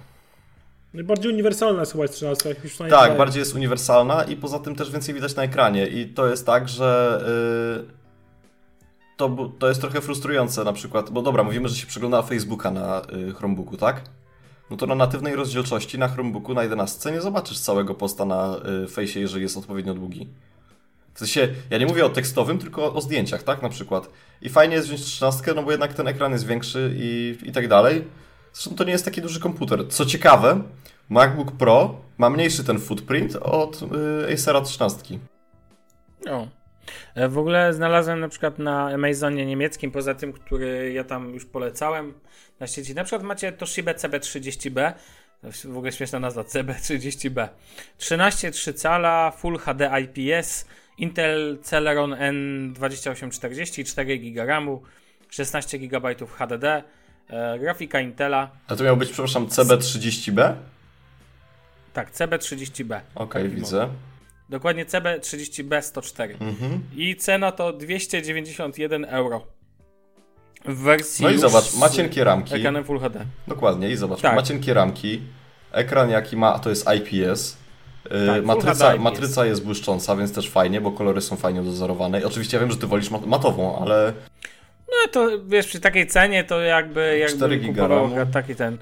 Najbardziej 0.94 1.32
uniwersalna 1.32 1.80
jest 1.80 1.92
chyba 1.92 2.04
jest 2.04 2.14
13, 2.14 2.48
jak 2.48 2.58
przynajmniej 2.58 3.00
Tak, 3.00 3.18
bardziej 3.18 3.40
jest 3.40 3.54
uniwersalna 3.54 4.24
i 4.24 4.36
poza 4.36 4.58
tym 4.58 4.74
też 4.76 4.90
więcej 4.90 5.14
widać 5.14 5.36
na 5.36 5.42
ekranie. 5.42 5.86
I 5.86 6.06
to 6.08 6.26
jest 6.28 6.46
tak, 6.46 6.68
że 6.68 7.20
yy, 7.78 7.84
to, 9.16 9.52
to 9.58 9.68
jest 9.68 9.80
trochę 9.80 10.00
frustrujące 10.00 10.64
na 10.64 10.72
przykład, 10.72 11.10
bo 11.10 11.22
dobra, 11.22 11.42
mówimy, 11.42 11.68
że 11.68 11.76
się 11.76 11.86
przegląda 11.86 12.22
Facebooka 12.22 12.70
na 12.70 13.02
yy, 13.12 13.32
Chromebooku, 13.34 13.76
tak? 13.76 14.00
No 14.70 14.76
to 14.76 14.86
na 14.86 14.94
natywnej 14.94 15.36
rozdzielczości 15.36 15.98
na 15.98 16.08
Chromebooku 16.08 16.54
na 16.54 16.62
11 16.62 17.12
nie 17.12 17.20
zobaczysz 17.20 17.58
całego 17.58 17.94
posta 17.94 18.24
na 18.24 18.56
yy, 18.80 18.88
fejsie, 18.88 19.20
jeżeli 19.20 19.42
jest 19.42 19.56
odpowiednio 19.56 19.94
długi. 19.94 20.28
W 21.14 21.18
sensie, 21.18 21.48
ja 21.70 21.78
nie 21.78 21.86
mówię 21.86 22.06
o 22.06 22.08
tekstowym, 22.08 22.58
tylko 22.58 22.94
o 22.94 23.00
zdjęciach, 23.00 23.42
tak? 23.42 23.62
Na 23.62 23.68
przykład. 23.68 24.10
I 24.42 24.48
fajnie 24.48 24.74
jest 24.74 24.88
wziąć 24.88 25.02
13, 25.02 25.54
no 25.54 25.62
bo 25.62 25.70
jednak 25.70 25.94
ten 25.94 26.08
ekran 26.08 26.32
jest 26.32 26.46
większy 26.46 26.94
i, 26.96 27.38
i 27.42 27.52
tak 27.52 27.68
dalej. 27.68 28.04
Zresztą 28.52 28.74
to 28.76 28.84
nie 28.84 28.92
jest 28.92 29.04
taki 29.04 29.22
duży 29.22 29.40
komputer. 29.40 29.88
Co 29.88 30.06
ciekawe, 30.06 30.62
MacBook 31.08 31.52
Pro 31.52 31.94
ma 32.18 32.30
mniejszy 32.30 32.64
ten 32.64 32.78
footprint 32.78 33.36
od 33.36 33.82
y, 33.82 34.32
Acera 34.34 34.60
13. 34.60 35.18
No. 36.26 36.48
E, 37.14 37.28
W 37.28 37.38
ogóle 37.38 37.72
znalazłem 37.72 38.20
na 38.20 38.28
przykład 38.28 38.58
na 38.58 38.88
Amazonie 38.94 39.46
niemieckim, 39.46 39.90
poza 39.90 40.14
tym, 40.14 40.32
który 40.32 40.92
ja 40.92 41.04
tam 41.04 41.34
już 41.34 41.44
polecałem 41.44 42.14
na 42.60 42.66
sieci. 42.66 42.94
Na 42.94 43.04
przykład 43.04 43.22
macie 43.22 43.52
Toshiba 43.52 43.92
CB30B, 43.92 44.92
to 45.40 45.46
jest 45.46 45.66
w 45.66 45.76
ogóle 45.76 45.92
śmieszna 45.92 46.20
nazwa, 46.20 46.42
CB30B. 46.42 47.48
13,3 47.98 48.74
cala, 48.74 49.30
Full 49.30 49.58
HD 49.58 49.90
IPS, 50.00 50.66
Intel 50.98 51.58
Celeron 51.62 52.10
N2840, 52.10 53.84
4 53.84 54.18
GB 54.18 54.46
RAMu, 54.46 54.82
16 55.30 55.78
GB 55.78 56.14
HDD, 56.38 56.64
e, 57.28 57.58
grafika 57.58 58.00
Intela, 58.00 58.50
A 58.68 58.76
to 58.76 58.84
miał 58.84 58.96
być, 58.96 59.08
przepraszam, 59.08 59.46
CB30B? 59.46 60.54
tak, 61.92 62.12
CB30B. 62.12 63.00
Okej, 63.14 63.42
Taki 63.42 63.54
widzę. 63.56 63.88
Dokładnie 64.48 64.86
CB30B 64.86 65.82
104. 65.82 66.36
Mhm. 66.40 66.80
I 66.96 67.16
cena 67.16 67.52
to 67.52 67.72
291 67.72 69.04
euro. 69.04 69.55
W 70.66 70.76
wersji. 70.82 71.24
No 71.24 71.30
i 71.30 71.38
zobacz, 71.38 71.74
ma 71.74 71.88
cienkie 71.88 72.24
ramki. 72.24 72.54
Ekranem 72.54 72.84
Full 72.84 72.98
HD. 73.00 73.20
Dokładnie, 73.48 73.90
i 73.90 73.96
zobacz, 73.96 74.20
Tak. 74.20 74.34
ma 74.36 74.42
cienkie 74.42 74.74
ramki. 74.74 75.20
Ekran 75.72 76.10
jaki 76.10 76.36
ma, 76.36 76.58
to 76.58 76.70
jest 76.70 76.86
IPS. 76.96 77.56
Y, 78.06 78.26
Tak, 78.26 78.44
matryca, 78.44 78.94
IPS. 78.94 79.02
matryca 79.02 79.46
jest 79.46 79.64
błyszcząca, 79.64 80.16
więc 80.16 80.32
też 80.32 80.50
fajnie, 80.50 80.80
bo 80.80 80.92
kolory 80.92 81.20
są 81.20 81.36
fajnie 81.36 81.62
dozorowane. 81.62 82.20
I 82.20 82.24
Oczywiście 82.24 82.56
ja 82.56 82.60
wiem, 82.60 82.70
że 82.70 82.76
ty 82.76 82.86
wolisz 82.86 83.10
mat- 83.10 83.26
matową, 83.26 83.78
ale 83.82 84.12
No 84.88 85.12
to 85.12 85.28
wiesz, 85.46 85.66
przy 85.66 85.80
takiej 85.80 86.06
cenie 86.06 86.44
to 86.44 86.60
jakby, 86.60 87.24
4 87.28 87.54
jakby 87.54 87.66
giga 87.68 87.82
kupował 87.82 88.14
ramu. 88.16 88.32
taki 88.32 88.54
ten. 88.54 88.78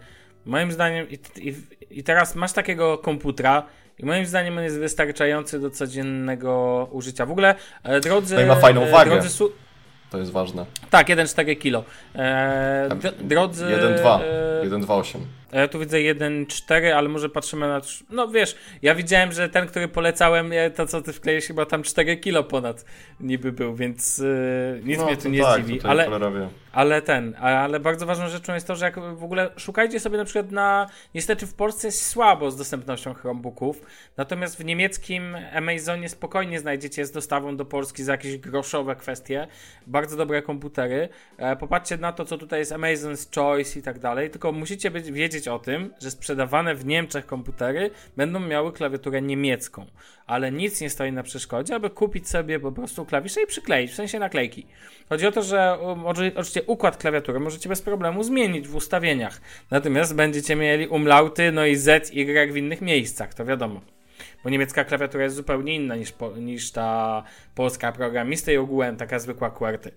Moim 0.47 0.73
zdaniem, 0.73 1.07
i, 1.11 1.19
i, 1.49 1.55
i 1.91 2.03
teraz 2.05 2.35
masz 2.35 2.53
takiego 2.53 2.99
komputera, 2.99 3.67
i 3.99 4.05
moim 4.07 4.27
zdaniem 4.27 4.59
on 4.59 4.65
jest 4.65 4.79
wystarczający 4.79 5.61
do 5.61 5.71
codziennego 5.71 6.89
użycia. 6.93 7.27
W 7.27 7.31
ogóle, 7.31 7.55
e, 7.83 8.01
drodzy. 8.01 8.35
No 8.35 8.41
i 8.41 8.47
ma 8.47 8.57
fajną 8.57 8.83
e, 8.83 8.91
wagę. 8.91 9.11
Drodzy, 9.11 9.31
To 10.15 10.19
jest 10.19 10.33
ważne. 10.33 10.67
Tak, 10.91 11.09
1,4 11.09 11.59
kg. 11.59 11.89
Eee, 12.15 12.89
drodzy... 13.21 13.65
1,2. 13.67 14.21
1,28. 14.65 15.19
A 15.55 15.59
ja 15.59 15.69
tu 15.69 15.79
widzę 15.79 15.97
1.4, 15.97 16.91
ale 16.91 17.09
może 17.09 17.29
patrzymy 17.29 17.69
na. 17.69 17.81
No 18.11 18.29
wiesz, 18.29 18.57
ja 18.83 18.95
widziałem, 18.95 19.33
że 19.33 19.49
ten, 19.49 19.67
który 19.67 19.89
polecałem, 19.89 20.53
to 20.75 20.87
co 20.87 21.03
ty 21.03 21.13
wkleisz, 21.13 21.47
chyba 21.47 21.67
tam 21.67 21.83
4 21.83 22.17
kilo 22.17 22.45
ponad 22.45 22.85
niby 23.21 23.53
był, 23.53 23.75
więc 23.75 24.19
yy, 24.19 24.81
nic 24.85 24.99
no, 24.99 25.07
mnie 25.07 25.17
tu 25.17 25.29
nie 25.29 25.43
tak, 25.43 25.63
zdziwi. 25.63 25.81
Ale, 25.85 26.05
polerowie. 26.05 26.49
ale 26.73 27.03
ten, 27.03 27.35
ale 27.41 27.81
bardzo 27.81 28.07
ważną 28.07 28.29
rzeczą 28.29 28.55
jest 28.55 28.67
to, 28.67 28.77
że 28.77 28.85
jak 28.85 29.01
w 29.01 29.25
ogóle 29.25 29.51
szukajcie 29.57 30.01
sobie 30.01 30.19
na 30.19 30.25
przykład 30.25 30.51
na. 30.51 30.87
Niestety 31.15 31.47
w 31.47 31.55
Polsce 31.55 31.89
jest 31.89 32.07
słabo 32.07 32.51
z 32.51 32.57
dostępnością 32.57 33.15
Chromebooków, 33.15 33.83
natomiast 34.17 34.59
w 34.59 34.65
niemieckim 34.65 35.37
Amazonie 35.53 36.09
spokojnie 36.09 36.61
znajdziecie 36.61 37.07
z 37.07 37.13
dostawą 37.13 37.57
do 37.57 37.65
Polski 37.65 38.05
za 38.05 38.13
jakieś 38.13 38.37
groszowe 38.37 38.97
kwestie. 38.97 39.47
Bardzo 39.87 40.17
dobre 40.17 40.43
komputery. 40.43 41.09
E, 41.37 41.57
popatrzcie 41.57 41.97
na 41.97 42.13
to, 42.13 42.25
co 42.25 42.39
tutaj 42.39 42.59
jest 42.59 42.73
Amazon's 42.73 43.35
Choice 43.35 43.79
i 43.79 43.83
tak 43.83 43.99
dalej, 43.99 44.31
tylko 44.31 44.53
musicie 44.53 44.91
być, 44.91 45.13
wiedzieć 45.13 45.44
o 45.49 45.59
tym, 45.59 45.95
że 46.03 46.11
sprzedawane 46.11 46.75
w 46.75 46.87
Niemczech 46.87 47.27
komputery 47.27 47.91
będą 48.17 48.41
miały 48.41 48.73
klawiaturę 48.73 49.23
niemiecką, 49.23 49.87
ale 50.27 50.53
nic 50.53 50.81
nie 50.81 50.91
stoi 50.91 51.13
na 51.13 51.23
przeszkodzie, 51.23 51.75
aby 51.75 51.91
kupić 51.91 52.29
sobie 52.29 52.61
po 52.61 52.73
prostu 52.73 53.05
klawisze 53.05 53.43
i 53.43 53.47
przykleić, 53.47 53.91
w 53.91 53.95
sensie 53.95 54.19
naklejki. 54.19 54.67
Chodzi 55.09 55.27
o 55.27 55.33
to, 55.33 55.43
że 55.43 55.79
um, 55.81 56.07
oczywiście 56.07 56.63
układ 56.63 56.97
klawiatury 56.97 57.41
możecie 57.41 57.69
bez 57.69 57.83
problemu 57.83 58.23
zmienić 58.23 58.69
w 58.69 58.77
ustawieniach, 58.77 59.41
natomiast 59.71 60.15
będziecie 60.15 60.57
mieli 60.57 60.87
umlauty, 60.87 61.53
no 61.53 61.67
i 61.67 61.77
Z, 61.77 62.11
Y 62.13 62.53
w 62.53 62.57
innych 62.57 62.81
miejscach, 62.81 63.35
to 63.35 63.45
wiadomo. 63.45 63.81
Bo 64.45 64.51
niemiecka 64.51 64.85
klawiatura 64.85 65.25
jest 65.25 65.37
zupełnie 65.37 65.75
inna 65.75 65.97
niż, 65.97 66.13
po, 66.13 66.37
niż 66.37 66.73
ta 66.73 67.23
polska 67.55 67.93
programisty 67.93 68.53
i 68.53 68.57
ogółem 68.57 68.97
taka 68.97 69.19
zwykła 69.19 69.51
QWERTY. 69.51 69.91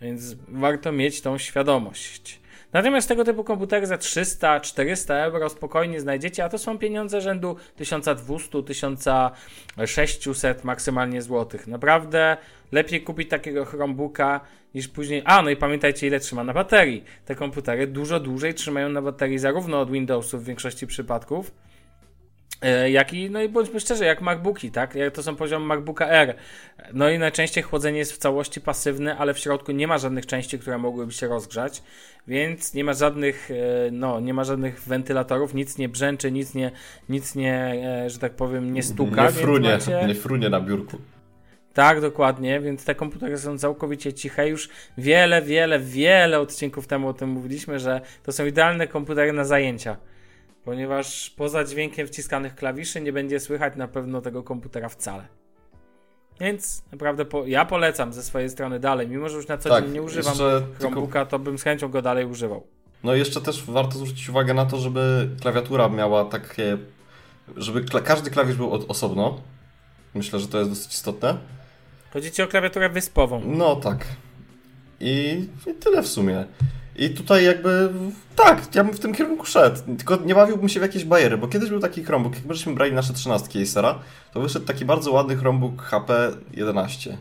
Więc 0.00 0.36
warto 0.48 0.92
mieć 0.92 1.20
tą 1.20 1.38
świadomość. 1.38 2.40
Natomiast 2.72 3.08
tego 3.08 3.24
typu 3.24 3.44
komputery 3.44 3.86
za 3.86 3.96
300-400 3.96 5.14
euro 5.14 5.48
spokojnie 5.48 6.00
znajdziecie, 6.00 6.44
a 6.44 6.48
to 6.48 6.58
są 6.58 6.78
pieniądze 6.78 7.20
rzędu 7.20 7.56
1200-1600 7.80 10.54
maksymalnie 10.64 11.22
złotych. 11.22 11.66
Naprawdę 11.66 12.36
lepiej 12.72 13.02
kupić 13.02 13.30
takiego 13.30 13.64
Chromebooka 13.64 14.40
niż 14.74 14.88
później. 14.88 15.22
A, 15.24 15.42
no 15.42 15.50
i 15.50 15.56
pamiętajcie, 15.56 16.06
ile 16.06 16.20
trzyma 16.20 16.44
na 16.44 16.52
baterii. 16.52 17.04
Te 17.24 17.34
komputery 17.34 17.86
dużo 17.86 18.20
dłużej 18.20 18.54
trzymają 18.54 18.88
na 18.88 19.02
baterii, 19.02 19.38
zarówno 19.38 19.80
od 19.80 19.90
Windowsów 19.90 20.42
w 20.42 20.46
większości 20.46 20.86
przypadków 20.86 21.50
jak 22.90 23.12
i, 23.12 23.30
no 23.30 23.42
i 23.42 23.48
bądźmy 23.48 23.80
szczerzy, 23.80 24.04
jak 24.04 24.20
MacBooki, 24.20 24.70
tak? 24.70 24.94
To 25.14 25.22
są 25.22 25.36
poziom 25.36 25.62
MacBooka 25.62 26.08
R. 26.08 26.34
No 26.92 27.10
i 27.10 27.18
najczęściej 27.18 27.64
chłodzenie 27.64 27.98
jest 27.98 28.12
w 28.12 28.18
całości 28.18 28.60
pasywne, 28.60 29.16
ale 29.16 29.34
w 29.34 29.38
środku 29.38 29.72
nie 29.72 29.86
ma 29.86 29.98
żadnych 29.98 30.26
części, 30.26 30.58
które 30.58 30.78
mogłyby 30.78 31.12
się 31.12 31.28
rozgrzać, 31.28 31.82
więc 32.26 32.74
nie 32.74 32.84
ma 32.84 32.92
żadnych, 32.92 33.50
e, 33.50 33.90
no, 33.90 34.20
nie 34.20 34.34
ma 34.34 34.44
żadnych 34.44 34.80
wentylatorów, 34.80 35.54
nic 35.54 35.78
nie 35.78 35.88
brzęczy, 35.88 36.32
nic 36.32 36.54
nie, 36.54 36.70
nic 37.08 37.34
nie, 37.34 37.54
e, 38.04 38.10
że 38.10 38.18
tak 38.18 38.32
powiem, 38.32 38.72
nie 38.72 38.82
stuka. 38.82 39.22
Nie 39.24 39.30
frunie, 39.30 39.72
macie... 39.72 40.06
nie 40.06 40.14
frunie 40.14 40.48
na 40.48 40.60
biurku. 40.60 40.98
Tak, 41.74 42.00
dokładnie, 42.00 42.60
więc 42.60 42.84
te 42.84 42.94
komputery 42.94 43.38
są 43.38 43.58
całkowicie 43.58 44.12
ciche. 44.12 44.48
Już 44.48 44.68
wiele, 44.98 45.42
wiele, 45.42 45.78
wiele 45.78 46.40
odcinków 46.40 46.86
temu 46.86 47.08
o 47.08 47.14
tym 47.14 47.28
mówiliśmy, 47.28 47.78
że 47.78 48.00
to 48.22 48.32
są 48.32 48.46
idealne 48.46 48.86
komputery 48.86 49.32
na 49.32 49.44
zajęcia 49.44 49.96
ponieważ 50.68 51.30
poza 51.30 51.64
dźwiękiem 51.64 52.06
wciskanych 52.06 52.54
klawiszy 52.54 53.00
nie 53.00 53.12
będzie 53.12 53.40
słychać 53.40 53.76
na 53.76 53.88
pewno 53.88 54.20
tego 54.20 54.42
komputera 54.42 54.88
wcale. 54.88 55.28
Więc 56.40 56.82
naprawdę 56.92 57.24
po, 57.24 57.46
ja 57.46 57.64
polecam 57.64 58.12
ze 58.12 58.22
swojej 58.22 58.50
strony 58.50 58.80
dalej, 58.80 59.08
mimo 59.08 59.28
że 59.28 59.36
już 59.36 59.48
na 59.48 59.58
co 59.58 59.68
tak, 59.68 59.84
dzień 59.84 59.92
nie 59.92 60.02
używam 60.02 60.34
Chromebooka, 60.78 61.20
tylko... 61.20 61.26
to 61.26 61.38
bym 61.38 61.58
z 61.58 61.62
chęcią 61.62 61.88
go 61.88 62.02
dalej 62.02 62.26
używał. 62.26 62.66
No 63.04 63.14
i 63.14 63.18
jeszcze 63.18 63.40
też 63.40 63.64
warto 63.64 63.98
zwrócić 63.98 64.28
uwagę 64.28 64.54
na 64.54 64.66
to, 64.66 64.76
żeby 64.78 65.28
klawiatura 65.40 65.88
miała 65.88 66.24
takie, 66.24 66.78
żeby 67.56 67.84
kla 67.84 68.00
każdy 68.00 68.30
klawisz 68.30 68.56
był 68.56 68.72
od, 68.72 68.90
osobno. 68.90 69.40
Myślę, 70.14 70.38
że 70.38 70.48
to 70.48 70.58
jest 70.58 70.70
dosyć 70.70 70.94
istotne. 70.94 71.38
Chodzi 72.12 72.30
ci 72.30 72.42
o 72.42 72.46
klawiaturę 72.46 72.88
wyspową. 72.88 73.42
No 73.44 73.76
tak. 73.76 74.06
I, 75.00 75.46
i 75.66 75.74
tyle 75.74 76.02
w 76.02 76.08
sumie. 76.08 76.44
I 76.98 77.10
tutaj 77.10 77.44
jakby, 77.44 77.88
tak, 78.36 78.74
ja 78.74 78.84
bym 78.84 78.94
w 78.94 79.00
tym 79.00 79.14
kierunku 79.14 79.46
szedł, 79.46 79.80
tylko 79.98 80.16
nie 80.16 80.34
bawiłbym 80.34 80.68
się 80.68 80.80
w 80.80 80.82
jakieś 80.82 81.04
bajery, 81.04 81.38
bo 81.38 81.48
kiedyś 81.48 81.70
był 81.70 81.80
taki 81.80 82.04
Chromebook, 82.04 82.34
jak 82.34 82.52
żeśmy 82.52 82.74
brali 82.74 82.92
nasze 82.92 83.12
13 83.12 83.62
Acera, 83.62 83.98
to 84.32 84.40
wyszedł 84.40 84.66
taki 84.66 84.84
bardzo 84.84 85.12
ładny 85.12 85.36
Chromebook 85.36 85.82
HP 85.82 86.30
11. 86.52 87.18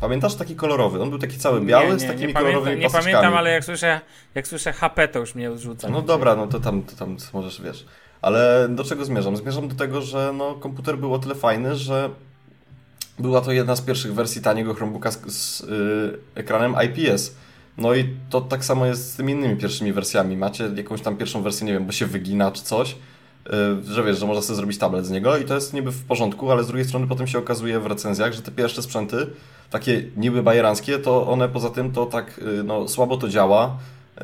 Pamiętasz 0.00 0.34
taki 0.34 0.56
kolorowy? 0.56 1.02
On 1.02 1.10
był 1.10 1.18
taki 1.18 1.38
cały 1.38 1.60
biały 1.60 1.86
nie, 1.86 1.92
nie, 1.92 1.98
z 1.98 2.06
takimi 2.06 2.26
nie 2.26 2.34
kolorowymi 2.34 2.76
pamiętam, 2.76 3.00
Nie 3.00 3.04
pamiętam, 3.04 3.34
ale 3.34 3.50
jak 3.50 3.64
słyszę, 3.64 4.00
jak 4.34 4.48
słyszę 4.48 4.72
HP, 4.72 5.08
to 5.08 5.18
już 5.18 5.34
mnie 5.34 5.50
odrzuca. 5.50 5.88
No 5.88 6.02
dobra, 6.02 6.36
no 6.36 6.46
to 6.46 6.60
tam, 6.60 6.82
to 6.82 6.96
tam 6.96 7.16
możesz, 7.32 7.62
wiesz. 7.62 7.86
Ale 8.22 8.68
do 8.70 8.84
czego 8.84 9.04
zmierzam? 9.04 9.36
Zmierzam 9.36 9.68
do 9.68 9.74
tego, 9.74 10.02
że 10.02 10.32
no, 10.34 10.54
komputer 10.54 10.98
był 10.98 11.14
o 11.14 11.18
tyle 11.18 11.34
fajny, 11.34 11.76
że 11.76 12.10
była 13.18 13.40
to 13.40 13.52
jedna 13.52 13.76
z 13.76 13.80
pierwszych 13.80 14.14
wersji 14.14 14.42
taniego 14.42 14.74
Chromebooka 14.74 15.10
z, 15.10 15.32
z 15.32 15.60
yy, 15.60 16.18
ekranem 16.34 16.76
IPS 16.84 17.34
no 17.78 17.94
i 17.94 18.08
to 18.30 18.40
tak 18.40 18.64
samo 18.64 18.86
jest 18.86 19.12
z 19.12 19.16
tymi 19.16 19.32
innymi 19.32 19.56
pierwszymi 19.56 19.92
wersjami. 19.92 20.36
Macie 20.36 20.70
jakąś 20.76 21.00
tam 21.00 21.16
pierwszą 21.16 21.42
wersję, 21.42 21.66
nie 21.66 21.72
wiem, 21.72 21.86
bo 21.86 21.92
się 21.92 22.06
wygina 22.06 22.52
czy 22.52 22.62
coś, 22.62 22.92
y, 22.92 23.92
że 23.92 24.04
wiesz, 24.04 24.18
że 24.18 24.26
można 24.26 24.42
sobie 24.42 24.56
zrobić 24.56 24.78
tablet 24.78 25.06
z 25.06 25.10
niego 25.10 25.36
i 25.36 25.44
to 25.44 25.54
jest 25.54 25.74
niby 25.74 25.92
w 25.92 26.04
porządku, 26.04 26.50
ale 26.50 26.64
z 26.64 26.66
drugiej 26.66 26.84
strony 26.86 27.06
potem 27.06 27.26
się 27.26 27.38
okazuje 27.38 27.80
w 27.80 27.86
recenzjach, 27.86 28.32
że 28.32 28.42
te 28.42 28.50
pierwsze 28.50 28.82
sprzęty, 28.82 29.26
takie 29.70 30.04
niby 30.16 30.42
bajeranckie, 30.42 30.98
to 30.98 31.26
one 31.26 31.48
poza 31.48 31.70
tym 31.70 31.92
to 31.92 32.06
tak 32.06 32.38
y, 32.38 32.64
no, 32.64 32.88
słabo 32.88 33.16
to 33.16 33.28
działa. 33.28 33.76
Y, 34.18 34.22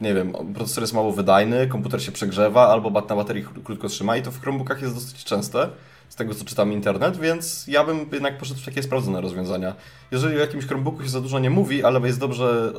nie 0.00 0.14
wiem, 0.14 0.32
procesor 0.54 0.82
jest 0.82 0.94
mało 0.94 1.12
wydajny, 1.12 1.66
komputer 1.66 2.02
się 2.02 2.12
przegrzewa 2.12 2.68
albo 2.68 2.90
bat 2.90 3.08
na 3.08 3.16
baterii 3.16 3.44
krótko 3.64 3.88
trzyma 3.88 4.16
i 4.16 4.22
to 4.22 4.30
w 4.30 4.40
Chromebookach 4.40 4.82
jest 4.82 4.94
dosyć 4.94 5.24
częste 5.24 5.68
z 6.10 6.16
tego 6.16 6.34
co 6.34 6.44
czytam 6.44 6.72
internet, 6.72 7.16
więc 7.16 7.66
ja 7.66 7.84
bym 7.84 8.06
jednak 8.12 8.38
poszedł 8.38 8.60
w 8.60 8.64
takie 8.64 8.82
sprawdzone 8.82 9.20
rozwiązania. 9.20 9.74
Jeżeli 10.10 10.36
o 10.36 10.40
jakimś 10.40 10.66
Chromebooku 10.66 11.02
się 11.02 11.08
za 11.08 11.20
dużo 11.20 11.38
nie 11.38 11.50
mówi, 11.50 11.84
ale 11.84 12.00
jest 12.00 12.20
dobrze 12.20 12.72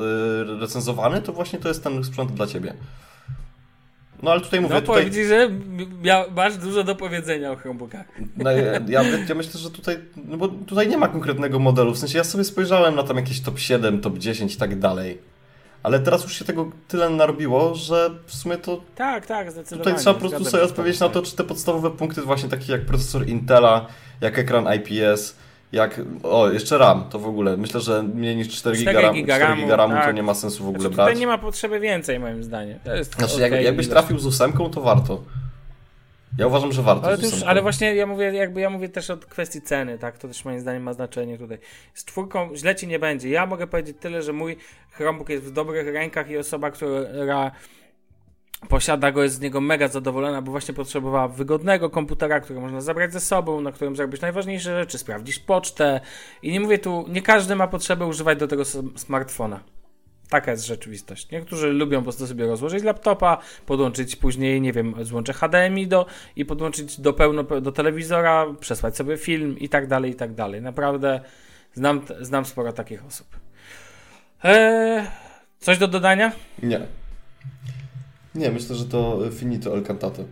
yy, 0.48 0.60
recenzowany, 0.60 1.22
to 1.22 1.34
właśnie 1.34 1.60
to 1.60 1.68
jest 1.68 1.84
ten 1.84 2.04
sprzęt 2.04 2.32
dla 2.32 2.48
Ciebie. 2.48 2.74
No 4.24 4.32
ale 4.32 4.42
tutaj 4.42 4.62
mówię... 4.62 4.76
No 4.76 4.82
tutaj... 4.82 5.06
Widzisz, 5.06 5.28
że 5.28 5.50
masz 6.36 6.58
dużo 6.58 6.84
do 6.84 6.96
powiedzenia 6.96 7.52
o 7.52 7.56
Chromebookach. 7.56 8.06
No, 8.38 8.52
ja, 8.52 8.80
ja, 8.88 9.04
ja, 9.30 9.36
myślę, 9.36 9.60
że 9.60 9.72
tutaj, 9.72 10.00
no 10.26 10.38
bo 10.38 10.48
tutaj 10.48 10.88
nie 10.88 10.98
ma 10.98 11.08
konkretnego 11.08 11.60
modelu, 11.60 11.94
w 11.94 11.98
sensie 11.98 12.18
ja 12.18 12.24
sobie 12.24 12.44
spojrzałem 12.44 12.96
na 12.96 13.04
tam 13.04 13.18
jakieś 13.18 13.42
top 13.42 13.60
7, 13.60 14.02
top 14.02 14.18
10 14.18 14.56
i 14.56 14.58
tak 14.58 14.80
dalej. 14.80 15.18
Ale 15.84 16.00
teraz 16.00 16.24
już 16.24 16.40
się 16.40 16.46
tego 16.46 16.72
tyle 16.88 17.10
narobiło, 17.10 17.76
że 17.76 18.10
w 18.26 18.36
sumie 18.36 18.58
to. 18.58 18.82
Tak, 18.96 19.26
tak, 19.26 19.52
zdecydowanie. 19.52 19.84
Tutaj 19.84 20.04
trzeba 20.04 20.14
po 20.14 20.20
prostu 20.20 20.46
sobie 20.46 20.64
odpowiedzieć 20.64 21.00
na 21.00 21.10
to, 21.10 21.22
czy 21.22 21.36
te 21.36 21.44
podstawowe 21.44 21.92
punkty, 21.92 22.22
właśnie 22.22 22.50
takie 22.50 22.72
jak 22.72 22.86
procesor 22.86 23.28
Intela, 23.28 23.88
jak 24.22 24.40
ekran 24.40 24.66
IPS, 24.76 25.36
jak. 25.72 26.02
O, 26.24 26.50
jeszcze 26.50 26.78
RAM, 26.78 27.04
to 27.10 27.20
w 27.20 27.28
ogóle. 27.28 27.58
Myślę, 27.58 27.80
że 27.80 28.04
mniej 28.04 28.36
niż 28.36 28.50
4 28.50 28.78
GB 28.78 29.14
giga 29.14 29.40
4 29.40 29.62
giga 29.62 29.76
RAMu 29.76 29.94
tak. 29.94 30.06
to 30.06 30.12
nie 30.12 30.24
ma 30.24 30.34
sensu 30.34 30.64
w 30.64 30.68
ogóle 30.68 30.82
znaczy, 30.82 30.96
brać. 30.96 31.08
Tutaj 31.08 31.20
nie 31.20 31.28
ma 31.28 31.38
potrzeby 31.38 31.80
więcej, 31.80 32.20
moim 32.20 32.44
zdaniem. 32.44 32.80
To 32.84 32.96
jest 32.96 33.16
znaczy, 33.16 33.36
okay, 33.36 33.50
jak, 33.50 33.62
jakbyś 33.64 33.88
trafił 33.88 34.20
z 34.20 34.26
ósemką, 34.26 34.70
to 34.70 34.82
warto. 34.82 35.24
Ja 36.38 36.48
uważam, 36.48 36.72
że 36.72 36.82
warto. 36.82 37.08
Ale, 37.08 37.18
już, 37.18 37.44
ale 37.44 37.62
właśnie 37.62 37.96
ja 37.96 38.06
mówię, 38.06 38.34
jakby 38.34 38.62
ja 38.62 38.70
mówię 38.70 38.90
też 38.90 39.10
o 39.10 39.18
kwestii 39.18 39.62
ceny, 39.62 40.00
tak? 40.00 40.18
To 40.18 40.28
też 40.28 40.46
moim 40.46 40.60
zdaniem 40.60 40.84
ma 40.84 40.94
znaczenie 40.94 41.38
tutaj. 41.38 41.58
Z 41.94 42.06
czwórką 42.06 42.56
źle 42.56 42.76
ci 42.76 42.88
nie 42.88 43.00
będzie. 43.00 43.30
Ja 43.30 43.46
mogę 43.46 43.68
powiedzieć 43.68 43.98
tyle, 44.00 44.22
że 44.22 44.34
mój 44.34 44.58
Chromebook 44.92 45.30
jest 45.30 45.44
w 45.44 45.52
dobrych 45.52 45.94
rękach 45.94 46.30
i 46.30 46.38
osoba, 46.38 46.72
która 46.72 47.52
posiada 48.70 49.12
go, 49.12 49.24
jest 49.24 49.36
z 49.36 49.40
niego 49.40 49.62
mega 49.62 49.88
zadowolona, 49.88 50.42
bo 50.42 50.52
właśnie 50.52 50.74
potrzebowała 50.74 51.28
wygodnego 51.28 51.90
komputera, 51.90 52.40
który 52.40 52.60
można 52.60 52.82
zabrać 52.82 53.14
ze 53.14 53.20
sobą, 53.20 53.62
na 53.62 53.72
którym 53.72 53.96
zrobić 53.96 54.22
najważniejsze 54.22 54.80
rzeczy, 54.80 54.98
sprawdzić 54.98 55.40
pocztę. 55.40 56.02
I 56.42 56.52
nie 56.52 56.60
mówię 56.60 56.80
tu, 56.80 57.06
nie 57.10 57.22
każdy 57.22 57.56
ma 57.56 57.68
potrzebę 57.68 58.06
używać 58.06 58.40
do 58.40 58.48
tego 58.48 58.64
smartfona. 58.96 59.60
Taka 60.32 60.52
jest 60.52 60.66
rzeczywistość. 60.66 61.32
Niektórzy 61.32 61.74
lubią 61.74 62.00
po 62.00 62.04
prostu 62.04 62.28
sobie 62.28 62.46
rozłożyć 62.46 62.84
laptopa, 62.84 63.38
podłączyć 63.66 64.16
później, 64.16 64.62
nie 64.62 64.74
wiem, 64.74 64.96
złącze 65.02 65.34
HDMI 65.34 65.88
do 65.88 66.06
i 66.36 66.46
podłączyć 66.46 67.02
do 67.02 67.14
pełno 67.14 67.44
do 67.44 67.72
telewizora, 67.72 68.46
przesłać 68.60 68.96
sobie 68.96 69.18
film 69.18 69.60
i 69.60 69.70
tak 69.70 69.88
dalej, 69.88 70.12
i 70.12 70.16
tak 70.16 70.34
dalej. 70.34 70.62
Naprawdę 70.62 71.22
znam, 71.74 72.02
znam 72.22 72.46
sporo 72.46 72.74
takich 72.74 73.06
osób. 73.06 73.28
Eee, 74.44 75.08
coś 75.60 75.78
do 75.78 75.88
dodania? 75.88 76.32
Nie. 76.64 76.80
Nie, 78.36 78.52
myślę, 78.52 78.76
że 78.76 78.86
to 78.86 79.20
finito 79.32 79.78
el 79.78 79.84
cantate. 79.84 80.24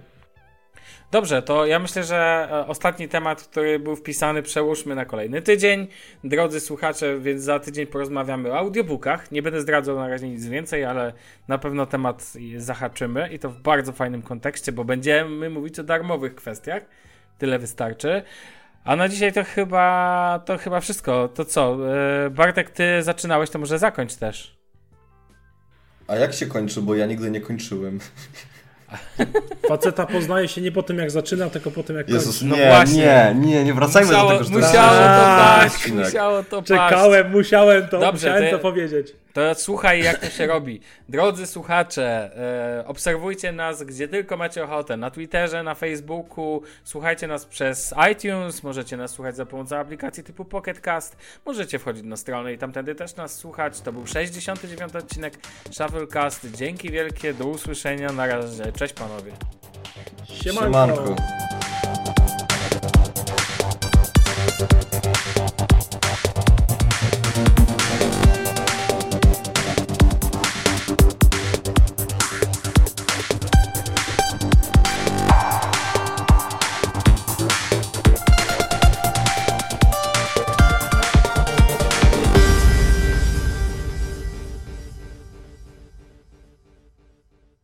Dobrze, 1.12 1.42
to 1.42 1.66
ja 1.66 1.80
myślę, 1.80 2.04
że 2.04 2.48
e, 2.52 2.68
ostatni 2.68 3.08
temat, 3.08 3.44
który 3.44 3.80
był 3.80 3.96
wpisany, 3.96 4.44
przełóżmy 4.44 4.96
na 4.96 5.06
kolejny 5.06 5.42
tydzień. 5.42 5.88
Drodzy 6.24 6.60
słuchacze, 6.60 7.20
więc 7.20 7.44
za 7.44 7.60
tydzień 7.60 7.88
porozmawiamy 7.88 8.52
o 8.52 8.58
audiobookach. 8.58 9.32
Nie 9.32 9.42
będę 9.42 9.62
zdradzał 9.62 9.96
na 9.96 10.08
razie 10.08 10.30
nic 10.30 10.46
więcej, 10.46 10.86
ale 10.86 11.14
na 11.48 11.58
pewno 11.58 11.86
temat 11.86 12.34
zahaczymy 12.58 13.30
i 13.34 13.40
to 13.40 13.50
w 13.50 13.62
bardzo 13.62 13.92
fajnym 13.92 14.22
kontekście, 14.22 14.72
bo 14.72 14.84
będziemy 14.84 15.50
mówić 15.50 15.80
o 15.80 15.84
darmowych 15.84 16.36
kwestiach. 16.36 16.84
Tyle 17.38 17.60
wystarczy. 17.60 18.24
A 18.84 18.96
na 18.96 19.10
dzisiaj 19.10 19.34
to 19.34 19.44
chyba 19.44 20.42
to 20.46 20.58
chyba 20.58 20.80
wszystko. 20.80 21.28
To 21.28 21.46
co? 21.46 21.78
e, 22.26 22.30
Bartek, 22.30 22.70
ty 22.70 23.04
zaczynałeś, 23.04 23.50
to 23.50 23.60
może 23.60 23.80
zakończ 23.80 24.16
też. 24.16 24.60
A 26.08 26.16
jak 26.16 26.34
się 26.34 26.46
kończy, 26.46 26.82
bo 26.82 26.96
ja 26.96 27.06
nigdy 27.06 27.32
nie 27.32 27.42
kończyłem. 27.42 28.00
Faceta 29.68 30.06
poznaje 30.06 30.48
się 30.48 30.62
nie 30.62 30.72
po 30.72 30.84
tym, 30.84 30.98
jak 30.98 31.12
zaczyna, 31.12 31.50
tylko 31.50 31.72
po 31.72 31.84
tym, 31.84 31.96
jak 31.98 32.10
Jezus, 32.10 32.42
No 32.42 32.56
nie, 32.56 32.68
właśnie. 32.68 32.98
nie, 33.36 33.36
nie, 33.48 33.64
nie 33.64 33.74
wracajmy 33.74 34.08
musiało, 34.08 34.32
do 34.32 34.38
tego, 34.38 34.50
że 34.50 34.56
musiało 34.56 34.98
to 35.00 35.26
paść, 35.38 35.92
musiało 35.92 36.44
to 36.44 36.50
kończy. 36.58 36.74
paść. 36.76 36.90
Czekałem, 36.90 37.32
musiałem 37.32 37.88
to, 37.88 38.00
Dobrze, 38.00 38.12
musiałem 38.30 38.52
to 38.52 38.60
powiedzieć. 38.60 39.08
To 39.40 39.56
słuchaj, 39.56 40.04
jak 40.04 40.18
to 40.18 40.30
się 40.30 40.48
robi. 40.48 40.82
Drodzy 41.10 41.48
słuchacze, 41.48 42.32
e, 42.80 42.88
obserwujcie 42.88 43.52
nas 43.52 43.84
gdzie 43.84 44.08
tylko 44.08 44.38
macie 44.38 44.64
ochotę. 44.64 44.98
Na 44.98 45.12
Twitterze, 45.12 45.64
na 45.64 45.76
Facebooku, 45.76 46.62
słuchajcie 46.84 47.28
nas 47.28 47.46
przez 47.46 47.94
iTunes, 48.12 48.64
możecie 48.64 48.98
nas 48.98 49.12
słuchać 49.12 49.36
za 49.36 49.46
pomocą 49.46 49.78
aplikacji 49.78 50.24
typu 50.24 50.46
Pocket 50.46 50.80
Cast, 50.80 51.18
możecie 51.46 51.80
wchodzić 51.80 52.04
na 52.04 52.18
stronę 52.18 52.54
i 52.54 52.58
tamtędy 52.58 52.96
też 52.96 53.16
nas 53.16 53.34
słuchać. 53.34 53.82
To 53.82 53.94
był 53.94 54.08
69 54.08 54.96
odcinek 54.96 55.34
Shufflecast. 55.72 56.52
Dzięki 56.52 56.92
wielkie, 56.92 57.34
do 57.34 57.46
usłyszenia, 57.46 58.12
na 58.12 58.28
razie. 58.28 58.72
Cześć 58.72 58.94
panowie. 58.94 59.32
Siemanko. 60.26 60.72
Siemanko. 60.72 61.16